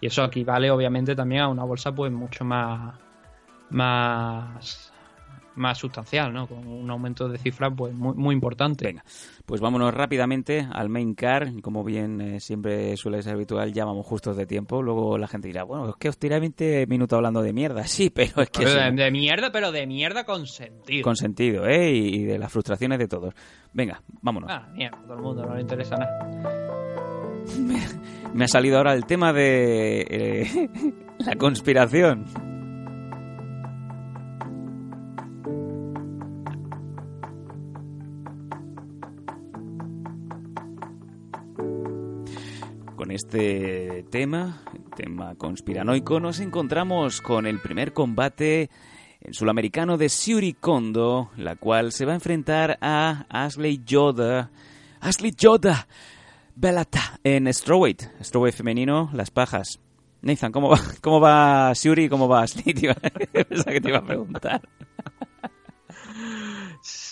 Y 0.00 0.06
eso 0.06 0.24
equivale 0.24 0.70
obviamente 0.70 1.14
también 1.14 1.42
a 1.42 1.48
una 1.48 1.64
bolsa 1.64 1.94
pues 1.94 2.10
mucho 2.12 2.44
más 2.44 2.94
más 3.70 4.92
más 5.56 5.78
sustancial, 5.78 6.32
¿no? 6.32 6.46
Con 6.46 6.66
un 6.66 6.90
aumento 6.90 7.28
de 7.28 7.38
cifras 7.38 7.72
pues 7.76 7.94
muy, 7.94 8.14
muy 8.14 8.34
importante. 8.34 8.86
Venga, 8.86 9.04
pues 9.44 9.60
vámonos 9.60 9.92
rápidamente 9.92 10.66
al 10.70 10.88
main 10.88 11.14
car. 11.14 11.48
Como 11.62 11.82
bien 11.84 12.20
eh, 12.20 12.40
siempre 12.40 12.96
suele 12.96 13.22
ser 13.22 13.34
habitual, 13.34 13.72
ya 13.72 13.84
vamos 13.84 14.06
justos 14.06 14.36
de 14.36 14.46
tiempo. 14.46 14.82
Luego 14.82 15.18
la 15.18 15.26
gente 15.28 15.48
dirá, 15.48 15.64
bueno, 15.64 15.88
es 15.90 15.96
que 15.96 16.08
os 16.08 16.18
tiré 16.18 16.38
20 16.40 16.86
minutos 16.86 17.16
hablando 17.16 17.42
de 17.42 17.52
mierda. 17.52 17.84
Sí, 17.96 18.10
pero 18.10 18.42
es 18.42 18.50
que 18.50 18.64
Pero 18.64 18.70
sí, 18.72 18.76
de, 18.76 18.90
de 19.04 19.10
mierda, 19.10 19.50
pero 19.50 19.72
de 19.72 19.86
mierda 19.86 20.24
con 20.24 20.46
sentido. 20.46 21.02
con 21.02 21.16
sentido, 21.16 21.66
¿eh? 21.66 21.90
Y, 21.92 22.16
y 22.16 22.24
de 22.24 22.38
las 22.38 22.52
frustraciones 22.52 22.98
de 22.98 23.08
todos. 23.08 23.32
Venga, 23.72 24.02
vámonos. 24.20 24.50
Ah, 24.52 24.68
mierda, 24.74 24.98
todo 25.02 25.14
el 25.14 25.22
mundo 25.22 25.46
no 25.46 25.54
le 25.54 25.62
interesa 25.62 25.96
nada. 25.96 26.66
Me 28.34 28.44
ha 28.44 28.48
salido 28.48 28.76
ahora 28.76 28.92
el 28.92 29.06
tema 29.06 29.32
de 29.32 30.00
eh, 30.10 30.70
la 31.20 31.36
conspiración. 31.36 32.26
Con 43.06 43.14
este 43.14 44.04
tema, 44.10 44.64
tema 44.96 45.36
conspiranoico, 45.36 46.18
nos 46.18 46.40
encontramos 46.40 47.20
con 47.20 47.46
el 47.46 47.60
primer 47.60 47.92
combate 47.92 48.68
en 49.20 49.32
sudamericano 49.32 49.96
de 49.96 50.08
Shuri 50.08 50.54
Kondo, 50.54 51.30
la 51.36 51.54
cual 51.54 51.92
se 51.92 52.04
va 52.04 52.10
a 52.10 52.14
enfrentar 52.16 52.78
a 52.80 53.24
Ashley 53.28 53.80
Yoda. 53.86 54.50
Ashley 54.98 55.32
Yoda, 55.38 55.86
Belata, 56.56 57.20
en 57.22 57.46
Strawweight, 57.54 58.02
Strawweight 58.20 58.56
femenino, 58.56 59.08
las 59.12 59.30
pajas. 59.30 59.78
Nathan, 60.22 60.50
¿cómo 60.50 60.70
va, 60.70 60.80
cómo 61.00 61.20
va 61.20 61.72
Shuri 61.74 62.06
y 62.06 62.08
cómo 62.08 62.26
va 62.26 62.42
Ashley? 62.42 62.74
Pensaba 63.32 63.72
que 63.72 63.80
te 63.80 63.88
iba 63.88 63.98
a 63.98 64.04
preguntar. 64.04 64.68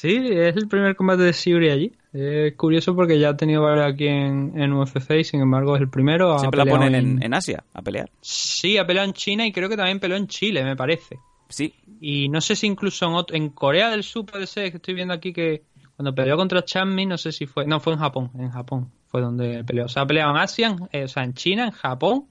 Sí, 0.05 0.17
es 0.31 0.57
el 0.57 0.69
primer 0.69 0.95
combate 0.97 1.23
de 1.23 1.33
Siuri 1.33 1.71
allí. 1.71 1.93
Es 2.13 2.55
curioso 2.57 2.95
porque 2.95 3.19
ya 3.19 3.31
ha 3.31 3.37
tenido 3.37 3.63
varios 3.63 3.87
aquí 3.87 4.07
en, 4.07 4.53
en 4.61 4.73
UFC 4.73 5.11
y 5.21 5.25
sin 5.25 5.41
embargo 5.41 5.75
es 5.77 5.83
el 5.83 5.89
primero. 5.89 6.39
Siempre 6.39 6.59
la 6.59 6.65
ponen 6.71 6.95
en, 6.95 7.23
en 7.23 7.35
Asia 7.35 7.65
a 7.73 7.83
pelear. 7.83 8.11
Sí, 8.21 8.77
ha 8.79 8.87
peleado 8.87 9.09
en 9.09 9.15
China 9.15 9.47
y 9.47 9.53
creo 9.53 9.69
que 9.69 9.77
también 9.77 9.99
peleó 10.01 10.17
en 10.17 10.27
Chile, 10.29 10.63
me 10.63 10.77
parece. 10.77 11.19
Sí, 11.49 11.75
Y 12.01 12.29
no 12.29 12.41
sé 12.41 12.55
si 12.57 12.67
incluso 12.67 13.07
en, 13.07 13.13
ot- 13.13 13.35
en 13.35 13.49
Corea 13.51 13.91
del 13.91 14.03
Sur 14.03 14.27
puede 14.27 14.47
ser, 14.47 14.71
que 14.71 14.77
estoy 14.77 14.95
viendo 14.95 15.13
aquí 15.15 15.33
que 15.33 15.63
cuando 15.97 16.15
peleó 16.15 16.37
contra 16.37 16.65
Chanmi, 16.65 17.07
no 17.07 17.17
sé 17.19 17.33
si 17.33 17.47
fue. 17.47 17.67
No, 17.67 17.81
fue 17.81 17.93
en 17.95 17.99
Japón. 17.99 18.31
En 18.39 18.51
Japón 18.51 18.91
fue 19.09 19.21
donde 19.21 19.63
peleó. 19.65 19.85
O 19.87 19.89
sea, 19.89 20.03
ha 20.03 20.07
peleado 20.07 20.31
en 20.33 20.37
Asia, 20.39 20.77
eh, 20.93 21.05
o 21.05 21.09
sea, 21.09 21.25
en 21.25 21.35
China, 21.35 21.65
en 21.67 21.71
Japón 21.73 22.27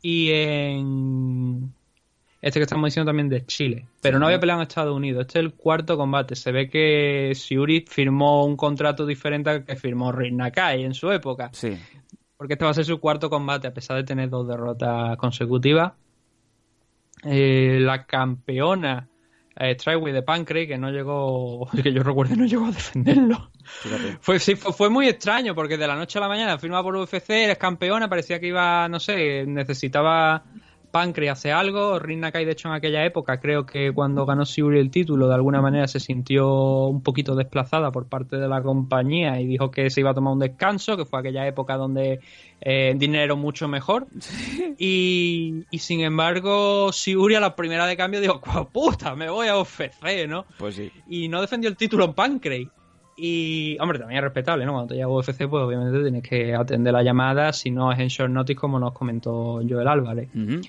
y 0.00 0.30
en. 0.30 1.72
Este 2.42 2.58
que 2.58 2.64
estamos 2.64 2.88
diciendo 2.88 3.08
también 3.08 3.28
de 3.28 3.46
Chile. 3.46 3.86
Pero 4.00 4.18
no 4.18 4.26
había 4.26 4.40
peleado 4.40 4.60
en 4.60 4.66
Estados 4.66 4.96
Unidos. 4.96 5.22
Este 5.22 5.38
es 5.38 5.44
el 5.44 5.54
cuarto 5.54 5.96
combate. 5.96 6.34
Se 6.34 6.50
ve 6.50 6.68
que 6.68 7.32
Siuri 7.36 7.84
firmó 7.88 8.44
un 8.44 8.56
contrato 8.56 9.06
diferente 9.06 9.48
al 9.48 9.64
que 9.64 9.76
firmó 9.76 10.10
Rin 10.10 10.38
Nakai 10.38 10.82
en 10.82 10.92
su 10.92 11.10
época. 11.10 11.50
sí. 11.52 11.78
Porque 12.36 12.54
este 12.54 12.64
va 12.64 12.72
a 12.72 12.74
ser 12.74 12.84
su 12.84 12.98
cuarto 12.98 13.30
combate, 13.30 13.68
a 13.68 13.72
pesar 13.72 13.98
de 13.98 14.02
tener 14.02 14.28
dos 14.28 14.48
derrotas 14.48 15.16
consecutivas. 15.16 15.92
Eh, 17.22 17.78
la 17.80 18.04
campeona 18.04 19.08
eh, 19.54 19.76
Tryway 19.76 20.12
de 20.12 20.22
Pancrase, 20.22 20.66
que 20.66 20.76
no 20.76 20.90
llegó, 20.90 21.68
que 21.82 21.92
yo 21.92 22.02
recuerdo, 22.02 22.34
no 22.34 22.46
llegó 22.46 22.66
a 22.66 22.72
defenderlo. 22.72 23.50
Fíjate. 23.62 24.18
Fue, 24.20 24.40
sí, 24.40 24.56
fue, 24.56 24.72
fue 24.72 24.90
muy 24.90 25.06
extraño, 25.06 25.54
porque 25.54 25.76
de 25.76 25.86
la 25.86 25.94
noche 25.94 26.18
a 26.18 26.22
la 26.22 26.28
mañana 26.28 26.58
firma 26.58 26.82
por 26.82 26.96
UFC, 26.96 27.30
eres 27.30 27.58
campeona, 27.58 28.08
parecía 28.08 28.40
que 28.40 28.48
iba, 28.48 28.88
no 28.88 28.98
sé, 28.98 29.46
necesitaba 29.46 30.42
Pancrase 30.92 31.30
hacer 31.30 31.52
algo. 31.52 31.98
Rin 31.98 32.20
Nakai, 32.20 32.44
de 32.44 32.52
hecho, 32.52 32.68
en 32.68 32.74
aquella 32.74 33.04
época, 33.04 33.40
creo 33.40 33.66
que 33.66 33.90
cuando 33.92 34.24
ganó 34.24 34.44
Siuri 34.44 34.78
el 34.78 34.90
título, 34.90 35.26
de 35.26 35.34
alguna 35.34 35.60
manera 35.60 35.88
se 35.88 35.98
sintió 35.98 36.84
un 36.86 37.02
poquito 37.02 37.34
desplazada 37.34 37.90
por 37.90 38.06
parte 38.06 38.36
de 38.36 38.46
la 38.46 38.62
compañía 38.62 39.40
y 39.40 39.46
dijo 39.46 39.70
que 39.70 39.90
se 39.90 40.00
iba 40.00 40.10
a 40.10 40.14
tomar 40.14 40.34
un 40.34 40.38
descanso, 40.38 40.96
que 40.96 41.04
fue 41.04 41.18
aquella 41.18 41.46
época 41.48 41.76
donde 41.76 42.20
eh, 42.60 42.94
dinero 42.96 43.36
mucho 43.36 43.66
mejor. 43.66 44.06
Y, 44.78 45.64
y 45.70 45.78
sin 45.78 46.00
embargo, 46.02 46.92
Siuri 46.92 47.34
a 47.34 47.40
la 47.40 47.56
primera 47.56 47.86
de 47.86 47.96
cambio 47.96 48.20
dijo, 48.20 48.40
"Cua 48.40 48.68
puta, 48.68 49.14
me 49.16 49.30
voy 49.30 49.48
a 49.48 49.58
UFC, 49.58 50.26
¿no? 50.28 50.44
Pues 50.58 50.76
sí. 50.76 50.90
y 51.08 51.28
no 51.28 51.40
defendió 51.40 51.68
el 51.70 51.76
título 51.76 52.04
en 52.04 52.14
Pancrase. 52.14 52.68
Y, 53.16 53.76
hombre, 53.78 53.98
también 53.98 54.18
es 54.18 54.24
respetable, 54.24 54.64
¿no? 54.64 54.72
Cuando 54.72 54.88
te 54.88 54.94
llega 54.94 55.06
UFC, 55.08 55.46
pues 55.48 55.62
obviamente 55.62 56.00
tienes 56.02 56.22
que 56.22 56.54
atender 56.54 56.92
la 56.94 57.02
llamada, 57.02 57.52
si 57.52 57.70
no 57.70 57.92
es 57.92 57.98
en 57.98 58.08
short 58.08 58.32
notice, 58.32 58.58
como 58.58 58.78
nos 58.78 58.92
comentó 58.92 59.60
Joel 59.68 59.86
Álvarez. 59.86 60.28
Ujú. 60.34 60.60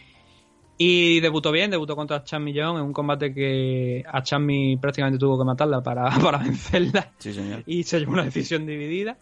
Y 0.77 1.19
debutó 1.19 1.51
bien, 1.51 1.69
debutó 1.71 1.95
contra 1.95 2.23
Chan 2.23 2.43
Millón 2.43 2.77
en 2.77 2.83
un 2.83 2.93
combate 2.93 3.33
que 3.33 4.03
a 4.11 4.23
Chanmi 4.23 4.75
prácticamente 4.77 5.19
tuvo 5.19 5.37
que 5.37 5.45
matarla 5.45 5.81
para, 5.83 6.09
para 6.21 6.39
vencerla 6.39 7.11
Sí, 7.19 7.31
señor. 7.33 7.63
y 7.67 7.83
se 7.83 7.99
llevó 7.99 8.13
una 8.13 8.23
decisión 8.25 8.65
dividida. 8.65 9.15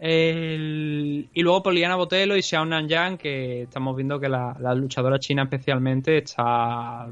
El- 0.00 1.28
Y 1.32 1.42
luego 1.42 1.62
Poliana 1.62 1.94
Botelo 1.96 2.36
y 2.36 2.42
Xiao 2.42 2.64
Nanyang, 2.64 3.16
que 3.16 3.62
estamos 3.62 3.94
viendo 3.96 4.18
que 4.18 4.28
la, 4.28 4.56
la 4.60 4.74
luchadora 4.74 5.18
china 5.20 5.44
especialmente 5.44 6.18
está 6.18 7.06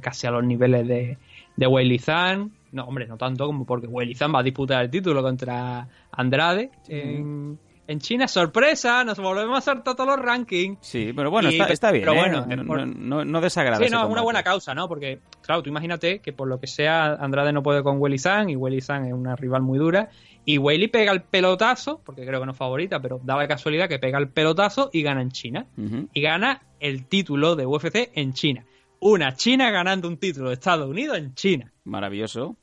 casi 0.00 0.26
a 0.26 0.30
los 0.30 0.44
niveles 0.44 0.86
de, 0.86 1.18
de 1.56 1.66
Wei 1.66 1.88
Li 1.88 1.98
Zhang. 1.98 2.50
No, 2.72 2.84
hombre, 2.84 3.06
no 3.08 3.16
tanto 3.16 3.46
como 3.46 3.64
porque 3.66 3.88
Wei 3.88 4.06
Li 4.06 4.14
Zhang 4.14 4.32
va 4.32 4.38
a 4.40 4.42
disputar 4.44 4.84
el 4.84 4.90
título 4.90 5.22
contra 5.22 5.88
Andrade 6.12 6.70
en, 6.88 7.58
en 7.90 7.98
China. 8.00 8.28
¡Sorpresa! 8.28 9.04
Nos 9.04 9.18
volvemos 9.18 9.58
a 9.58 9.60
saltar 9.60 9.94
todos 9.96 10.16
los 10.16 10.18
rankings. 10.24 10.78
Sí, 10.80 11.12
pero 11.14 11.30
bueno, 11.30 11.50
Y- 11.50 11.58
está, 11.60 11.72
está 11.72 11.90
bien. 11.92 12.04
pero 12.04 12.14
¿eh? 12.14 12.20
bueno, 12.20 12.46
no, 12.46 12.66
por- 12.66 12.86
no, 12.86 12.94
no- 12.94 13.24
no 13.24 13.40
desagrada. 13.40 13.84
Sí, 13.84 13.90
no, 13.90 14.02
es 14.04 14.10
una 14.10 14.22
buena 14.22 14.42
causa, 14.42 14.74
¿no? 14.74 14.88
Porque, 14.88 15.20
claro, 15.42 15.62
tú 15.62 15.70
imagínate 15.70 16.20
que 16.20 16.32
por 16.32 16.48
lo 16.48 16.58
que 16.60 16.66
sea 16.66 17.14
Andrade 17.14 17.52
no 17.52 17.62
puede 17.62 17.82
con 17.82 17.98
Welly 18.00 18.18
Zhang 18.18 18.50
y 18.50 18.56
Welly 18.56 18.80
Zhang 18.80 19.06
es 19.06 19.12
una 19.12 19.36
rival 19.36 19.62
muy 19.62 19.78
dura 19.78 20.08
y 20.44 20.58
Welly 20.58 20.88
pega 20.88 21.12
el 21.12 21.22
pelotazo, 21.22 22.00
porque 22.04 22.24
creo 22.24 22.40
que 22.40 22.46
no 22.46 22.52
es 22.52 22.58
favorita, 22.58 23.00
pero 23.00 23.20
da 23.22 23.36
la 23.36 23.46
casualidad 23.46 23.88
que 23.88 23.98
pega 23.98 24.18
el 24.18 24.28
pelotazo 24.30 24.88
y 24.92 25.02
gana 25.02 25.20
en 25.22 25.30
China. 25.30 25.66
Y 26.12 26.20
gana 26.22 26.62
el 26.80 27.06
título 27.06 27.56
de 27.56 27.66
UFC 27.66 28.10
en 28.14 28.32
China. 28.32 28.64
Una 29.00 29.34
China 29.34 29.70
ganando 29.70 30.08
un 30.08 30.16
título 30.18 30.48
de 30.48 30.54
Estados 30.54 30.88
Unidos 30.88 31.18
en 31.18 31.34
China. 31.34 31.72
Maravilloso. 31.84 32.56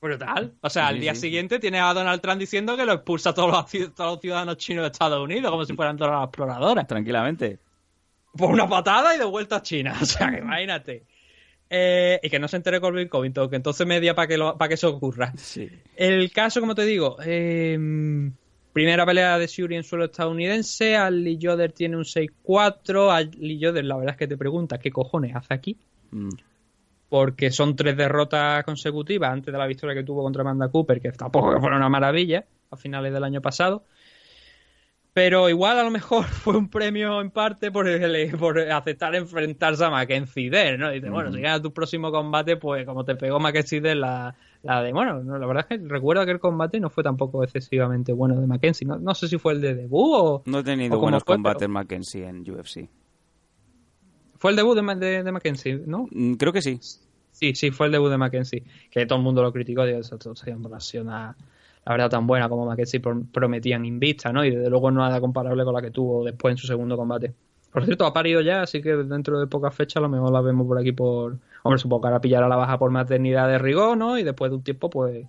Brutal. 0.00 0.54
O 0.62 0.70
sea, 0.70 0.84
Sí, 0.84 0.94
al 0.94 1.00
día 1.00 1.14
sí. 1.14 1.20
siguiente 1.22 1.58
tienes 1.58 1.82
a 1.82 1.92
Donald 1.92 2.20
Trump 2.22 2.38
diciendo 2.40 2.76
que 2.76 2.86
lo 2.86 2.94
expulsa 2.94 3.30
a 3.30 3.34
todos 3.34 3.50
los, 3.50 3.60
ci- 3.66 3.92
todos 3.94 4.12
los 4.14 4.20
ciudadanos 4.20 4.56
chinos 4.56 4.82
de 4.84 4.88
Estados 4.92 5.22
Unidos, 5.22 5.50
como 5.50 5.64
si 5.64 5.74
fueran 5.74 5.96
todas 5.98 6.14
las 6.14 6.24
exploradoras. 6.24 6.86
Tranquilamente. 6.86 7.58
Por 8.36 8.50
una 8.50 8.68
patada 8.68 9.14
y 9.14 9.18
de 9.18 9.24
vuelta 9.24 9.56
a 9.56 9.62
China. 9.62 9.94
O 10.00 10.04
sea, 10.06 10.30
que 10.30 10.38
imagínate. 10.38 11.04
Eh, 11.68 12.18
y 12.22 12.30
que 12.30 12.38
no 12.38 12.48
se 12.48 12.56
entere 12.56 12.80
Corbin 12.80 13.08
Covington, 13.08 13.48
que 13.50 13.56
entonces 13.56 13.86
media 13.86 14.14
para 14.14 14.26
que, 14.26 14.36
lo- 14.38 14.56
que 14.58 14.74
eso 14.74 14.88
ocurra. 14.88 15.32
Sí. 15.36 15.68
El 15.96 16.32
caso, 16.32 16.60
como 16.60 16.74
te 16.74 16.84
digo, 16.84 17.16
eh, 17.24 17.78
primera 18.72 19.04
pelea 19.04 19.38
de 19.38 19.46
Shuri 19.46 19.76
en 19.76 19.84
suelo 19.84 20.06
estadounidense. 20.06 20.96
Ali 20.96 21.36
Yoder 21.38 21.72
tiene 21.72 21.96
un 21.96 22.04
6-4. 22.04 23.12
Ali 23.14 23.58
Yoder, 23.58 23.84
la 23.84 23.96
verdad 23.96 24.14
es 24.14 24.18
que 24.18 24.26
te 24.28 24.36
preguntas 24.36 24.78
qué 24.78 24.90
cojones 24.90 25.36
hace 25.36 25.52
aquí. 25.54 25.76
Mm. 26.10 26.30
Porque 27.10 27.50
son 27.50 27.76
tres 27.76 27.94
derrotas 27.96 28.64
consecutivas 28.64 29.30
antes 29.32 29.52
de 29.52 29.58
la 29.58 29.66
victoria 29.66 29.94
que 29.94 30.04
tuvo 30.04 30.22
contra 30.22 30.40
Amanda 30.40 30.68
Cooper, 30.68 31.00
que 31.02 31.12
tampoco 31.12 31.60
fuera 31.60 31.76
una 31.76 31.88
maravilla 31.90 32.46
a 32.70 32.76
finales 32.76 33.12
del 33.12 33.24
año 33.24 33.42
pasado. 33.42 33.84
Pero 35.12 35.48
igual 35.48 35.76
a 35.76 35.82
lo 35.82 35.90
mejor 35.90 36.24
fue 36.26 36.56
un 36.56 36.68
premio 36.70 37.20
en 37.20 37.32
parte 37.32 37.72
por, 37.72 37.88
el- 37.88 38.30
por 38.38 38.58
aceptar 38.60 39.14
enfrentarse 39.16 39.84
a 39.84 39.90
Mackenzie 39.90 40.50
Dern, 40.50 40.80
¿no? 40.80 40.90
Dice, 40.90 41.10
bueno, 41.10 41.32
si 41.32 41.40
ganas 41.40 41.62
tu 41.62 41.72
próximo 41.72 42.12
combate, 42.12 42.56
pues 42.56 42.86
como 42.86 43.04
te 43.04 43.16
pegó 43.16 43.40
Mackenzie 43.40 43.80
Dern 43.80 44.00
la, 44.02 44.36
la 44.62 44.80
de... 44.80 44.92
Bueno, 44.92 45.20
no, 45.24 45.36
la 45.36 45.46
verdad 45.48 45.66
es 45.68 45.78
que 45.80 45.84
recuerdo 45.88 46.24
que 46.24 46.30
el 46.30 46.38
combate 46.38 46.78
no 46.78 46.90
fue 46.90 47.02
tampoco 47.02 47.42
excesivamente 47.42 48.12
bueno 48.12 48.40
de 48.40 48.46
Mackenzie. 48.46 48.86
No, 48.86 49.00
no 49.00 49.14
sé 49.16 49.26
si 49.26 49.36
fue 49.36 49.54
el 49.54 49.60
de 49.60 49.74
debut 49.74 50.12
o... 50.14 50.42
No 50.46 50.60
he 50.60 50.62
tenido 50.62 50.96
buenos 51.00 51.24
fue, 51.24 51.34
combates 51.34 51.58
pero- 51.58 51.72
Mackenzie 51.72 52.28
en 52.28 52.48
UFC. 52.48 52.88
Fue 54.38 54.52
el 54.52 54.56
debut 54.56 54.74
de, 54.78 54.94
de, 54.94 55.22
de 55.24 55.32
Mackenzie, 55.32 55.82
¿no? 55.86 56.06
Mm, 56.10 56.34
Creo 56.34 56.52
que 56.52 56.62
sí. 56.62 56.78
Sí, 57.40 57.54
sí, 57.54 57.70
fue 57.70 57.86
el 57.86 57.92
debut 57.92 58.10
de 58.10 58.18
Mackenzie. 58.18 58.64
Que 58.90 59.06
todo 59.06 59.18
el 59.18 59.24
mundo 59.24 59.42
lo 59.42 59.52
criticó. 59.52 59.84
Digo, 59.84 59.98
eso, 59.98 60.16
una 60.16 60.80
sido 60.80 61.04
una- 61.04 61.36
la 61.86 61.92
verdad, 61.92 62.10
tan 62.10 62.26
buena 62.26 62.48
como 62.50 62.66
Mackenzie 62.66 63.00
pro- 63.00 63.22
prometían 63.32 63.84
invista, 63.86 64.30
¿no? 64.32 64.44
Y 64.44 64.50
desde 64.50 64.68
luego 64.68 64.90
no 64.90 65.00
nada 65.00 65.20
comparable 65.20 65.64
con 65.64 65.72
la 65.74 65.80
que 65.80 65.90
tuvo 65.90 66.24
después 66.24 66.52
en 66.52 66.58
su 66.58 66.66
segundo 66.66 66.96
combate. 66.98 67.34
Por 67.72 67.84
cierto, 67.86 68.04
ha 68.04 68.12
parido 68.12 68.40
ya, 68.42 68.62
así 68.62 68.82
que 68.82 68.90
dentro 68.96 69.40
de 69.40 69.46
pocas 69.46 69.74
fechas 69.74 69.96
a 69.98 70.00
lo 70.00 70.08
mejor 70.08 70.32
la 70.32 70.40
vemos 70.42 70.66
por 70.66 70.78
aquí 70.78 70.92
por... 70.92 71.38
Hombre, 71.62 71.78
supongo 71.78 72.02
que 72.02 72.08
ahora 72.08 72.20
pillará 72.20 72.48
la 72.48 72.56
baja 72.56 72.78
por 72.78 72.90
maternidad 72.90 73.48
de 73.48 73.58
rigor, 73.58 73.96
¿no? 73.96 74.18
Y 74.18 74.22
después 74.24 74.50
de 74.50 74.56
un 74.56 74.62
tiempo, 74.64 74.90
pues 74.90 75.26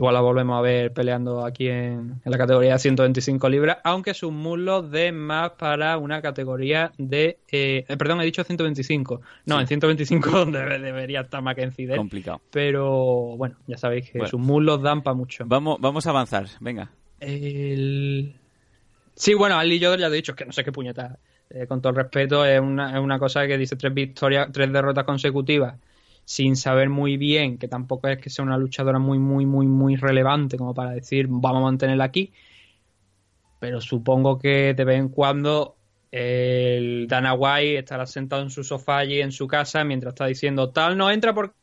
igual 0.00 0.14
la 0.14 0.20
volvemos 0.20 0.58
a 0.58 0.62
ver 0.62 0.92
peleando 0.92 1.44
aquí 1.44 1.68
en, 1.68 2.20
en 2.24 2.30
la 2.32 2.38
categoría 2.38 2.72
de 2.72 2.78
125 2.78 3.48
libras, 3.48 3.78
aunque 3.84 4.14
sus 4.14 4.32
muslos 4.32 4.90
den 4.90 5.16
más 5.16 5.50
para 5.52 5.98
una 5.98 6.22
categoría 6.22 6.92
de... 6.98 7.38
eh, 7.50 7.84
eh, 7.86 7.96
perdón, 7.96 8.20
he 8.20 8.24
dicho 8.24 8.42
125. 8.42 9.20
No, 9.46 9.56
Sí. 9.56 9.60
en 9.60 9.66
125 9.68 10.30
donde 10.30 10.78
debería 10.78 11.20
estar 11.20 11.42
Mackenzie 11.42 11.86
Dern. 11.86 11.98
Complicado. 11.98 12.40
Pero 12.50 13.36
bueno, 13.36 13.56
ya 13.66 13.76
sabéis 13.76 14.06
que 14.10 14.18
Bueno. 14.18 14.30
sus 14.30 14.40
muslos 14.40 14.82
dan 14.82 15.02
para 15.02 15.14
mucho. 15.14 15.44
Vamos, 15.46 15.76
vamos 15.80 16.06
a 16.06 16.10
avanzar, 16.10 16.46
venga. 16.60 16.90
El... 17.20 18.34
Sí, 19.14 19.34
bueno, 19.34 19.58
Ali 19.58 19.78
Yoder 19.78 20.00
ya 20.00 20.06
te 20.08 20.14
he 20.14 20.16
dicho, 20.16 20.32
es 20.32 20.36
que 20.36 20.46
no 20.46 20.52
sé 20.52 20.64
qué 20.64 20.72
puñeta. 20.72 21.18
Eh, 21.50 21.66
con 21.66 21.80
todo 21.82 21.90
el 21.90 21.96
respeto, 21.96 22.44
es 22.46 22.60
una, 22.60 22.92
es 22.96 23.00
una 23.00 23.18
cosa 23.18 23.46
que 23.46 23.58
dice 23.58 23.76
tres 23.76 23.92
victorias, 23.92 24.48
tres 24.52 24.72
derrotas 24.72 25.04
consecutivas, 25.04 25.74
sin 26.24 26.56
saber 26.56 26.88
muy 26.88 27.16
bien, 27.16 27.58
que 27.58 27.68
tampoco 27.68 28.08
es 28.08 28.18
que 28.18 28.30
sea 28.30 28.44
una 28.44 28.56
luchadora 28.56 28.98
muy, 28.98 29.18
muy, 29.18 29.46
muy, 29.46 29.66
muy 29.66 29.96
relevante 29.96 30.56
como 30.56 30.74
para 30.74 30.90
decir, 30.90 31.26
vamos 31.28 31.60
a 31.60 31.64
mantenerla 31.64 32.04
aquí. 32.04 32.32
Pero 33.58 33.80
supongo 33.80 34.38
que 34.38 34.74
de 34.74 34.84
vez 34.84 34.98
en 34.98 35.08
cuando 35.08 35.76
el 36.10 37.06
Dana 37.08 37.34
White 37.34 37.78
estará 37.78 38.06
sentado 38.06 38.42
en 38.42 38.50
su 38.50 38.64
sofá 38.64 38.98
allí 38.98 39.20
en 39.20 39.32
su 39.32 39.46
casa 39.46 39.84
mientras 39.84 40.14
está 40.14 40.26
diciendo, 40.26 40.70
tal 40.70 40.96
no 40.96 41.10
entra 41.10 41.34
porque 41.34 41.54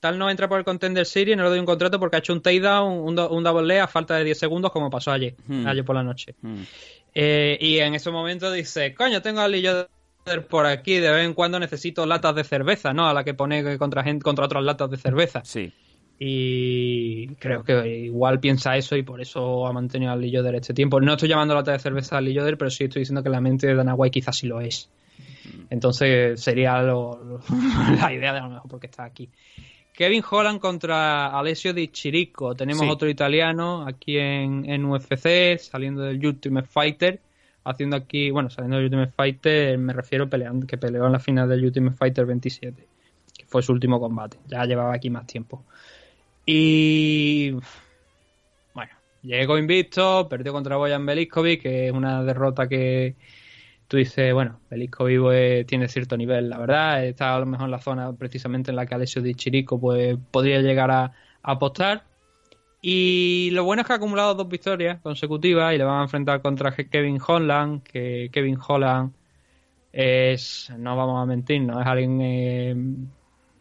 tal 0.00 0.18
no 0.18 0.28
entra 0.30 0.48
por 0.48 0.58
el 0.58 0.64
Contender 0.64 1.06
Series, 1.06 1.36
no 1.36 1.44
le 1.44 1.48
doy 1.50 1.58
un 1.58 1.66
contrato 1.66 1.98
porque 1.98 2.16
ha 2.16 2.18
hecho 2.18 2.32
un 2.32 2.42
takedown, 2.42 2.92
un, 2.92 3.18
un 3.18 3.44
double 3.44 3.66
leg 3.66 3.80
a 3.80 3.88
falta 3.88 4.16
de 4.16 4.24
10 4.24 4.38
segundos 4.38 4.70
como 4.70 4.90
pasó 4.90 5.12
ayer, 5.12 5.34
Hmm. 5.46 5.66
ayer 5.66 5.84
por 5.84 5.96
la 5.96 6.02
noche. 6.02 6.34
Mm. 6.42 6.62
Eh, 7.14 7.58
y 7.60 7.78
en 7.78 7.94
ese 7.94 8.10
momento 8.10 8.50
dice, 8.52 8.94
coño, 8.94 9.22
tengo 9.22 9.40
a 9.40 9.48
Lee 9.48 9.62
Yoder 9.62 9.88
por 10.48 10.66
aquí, 10.66 10.94
de 10.98 11.10
vez 11.10 11.24
en 11.26 11.34
cuando 11.34 11.58
necesito 11.58 12.06
latas 12.06 12.34
de 12.34 12.44
cerveza, 12.44 12.92
¿no? 12.92 13.06
A 13.06 13.14
la 13.14 13.24
que 13.24 13.34
pone 13.34 13.76
contra, 13.78 14.02
gente, 14.02 14.22
contra 14.22 14.44
otras 14.46 14.64
latas 14.64 14.90
de 14.90 14.96
cerveza. 14.96 15.42
Sí. 15.44 15.72
Y 16.18 17.26
creo 17.36 17.64
que 17.64 17.86
igual 18.04 18.40
piensa 18.40 18.76
eso 18.76 18.96
y 18.96 19.02
por 19.02 19.20
eso 19.20 19.66
ha 19.66 19.72
mantenido 19.72 20.12
a 20.12 20.16
Lee 20.16 20.30
Yoder 20.30 20.54
este 20.54 20.72
tiempo. 20.72 21.00
No 21.00 21.12
estoy 21.14 21.28
llamando 21.28 21.54
lata 21.54 21.72
de 21.72 21.78
cerveza 21.78 22.16
a 22.18 22.20
Lee 22.20 22.32
Yoder, 22.34 22.56
pero 22.56 22.70
sí 22.70 22.84
estoy 22.84 23.00
diciendo 23.00 23.22
que 23.22 23.28
la 23.30 23.40
mente 23.40 23.66
de 23.66 23.74
Dana 23.74 23.94
White 23.94 24.12
quizás 24.20 24.36
sí 24.36 24.46
lo 24.46 24.60
es. 24.60 24.88
Entonces 25.70 26.40
sería 26.40 26.80
lo- 26.82 27.22
lo- 27.22 27.40
la 28.00 28.12
idea 28.12 28.32
de 28.32 28.38
a 28.38 28.42
lo 28.44 28.50
mejor 28.50 28.70
porque 28.70 28.86
está 28.86 29.04
aquí. 29.04 29.28
Kevin 29.92 30.22
Holland 30.28 30.58
contra 30.60 31.26
Alessio 31.38 31.72
Di 31.74 31.88
Chirico. 31.88 32.54
Tenemos 32.54 32.82
Sí. 32.82 32.90
otro 32.90 33.08
italiano 33.08 33.84
aquí 33.86 34.16
en, 34.18 34.68
en 34.68 34.84
UFC, 34.84 35.58
saliendo 35.58 36.02
del 36.02 36.24
Ultimate 36.24 36.66
Fighter. 36.68 37.20
Haciendo 37.64 37.96
aquí, 37.96 38.30
bueno, 38.30 38.50
saliendo 38.50 38.76
del 38.76 38.86
Ultimate 38.86 39.12
Fighter, 39.12 39.78
me 39.78 39.92
refiero 39.92 40.28
peleando, 40.28 40.66
que 40.66 40.76
peleó 40.76 41.06
en 41.06 41.12
la 41.12 41.18
final 41.18 41.48
del 41.48 41.64
Ultimate 41.64 41.96
Fighter 41.96 42.26
27, 42.26 42.86
que 43.36 43.46
fue 43.46 43.62
su 43.62 43.72
último 43.72 43.98
combate. 43.98 44.38
Ya 44.46 44.64
llevaba 44.64 44.94
aquí 44.94 45.08
más 45.08 45.26
tiempo. 45.26 45.64
Y 46.46 47.52
bueno, 48.74 48.92
llegó 49.22 49.56
invicto, 49.58 50.28
perdió 50.28 50.52
contra 50.52 50.76
Boyan 50.76 51.06
Beliskovic, 51.06 51.62
que 51.62 51.86
es 51.86 51.92
una 51.92 52.22
derrota 52.22 52.68
que 52.68 53.16
tú 53.88 53.96
dices, 53.96 54.34
bueno, 54.34 54.60
Beliskovic 54.70 55.20
pues, 55.20 55.66
tiene 55.66 55.88
cierto 55.88 56.16
nivel, 56.16 56.50
la 56.50 56.58
verdad, 56.58 57.04
está 57.04 57.34
a 57.34 57.38
lo 57.40 57.46
mejor 57.46 57.66
en 57.66 57.70
la 57.70 57.78
zona 57.78 58.12
precisamente 58.12 58.70
en 58.70 58.76
la 58.76 58.86
que 58.86 58.94
Alessio 58.94 59.22
Di 59.22 59.34
Chirico 59.34 59.80
pues, 59.80 60.18
podría 60.30 60.60
llegar 60.60 60.90
a, 60.90 61.04
a 61.04 61.12
apostar. 61.52 62.04
Y 62.86 63.50
lo 63.52 63.64
bueno 63.64 63.80
es 63.82 63.86
que 63.86 63.94
ha 63.94 63.96
acumulado 63.96 64.34
dos 64.34 64.46
victorias 64.48 65.00
consecutivas 65.00 65.74
y 65.74 65.78
le 65.78 65.84
van 65.84 66.00
a 66.00 66.02
enfrentar 66.02 66.42
contra 66.42 66.74
Kevin 66.76 67.18
Holland, 67.26 67.82
que 67.82 68.28
Kevin 68.32 68.58
Holland 68.66 69.14
es, 69.92 70.72
no 70.78 70.96
vamos 70.96 71.22
a 71.22 71.26
mentir, 71.26 71.62
no 71.62 71.80
es 71.80 71.86
alguien, 71.86 72.20
eh, 72.22 72.76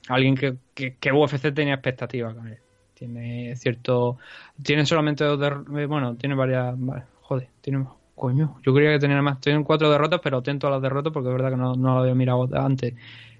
alguien 0.09 0.35
que, 0.35 0.57
que, 0.75 1.11
UFC 1.13 1.51
tenía 1.53 1.75
expectativas 1.75 2.35
con. 2.35 2.57
Tiene 2.93 3.55
cierto, 3.57 4.17
tiene 4.63 4.85
solamente 4.85 5.23
dos, 5.25 5.39
der- 5.39 5.63
eh, 5.79 5.85
bueno, 5.87 6.15
tiene 6.17 6.35
varias, 6.35 6.75
vale, 6.77 7.05
joder, 7.21 7.49
tiene, 7.61 7.85
coño, 8.15 8.59
yo 8.63 8.73
creía 8.73 8.91
que 8.93 8.99
tenía 8.99 9.21
más, 9.21 9.39
tienen 9.41 9.63
cuatro 9.63 9.89
derrotas, 9.91 10.21
pero 10.23 10.37
atento 10.39 10.67
a 10.67 10.71
las 10.71 10.81
derrotas 10.81 11.13
porque 11.13 11.29
es 11.29 11.33
verdad 11.35 11.51
que 11.51 11.57
no, 11.57 11.75
no 11.75 11.95
lo 11.95 12.01
había 12.01 12.15
mirado 12.15 12.49
antes. 12.55 12.95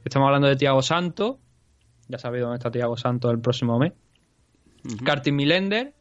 Estamos 0.06 0.28
hablando 0.28 0.48
de 0.50 0.56
Tiago 0.58 0.82
Santos, 0.82 1.38
ya 2.10 2.18
sabéis 2.20 2.44
dónde 2.44 2.58
está 2.58 2.72
Tiago 2.72 2.98
Santos 2.98 3.32
el 3.34 3.42
próximo 3.42 3.80
mes. 3.80 3.94
Kartin 5.06 5.36
Milender, 5.36 5.94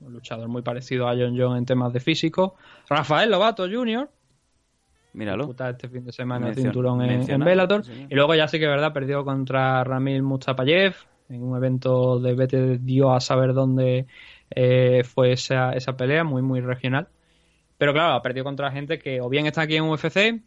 un 0.00 0.12
luchador 0.12 0.48
muy 0.48 0.62
parecido 0.62 1.08
a 1.08 1.12
John 1.16 1.34
John 1.38 1.56
en 1.56 1.64
temas 1.64 1.92
de 1.92 2.00
físico. 2.00 2.54
Rafael 2.88 3.30
Lobato 3.30 3.64
Jr., 3.68 4.08
Míralo. 5.14 5.50
este 5.70 5.88
fin 5.88 6.04
de 6.04 6.12
semana 6.12 6.48
Mencion- 6.50 6.62
cinturón 6.62 7.02
en, 7.02 7.28
en 7.30 7.40
Bellator. 7.40 7.84
sí. 7.84 8.06
Y 8.08 8.14
luego 8.14 8.34
ya 8.34 8.46
sí 8.46 8.58
que 8.58 8.66
es 8.66 8.70
verdad, 8.70 8.92
perdió 8.92 9.24
contra 9.24 9.82
Ramil 9.82 10.22
Mustafayev 10.22 10.94
en 11.28 11.42
un 11.42 11.56
evento 11.56 12.20
de 12.20 12.34
vete 12.34 12.78
dio 12.78 13.12
a 13.12 13.20
saber 13.20 13.52
dónde 13.54 14.06
eh, 14.50 15.02
fue 15.04 15.32
esa, 15.32 15.72
esa 15.72 15.96
pelea, 15.96 16.24
muy, 16.24 16.42
muy 16.42 16.60
regional. 16.60 17.08
Pero 17.78 17.92
claro, 17.92 18.14
ha 18.14 18.22
perdido 18.22 18.44
contra 18.44 18.70
gente 18.70 18.98
que 18.98 19.20
o 19.20 19.28
bien 19.28 19.46
está 19.46 19.62
aquí 19.62 19.76
en 19.76 19.84
UFC 19.84 20.40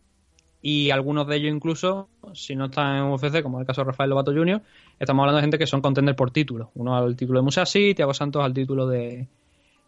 y 0.61 0.91
algunos 0.91 1.27
de 1.27 1.37
ellos 1.37 1.53
incluso, 1.53 2.09
si 2.33 2.55
no 2.55 2.65
están 2.65 2.97
en 2.97 3.03
UFC, 3.11 3.41
como 3.41 3.59
el 3.59 3.65
caso 3.65 3.81
de 3.81 3.85
Rafael 3.85 4.09
Lobato 4.09 4.31
Jr., 4.31 4.61
estamos 4.99 5.23
hablando 5.23 5.37
de 5.37 5.43
gente 5.43 5.57
que 5.57 5.65
son 5.65 5.81
contender 5.81 6.15
por 6.15 6.31
título. 6.31 6.71
Uno 6.75 6.95
al 6.95 7.15
título 7.15 7.39
de 7.39 7.43
Musashi, 7.43 7.95
Thiago 7.95 8.13
Santos 8.13 8.43
al 8.43 8.53
título 8.53 8.87
de, 8.87 9.27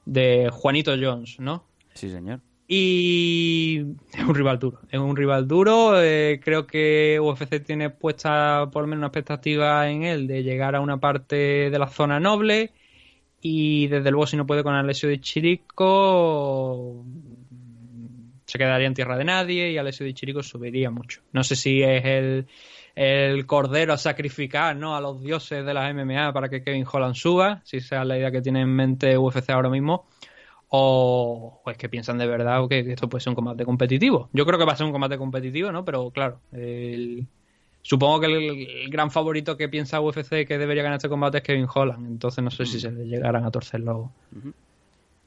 de 0.06 0.50
Juanito 0.52 0.94
Jones, 1.00 1.40
¿no? 1.40 1.64
Sí, 1.94 2.10
señor. 2.10 2.40
Y 2.68 3.82
es 4.14 4.24
un 4.28 4.34
rival 4.34 4.58
duro. 4.58 4.80
Es 4.90 5.00
un 5.00 5.16
rival 5.16 5.48
duro. 5.48 6.02
eh, 6.02 6.40
creo 6.44 6.66
que 6.66 7.20
UFC 7.22 7.64
tiene 7.64 7.91
puesta 7.91 8.70
por 8.72 8.84
lo 8.84 8.88
menos 8.88 9.02
una 9.02 9.08
expectativa 9.08 9.88
en 9.90 10.04
él 10.04 10.26
de 10.28 10.41
llegar 10.41 10.76
a 10.76 10.82
una 10.82 10.98
parte 10.98 11.70
de 11.70 11.80
la 11.80 11.88
zona 11.88 12.20
noble. 12.20 12.72
Y 13.41 13.88
desde 13.88 14.10
luego, 14.10 14.26
si 14.26 14.38
no 14.38 14.48
puede 14.48 14.64
con 14.64 14.74
Alessio 14.74 15.10
de 15.10 15.20
Chirico, 15.20 17.04
se 18.54 18.60
quedaría 18.60 18.86
en 18.86 18.94
tierra 18.94 19.18
de 19.18 19.24
nadie 19.24 19.72
y 19.72 19.80
Alessio 19.80 20.06
de 20.06 20.14
Chirico 20.14 20.44
subiría 20.44 20.92
mucho. 20.92 21.22
No 21.32 21.44
sé 21.44 21.56
si 21.56 21.82
es 21.82 22.06
el, 22.06 22.46
el 22.94 23.48
cordero 23.48 23.94
a 23.94 23.98
sacrificar 23.98 24.76
¿no? 24.76 24.96
a 24.96 25.02
los 25.02 25.24
dioses 25.24 25.66
de 25.66 25.74
las 25.74 25.90
MMA 25.90 26.32
para 26.34 26.50
que 26.50 26.62
Kevin 26.62 26.86
Holland 26.92 27.16
suba, 27.16 27.62
si 27.64 27.78
esa 27.78 28.02
es 28.04 28.08
la 28.08 28.16
idea 28.16 28.30
que 28.30 28.44
tiene 28.44 28.62
en 28.62 28.70
mente 28.70 29.18
UFC 29.18 29.50
ahora 29.50 29.70
mismo 29.70 30.06
o, 30.70 31.64
es 31.66 31.78
que 31.78 31.90
piensan 31.90 32.20
de 32.20 32.28
verdad 32.28 32.68
que 32.70 32.82
esto 32.92 33.10
puede 33.10 33.24
ser 33.24 33.32
un 33.32 33.36
combate 33.36 33.66
competitivo. 33.66 34.30
Yo 34.34 34.46
creo 34.46 34.60
que 34.60 34.66
va 34.66 34.74
a 34.74 34.76
ser 34.76 34.86
un 34.86 34.92
combate 34.92 35.18
competitivo, 35.18 35.72
¿no? 35.72 35.84
Pero 35.84 36.12
claro, 36.12 36.40
el- 36.52 37.26
supongo 37.82 38.20
que 38.20 38.28
el, 38.28 38.68
el 38.84 38.90
gran 38.92 39.10
favorito 39.10 39.58
que 39.58 39.68
piensa 39.68 40.00
UFC 40.00 40.46
que 40.46 40.60
debería 40.60 40.84
ganar 40.84 40.98
este 40.98 41.10
combate 41.10 41.40
es 41.40 41.44
Kevin 41.44 41.66
Holland. 41.74 42.06
Entonces 42.06 42.44
no 42.44 42.52
sé 42.52 42.68
si 42.68 42.80
se 42.80 42.92
le 42.92 43.06
llegarán 43.08 43.46
a 43.46 43.50
torcer 43.52 43.80
los, 43.80 44.10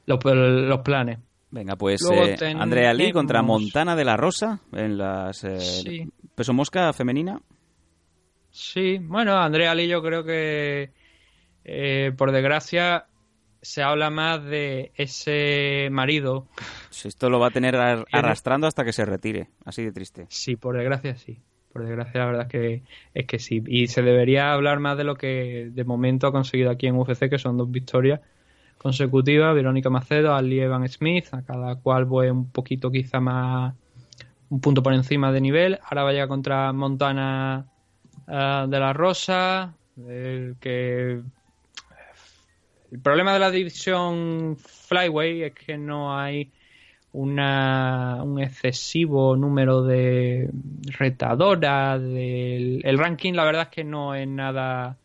los, 0.05 0.23
los 0.23 0.79
planes. 0.79 1.19
Venga, 1.57 1.75
pues 1.75 2.01
eh, 2.11 2.35
Andrea 2.55 2.93
Lee 2.93 3.11
contra 3.11 3.41
Montana 3.41 3.95
de 3.95 4.05
la 4.05 4.15
Rosa 4.15 4.59
en 4.73 4.95
las 4.97 5.43
eh, 5.43 5.59
Sí. 5.59 6.07
peso 6.35 6.53
mosca 6.53 6.93
femenina. 6.93 7.41
Sí, 8.51 8.99
bueno, 9.01 9.35
Andrea 9.37 9.73
Lee 9.73 9.87
yo 9.87 10.03
creo 10.03 10.23
que 10.23 10.91
eh, 11.65 12.11
por 12.15 12.31
desgracia 12.31 13.05
se 13.61 13.81
habla 13.81 14.11
más 14.11 14.43
de 14.43 14.91
ese 14.95 15.89
marido 15.91 16.47
Si 16.91 17.07
esto 17.07 17.29
lo 17.29 17.39
va 17.39 17.47
a 17.47 17.51
tener 17.51 17.75
ar- 17.75 18.05
arrastrando 18.11 18.67
hasta 18.67 18.85
que 18.85 18.93
se 18.93 19.03
retire. 19.05 19.49
Así 19.65 19.83
de 19.83 19.91
triste. 19.91 20.27
Sí, 20.29 20.55
por 20.57 20.77
desgracia 20.77 21.15
sí. 21.15 21.39
Por 21.73 21.83
desgracia 21.85 22.19
la 22.21 22.25
verdad 22.27 22.41
es 22.43 22.49
que 22.51 22.83
es 23.15 23.25
que 23.25 23.39
sí. 23.39 23.63
Y 23.65 23.87
se 23.87 24.03
debería 24.03 24.53
hablar 24.53 24.79
más 24.79 24.95
de 24.97 25.03
lo 25.05 25.15
que 25.15 25.69
de 25.71 25.83
momento 25.83 26.27
ha 26.27 26.31
conseguido 26.31 26.69
aquí 26.69 26.85
en 26.85 26.95
UFC, 26.95 27.29
que 27.29 27.39
son 27.39 27.57
dos 27.57 27.69
victorias 27.71 28.21
consecutivas. 28.77 29.53
Verónica 29.55 29.89
Macedo, 29.89 30.33
Ali 30.33 30.59
Evan 30.59 30.87
Smith, 30.87 31.27
a 31.31 31.41
cada 31.43 31.75
cual 31.75 32.07
fue 32.07 32.31
un 32.31 32.49
poquito 32.51 32.91
quizá 32.91 33.19
más 33.19 33.73
un 34.49 34.61
punto 34.61 34.81
por 34.83 34.93
encima 34.93 35.31
de 35.31 35.41
nivel. 35.41 35.79
Ahora 35.83 36.03
vaya 36.03 36.27
contra 36.27 36.71
Montana 36.73 37.65
ah, 38.27 38.65
de 38.69 38.79
la 38.79 38.93
Rosa, 38.93 39.75
el 39.97 40.55
que 40.59 41.21
el 42.91 42.99
problema 43.01 43.33
de 43.33 43.39
la 43.39 43.51
división 43.51 44.55
Flyway 44.57 45.43
es 45.43 45.53
que 45.53 45.77
no 45.77 46.17
hay 46.17 46.51
una, 47.11 48.21
un 48.23 48.39
excesivo 48.39 49.35
número 49.35 49.83
de 49.83 50.49
retadoras. 50.97 52.01
Del, 52.01 52.81
el 52.83 52.97
ranking, 52.97 53.33
la 53.33 53.43
verdad 53.43 53.63
es 53.63 53.69
que 53.69 53.83
no 53.83 54.15
es 54.15 54.27
nada, 54.27 54.97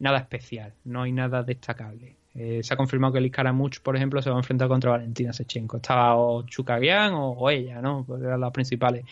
nada 0.00 0.18
especial, 0.18 0.74
no 0.84 1.02
hay 1.02 1.12
nada 1.12 1.42
destacable. 1.42 2.17
Eh, 2.40 2.62
se 2.62 2.72
ha 2.72 2.76
confirmado 2.76 3.12
que 3.14 3.20
Liz 3.20 3.32
Caramuch, 3.32 3.80
por 3.80 3.96
ejemplo, 3.96 4.22
se 4.22 4.30
va 4.30 4.36
a 4.36 4.38
enfrentar 4.38 4.68
contra 4.68 4.92
Valentina 4.92 5.32
Sechenko. 5.32 5.78
Estaba 5.78 6.16
o 6.16 6.42
Chukagian 6.46 7.12
o, 7.14 7.50
ella, 7.50 7.82
¿no? 7.82 8.04
Pues 8.06 8.22
eran 8.22 8.40
las 8.40 8.52
principales. 8.52 9.04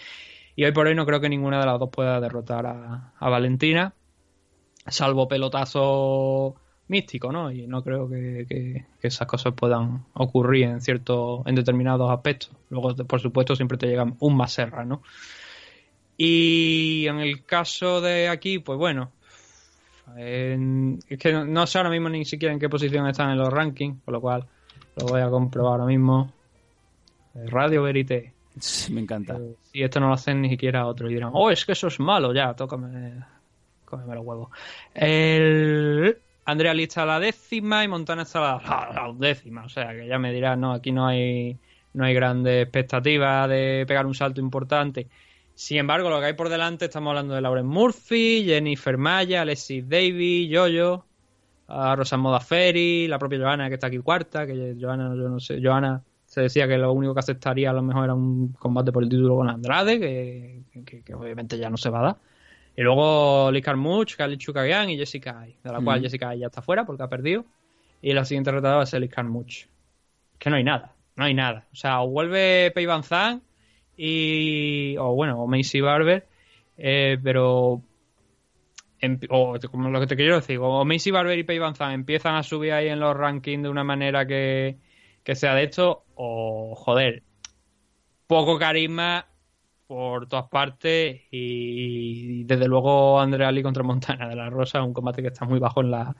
Y 0.55 0.65
hoy 0.65 0.73
por 0.73 0.87
hoy 0.87 0.95
no 0.95 1.05
creo 1.05 1.21
que 1.21 1.29
ninguna 1.29 1.59
de 1.59 1.67
las 1.67 1.79
dos 1.81 1.91
pueda 1.91 2.21
derrotar 2.21 2.67
a, 2.67 3.13
Valentina, 3.29 3.93
salvo 4.87 5.27
pelotazo 5.27 6.55
místico, 6.89 7.33
¿no? 7.33 7.51
Y 7.51 7.67
no 7.67 7.83
creo 7.83 8.09
que, 8.09 8.47
que- 8.49 8.87
que 9.01 9.09
esas 9.09 9.27
cosas 9.27 9.55
puedan 9.55 10.05
ocurrir 10.15 10.65
en 10.67 10.81
ciertos, 10.81 11.45
en 11.47 11.57
determinados 11.57 12.11
aspectos. 12.13 12.53
Luego, 12.71 12.95
por 12.95 13.21
supuesto, 13.21 13.57
siempre 13.57 13.77
te 13.77 13.89
llega 13.89 14.07
un 14.21 14.37
más 14.37 14.53
serra, 14.53 14.85
¿no? 14.85 15.03
Y 16.17 17.07
en 17.09 17.19
el 17.21 17.45
caso 17.45 18.01
de 18.01 18.29
aquí, 18.29 18.59
pues 18.59 18.79
bueno, 18.79 19.11
es 20.17 21.19
que 21.19 21.33
no, 21.33 21.45
no 21.45 21.67
sé 21.67 21.79
ahora 21.79 21.91
mismo 21.91 22.09
ni 22.09 22.25
siquiera 22.25 22.53
en 22.53 22.61
qué 22.61 22.69
posición 22.69 23.07
están 23.07 23.31
en 23.31 23.39
los 23.39 23.53
rankings, 23.53 24.01
por 24.03 24.13
lo 24.13 24.21
cual 24.21 24.47
lo 24.97 25.07
voy 25.07 25.21
a 25.21 25.29
comprobar 25.29 25.73
ahora 25.73 25.87
mismo. 25.87 26.33
Eh, 27.35 27.47
Radio 27.47 27.83
Verité. 27.83 28.33
Me 28.91 29.01
encanta. 29.01 29.37
Eh, 29.37 29.55
Si 29.63 29.83
esto 29.83 30.01
no 30.01 30.09
lo 30.09 30.15
hacen 30.15 30.41
ni 30.41 30.49
siquiera 30.49 30.87
otros 30.87 31.11
y 31.11 31.15
dirán, 31.15 31.31
oh, 31.35 31.51
es 31.51 31.65
que 31.67 31.73
eso 31.73 31.89
es 31.89 32.01
malo, 32.01 32.33
ya, 32.33 32.55
tócame, 32.55 33.23
cómeme 33.85 34.15
los 34.15 34.25
huevos. 34.25 34.51
El 34.95 36.17
Andrea 36.47 36.73
está 36.73 37.03
a 37.03 37.07
la 37.07 37.21
décima 37.21 37.85
y 37.85 37.89
Montana 37.89 38.23
está 38.23 38.39
a 38.39 38.63
la, 38.63 38.79
a 38.79 38.93
la 38.95 39.11
undécima, 39.11 39.65
o 39.65 39.69
sea 39.69 39.93
que 39.93 40.07
ya 40.07 40.19
me 40.19 40.33
dirás, 40.33 40.57
no, 40.57 40.73
aquí 40.73 40.93
no 40.93 41.07
hay, 41.07 41.59
no 41.93 42.05
hay 42.05 42.15
grandes 42.15 42.63
expectativas 42.63 43.49
de 43.49 43.85
pegar 43.87 44.07
un 44.07 44.15
salto 44.15 44.41
importante. 44.41 45.09
Sin 45.57 45.79
embargo, 45.79 46.11
lo 46.11 46.21
que 46.21 46.27
hay 46.27 46.33
por 46.35 46.51
delante, 46.51 46.85
estamos 46.85 47.09
hablando 47.11 47.35
de 47.35 47.41
Lauren 47.41 47.67
Murphy, 47.67 48.45
Jennifer 48.45 48.99
Maya, 48.99 49.41
Alexis 49.41 49.89
Davis, 49.89 50.51
Yoyo, 50.51 51.05
a 51.69 51.97
Rosa 51.97 52.19
Moda 52.19 52.41
Ferry, 52.41 53.09
la 53.09 53.19
propia 53.19 53.39
Joana 53.39 53.69
que 53.69 53.75
está 53.75 53.87
aquí 53.87 53.99
cuarta, 53.99 54.47
que 54.47 54.77
Joana, 54.79 55.09
yo 55.17 55.29
no 55.31 55.41
sé, 55.41 55.59
Joana 55.63 56.03
se 56.27 56.43
decía 56.43 56.69
que 56.69 56.77
lo 56.77 56.93
único 56.93 57.15
que 57.15 57.21
aceptaría 57.21 57.71
a 57.71 57.73
lo 57.73 57.83
mejor 57.83 58.05
era 58.05 58.15
un 58.15 58.53
combate 58.53 58.93
por 58.93 59.03
el 59.03 59.09
título 59.09 59.37
con 59.37 59.49
Andrade, 59.49 59.99
que, 59.99 60.61
que- 60.85 61.03
que 61.03 61.15
obviamente 61.15 61.57
ya 61.57 61.71
no 61.71 61.79
se 61.79 61.89
va 61.89 62.01
a 62.01 62.03
dar. 62.03 62.17
Y 62.77 62.83
luego 62.83 63.51
Liz 63.51 63.65
Carmuch, 63.65 64.15
Kali 64.17 64.37
Chukagian 64.37 64.91
y 64.91 64.99
Jessica 64.99 65.41
Ai, 65.41 65.57
de 65.65 65.73
la 65.73 65.81
cual 65.81 65.97
Ujú. 65.99 66.05
Jessica 66.05 66.29
Ai 66.29 66.41
ya 66.41 66.49
está 66.49 66.61
fuera 66.61 66.85
porque 66.85 67.03
ha 67.03 67.09
perdido. 67.09 67.47
Y 68.03 68.13
la 68.13 68.27
siguiente 68.27 68.51
retadora 68.53 68.77
va 68.77 68.83
a 68.83 68.87
ser 68.87 69.01
Liz 69.01 69.11
Carmuch. 69.11 69.65
Que 70.39 70.51
no 70.51 70.57
hay 70.57 70.65
nada, 70.65 70.93
no 71.17 71.25
hay 71.25 71.33
nada. 71.33 71.65
O 71.73 71.77
sea, 71.77 72.03
o 72.03 72.09
vuelve 72.11 72.71
Pei 72.75 72.85
Van 72.85 73.03
Zandt 73.03 73.43
y. 73.97 74.97
o 74.99 75.15
bueno, 75.15 75.43
o 75.43 75.47
Macy 75.47 75.81
Barber, 75.81 76.27
eh, 76.77 77.19
pero. 77.23 77.83
em- 79.01 79.19
o 79.31 79.57
como 79.71 79.91
lo 79.91 80.01
que 80.01 80.07
te 80.07 80.17
quiero 80.17 80.37
decir, 80.37 80.59
o 80.61 80.85
Macy 80.85 81.11
Barber 81.11 81.39
y 81.39 81.45
Pei 81.45 81.59
Van 81.59 81.75
empiezan 81.93 82.37
a 82.37 82.43
subir 82.43 82.73
ahí 82.73 82.89
en 82.89 83.01
los 83.01 83.17
rankings 83.17 83.63
de 83.63 83.69
una 83.69 83.85
manera 83.85 84.27
que, 84.27 84.79
que 85.25 85.35
sea 85.35 85.55
de 85.55 85.65
esto, 85.65 86.05
o 86.15 86.75
joder, 86.77 87.23
poco 88.27 88.59
carisma 88.59 89.27
por 89.87 90.29
todas 90.29 90.49
partes 90.49 91.23
y, 91.31 92.45
desde 92.45 92.67
luego 92.69 93.21
Andrea 93.21 93.53
Lee 93.53 93.63
contra 93.63 93.83
Montana 93.83 94.29
de 94.29 94.37
la 94.37 94.51
Rosa, 94.51 94.83
un 94.83 94.93
combate 94.93 95.23
que 95.23 95.29
está 95.29 95.45
muy 95.45 95.59
bajo 95.59 95.81
en 95.81 95.91
la 95.91 96.17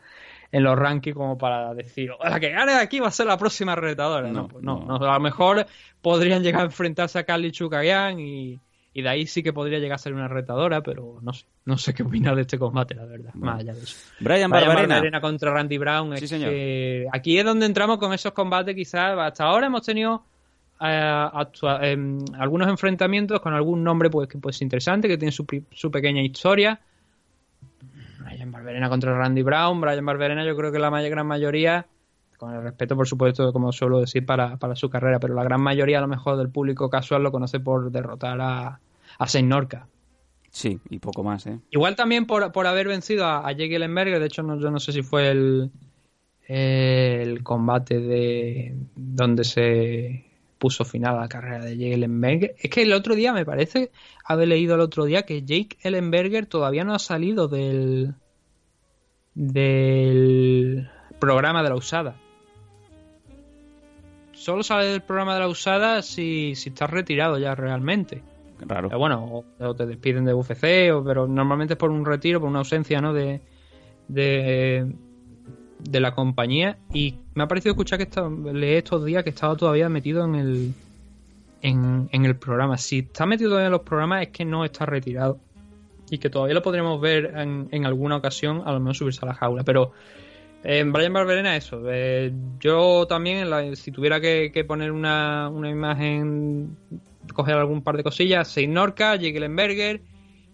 en 0.53 0.63
los 0.63 0.79
rankings 0.79 1.17
como 1.17 1.37
para 1.37 1.75
decir, 1.75 2.11
"Oh, 2.13 2.29
la 2.29 2.39
que 2.41 2.51
gane 2.51 2.73
de 2.73 2.79
aquí 2.79 3.01
va 3.01 3.09
a 3.09 3.11
ser 3.11 3.27
la 3.27 3.37
próxima 3.39 3.75
retadora. 3.75 4.29
No, 4.29 4.43
No, 4.43 4.49
pues 4.49 4.65
no, 4.65 4.81
no. 4.87 4.95
a 4.97 5.15
lo 5.15 5.21
mejor 5.21 5.67
podrían 6.01 6.43
llegar 6.43 6.63
a 6.63 6.65
enfrentarse 6.67 7.19
a 7.19 7.25
Carly 7.25 7.51
Chukagian 7.53 8.19
y, 8.21 8.59
y 8.95 9.03
de 9.03 9.09
ahí 9.09 9.27
sí 9.27 9.43
que 9.43 9.53
podría 9.53 9.79
llegar 9.79 9.97
a 9.97 9.99
ser 9.99 10.15
una 10.15 10.29
retadora, 10.29 10.83
pero 10.83 11.19
no 11.21 11.33
sé, 11.33 11.45
no 11.67 11.77
sé 11.77 11.93
qué 11.93 12.03
opinar 12.03 12.35
de 12.37 12.43
este 12.43 12.59
combate, 12.59 12.95
la 12.95 13.05
verdad, 13.05 13.35
más 13.35 13.61
allá 13.61 13.75
de 13.75 13.81
eso. 13.83 13.97
Brian 14.21 14.51
Barbarena. 14.51 15.21
Contra 15.21 15.53
Randy 15.53 15.77
Brown. 15.79 16.17
Sí, 16.17 16.25
es 16.25 16.31
señor. 16.31 16.51
que 16.51 17.07
aquí 17.13 17.39
es 17.39 17.45
donde 17.45 17.67
entramos 17.67 17.99
con 17.99 18.13
esos 18.15 18.33
combates, 18.33 18.75
quizás. 18.75 19.19
Hasta 19.19 19.45
ahora 19.45 19.67
hemos 19.67 19.83
tenido 19.85 20.23
eh, 20.81 21.29
em, 21.83 22.19
algunos 22.39 22.69
enfrentamientos 22.69 23.41
con 23.41 23.53
algún 23.55 23.83
nombre 23.83 24.11
pues, 24.11 24.29
que 24.29 24.39
pues 24.39 24.61
interesante, 24.63 25.09
que 25.09 25.19
tiene 25.19 25.33
su, 25.33 25.45
su 25.73 25.91
pequeña 25.91 26.23
historia. 26.23 26.81
Brian 28.37 28.53
Barberena 28.53 28.89
contra 28.91 29.17
Randy 29.17 29.43
Brown. 29.43 29.81
Brian 29.81 30.05
Barberena, 30.05 30.45
yo 30.45 30.55
creo 30.57 30.71
que 30.71 30.79
la 30.79 30.91
gran 30.91 31.27
mayoría, 31.27 31.87
con 32.37 32.53
el 32.55 32.63
respeto, 32.63 32.95
por 32.95 33.09
supuesto, 33.09 33.51
como 33.53 33.73
suelo 33.73 34.01
decir, 34.01 34.27
para, 34.27 34.59
para 34.59 34.77
su 34.77 34.91
carrera, 34.91 35.19
pero 35.19 35.35
la 35.35 35.43
gran 35.43 35.61
mayoría, 35.61 35.99
a 35.99 36.03
lo 36.03 36.09
mejor, 36.09 36.37
del 36.37 36.51
público 36.51 36.91
casual 36.91 37.23
lo 37.23 37.33
conoce 37.33 37.61
por 37.61 37.91
derrotar 37.91 38.39
a, 38.41 38.79
a 39.19 39.27
Shane 39.27 39.49
Norca. 39.49 39.89
Sí, 40.51 40.79
y 40.91 40.99
poco 40.99 41.23
más, 41.23 41.47
¿eh? 41.47 41.59
Igual 41.71 41.97
también 41.97 42.27
por, 42.27 42.53
por 42.53 42.67
haber 42.67 42.89
vencido 42.89 43.25
a, 43.25 43.47
a 43.47 43.53
Jake 43.53 43.77
Ellenberger, 43.77 44.21
de 44.21 44.27
hecho 44.27 44.43
no, 44.43 44.61
yo 44.61 44.71
no 44.71 44.81
sé 44.81 44.93
si 44.93 45.03
fue 45.03 45.31
el, 45.31 45.71
el 46.47 47.43
combate 47.43 48.01
de 48.01 48.75
donde 48.95 49.45
se 49.45 50.25
puso 50.59 50.87
final 50.87 51.17
a 51.17 51.21
la 51.21 51.29
carrera 51.29 51.65
de 51.65 51.77
Jake 51.77 51.95
Ellenberger. 51.95 52.55
Es 52.59 52.71
que 52.71 52.83
el 52.83 52.93
otro 52.93 53.15
día 53.15 53.35
me 53.35 53.45
parece 53.45 53.91
haber 54.25 54.49
leído 54.49 54.75
el 54.75 54.81
otro 54.81 55.05
día 55.05 55.23
que 55.23 55.43
Jake 55.43 55.77
Ellenberger 55.83 56.47
todavía 56.47 56.85
no 56.85 56.95
ha 56.95 56.99
salido 56.99 57.49
del 57.49 58.15
del 59.37 60.89
programa 61.21 61.63
de 61.63 61.69
la 61.69 61.77
usada. 61.77 62.17
Solo 64.33 64.63
sale 64.63 64.87
del 64.87 65.03
programa 65.03 65.35
de 65.35 65.41
la 65.41 65.49
usada 65.49 66.03
si, 66.03 66.55
si 66.57 66.71
estás 66.71 66.91
retirado 66.91 67.39
ya 67.39 67.55
realmente. 67.55 68.23
Pero 68.67 68.99
bueno, 68.99 69.25
o, 69.25 69.45
o 69.65 69.75
te 69.75 69.87
despiden 69.87 70.25
de 70.25 70.33
UFC, 70.33 70.91
o, 70.93 71.05
pero 71.05 71.29
normalmente 71.29 71.75
es 71.75 71.79
por 71.79 71.91
un 71.91 72.05
retiro, 72.05 72.41
por 72.41 72.49
una 72.49 72.61
ausencia, 72.61 73.01
¿no? 73.03 73.13
De, 73.13 73.43
de, 74.09 74.91
de 75.79 76.01
la 76.01 76.15
compañía. 76.15 76.79
Y 76.95 77.17
me 77.35 77.45
ha 77.45 77.49
parecido 77.49 77.73
escuchar 77.73 77.99
que 77.99 78.05
está, 78.05 78.29
leí 78.29 78.77
estos 78.77 79.05
días 79.05 79.23
que 79.23 79.31
estaba 79.31 79.55
todavía 79.57 79.91
metido 79.91 80.25
en 80.25 80.35
el, 80.35 80.75
en, 81.61 82.09
en 82.11 82.25
el 82.25 82.37
programa. 82.37 82.79
Si 82.79 83.01
está 83.01 83.27
metido 83.27 83.51
todavía 83.51 83.67
en 83.67 83.73
los 83.73 83.83
programas 83.83 84.23
es 84.23 84.29
que 84.29 84.47
no 84.47 84.65
está 84.65 84.87
retirado. 84.87 85.39
Y 86.11 86.19
que 86.19 86.31
todavía 86.31 86.55
lo 86.55 86.63
podríamos 86.63 87.01
ver 87.01 87.33
en, 87.37 87.69
en 87.73 87.85
alguna 87.85 88.17
ocasión, 88.17 88.63
a 88.65 88.73
lo 88.73 88.79
mejor 88.81 88.95
subirse 88.95 89.21
a 89.25 89.27
la 89.27 89.35
jaula. 89.35 89.65
Pero 89.65 89.93
en 90.63 90.93
Brian 90.93 91.13
Barberena, 91.13 91.57
eso. 91.57 91.83
eh, 91.87 92.33
yo 92.61 93.07
también, 93.07 93.51
la- 93.51 93.75
si 93.75 93.91
tuviera 93.91 94.21
que, 94.21 94.65
poner 94.67 94.93
una, 94.93 95.49
una 95.49 95.69
imagen, 95.69 96.77
coger 97.33 97.55
algún 97.57 97.83
par 97.83 97.97
de 97.97 98.03
cosillas, 98.03 98.49
Sein 98.49 98.73
Norca, 98.73 99.15
Ellenberger, 99.15 100.01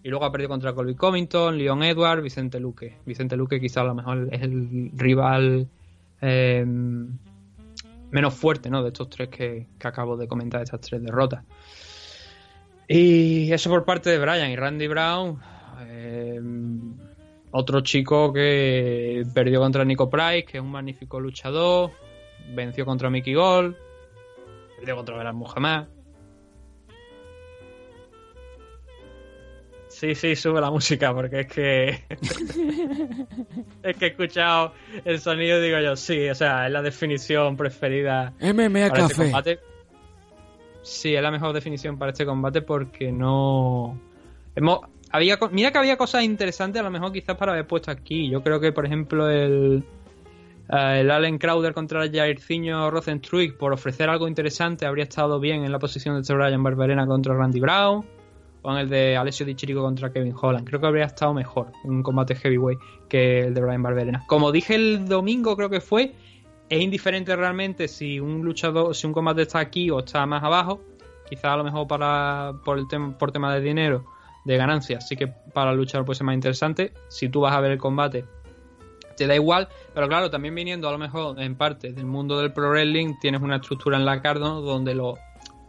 y 0.03 0.09
luego 0.09 0.25
ha 0.25 0.31
perdido 0.31 0.49
contra 0.49 0.73
Colby 0.73 0.95
Covington, 0.95 1.57
Leon 1.57 1.81
Edwards, 1.83 2.21
Vicente 2.23 2.59
Luque. 2.59 2.97
Vicente 3.05 3.37
Luque 3.37 3.59
quizá 3.59 3.81
a 3.81 3.85
lo 3.85 3.95
mejor 3.95 4.27
es 4.31 4.41
el 4.41 4.91
rival 4.95 5.67
eh, 6.21 6.65
menos 8.11 8.33
fuerte, 8.33 8.69
¿no? 8.69 8.83
De 8.83 8.89
estos 8.89 9.09
tres 9.09 9.29
que, 9.29 9.67
que 9.79 9.87
acabo 9.87 10.17
de 10.17 10.27
comentar, 10.27 10.61
estas 10.61 10.81
tres 10.81 11.01
derrotas. 11.01 11.43
Y 12.95 13.51
eso 13.51 13.71
por 13.71 13.85
parte 13.85 14.11
de 14.11 14.19
Brian 14.19 14.51
y 14.51 14.55
Randy 14.55 14.85
Brown. 14.85 15.41
eh, 15.87 16.39
otro 17.49 17.81
chico 17.81 18.31
que 18.31 19.23
perdió 19.33 19.61
contra 19.61 19.83
Nico 19.83 20.11
Price, 20.11 20.45
que 20.45 20.59
es 20.59 20.63
un 20.63 20.69
magnífico 20.69 21.19
luchador. 21.19 21.89
Venció 22.53 22.85
contra 22.85 23.09
Mickey 23.09 23.33
Gol. 23.33 23.75
Perdió 24.77 24.95
contra 24.95 25.17
Belal 25.17 25.33
Muhammad. 25.33 25.87
Sí, 29.87 30.13
sí, 30.13 30.35
sube 30.35 30.61
la 30.61 30.69
música 30.69 31.15
porque 31.15 31.39
es 31.39 31.47
que. 31.47 31.87
es 33.83 33.97
que 33.97 34.05
he 34.05 34.09
escuchado 34.09 34.73
el 35.03 35.19
sonido 35.19 35.57
y 35.57 35.63
digo 35.63 35.79
yo, 35.79 35.95
sí, 35.95 36.29
o 36.29 36.35
sea, 36.35 36.67
es 36.67 36.71
la 36.71 36.83
definición 36.83 37.57
preferida 37.57 38.33
MMA 38.39 38.89
para 38.89 39.05
este 39.05 39.15
combate. 39.15 39.72
Sí, 40.83 41.15
es 41.15 41.21
la 41.23 41.31
mejor 41.31 41.53
definición 41.53 41.97
para 41.97 42.11
este 42.11 42.25
combate 42.25 42.61
porque 42.61 43.11
no. 43.11 43.97
Había, 45.11 45.39
mira 45.51 45.71
que 45.71 45.77
había 45.77 45.97
cosas 45.97 46.23
interesantes, 46.23 46.79
a 46.79 46.83
lo 46.83 46.91
mejor 46.91 47.11
quizás 47.11 47.37
para 47.37 47.53
haber 47.53 47.65
puesto 47.65 47.89
aquí. 47.89 48.29
Yo 48.29 48.43
creo 48.43 48.59
que, 48.59 48.71
por 48.71 48.85
ejemplo, 48.85 49.29
el, 49.29 49.83
eh, 50.69 50.99
el 50.99 51.09
Allen 51.09 51.37
Crowder 51.37 51.73
contra 51.73 52.03
el 52.03 52.11
Jairzinho 52.11 52.91
Rosenstruik, 52.91 53.57
por 53.57 53.71
ofrecer 53.73 54.09
algo 54.09 54.27
interesante, 54.27 54.85
habría 54.85 55.03
estado 55.03 55.39
bien 55.39 55.63
en 55.63 55.71
la 55.71 55.79
posición 55.79 56.15
de 56.15 56.21
este 56.21 56.33
Brian 56.33 56.61
Barberena 56.61 57.07
contra 57.07 57.33
Randy 57.33 57.59
Brown. 57.59 58.05
O 58.65 58.71
en 58.71 58.77
el 58.77 58.89
de 58.89 59.17
Alessio 59.17 59.45
Di 59.45 59.55
Chirico 59.55 59.81
contra 59.81 60.11
Kevin 60.11 60.33
Holland. 60.39 60.65
Creo 60.65 60.79
que 60.79 60.87
habría 60.87 61.03
estado 61.03 61.33
mejor 61.33 61.67
en 61.83 61.91
un 61.91 62.03
combate 62.03 62.33
heavyweight 62.33 62.79
que 63.09 63.41
el 63.41 63.53
de 63.53 63.61
Brian 63.61 63.83
Barberena. 63.83 64.23
Como 64.25 64.53
dije 64.53 64.75
el 64.75 65.05
domingo, 65.05 65.57
creo 65.57 65.69
que 65.69 65.81
fue, 65.81 66.13
es 66.69 66.81
indiferente 66.81 67.35
realmente 67.35 67.87
si 67.87 68.19
un 68.19 68.43
luchador, 68.43 68.95
si 68.95 69.07
un 69.07 69.13
combate 69.13 69.43
está 69.43 69.59
aquí 69.59 69.89
o 69.89 69.99
está 69.99 70.25
más 70.25 70.43
abajo. 70.43 70.81
Quizá 71.29 71.53
a 71.53 71.57
lo 71.57 71.63
mejor 71.63 71.87
para 71.87 72.53
por 72.63 72.77
el 72.77 72.87
tema 72.87 73.17
por 73.17 73.31
tema 73.31 73.53
de 73.53 73.61
dinero, 73.61 74.05
de 74.45 74.57
ganancias, 74.57 75.07
sí 75.07 75.15
que 75.15 75.27
para 75.27 75.71
el 75.71 75.77
luchador 75.77 76.05
puede 76.05 76.17
ser 76.17 76.25
más 76.25 76.35
interesante. 76.35 76.93
Si 77.07 77.29
tú 77.29 77.41
vas 77.41 77.53
a 77.53 77.61
ver 77.61 77.71
el 77.71 77.77
combate, 77.77 78.25
te 79.15 79.27
da 79.27 79.35
igual, 79.35 79.67
pero 79.93 80.07
claro, 80.07 80.29
también 80.29 80.55
viniendo 80.55 80.87
a 80.87 80.91
lo 80.91 80.97
mejor 80.97 81.39
en 81.39 81.55
parte 81.55 81.93
del 81.93 82.05
mundo 82.05 82.39
del 82.39 82.51
pro 82.51 82.69
wrestling, 82.69 83.15
tienes 83.21 83.41
una 83.41 83.57
estructura 83.57 83.97
en 83.97 84.05
la 84.05 84.21
cardo 84.21 84.61
donde 84.61 84.95
los 84.95 85.17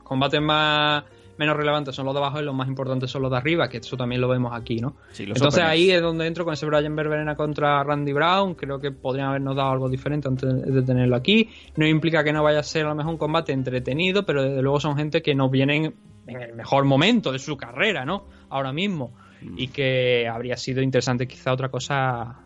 combates 0.02 0.40
más 0.40 1.04
menos 1.38 1.56
relevantes 1.56 1.94
son 1.94 2.06
los 2.06 2.14
de 2.14 2.20
abajo 2.20 2.40
y 2.40 2.44
los 2.44 2.54
más 2.54 2.68
importantes 2.68 3.10
son 3.10 3.22
los 3.22 3.30
de 3.30 3.36
arriba, 3.36 3.68
que 3.68 3.78
eso 3.78 3.96
también 3.96 4.20
lo 4.20 4.28
vemos 4.28 4.52
aquí, 4.54 4.76
¿no? 4.76 4.96
Sí, 5.12 5.24
Entonces 5.24 5.54
openers. 5.54 5.70
ahí 5.70 5.90
es 5.90 6.02
donde 6.02 6.26
entro 6.26 6.44
con 6.44 6.54
ese 6.54 6.66
Brian 6.66 6.94
Barberena 6.94 7.34
contra 7.34 7.82
Randy 7.82 8.12
Brown. 8.12 8.54
Creo 8.54 8.78
que 8.78 8.90
podrían 8.90 9.28
habernos 9.28 9.56
dado 9.56 9.70
algo 9.70 9.88
diferente 9.88 10.28
antes 10.28 10.62
de 10.62 10.82
tenerlo 10.82 11.16
aquí. 11.16 11.48
No 11.76 11.86
implica 11.86 12.22
que 12.24 12.32
no 12.32 12.42
vaya 12.42 12.60
a 12.60 12.62
ser 12.62 12.86
a 12.86 12.90
lo 12.90 12.94
mejor 12.94 13.12
un 13.12 13.18
combate 13.18 13.52
entretenido, 13.52 14.24
pero 14.24 14.42
desde 14.42 14.62
luego 14.62 14.80
son 14.80 14.96
gente 14.96 15.22
que 15.22 15.34
no 15.34 15.48
vienen 15.50 15.94
en 16.26 16.40
el 16.42 16.54
mejor 16.54 16.84
momento 16.84 17.32
de 17.32 17.38
su 17.38 17.56
carrera, 17.56 18.04
¿no? 18.04 18.24
Ahora 18.48 18.72
mismo. 18.72 19.12
Y 19.56 19.68
que 19.68 20.26
habría 20.26 20.56
sido 20.56 20.80
interesante 20.80 21.26
quizá 21.26 21.52
otra 21.52 21.68
cosa 21.68 22.40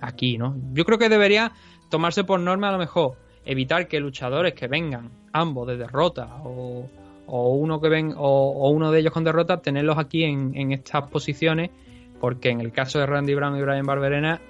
aquí, 0.00 0.38
¿no? 0.38 0.54
Yo 0.72 0.84
creo 0.84 0.98
que 0.98 1.08
debería 1.08 1.52
tomarse 1.90 2.24
por 2.24 2.38
norma 2.40 2.68
a 2.68 2.72
lo 2.72 2.78
mejor 2.78 3.16
evitar 3.44 3.88
que 3.88 4.00
luchadores 4.00 4.54
que 4.54 4.68
vengan 4.68 5.10
ambos 5.32 5.66
de 5.66 5.76
derrota 5.76 6.36
o, 6.44 6.88
o 7.26 7.54
uno 7.54 7.80
que 7.80 7.88
ven 7.88 8.14
o, 8.16 8.70
uno 8.70 8.90
de 8.90 9.00
ellos 9.00 9.12
con 9.12 9.24
derrota 9.24 9.60
tenerlos 9.60 9.98
aquí 9.98 10.24
en, 10.24 10.56
en 10.56 10.72
estas 10.72 11.08
posiciones 11.08 11.70
Porque 12.20 12.50
en 12.50 12.60
el 12.60 12.72
caso 12.72 12.98
de 12.98 13.06
Randy 13.06 13.34
Brown 13.34 13.56
y 13.56 13.62
Brian 13.62 13.84
Barberena 13.84 14.40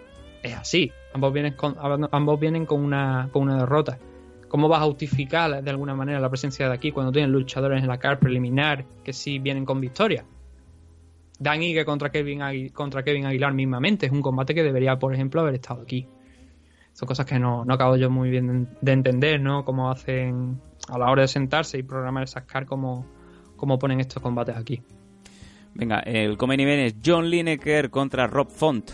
es 0.43 0.55
así. 0.55 0.93
Ambos 1.13 1.33
vienen 1.33 1.55
con, 1.55 1.75
ambos 2.13 2.39
vienen 2.39 2.67
con 2.67 2.83
una, 2.83 3.29
con 3.33 3.43
una 3.43 3.59
derrota. 3.59 3.99
¿Cómo 4.49 4.69
vas 4.69 4.83
a 4.83 4.85
justificar 4.85 5.63
de 5.63 5.71
alguna 5.71 5.95
manera 5.95 6.21
la 6.21 6.29
presencia 6.29 6.69
de 6.69 6.75
aquí 6.75 6.93
cuando 6.93 7.11
tienen 7.11 7.33
luchadores 7.33 7.83
en 7.83 7.89
la 7.89 7.99
car 7.99 8.21
preliminar 8.21 8.85
que 9.03 9.13
sí 9.13 9.39
vienen 9.39 9.65
con 9.65 9.81
victoria? 9.81 10.25
Dan 11.39 11.63
Ige 11.63 11.85
contra 11.85 12.11
Kevin, 12.11 12.69
contra 12.73 13.03
Kevin 13.03 13.27
Aguilar 13.27 13.53
mismamente. 13.53 14.07
Es 14.07 14.13
un 14.13 14.23
combate 14.23 14.55
que 14.55 14.63
debería, 14.63 14.97
por 14.97 15.13
ejemplo, 15.13 15.41
haber 15.41 15.55
estado 15.55 15.83
aquí. 15.83 16.07
Son 16.95 17.07
cosas 17.07 17.27
que 17.27 17.39
no, 17.39 17.65
no 17.65 17.75
acabo 17.75 17.97
yo 17.97 18.09
muy 18.09 18.31
bien 18.31 18.47
de, 18.65 18.77
de 18.81 18.93
entender, 18.93 19.41
¿no? 19.41 19.65
Cómo 19.65 19.91
hacen 19.91 20.61
a 20.89 20.99
la 20.99 21.11
hora 21.11 21.23
de 21.23 21.29
sentarse 21.29 21.79
y 21.79 21.83
programar 21.83 22.25
esas 22.25 22.45
car, 22.45 22.67
cómo, 22.67 23.07
cómo 23.57 23.79
ponen 23.79 24.01
estos 24.01 24.23
combates 24.23 24.57
aquí. 24.57 24.83
Venga, 25.75 26.01
el 26.01 26.37
Comen 26.37 26.61
Event 26.61 26.87
es 26.87 26.95
John 27.05 27.29
Lineker 27.29 27.91
contra 27.91 28.27
Rob 28.27 28.49
Font. 28.49 28.93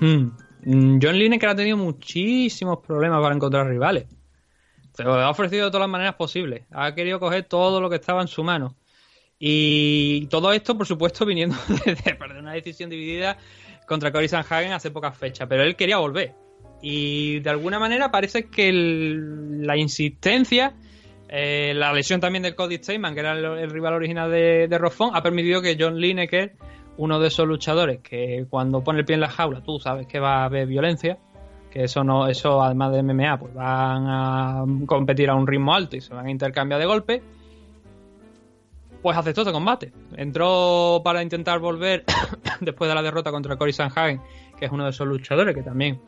Hmm. 0.00 0.30
Mm, 0.64 0.98
John 1.00 1.16
Lineker 1.16 1.50
ha 1.50 1.54
tenido 1.54 1.76
muchísimos 1.76 2.78
problemas 2.78 3.22
para 3.22 3.34
encontrar 3.34 3.68
rivales. 3.68 4.06
Se 4.92 5.04
lo 5.04 5.14
ha 5.14 5.30
ofrecido 5.30 5.66
de 5.66 5.70
todas 5.70 5.82
las 5.82 5.90
maneras 5.90 6.16
posibles. 6.16 6.64
Ha 6.72 6.94
querido 6.94 7.20
coger 7.20 7.44
todo 7.44 7.80
lo 7.80 7.88
que 7.88 7.96
estaba 7.96 8.20
en 8.20 8.28
su 8.28 8.42
mano. 8.42 8.74
Y 9.38 10.26
todo 10.26 10.52
esto, 10.52 10.76
por 10.76 10.86
supuesto, 10.88 11.24
viniendo 11.24 11.56
de, 11.84 11.94
de 12.04 12.14
perder 12.16 12.38
una 12.38 12.54
decisión 12.54 12.90
dividida 12.90 13.38
contra 13.86 14.10
Cory 14.10 14.26
Sanhagen 14.26 14.72
hace 14.72 14.90
pocas 14.90 15.16
fechas. 15.16 15.46
Pero 15.48 15.62
él 15.62 15.76
quería 15.76 15.98
volver. 15.98 16.34
Y 16.80 17.40
de 17.40 17.50
alguna 17.50 17.78
manera 17.78 18.10
parece 18.10 18.44
que 18.44 18.72
la 18.72 19.76
insistencia, 19.76 20.74
eh, 21.28 21.72
la 21.74 21.92
lesión 21.92 22.20
también 22.20 22.42
de 22.42 22.54
Cody 22.54 22.76
Stateman, 22.76 23.14
que 23.14 23.20
era 23.20 23.32
el, 23.32 23.70
rival 23.70 23.94
original 23.94 24.30
de, 24.30 24.68
de 24.68 24.76
ha 25.12 25.22
permitido 25.22 25.60
que 25.60 25.76
John 25.78 26.00
Lineker, 26.00 26.54
uno 26.98 27.18
de 27.18 27.28
esos 27.28 27.46
luchadores 27.46 28.00
que 28.00 28.46
cuando 28.48 28.82
pone 28.82 29.00
el 29.00 29.04
pie 29.04 29.14
en 29.14 29.20
la 29.20 29.28
jaula 29.28 29.62
tú 29.62 29.78
sabes 29.78 30.06
que 30.06 30.18
va 30.18 30.42
a 30.42 30.44
haber 30.44 30.66
violencia, 30.66 31.18
que 31.70 31.84
eso 31.84 32.02
no, 32.04 32.26
eso 32.28 32.62
además 32.62 32.92
de 32.92 33.02
MMA, 33.02 33.38
pues 33.38 33.54
van 33.54 34.06
a 34.06 34.64
competir 34.86 35.30
a 35.30 35.34
un 35.34 35.46
ritmo 35.46 35.74
alto 35.74 35.96
y 35.96 36.00
se 36.00 36.14
van 36.14 36.26
a 36.26 36.30
intercambiar 36.30 36.80
de 36.80 36.86
golpes. 36.86 37.22
Pues 39.02 39.16
aceptó 39.16 39.42
este 39.42 39.52
combate. 39.52 39.92
Entró 40.16 41.02
para 41.04 41.22
intentar 41.22 41.60
volver 41.60 42.04
después 42.60 42.88
de 42.88 42.94
la 42.96 43.02
derrota 43.02 43.30
contra 43.30 43.56
Cory 43.56 43.72
Sanhagen, 43.72 44.20
que 44.58 44.64
es 44.64 44.72
uno 44.72 44.84
de 44.84 44.90
esos 44.90 45.06
luchadores 45.06 45.54
que 45.54 45.62
también 45.62 46.00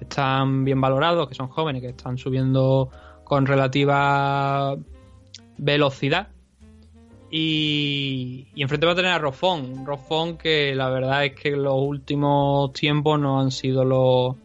están 0.00 0.64
bien 0.64 0.80
valorados, 0.80 1.28
que 1.28 1.34
son 1.34 1.48
jóvenes, 1.48 1.82
que 1.82 1.88
están 1.88 2.18
subiendo 2.18 2.90
con 3.24 3.46
relativa 3.46 4.76
velocidad. 5.56 6.28
Y, 7.30 8.48
y 8.54 8.62
enfrente 8.62 8.86
va 8.86 8.92
a 8.92 8.96
tener 8.96 9.12
a 9.12 9.18
Rofón. 9.18 9.84
Rofón 9.84 10.38
que 10.38 10.74
la 10.74 10.88
verdad 10.88 11.26
es 11.26 11.34
que 11.34 11.50
los 11.50 11.74
últimos 11.76 12.72
tiempos 12.72 13.20
no 13.20 13.40
han 13.40 13.50
sido 13.50 13.84
los 13.84 14.36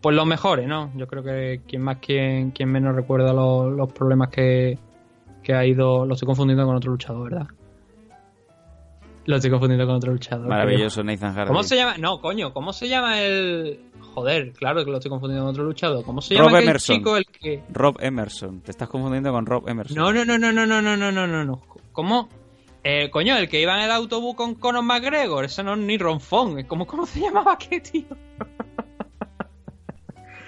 pues 0.00 0.14
los 0.14 0.26
mejores, 0.26 0.68
¿no? 0.68 0.92
Yo 0.94 1.08
creo 1.08 1.24
que 1.24 1.62
quien 1.66 1.82
más, 1.82 1.96
quien, 1.96 2.52
quien 2.52 2.70
menos 2.70 2.94
recuerda 2.94 3.32
los, 3.32 3.72
los 3.72 3.92
problemas 3.92 4.28
que, 4.28 4.78
que 5.42 5.54
ha 5.54 5.66
ido. 5.66 6.06
Lo 6.06 6.14
estoy 6.14 6.26
confundiendo 6.26 6.64
con 6.64 6.76
otro 6.76 6.92
luchador, 6.92 7.30
¿verdad? 7.30 7.48
Lo 9.26 9.36
estoy 9.36 9.50
confundiendo 9.50 9.86
con 9.86 9.96
otro 9.96 10.12
luchador. 10.12 10.46
Maravilloso 10.46 11.02
Nathan 11.02 11.34
Hardy. 11.34 11.48
¿Cómo 11.48 11.62
se 11.64 11.76
llama? 11.76 11.96
No, 11.98 12.20
coño, 12.20 12.52
¿cómo 12.52 12.72
se 12.72 12.88
llama 12.88 13.20
el. 13.20 13.80
Joder, 14.14 14.52
claro 14.52 14.84
que 14.84 14.90
lo 14.90 14.98
estoy 14.98 15.10
confundiendo 15.10 15.44
con 15.44 15.50
otro 15.50 15.64
luchador. 15.64 16.04
¿Cómo 16.04 16.22
se 16.22 16.34
Rob 16.34 16.46
llama 16.46 16.58
aquel 16.58 16.68
Emerson. 16.70 16.96
chico 16.96 17.16
el 17.16 17.26
que. 17.26 17.62
Rob 17.70 17.96
Emerson. 18.00 18.60
Te 18.60 18.70
estás 18.70 18.88
confundiendo 18.88 19.32
con 19.32 19.44
Rob 19.44 19.68
Emerson. 19.68 19.96
No, 19.96 20.12
no, 20.12 20.24
no, 20.24 20.38
no, 20.38 20.52
no, 20.52 20.66
no, 20.66 20.80
no, 20.80 20.96
no, 20.96 21.26
no, 21.26 21.44
no. 21.44 21.62
¿Cómo? 21.92 22.28
Eh, 22.84 23.10
coño, 23.10 23.36
el 23.36 23.48
que 23.48 23.60
iba 23.60 23.76
en 23.76 23.82
el 23.82 23.90
autobús 23.90 24.36
con 24.36 24.54
Conor 24.54 24.84
McGregor, 24.84 25.44
eso 25.44 25.64
no 25.64 25.74
es 25.74 25.80
ni 25.80 25.98
Ronfón. 25.98 26.62
¿Cómo, 26.62 26.86
cómo 26.86 27.04
se 27.04 27.20
llamaba 27.20 27.58
qué, 27.58 27.80
tío? 27.80 28.06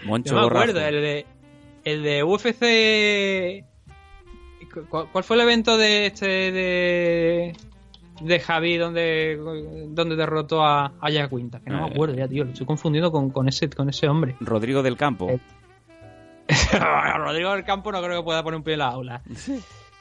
Moncho 0.06 0.34
Yo 0.34 0.40
me 0.40 0.46
acuerdo, 0.46 0.80
el 0.80 1.02
de. 1.02 1.26
El 1.84 2.02
de 2.05 2.22
UFC. 2.22 3.64
¿Cuál, 4.88 5.09
cuál 5.10 5.24
fue 5.24 5.36
el 5.36 5.42
evento 5.42 5.76
de 5.76 6.06
este 6.06 6.26
de. 6.52 7.56
De 8.20 8.40
Javi 8.40 8.77
donde. 8.77 9.36
donde 9.90 10.16
derrotó 10.16 10.65
a, 10.65 10.93
a 11.01 11.11
Jack? 11.11 11.31
Que 11.31 11.70
no 11.70 11.82
me 11.82 11.89
Eh. 11.89 11.90
acuerdo 11.93 12.15
ya, 12.15 12.28
tío. 12.28 12.45
Lo 12.45 12.51
estoy 12.51 12.66
confundiendo 12.66 13.11
con, 13.12 13.31
con 13.31 13.49
ese, 13.49 13.69
con 13.70 13.89
ese 13.89 14.09
hombre. 14.09 14.36
Rodrigo 14.40 14.82
del 14.82 14.97
Campo. 14.97 15.28
Eh. 15.31 15.40
Rodrigo 17.16 17.53
del 17.53 17.65
Campo 17.65 17.93
no 17.93 18.03
creo 18.03 18.20
que 18.20 18.24
pueda 18.24 18.43
poner 18.43 18.57
un 18.59 18.62
pie 18.65 18.74
en 18.74 18.78
la 18.81 18.89
aula. 18.89 19.23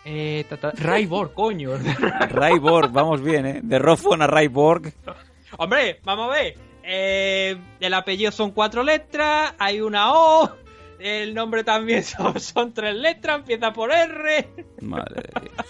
Eh, 0.06 0.46
ta, 0.50 0.58
ta- 0.58 0.72
Raibor, 0.72 1.34
coño. 1.34 1.72
Ray 2.30 2.60
Borg, 2.60 2.92
vamos 2.92 3.22
bien, 3.22 3.46
¿eh? 3.46 3.60
De 3.64 3.78
Roffon 3.80 4.22
a 4.22 4.28
Ray 4.28 4.48
Borg. 4.48 4.94
Hombre, 5.58 6.00
vamos 6.04 6.30
a 6.30 6.34
ver. 6.34 6.56
Eh, 6.84 7.58
el 7.82 7.94
apellido 7.94 8.32
son 8.32 8.52
cuatro 8.52 8.84
letras, 8.84 9.54
hay 9.60 9.82
una 9.82 10.14
O. 10.14 10.50
El 11.00 11.34
nombre 11.36 11.64
también 11.64 12.04
son, 12.04 12.40
son 12.40 12.74
tres 12.74 12.96
letras, 12.96 13.40
empieza 13.40 13.72
por 13.74 13.92
R. 13.92 14.48
Madre 14.82 15.22
de 15.34 15.42
Dios. 15.42 15.66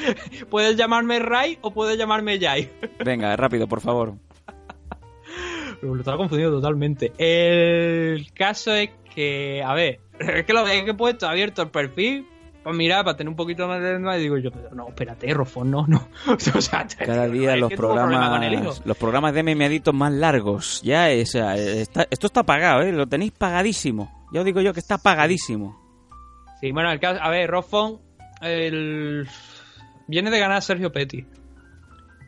Puedes 0.50 0.76
llamarme 0.76 1.18
Ray 1.18 1.58
o 1.60 1.70
puedes 1.72 1.98
llamarme 1.98 2.38
Jai. 2.40 2.70
Venga, 3.04 3.34
rápido, 3.36 3.66
por 3.68 3.80
favor. 3.80 4.14
Lo 5.82 5.96
estaba 5.98 6.16
confundido 6.16 6.50
totalmente. 6.50 7.12
El 7.18 8.32
caso 8.32 8.72
es 8.74 8.90
que, 9.14 9.62
a 9.64 9.74
ver, 9.74 10.00
es 10.18 10.44
que 10.44 10.52
lo 10.52 10.66
es 10.66 10.84
que 10.84 10.90
he 10.90 10.94
puesto 10.94 11.26
abierto 11.26 11.62
el 11.62 11.70
perfil 11.70 12.26
para 12.62 12.76
mirar, 12.76 13.04
para 13.04 13.16
tener 13.16 13.28
un 13.28 13.34
poquito 13.34 13.66
más 13.66 13.80
de 13.82 13.98
y 14.18 14.20
digo 14.22 14.38
yo, 14.38 14.52
pero 14.52 14.72
no, 14.72 14.88
espérate, 14.88 15.34
Rofón, 15.34 15.70
no, 15.72 15.84
no. 15.88 16.08
O 16.28 16.38
sea, 16.38 16.86
Cada 17.04 17.26
día 17.26 17.56
los 17.56 17.72
programas, 17.72 18.80
los 18.84 18.96
programas 18.96 19.34
de 19.34 19.42
memeditos 19.42 19.92
más 19.92 20.12
largos. 20.12 20.80
Ya, 20.82 21.08
o 21.20 21.26
sea, 21.26 21.56
está- 21.56 22.06
esto 22.08 22.28
está 22.28 22.44
pagado, 22.44 22.82
¿eh? 22.82 22.92
Lo 22.92 23.08
tenéis 23.08 23.32
pagadísimo. 23.32 24.28
Ya 24.32 24.40
os 24.40 24.46
digo 24.46 24.60
yo 24.60 24.72
que 24.72 24.78
está 24.80 24.98
pagadísimo. 24.98 25.76
Sí, 26.60 26.70
bueno, 26.70 26.92
el 26.92 27.00
caso, 27.00 27.20
a 27.20 27.28
ver, 27.30 27.50
Rofón 27.50 28.00
el... 28.40 29.26
viene 30.06 30.30
de 30.30 30.38
ganar 30.38 30.62
Sergio 30.62 30.92
Petty. 30.92 31.24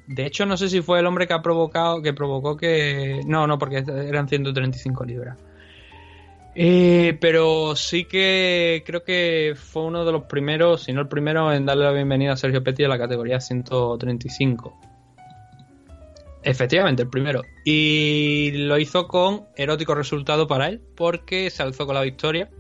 De 0.07 0.27
hecho, 0.27 0.45
no 0.45 0.57
sé 0.57 0.69
si 0.69 0.83
fue 0.83 1.01
el 1.01 1.07
hombre 1.07 1.27
que 1.27 1.33
ha 1.33 1.43
provocado, 1.43 2.03
que 2.03 2.13
provocó 2.13 2.57
que... 2.57 3.21
No, 3.27 3.47
no, 3.47 3.59
porque 3.59 3.85
eran 3.87 4.29
135 4.29 5.05
libras. 5.05 5.39
Eh, 6.55 7.17
pero 7.21 7.75
sí 7.75 8.05
que 8.05 8.85
creo 8.87 9.03
que 9.03 9.55
fue 9.57 9.83
uno 9.83 10.05
de 10.05 10.13
los 10.13 10.25
primeros, 10.25 10.85
si 10.85 10.93
no 10.93 11.01
el 11.01 11.09
primero, 11.09 11.53
en 11.53 11.67
darle 11.67 11.85
la 11.85 11.91
bienvenida 11.91 12.33
a 12.33 12.37
Sergio 12.37 12.63
Petty 12.63 12.85
a 12.85 12.89
la 12.89 12.99
categoría 12.99 13.41
135. 13.41 14.79
Efectivamente, 16.43 17.03
el 17.03 17.09
primero. 17.09 17.43
Y 17.65 18.53
lo 18.53 18.79
hizo 18.79 19.09
con 19.09 19.47
erótico 19.57 19.95
resultado 19.95 20.47
para 20.47 20.69
él, 20.69 20.81
porque 20.95 21.49
se 21.51 21.63
alzó 21.63 21.87
con 21.87 21.95
la 21.95 22.03
victoria. 22.03 22.51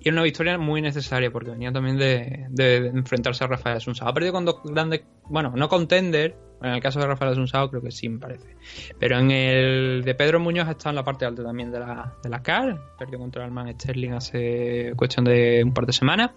Y 0.00 0.08
era 0.08 0.14
una 0.14 0.22
victoria 0.22 0.58
muy 0.58 0.80
necesaria, 0.80 1.30
porque 1.30 1.50
venía 1.50 1.72
también 1.72 1.96
de, 1.96 2.46
enfrentarse 2.94 3.44
a 3.44 3.48
Rafael 3.48 3.78
Asunsao. 3.78 4.08
Ha 4.08 4.14
perdido 4.14 4.32
con 4.32 4.44
dos 4.44 4.60
grandes, 4.64 5.02
bueno, 5.24 5.52
no 5.56 5.68
contender, 5.68 6.36
en 6.62 6.70
el 6.70 6.80
caso 6.80 7.00
de 7.00 7.06
Rafael 7.06 7.32
Asunsao 7.32 7.70
creo 7.70 7.82
que 7.82 7.90
sí, 7.90 8.08
me 8.08 8.18
parece. 8.18 8.56
Pero 8.98 9.18
en 9.18 9.30
el 9.30 10.02
de 10.04 10.14
Pedro 10.14 10.40
Muñoz 10.40 10.68
estado 10.68 10.90
en 10.90 10.96
la 10.96 11.04
parte 11.04 11.24
alta 11.24 11.42
también 11.42 11.70
de 11.70 11.80
la, 11.80 12.14
de 12.22 12.28
la 12.28 12.42
CAR. 12.42 12.80
Perdió 12.98 13.18
contra 13.18 13.44
el 13.44 13.50
man 13.50 13.72
Sterling 13.72 14.12
hace 14.12 14.92
cuestión 14.96 15.24
de 15.24 15.62
un 15.64 15.72
par 15.72 15.86
de 15.86 15.92
semanas. 15.92 16.30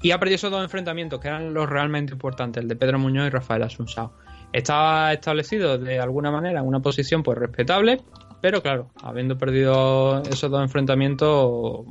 Y 0.00 0.10
ha 0.10 0.18
perdido 0.18 0.34
esos 0.34 0.50
dos 0.50 0.62
enfrentamientos, 0.62 1.20
que 1.20 1.28
eran 1.28 1.54
los 1.54 1.68
realmente 1.68 2.12
importantes, 2.12 2.60
el 2.60 2.68
de 2.68 2.74
Pedro 2.74 2.98
Muñoz 2.98 3.28
y 3.28 3.30
Rafael 3.30 3.62
Asunsao. 3.62 4.12
Estaba 4.52 5.12
establecido 5.12 5.78
de 5.78 5.98
alguna 6.00 6.30
manera 6.30 6.60
en 6.60 6.66
una 6.66 6.80
posición 6.80 7.22
pues 7.22 7.38
respetable, 7.38 8.00
pero 8.40 8.60
claro, 8.60 8.90
habiendo 9.00 9.38
perdido 9.38 10.20
esos 10.22 10.50
dos 10.50 10.60
enfrentamientos 10.60 11.86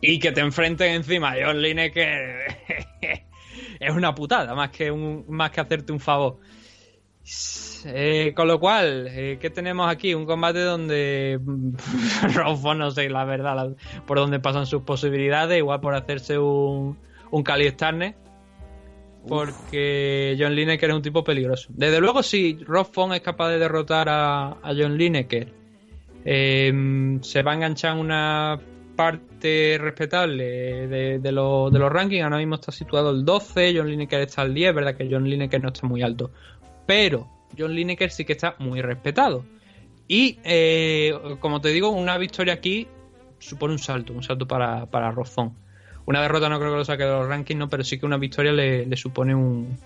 y 0.00 0.18
que 0.18 0.32
te 0.32 0.40
enfrenten 0.40 0.92
encima 0.92 1.32
a 1.32 1.36
John 1.46 1.60
Lineker 1.60 2.56
es 3.80 3.94
una 3.94 4.14
putada, 4.14 4.54
más 4.54 4.70
que 4.70 4.90
un, 4.90 5.24
más 5.28 5.50
que 5.50 5.60
hacerte 5.60 5.92
un 5.92 6.00
favor. 6.00 6.38
Eh, 7.84 8.32
con 8.34 8.48
lo 8.48 8.58
cual, 8.58 9.06
eh, 9.10 9.38
¿qué 9.40 9.50
tenemos 9.50 9.88
aquí? 9.90 10.14
Un 10.14 10.24
combate 10.26 10.60
donde 10.60 11.38
Rodolfo 12.34 12.74
no 12.74 12.90
sé 12.90 13.08
la 13.08 13.24
verdad 13.24 13.54
la- 13.54 14.02
por 14.06 14.18
dónde 14.18 14.40
pasan 14.40 14.66
sus 14.66 14.82
posibilidades, 14.82 15.58
igual 15.58 15.80
por 15.80 15.94
hacerse 15.94 16.38
un, 16.38 16.98
un 17.30 17.42
Cali 17.42 17.72
porque 19.26 20.36
John 20.38 20.54
Lineker 20.54 20.90
es 20.90 20.96
un 20.96 21.02
tipo 21.02 21.22
peligroso. 21.22 21.68
Desde 21.74 22.00
luego, 22.00 22.22
si 22.22 22.58
Rob 22.64 22.90
Font 22.90 23.12
es 23.14 23.20
capaz 23.20 23.50
de 23.50 23.58
derrotar 23.58 24.08
a, 24.08 24.48
a 24.62 24.74
John 24.76 24.96
Lineker, 24.96 25.52
eh, 26.24 27.18
se 27.20 27.42
va 27.42 27.52
a 27.52 27.54
enganchar 27.54 27.92
en 27.94 27.98
una 27.98 28.58
parte 28.98 29.78
respetable 29.80 30.88
de, 30.88 31.18
de, 31.20 31.32
lo- 31.32 31.70
de 31.70 31.78
los 31.78 31.92
rankings. 31.92 32.24
Ahora 32.24 32.38
mismo 32.38 32.56
está 32.56 32.72
situado 32.72 33.12
el 33.12 33.24
12, 33.24 33.72
John 33.76 33.88
Lineker 33.88 34.22
está 34.22 34.42
al 34.42 34.52
10, 34.52 34.74
verdad 34.74 34.96
que 34.96 35.08
John 35.08 35.30
Lineker 35.30 35.62
no 35.62 35.68
está 35.68 35.86
muy 35.86 36.02
alto. 36.02 36.32
Pero 36.84 37.28
John 37.56 37.76
Lineker 37.76 38.10
sí 38.10 38.24
que 38.24 38.32
está 38.32 38.56
muy 38.58 38.82
respetado. 38.82 39.44
Y 40.08 40.40
eh, 40.42 41.14
como 41.38 41.60
te 41.60 41.68
digo, 41.68 41.90
una 41.90 42.18
victoria 42.18 42.54
aquí 42.54 42.88
supone 43.38 43.74
un 43.74 43.78
salto, 43.78 44.12
un 44.12 44.24
salto 44.24 44.48
para, 44.48 44.86
para 44.86 45.12
Font. 45.24 45.52
Una 46.04 46.20
derrota 46.20 46.48
no 46.48 46.58
creo 46.58 46.72
que 46.72 46.78
lo 46.78 46.84
saque 46.84 47.04
de 47.04 47.10
los 47.10 47.28
rankings, 47.28 47.56
no, 47.56 47.68
pero 47.68 47.84
sí 47.84 48.00
que 48.00 48.06
una 48.06 48.16
victoria 48.16 48.50
le, 48.50 48.96
supone 48.96 49.32
un, 49.32 49.78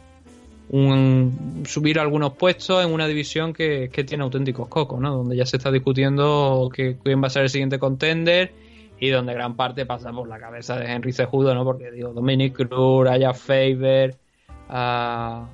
subir 1.66 1.98
algunos 1.98 2.32
puestos 2.32 2.82
en 2.82 2.90
una 2.90 3.06
división 3.06 3.52
que, 3.52 3.90
tiene 4.06 4.24
auténticos 4.24 4.68
cocos, 4.68 4.98
¿no? 5.00 5.18
Donde 5.18 5.36
ya 5.36 5.44
se 5.44 5.58
está 5.58 5.70
discutiendo 5.70 6.70
quién 6.72 7.22
va 7.22 7.26
a 7.26 7.30
ser 7.30 7.42
el 7.42 7.50
siguiente 7.50 7.78
contender 7.78 8.71
y 9.02 9.10
donde 9.10 9.34
gran 9.34 9.56
parte 9.56 9.84
pasa 9.84 10.12
por 10.12 10.28
la 10.28 10.38
cabeza 10.38 10.78
de 10.78 10.86
Henry 10.86 11.12
Cejudo, 11.12 11.56
¿no? 11.56 11.64
Porque 11.64 11.90
digo, 11.90 12.12
Dominic 12.12 12.54
Cruz, 12.54 13.08
Aya 13.08 13.34
Faber, 13.34 14.16
a 14.68 15.48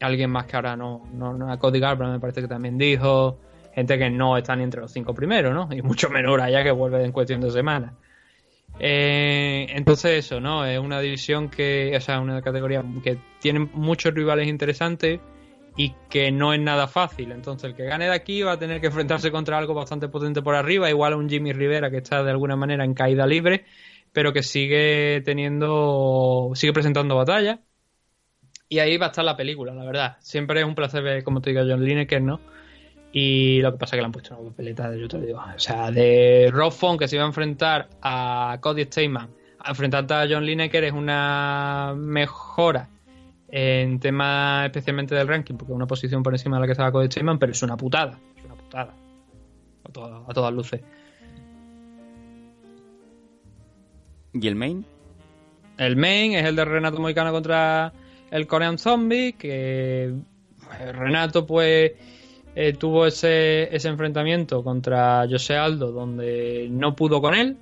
alguien 0.00 0.28
más 0.28 0.46
que 0.46 0.56
ahora 0.56 0.74
no, 0.74 1.06
no, 1.12 1.34
no 1.34 1.52
a 1.52 1.56
Cody 1.56 1.78
Garbrandt 1.78 2.14
me 2.14 2.18
parece 2.18 2.40
que 2.40 2.48
también 2.48 2.76
dijo, 2.76 3.38
gente 3.72 3.96
que 3.96 4.10
no 4.10 4.36
está 4.36 4.56
ni 4.56 4.64
entre 4.64 4.80
los 4.80 4.90
cinco 4.90 5.14
primeros, 5.14 5.54
¿no? 5.54 5.68
Y 5.72 5.82
mucho 5.82 6.10
menor 6.10 6.40
allá 6.40 6.64
que 6.64 6.72
vuelve 6.72 7.04
en 7.04 7.12
cuestión 7.12 7.40
de 7.42 7.52
semanas. 7.52 7.92
Eh, 8.80 9.68
entonces 9.70 10.24
eso, 10.24 10.40
¿no? 10.40 10.66
Es 10.66 10.80
una 10.80 10.98
división 10.98 11.50
que, 11.50 11.94
o 11.96 12.00
sea, 12.00 12.18
una 12.18 12.42
categoría 12.42 12.82
que 13.04 13.18
tiene 13.38 13.68
muchos 13.72 14.12
rivales 14.12 14.48
interesantes 14.48 15.20
y 15.76 15.94
que 16.08 16.30
no 16.30 16.52
es 16.52 16.60
nada 16.60 16.86
fácil. 16.86 17.32
Entonces 17.32 17.70
el 17.70 17.76
que 17.76 17.84
gane 17.84 18.06
de 18.06 18.14
aquí 18.14 18.42
va 18.42 18.52
a 18.52 18.58
tener 18.58 18.80
que 18.80 18.88
enfrentarse 18.88 19.30
contra 19.30 19.58
algo 19.58 19.74
bastante 19.74 20.08
potente 20.08 20.42
por 20.42 20.54
arriba, 20.54 20.88
igual 20.88 21.14
a 21.14 21.16
un 21.16 21.28
Jimmy 21.28 21.52
Rivera 21.52 21.90
que 21.90 21.98
está 21.98 22.22
de 22.22 22.30
alguna 22.30 22.56
manera 22.56 22.84
en 22.84 22.94
caída 22.94 23.26
libre, 23.26 23.64
pero 24.12 24.32
que 24.32 24.42
sigue 24.42 25.22
teniendo, 25.24 26.52
sigue 26.54 26.72
presentando 26.72 27.16
batalla. 27.16 27.60
Y 28.68 28.78
ahí 28.78 28.96
va 28.96 29.06
a 29.06 29.08
estar 29.10 29.24
la 29.24 29.36
película, 29.36 29.74
la 29.74 29.84
verdad. 29.84 30.16
Siempre 30.20 30.60
es 30.60 30.66
un 30.66 30.74
placer 30.74 31.02
ver, 31.02 31.22
como 31.22 31.40
te 31.40 31.50
digo, 31.50 31.62
John 31.68 31.84
Lineker, 31.84 32.22
¿no? 32.22 32.40
Y 33.12 33.60
lo 33.60 33.72
que 33.72 33.78
pasa 33.78 33.94
es 33.94 33.98
que 33.98 34.02
le 34.02 34.06
han 34.06 34.12
puesto 34.12 34.36
una 34.36 34.50
papeleta 34.50 34.90
de 34.90 35.00
YouTube, 35.00 35.26
digo. 35.26 35.38
O 35.38 35.58
sea, 35.58 35.90
de 35.90 36.50
Rob 36.52 36.72
Font 36.72 36.98
que 36.98 37.06
se 37.06 37.16
iba 37.16 37.24
a 37.24 37.28
enfrentar 37.28 37.88
a 38.02 38.58
Cody 38.60 38.82
Stateman, 38.82 39.30
a 39.60 39.70
enfrentarte 39.70 40.14
a 40.14 40.26
John 40.28 40.44
Lineker 40.44 40.84
es 40.84 40.92
una 40.92 41.94
mejora 41.96 42.88
en 43.56 44.00
tema 44.00 44.64
especialmente 44.66 45.14
del 45.14 45.28
ranking, 45.28 45.54
porque 45.54 45.72
es 45.72 45.76
una 45.76 45.86
posición 45.86 46.24
por 46.24 46.34
encima 46.34 46.56
de 46.56 46.62
la 46.62 46.66
que 46.66 46.72
estaba 46.72 46.90
Cody 46.90 47.06
Stateman, 47.06 47.38
pero 47.38 47.52
es 47.52 47.62
una 47.62 47.76
putada. 47.76 48.18
Es 48.36 48.44
una 48.44 48.56
putada. 48.56 48.92
A, 49.84 49.92
todas- 49.92 50.28
a 50.28 50.32
todas 50.34 50.52
luces. 50.52 50.80
¿Y 54.32 54.48
el 54.48 54.56
main? 54.56 54.84
El 55.78 55.96
main 55.96 56.32
es 56.32 56.44
el 56.44 56.56
de 56.56 56.64
Renato 56.64 56.98
Moicano 57.00 57.30
contra 57.30 57.92
el 58.32 58.48
Korean 58.48 58.76
Zombie, 58.76 59.34
que 59.34 60.12
Renato 60.92 61.46
pues 61.46 61.92
eh, 62.56 62.72
tuvo 62.72 63.06
ese, 63.06 63.74
ese 63.74 63.88
enfrentamiento 63.88 64.64
contra 64.64 65.26
José 65.30 65.54
Aldo 65.56 65.92
donde 65.92 66.66
no 66.72 66.96
pudo 66.96 67.20
con 67.20 67.34
él, 67.34 67.56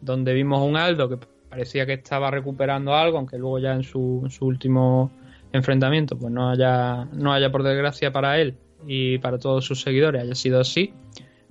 donde 0.00 0.32
vimos 0.32 0.62
un 0.66 0.78
Aldo 0.78 1.10
que 1.10 1.18
parecía 1.48 1.86
que 1.86 1.94
estaba 1.94 2.30
recuperando 2.30 2.94
algo, 2.94 3.18
aunque 3.18 3.38
luego 3.38 3.58
ya 3.58 3.72
en 3.72 3.82
su, 3.82 4.20
en 4.24 4.30
su 4.30 4.46
último 4.46 5.10
enfrentamiento 5.52 6.18
pues 6.18 6.32
no 6.32 6.50
haya, 6.50 7.06
no 7.12 7.32
haya 7.32 7.50
por 7.50 7.62
desgracia 7.62 8.12
para 8.12 8.38
él 8.38 8.56
y 8.86 9.18
para 9.18 9.38
todos 9.38 9.64
sus 9.64 9.80
seguidores 9.80 10.22
haya 10.22 10.34
sido 10.34 10.60
así. 10.60 10.92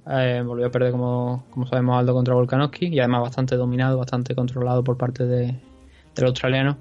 Eh, 0.10 0.42
volvió 0.46 0.68
a 0.68 0.72
perder, 0.72 0.92
como, 0.92 1.46
como 1.50 1.68
sabemos, 1.68 1.98
Aldo 1.98 2.14
contra 2.14 2.34
Volkanovski 2.34 2.88
y 2.88 3.00
además 3.00 3.24
bastante 3.24 3.58
dominado, 3.58 3.98
bastante 3.98 4.36
controlado 4.36 4.84
por 4.84 4.98
parte 4.98 5.26
de, 5.26 5.60
del 6.16 6.26
australiano. 6.26 6.78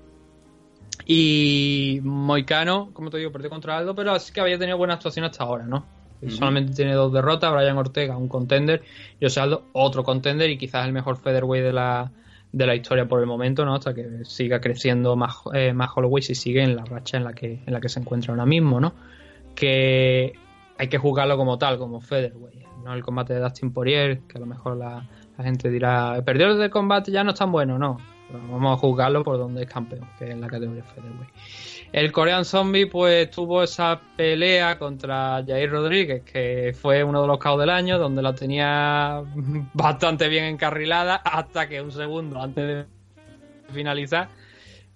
Y 1.05 2.01
Moicano, 2.05 2.90
como 2.93 3.10
te 3.10 3.18
digo, 3.18 3.32
perdió 3.32 3.51
contra 3.51 3.78
Aldo, 3.78 3.94
pero 3.94 4.18
sí 4.20 4.32
que 4.32 4.40
había 4.40 4.59
tenido 4.59 4.78
buena 4.78 4.94
actuación 4.94 5.24
hasta 5.24 5.43
ahora, 5.43 5.64
¿no? 5.66 5.84
Solamente 6.28 6.72
tiene 6.72 6.94
dos 6.94 7.12
derrotas, 7.12 7.52
Brian 7.52 7.76
Ortega, 7.76 8.16
un 8.16 8.28
contender, 8.28 8.82
José 9.20 9.40
Aldo, 9.40 9.64
otro 9.72 10.02
contender 10.02 10.48
y 10.48 10.56
quizás 10.56 10.86
el 10.86 10.93
mejor 10.93 11.18
featherweight 11.18 11.64
de 11.64 11.72
la, 11.72 12.10
de 12.52 12.66
la 12.66 12.74
historia 12.74 13.06
por 13.06 13.20
el 13.20 13.27
momento, 13.27 13.64
¿no? 13.64 13.74
Hasta 13.74 13.94
que 13.94 14.24
siga 14.24 14.60
creciendo 14.60 15.16
más, 15.16 15.36
eh, 15.52 15.73
más 15.73 15.90
Holloway 15.94 16.23
si 16.23 16.35
sigue 16.35 16.62
en 16.62 16.77
la 16.77 16.85
racha 16.85 17.16
en 17.16 17.24
la 17.24 17.32
que, 17.32 17.60
en 17.66 17.73
la 17.73 17.81
que 17.81 17.89
se 17.89 18.01
encuentra 18.01 18.32
ahora 18.32 18.47
mismo, 18.47 18.81
¿no? 18.81 18.94
Que 19.55 20.32
hay 20.78 20.89
que 20.89 20.98
juzgarlo 20.98 21.36
como 21.36 21.59
tal, 21.59 21.78
como 21.78 22.01
featherweight, 22.01 22.66
no 22.85 22.94
el 22.94 23.02
combate 23.02 23.35
de 23.35 23.40
Dustin 23.40 23.73
Poirier, 23.73 24.20
que 24.20 24.39
a 24.39 24.40
lo 24.40 24.47
mejor 24.47 24.77
la, 24.77 25.06
la 25.36 25.44
gente 25.44 25.70
dirá, 25.70 26.23
perdió 26.24 26.62
el 26.62 26.70
combate, 26.70 27.10
ya 27.10 27.24
no 27.24 27.32
es 27.32 27.39
tan 27.39 27.52
bueno, 27.52 27.78
no. 27.78 27.98
Vamos 28.28 28.77
a 28.77 28.81
juzgarlo 28.81 29.23
por 29.23 29.39
donde 29.39 29.62
es 29.62 29.69
campeón, 29.69 30.09
que 30.19 30.24
es 30.24 30.31
en 30.31 30.40
la 30.40 30.48
categoría 30.48 30.82
featherweight. 30.82 31.31
El 31.93 32.11
Korean 32.11 32.44
Zombie 32.44 32.86
pues 32.86 33.31
tuvo 33.31 33.62
esa 33.62 34.01
pelea 34.16 34.78
contra 34.78 35.44
Jair 35.47 35.70
Rodríguez, 35.70 36.23
que 36.24 36.74
fue 36.78 37.05
uno 37.05 37.23
de 37.23 37.28
los 37.28 37.39
caos 37.39 37.61
del 37.61 37.70
año, 37.70 37.98
donde 37.98 38.23
la 38.23 38.35
tenía 38.35 39.23
bastante 39.74 40.28
bien 40.28 40.44
encarrilada, 40.44 41.16
hasta 41.16 41.69
que 41.69 41.81
un 41.81 41.93
segundo 41.93 42.43
antes 42.43 42.66
de 42.66 42.85
finalizar, 43.73 44.28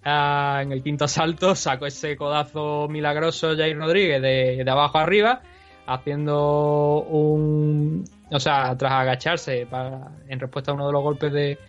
ah, 0.03 0.59
en 0.61 0.73
el 0.73 0.83
quinto 0.83 1.05
asalto, 1.05 1.55
sacó 1.55 1.85
ese 1.85 2.17
codazo 2.17 2.87
milagroso 2.89 3.55
Jair 3.55 3.77
Rodríguez 3.77 4.21
de, 4.21 4.63
de 4.63 4.71
abajo 4.71 4.97
arriba, 4.97 5.41
haciendo 5.87 7.01
un... 7.09 8.03
O 8.29 8.39
sea, 8.39 8.77
tras 8.77 8.93
agacharse 8.93 9.65
para, 9.69 10.11
en 10.27 10.39
respuesta 10.39 10.71
a 10.71 10.73
uno 10.73 10.87
de 10.87 10.93
los 10.93 11.03
golpes 11.03 11.33
de, 11.33 11.59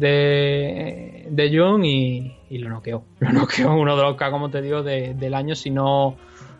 de, 0.00 1.26
de 1.30 1.56
Jung 1.58 1.84
y, 1.84 2.34
y 2.50 2.58
lo 2.58 2.68
noqueó. 2.70 3.04
Lo 3.20 3.32
noqueó 3.32 3.72
uno 3.74 3.96
de 3.96 4.02
los 4.02 4.16
K, 4.16 4.30
como 4.30 4.50
te 4.50 4.62
digo, 4.62 4.82
de- 4.82 5.14
del 5.14 5.34
año, 5.34 5.54
si 5.54 5.70
no 5.70 6.16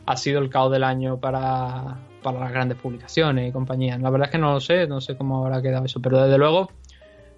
ha 0.07 0.17
sido 0.17 0.41
el 0.41 0.51
caos 0.51 0.71
del 0.73 0.85
año 0.85 1.19
para, 1.19 1.99
para 2.23 2.39
las 2.41 2.53
grandes 2.53 2.79
publicaciones 2.79 3.49
y 3.49 3.53
compañías. 3.53 4.01
La 4.01 4.11
verdad 4.11 4.29
es 4.29 4.33
que 4.33 4.39
no 4.39 4.53
lo 4.53 4.61
sé, 4.61 4.87
no 4.87 5.01
sé 5.01 5.17
cómo 5.17 5.45
habrá 5.45 5.63
quedado 5.63 5.85
eso, 5.85 6.01
pero 6.01 6.23
desde 6.23 6.39
luego 6.39 6.71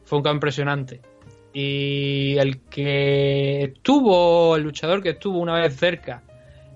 fue 0.04 0.18
un 0.18 0.24
caos 0.24 0.34
impresionante. 0.34 1.00
Y 1.54 2.36
el 2.38 2.60
que 2.62 3.62
estuvo, 3.64 4.56
el 4.56 4.62
luchador 4.62 5.02
que 5.02 5.10
estuvo 5.10 5.38
una 5.38 5.54
vez 5.60 5.76
cerca 5.76 6.22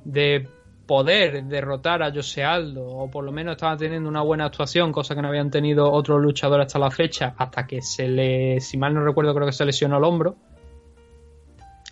de 0.05 0.47
poder 0.87 1.45
derrotar 1.45 2.03
a 2.03 2.13
José 2.13 2.45
Aldo, 2.45 2.87
o 2.87 3.11
por 3.11 3.25
lo 3.25 3.33
menos 3.33 3.53
estaba 3.53 3.77
teniendo 3.77 4.09
una 4.09 4.23
buena 4.23 4.47
actuación, 4.47 4.93
cosa 4.93 5.15
que 5.15 5.23
no 5.23 5.29
habían 5.29 5.51
tenido 5.51 5.91
otros 5.91 6.23
luchadores 6.23 6.67
hasta 6.67 6.79
la 6.79 6.91
fecha, 6.91 7.35
hasta 7.37 7.67
que 7.67 7.83
se 7.83 8.09
le, 8.09 8.61
si 8.61 8.77
mal 8.79 8.95
no 8.95 9.05
recuerdo, 9.05 9.35
creo 9.35 9.47
que 9.47 9.53
se 9.53 9.65
lesionó 9.65 9.99
el 9.99 10.05
hombro. 10.05 10.37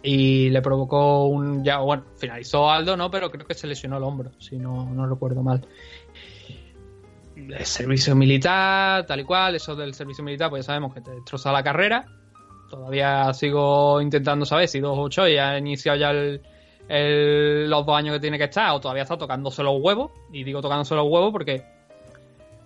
Y 0.07 0.51
le 0.51 0.61
provocó 0.61 1.27
un. 1.27 1.65
Ya, 1.65 1.79
bueno, 1.79 2.05
finalizó 2.19 2.71
Aldo, 2.71 2.95
¿no? 2.95 3.11
Pero 3.11 3.31
creo 3.31 3.47
que 3.47 3.55
se 3.55 3.67
lesionó 3.67 3.97
el 3.97 4.03
hombro, 4.03 4.33
si 4.39 4.59
no, 4.59 4.85
no 4.85 5.07
recuerdo 5.07 5.43
mal. 5.43 5.67
El 7.35 7.65
servicio 7.65 8.15
militar, 8.15 9.07
tal 9.07 9.21
y 9.21 9.25
cual, 9.25 9.55
eso 9.55 9.75
del 9.75 9.95
servicio 9.95 10.23
militar, 10.23 10.51
pues 10.51 10.65
ya 10.65 10.73
sabemos 10.73 10.93
que 10.93 11.01
te 11.01 11.11
destroza 11.11 11.51
la 11.53 11.63
carrera. 11.63 12.05
Todavía 12.69 13.33
sigo 13.33 14.01
intentando 14.01 14.45
saber 14.45 14.69
si 14.69 14.81
2-8 14.81 15.35
ya 15.35 15.53
ha 15.53 15.59
iniciado 15.59 15.99
ya 15.99 16.11
el, 16.11 16.43
el- 16.89 17.69
los 17.71 17.85
dos 17.87 17.97
años 17.97 18.15
que 18.15 18.21
tiene 18.21 18.39
que 18.39 18.45
estar, 18.45 18.71
o 18.73 18.81
todavía 18.81 19.03
está 19.05 19.17
tocándose 19.17 19.63
los 19.63 19.81
huevos. 19.81 20.11
Y 20.33 20.45
digo 20.45 20.61
tocándose 20.61 20.95
los 20.95 21.07
huevos 21.09 21.33
porque 21.33 21.63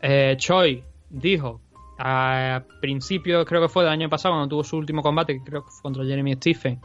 eh, 0.03 0.35
Choi 0.39 0.83
dijo 1.11 1.61
a 1.99 2.63
principios, 2.81 3.45
creo 3.45 3.61
que 3.61 3.69
fue 3.69 3.83
del 3.83 3.93
año 3.93 4.09
pasado, 4.09 4.35
cuando 4.35 4.49
tuvo 4.49 4.63
su 4.65 4.77
último 4.77 5.03
combate, 5.03 5.35
que 5.35 5.45
creo 5.45 5.65
que 5.65 5.71
fue 5.71 5.83
contra 5.83 6.05
Jeremy 6.05 6.35
Stephen, 6.35 6.81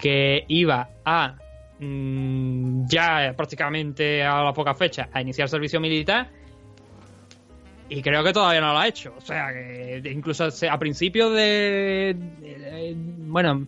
que 0.00 0.44
iba 0.48 0.88
a 1.04 1.34
mm, 1.80 2.86
ya 2.86 3.34
prácticamente 3.36 4.22
a 4.22 4.42
la 4.44 4.52
poca 4.52 4.74
fecha 4.74 5.08
a 5.12 5.20
iniciar 5.20 5.48
servicio 5.48 5.80
militar. 5.80 6.28
Y 7.88 8.02
creo 8.02 8.24
que 8.24 8.32
todavía 8.32 8.60
no 8.60 8.72
lo 8.72 8.78
ha 8.78 8.88
hecho. 8.88 9.14
O 9.16 9.20
sea, 9.20 9.52
que 9.52 10.02
incluso 10.12 10.48
a 10.70 10.78
principios 10.78 11.32
de, 11.34 12.16
Bueno, 13.28 13.66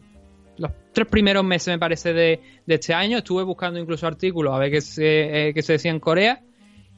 tres 0.99 1.07
primeros 1.07 1.45
meses, 1.45 1.69
me 1.69 1.79
parece, 1.79 2.13
de, 2.13 2.41
este 2.67 2.93
año, 2.93 3.19
estuve 3.19 3.45
buscando 3.45 3.79
incluso 3.79 4.05
artículos 4.05 4.53
a 4.53 4.59
ver 4.59 4.73
qué 4.73 4.81
se, 4.81 5.49
eh, 5.49 5.55
qué 5.55 5.63
se 5.63 5.75
decía 5.75 5.93
en 5.93 6.01
Corea. 6.01 6.43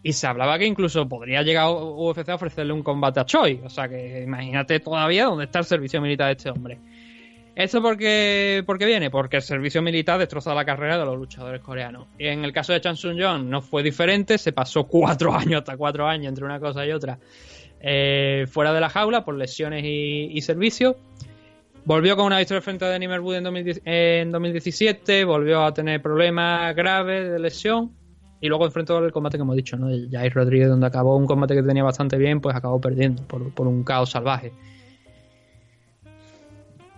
Y 0.03 0.15
se 0.15 0.27
hablaba 0.27 0.59
que 0.59 0.65
incluso 0.65 1.07
podría 1.07 1.43
llegar 1.43 1.69
UFC 1.69 2.31
a 2.31 2.37
ofrecerle 2.37 2.73
un 2.73 2.83
combate 2.83 3.21
a 3.21 3.27
Choi. 3.27 3.61
O 3.63 3.69
sea 3.69 3.91
que 3.91 4.23
imagínate 4.23 4.81
todavía 4.81 5.27
dónde 5.27 5.45
está 5.45 5.59
el 5.59 5.67
servicio 5.67 6.01
militar 6.01 6.29
de 6.29 6.33
este 6.33 6.49
hombre. 6.49 6.79
¿Esto 7.55 7.83
por 7.83 7.99
qué, 7.99 8.63
por 8.65 8.79
qué 8.79 8.87
viene? 8.87 9.11
Porque 9.11 9.37
el 9.37 9.43
servicio 9.43 9.83
militar 9.83 10.19
destroza 10.19 10.55
la 10.55 10.65
carrera 10.65 10.97
de 10.97 11.05
los 11.05 11.19
luchadores 11.19 11.61
coreanos. 11.61 12.07
Y 12.19 12.29
en 12.29 12.43
el 12.43 12.55
caso 12.55 12.73
de 12.73 12.81
Chan 12.81 12.97
Sung 12.97 13.21
Jong 13.21 13.45
no 13.45 13.61
fue 13.61 13.83
diferente, 13.83 14.39
se 14.39 14.53
pasó 14.53 14.85
cuatro 14.85 15.35
años, 15.37 15.59
hasta 15.61 15.77
cuatro 15.77 16.07
años 16.07 16.31
entre 16.31 16.47
una 16.47 16.59
cosa 16.59 16.87
y 16.87 16.93
otra, 16.93 17.19
eh, 17.83 18.47
fuera 18.51 18.73
de 18.73 18.81
la 18.81 18.89
jaula 18.89 19.27
por 19.27 19.35
lesiones 19.37 19.85
y, 19.85 20.31
y 20.33 20.41
servicio. 20.41 20.97
Volvió 21.85 22.16
con 22.16 22.27
una 22.27 22.39
victoria 22.39 22.61
frente 22.61 22.85
a 22.85 22.89
Danny 22.89 23.09
Merwood 23.09 23.36
en, 23.36 23.44
2010 23.44 23.82
en 23.85 24.32
2017, 24.32 25.24
volvió 25.24 25.65
a 25.65 25.73
tener 25.73 26.02
problemas 26.02 26.74
graves 26.77 27.31
de 27.31 27.39
lesión 27.39 27.93
y 28.40 28.48
luego 28.48 28.66
enfrentó 28.66 28.98
el 29.05 29.12
combate 29.12 29.39
que 29.39 29.43
hemos 29.43 29.57
dicho, 29.57 29.77
¿no? 29.77 29.89
El 29.89 30.09
Jair 30.11 30.32
Rodríguez, 30.32 30.69
donde 30.69 30.86
acabó 30.86 31.16
un 31.16 31.27
combate 31.27 31.55
que 31.55 31.62
tenía 31.62 31.82
bastante 31.82 32.16
bien, 32.16 32.40
pues 32.40 32.55
acabó 32.55 32.81
perdiendo 32.81 33.23
por, 33.27 33.52
por 33.52 33.66
un 33.66 33.82
caos 33.82 34.11
salvaje 34.11 34.52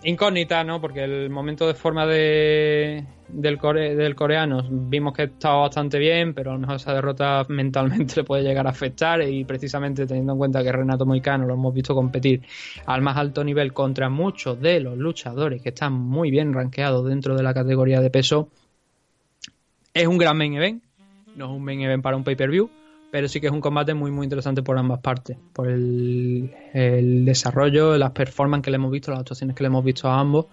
incógnita, 0.05 0.65
¿no? 0.65 0.81
Porque 0.81 1.05
el 1.05 1.31
momento 1.31 1.67
de 1.67 1.75
forma 1.75 2.07
de, 2.07 3.05
del, 3.33 3.59
core- 3.59 3.95
del 3.97 4.15
coreano 4.15 4.63
vimos 4.71 5.13
que 5.15 5.25
estaba 5.25 5.63
bastante 5.63 5.99
bien, 5.99 6.35
pero 6.35 6.53
a 6.53 6.77
esa 6.77 6.95
derrota 6.95 7.45
mentalmente 7.49 8.15
le 8.17 8.25
puede 8.25 8.43
llegar 8.43 8.67
a 8.67 8.71
afectar 8.71 9.23
y 9.23 9.45
precisamente 9.45 10.07
teniendo 10.07 10.33
en 10.33 10.39
cuenta 10.39 10.63
que 10.63 10.71
Renato 10.71 11.07
Moicano 11.07 11.47
lo 11.47 11.55
hemos 11.55 11.75
visto 11.75 11.95
competir 11.95 12.43
al 12.87 13.03
más 13.03 13.17
alto 13.17 13.43
nivel 13.43 13.73
contra 13.73 14.09
muchos 14.09 14.61
de 14.61 14.81
los 14.81 14.97
luchadores 14.97 15.63
que 15.63 15.71
están 15.71 15.93
muy 15.95 16.31
bien 16.31 16.53
rankeados 16.53 17.07
dentro 17.07 17.35
de 17.37 17.43
la 17.43 17.55
categoría 17.55 18.01
de 18.01 18.11
peso, 18.11 18.49
Es 19.95 20.07
un 20.07 20.19
gran 20.19 20.37
main 20.39 20.55
event, 20.55 20.83
no 21.37 21.47
es 21.47 21.51
un 21.51 21.65
main 21.65 21.81
event 21.81 22.03
para 22.03 22.17
un 22.17 22.25
pay-per-view, 22.25 22.71
pero 23.13 23.29
sí 23.29 23.43
que 23.43 23.49
es 23.49 23.53
un 23.53 23.61
combate 23.61 23.93
muy 23.93 24.11
muy 24.11 24.25
interesante 24.25 24.63
por 24.63 24.79
ambas 24.79 25.01
partes, 25.01 25.37
por 25.53 25.69
el, 25.69 26.51
desarrollo, 27.27 27.99
las 27.99 28.13
performances 28.13 28.65
que 28.65 28.71
le 28.71 28.77
hemos 28.77 28.91
visto, 28.91 29.11
las 29.11 29.21
actuaciones 29.21 29.55
que 29.55 29.63
le 29.63 29.67
hemos 29.67 29.85
visto 29.85 30.09
a 30.09 30.19
ambos 30.19 30.47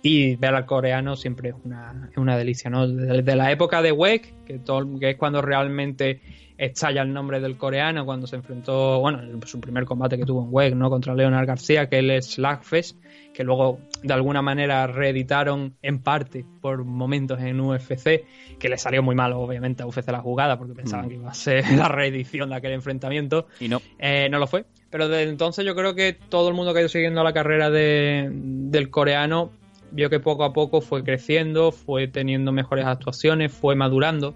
y 0.00 0.34
ver 0.36 0.54
al 0.54 0.64
coreano 0.64 1.14
siempre 1.14 1.50
es 1.50 1.54
una, 1.62 2.10
una 2.16 2.38
delicia, 2.38 2.70
¿no? 2.70 2.88
Desde 2.88 3.36
la 3.36 3.52
época 3.52 3.82
de 3.82 3.92
WEC, 3.92 4.32
que, 4.46 4.58
todo, 4.58 4.98
que 4.98 5.10
es 5.10 5.16
cuando 5.18 5.42
realmente 5.42 6.22
estalla 6.58 7.02
el 7.02 7.12
nombre 7.12 7.40
del 7.40 7.56
coreano, 7.56 8.04
cuando 8.06 8.26
se 8.26 8.36
enfrentó, 8.36 8.98
bueno, 9.00 9.20
en 9.22 9.40
su 9.46 9.60
primer 9.60 9.84
combate 9.84 10.16
que 10.16 10.24
tuvo 10.24 10.42
en 10.44 10.48
WEC, 10.50 10.74
¿no? 10.74 10.88
Contra 10.90 11.14
Leonard 11.14 11.46
García, 11.46 11.88
que 11.88 11.98
él 11.98 12.10
es 12.10 12.26
Slagfest, 12.32 12.96
que 13.34 13.44
luego 13.44 13.78
de 14.02 14.14
alguna 14.14 14.40
manera 14.42 14.86
reeditaron 14.86 15.74
en 15.82 15.98
parte 16.02 16.44
por 16.62 16.84
momentos 16.84 17.40
en 17.40 17.60
UFC, 17.60 18.24
que 18.58 18.68
le 18.70 18.78
salió 18.78 19.02
muy 19.02 19.14
mal 19.14 19.32
obviamente 19.34 19.82
a 19.82 19.86
UFC 19.86 20.08
la 20.10 20.20
jugada 20.20 20.56
porque 20.58 20.72
pensaban 20.74 21.06
Mm. 21.06 21.08
que 21.10 21.14
iba 21.16 21.30
a 21.30 21.34
ser 21.34 21.64
la 21.76 21.88
reedición 21.88 22.48
de 22.50 22.56
aquel 22.56 22.72
enfrentamiento. 22.72 23.46
Y 23.60 23.68
no. 23.68 23.82
Eh, 23.98 24.28
no 24.30 24.38
lo 24.38 24.46
fue. 24.46 24.64
Pero 24.90 25.08
desde 25.08 25.28
entonces 25.28 25.64
yo 25.66 25.74
creo 25.74 25.94
que 25.94 26.14
todo 26.14 26.48
el 26.48 26.54
mundo 26.54 26.72
que 26.72 26.78
ha 26.78 26.82
ido 26.82 26.88
siguiendo 26.88 27.22
la 27.22 27.32
carrera 27.34 27.68
de- 27.70 28.30
del 28.32 28.88
coreano 28.88 29.50
vio 29.90 30.08
que 30.10 30.20
poco 30.20 30.44
a 30.44 30.52
poco 30.52 30.80
fue 30.80 31.04
creciendo, 31.04 31.70
fue 31.72 32.08
teniendo 32.08 32.50
mejores 32.52 32.86
actuaciones, 32.86 33.52
fue 33.52 33.74
madurando. 33.76 34.34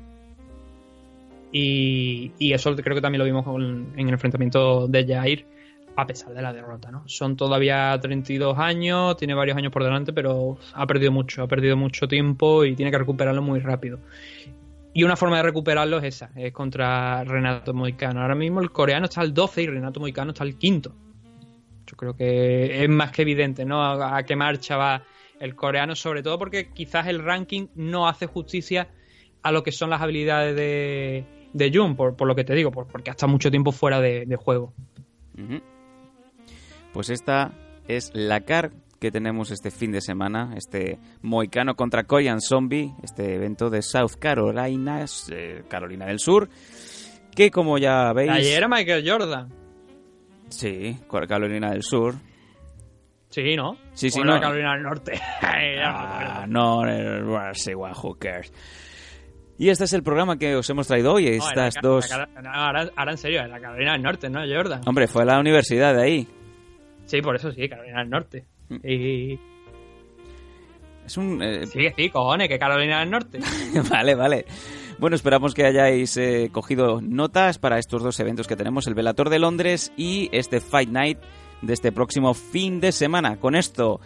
Y, 1.53 2.53
eso 2.53 2.75
creo 2.77 2.95
que 2.95 3.01
también 3.01 3.19
lo 3.19 3.25
vimos 3.25 3.45
en 3.97 4.09
el 4.09 4.11
enfrentamiento 4.11 4.87
de 4.87 5.07
Jair, 5.07 5.47
a 5.97 6.07
pesar 6.07 6.33
de 6.33 6.43
la 6.43 6.53
derrota, 6.53 6.91
¿no? 6.91 7.03
Son 7.07 7.37
todavía 7.37 7.99
32 8.01 8.59
años, 8.59 9.17
tiene 9.17 9.35
varios 9.35 9.57
años 9.57 9.73
por 9.73 9.85
delante, 9.85 10.13
pero 10.13 10.59
ha 10.75 10.87
perdido 10.87 11.13
mucho, 11.13 11.43
ha 11.43 11.49
perdido 11.49 11.77
mucho 11.77 12.07
tiempo 12.09 12.65
y 12.65 12.77
tiene 12.77 12.91
que 12.91 12.99
recuperarlo 12.99 13.43
muy 13.43 13.61
rápido. 13.61 13.99
Y 14.93 15.05
una 15.05 15.17
forma 15.17 15.37
de 15.37 15.45
recuperarlo 15.45 15.99
es 15.99 16.05
esa, 16.05 16.31
es 16.35 16.53
contra 16.53 17.23
Renato 17.25 17.75
Moicano. 17.75 18.23
Ahora 18.23 18.35
mismo 18.35 18.61
el 18.61 18.71
coreano 18.71 19.07
está 19.07 19.21
al 19.21 19.35
12 19.35 19.63
y 19.63 19.67
Renato 19.67 20.01
Moicano 20.01 20.31
está 20.31 20.45
al 20.45 20.57
quinto. 20.57 20.95
Yo 21.87 21.97
creo 21.97 22.17
que 22.17 22.85
es 22.85 22.89
más 22.89 23.11
que 23.11 23.23
evidente, 23.23 23.65
¿no? 23.65 23.83
A 23.83 24.23
qué 24.23 24.37
marcha 24.37 24.77
va 24.77 25.03
el 25.41 25.55
coreano, 25.55 25.97
sobre 25.97 26.23
todo 26.23 26.39
porque 26.39 26.71
quizás 26.73 27.07
el 27.07 27.23
ranking 27.23 27.69
no 27.75 28.09
hace 28.09 28.27
justicia 28.27 28.89
a 29.43 29.53
lo 29.53 29.63
que 29.63 29.73
son 29.73 29.91
las 29.91 30.03
habilidades 30.03 30.55
de, 30.55 31.25
de 31.53 31.71
Jun, 31.73 31.97
por, 31.97 32.17
por 32.17 32.27
lo 32.29 32.35
que 32.35 32.45
te 32.45 32.55
digo, 32.55 32.71
por- 32.71 32.87
porque 32.87 33.11
ha 33.11 33.13
estado 33.13 33.33
mucho 33.33 33.51
tiempo 33.51 33.73
fuera 33.73 34.01
de, 34.01 34.25
de 34.27 34.37
juego. 34.37 34.73
Pues 36.93 37.11
esta 37.11 37.53
es 37.89 38.11
la 38.15 38.41
car 38.41 38.73
que 38.99 39.11
tenemos 39.11 39.51
este 39.51 39.71
fin 39.71 39.93
de 39.93 40.01
semana, 40.03 40.53
este 40.57 40.99
Moicano 41.23 41.75
contra 41.75 42.05
Korean 42.05 42.41
Zombie, 42.41 42.93
este 43.03 43.35
evento 43.37 43.71
de 43.71 43.81
South 43.83 44.17
Carolina, 44.19 45.05
eh, 45.31 45.63
Carolina 45.69 46.07
del 46.07 46.19
Sur, 46.19 46.51
que 47.35 47.51
como 47.51 47.79
ya 47.79 48.13
veis... 48.13 48.31
Ayer 48.31 48.59
era 48.59 48.69
Michael 48.69 49.09
Jordan. 49.09 49.49
Sí, 50.51 50.99
Carolina 51.29 51.71
del 51.71 51.83
Sur. 51.83 52.17
Sí, 53.31 53.55
¿no? 53.57 53.77
Sí, 53.95 54.11
sí, 54.11 54.21
no. 54.23 54.39
Carolina 54.41 54.75
del 54.75 54.83
Norte. 54.83 55.13
Ya 55.41 55.41
no 55.41 55.87
Ah, 55.87 56.43
acuerdo. 56.43 56.47
no, 56.49 56.85
Y 59.61 59.69
este 59.69 59.85
es 59.85 59.93
el 59.93 60.03
programa 60.03 60.39
que 60.39 60.57
os 60.57 60.69
hemos 60.71 60.87
traído 60.87 61.13
hoy, 61.13 61.27
No, 61.27 61.31
estas 61.47 61.75
la- 61.77 61.81
dos... 61.83 62.09
la- 62.09 62.51
ahora, 62.51 62.91
ahora 62.97 63.13
en 63.13 63.19
serio, 63.19 63.47
la 63.47 63.61
Carolina 63.61 63.93
del 63.93 64.03
Norte, 64.03 64.31
¿no? 64.31 64.41
Jordan. 64.41 64.81
Hombre, 64.87 65.07
fue 65.07 65.21
a 65.23 65.27
la 65.27 65.39
universidad 65.39 65.95
de 65.95 66.03
ahí. 66.03 66.29
Sí, 67.05 67.21
por 67.21 67.37
eso 67.37 67.53
sí, 67.53 67.69
Carolina 67.69 67.99
del 68.01 68.09
Norte. 68.09 68.45
Mm. 68.71 68.77
Y 68.89 69.39
Es 71.05 71.17
un... 71.19 71.43
eh, 71.43 71.67
sí, 71.67 71.89
sí, 71.95 72.09
cojones, 72.09 72.49
que 72.49 72.59
Carolina 72.59 73.01
del 73.01 73.11
Norte. 73.11 73.39
vale, 73.91 74.15
vale. 74.15 74.47
Bueno, 74.99 75.15
esperamos 75.17 75.55
que 75.55 75.65
hayáis 75.67 76.17
eh, 76.17 76.49
cogido 76.53 77.01
notas 77.03 77.59
para 77.59 77.79
estos 77.79 78.03
dos 78.03 78.19
eventos 78.21 78.47
que 78.47 78.57
tenemos, 78.57 78.87
el 78.87 78.95
Velator 78.95 79.29
de 79.29 79.39
Londres 79.41 79.93
y 79.97 80.31
este 80.33 80.61
Fight 80.61 80.89
Night 80.89 81.19
de 81.63 81.73
este 81.75 81.93
próximo 81.93 82.33
fin 82.33 82.81
de 82.81 82.93
semana. 82.93 83.37
Con 83.39 83.55
esto 83.57 84.01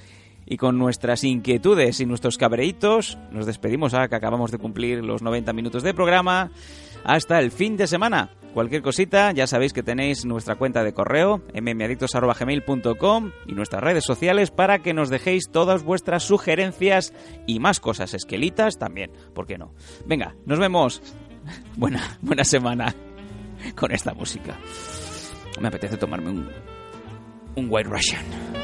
y 0.46 0.56
con 0.56 0.78
nuestras 0.78 1.24
inquietudes 1.24 2.00
y 2.00 2.06
nuestros 2.06 2.38
cabreitos, 2.38 3.18
nos 3.30 3.46
despedimos 3.46 3.94
ahora 3.94 4.08
que 4.08 4.16
acabamos 4.16 4.50
de 4.50 4.58
cumplir 4.58 5.04
los 5.04 5.22
90 5.22 5.52
minutos 5.52 5.82
de 5.82 5.94
programa. 5.94 6.50
Hasta 7.04 7.38
el 7.38 7.50
fin 7.50 7.76
de 7.76 7.86
semana. 7.86 8.30
Cualquier 8.54 8.82
cosita, 8.82 9.32
ya 9.32 9.48
sabéis 9.48 9.72
que 9.72 9.82
tenéis 9.82 10.24
nuestra 10.24 10.54
cuenta 10.54 10.84
de 10.84 10.94
correo, 10.94 11.42
mmadictos.gmail.com 11.60 13.32
y 13.46 13.52
nuestras 13.52 13.82
redes 13.82 14.04
sociales 14.04 14.52
para 14.52 14.78
que 14.78 14.94
nos 14.94 15.10
dejéis 15.10 15.50
todas 15.50 15.82
vuestras 15.82 16.22
sugerencias 16.22 17.12
y 17.48 17.58
más 17.58 17.80
cosas, 17.80 18.14
esquelitas 18.14 18.78
también, 18.78 19.10
¿por 19.34 19.48
qué 19.48 19.58
no? 19.58 19.72
Venga, 20.06 20.36
nos 20.46 20.60
vemos. 20.60 21.02
Buena, 21.76 22.16
buena 22.22 22.44
semana 22.44 22.94
con 23.76 23.92
esta 23.92 24.14
música. 24.14 24.56
Me 25.60 25.68
apetece 25.68 25.98
tomarme 25.98 26.30
un, 26.30 26.48
un 27.56 27.66
White 27.68 27.90
Russian. 27.90 28.63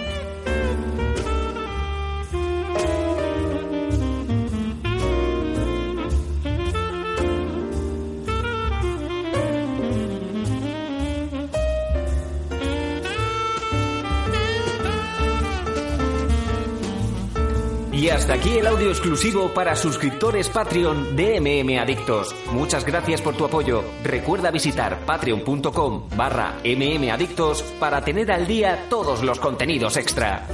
Y 18.01 18.09
hasta 18.09 18.33
aquí 18.33 18.57
el 18.57 18.67
audio 18.67 18.89
exclusivo 18.89 19.53
para 19.53 19.77
suscriptores 19.77 20.49
Patreon 20.49 21.15
de 21.17 21.39
MM 21.39 21.79
Adictos. 21.79 22.35
Muchas 22.51 22.83
gracias 22.87 23.21
por 23.21 23.37
tu 23.37 23.45
apoyo. 23.45 23.85
Recuerda 24.03 24.51
visitar 24.51 25.01
patreon.com 25.05 26.09
barra 26.17 26.55
mmadictos 26.65 27.61
para 27.79 28.03
tener 28.03 28.33
al 28.33 28.47
día 28.47 28.87
todos 28.89 29.23
los 29.23 29.39
contenidos 29.39 29.99
extra. 29.99 30.47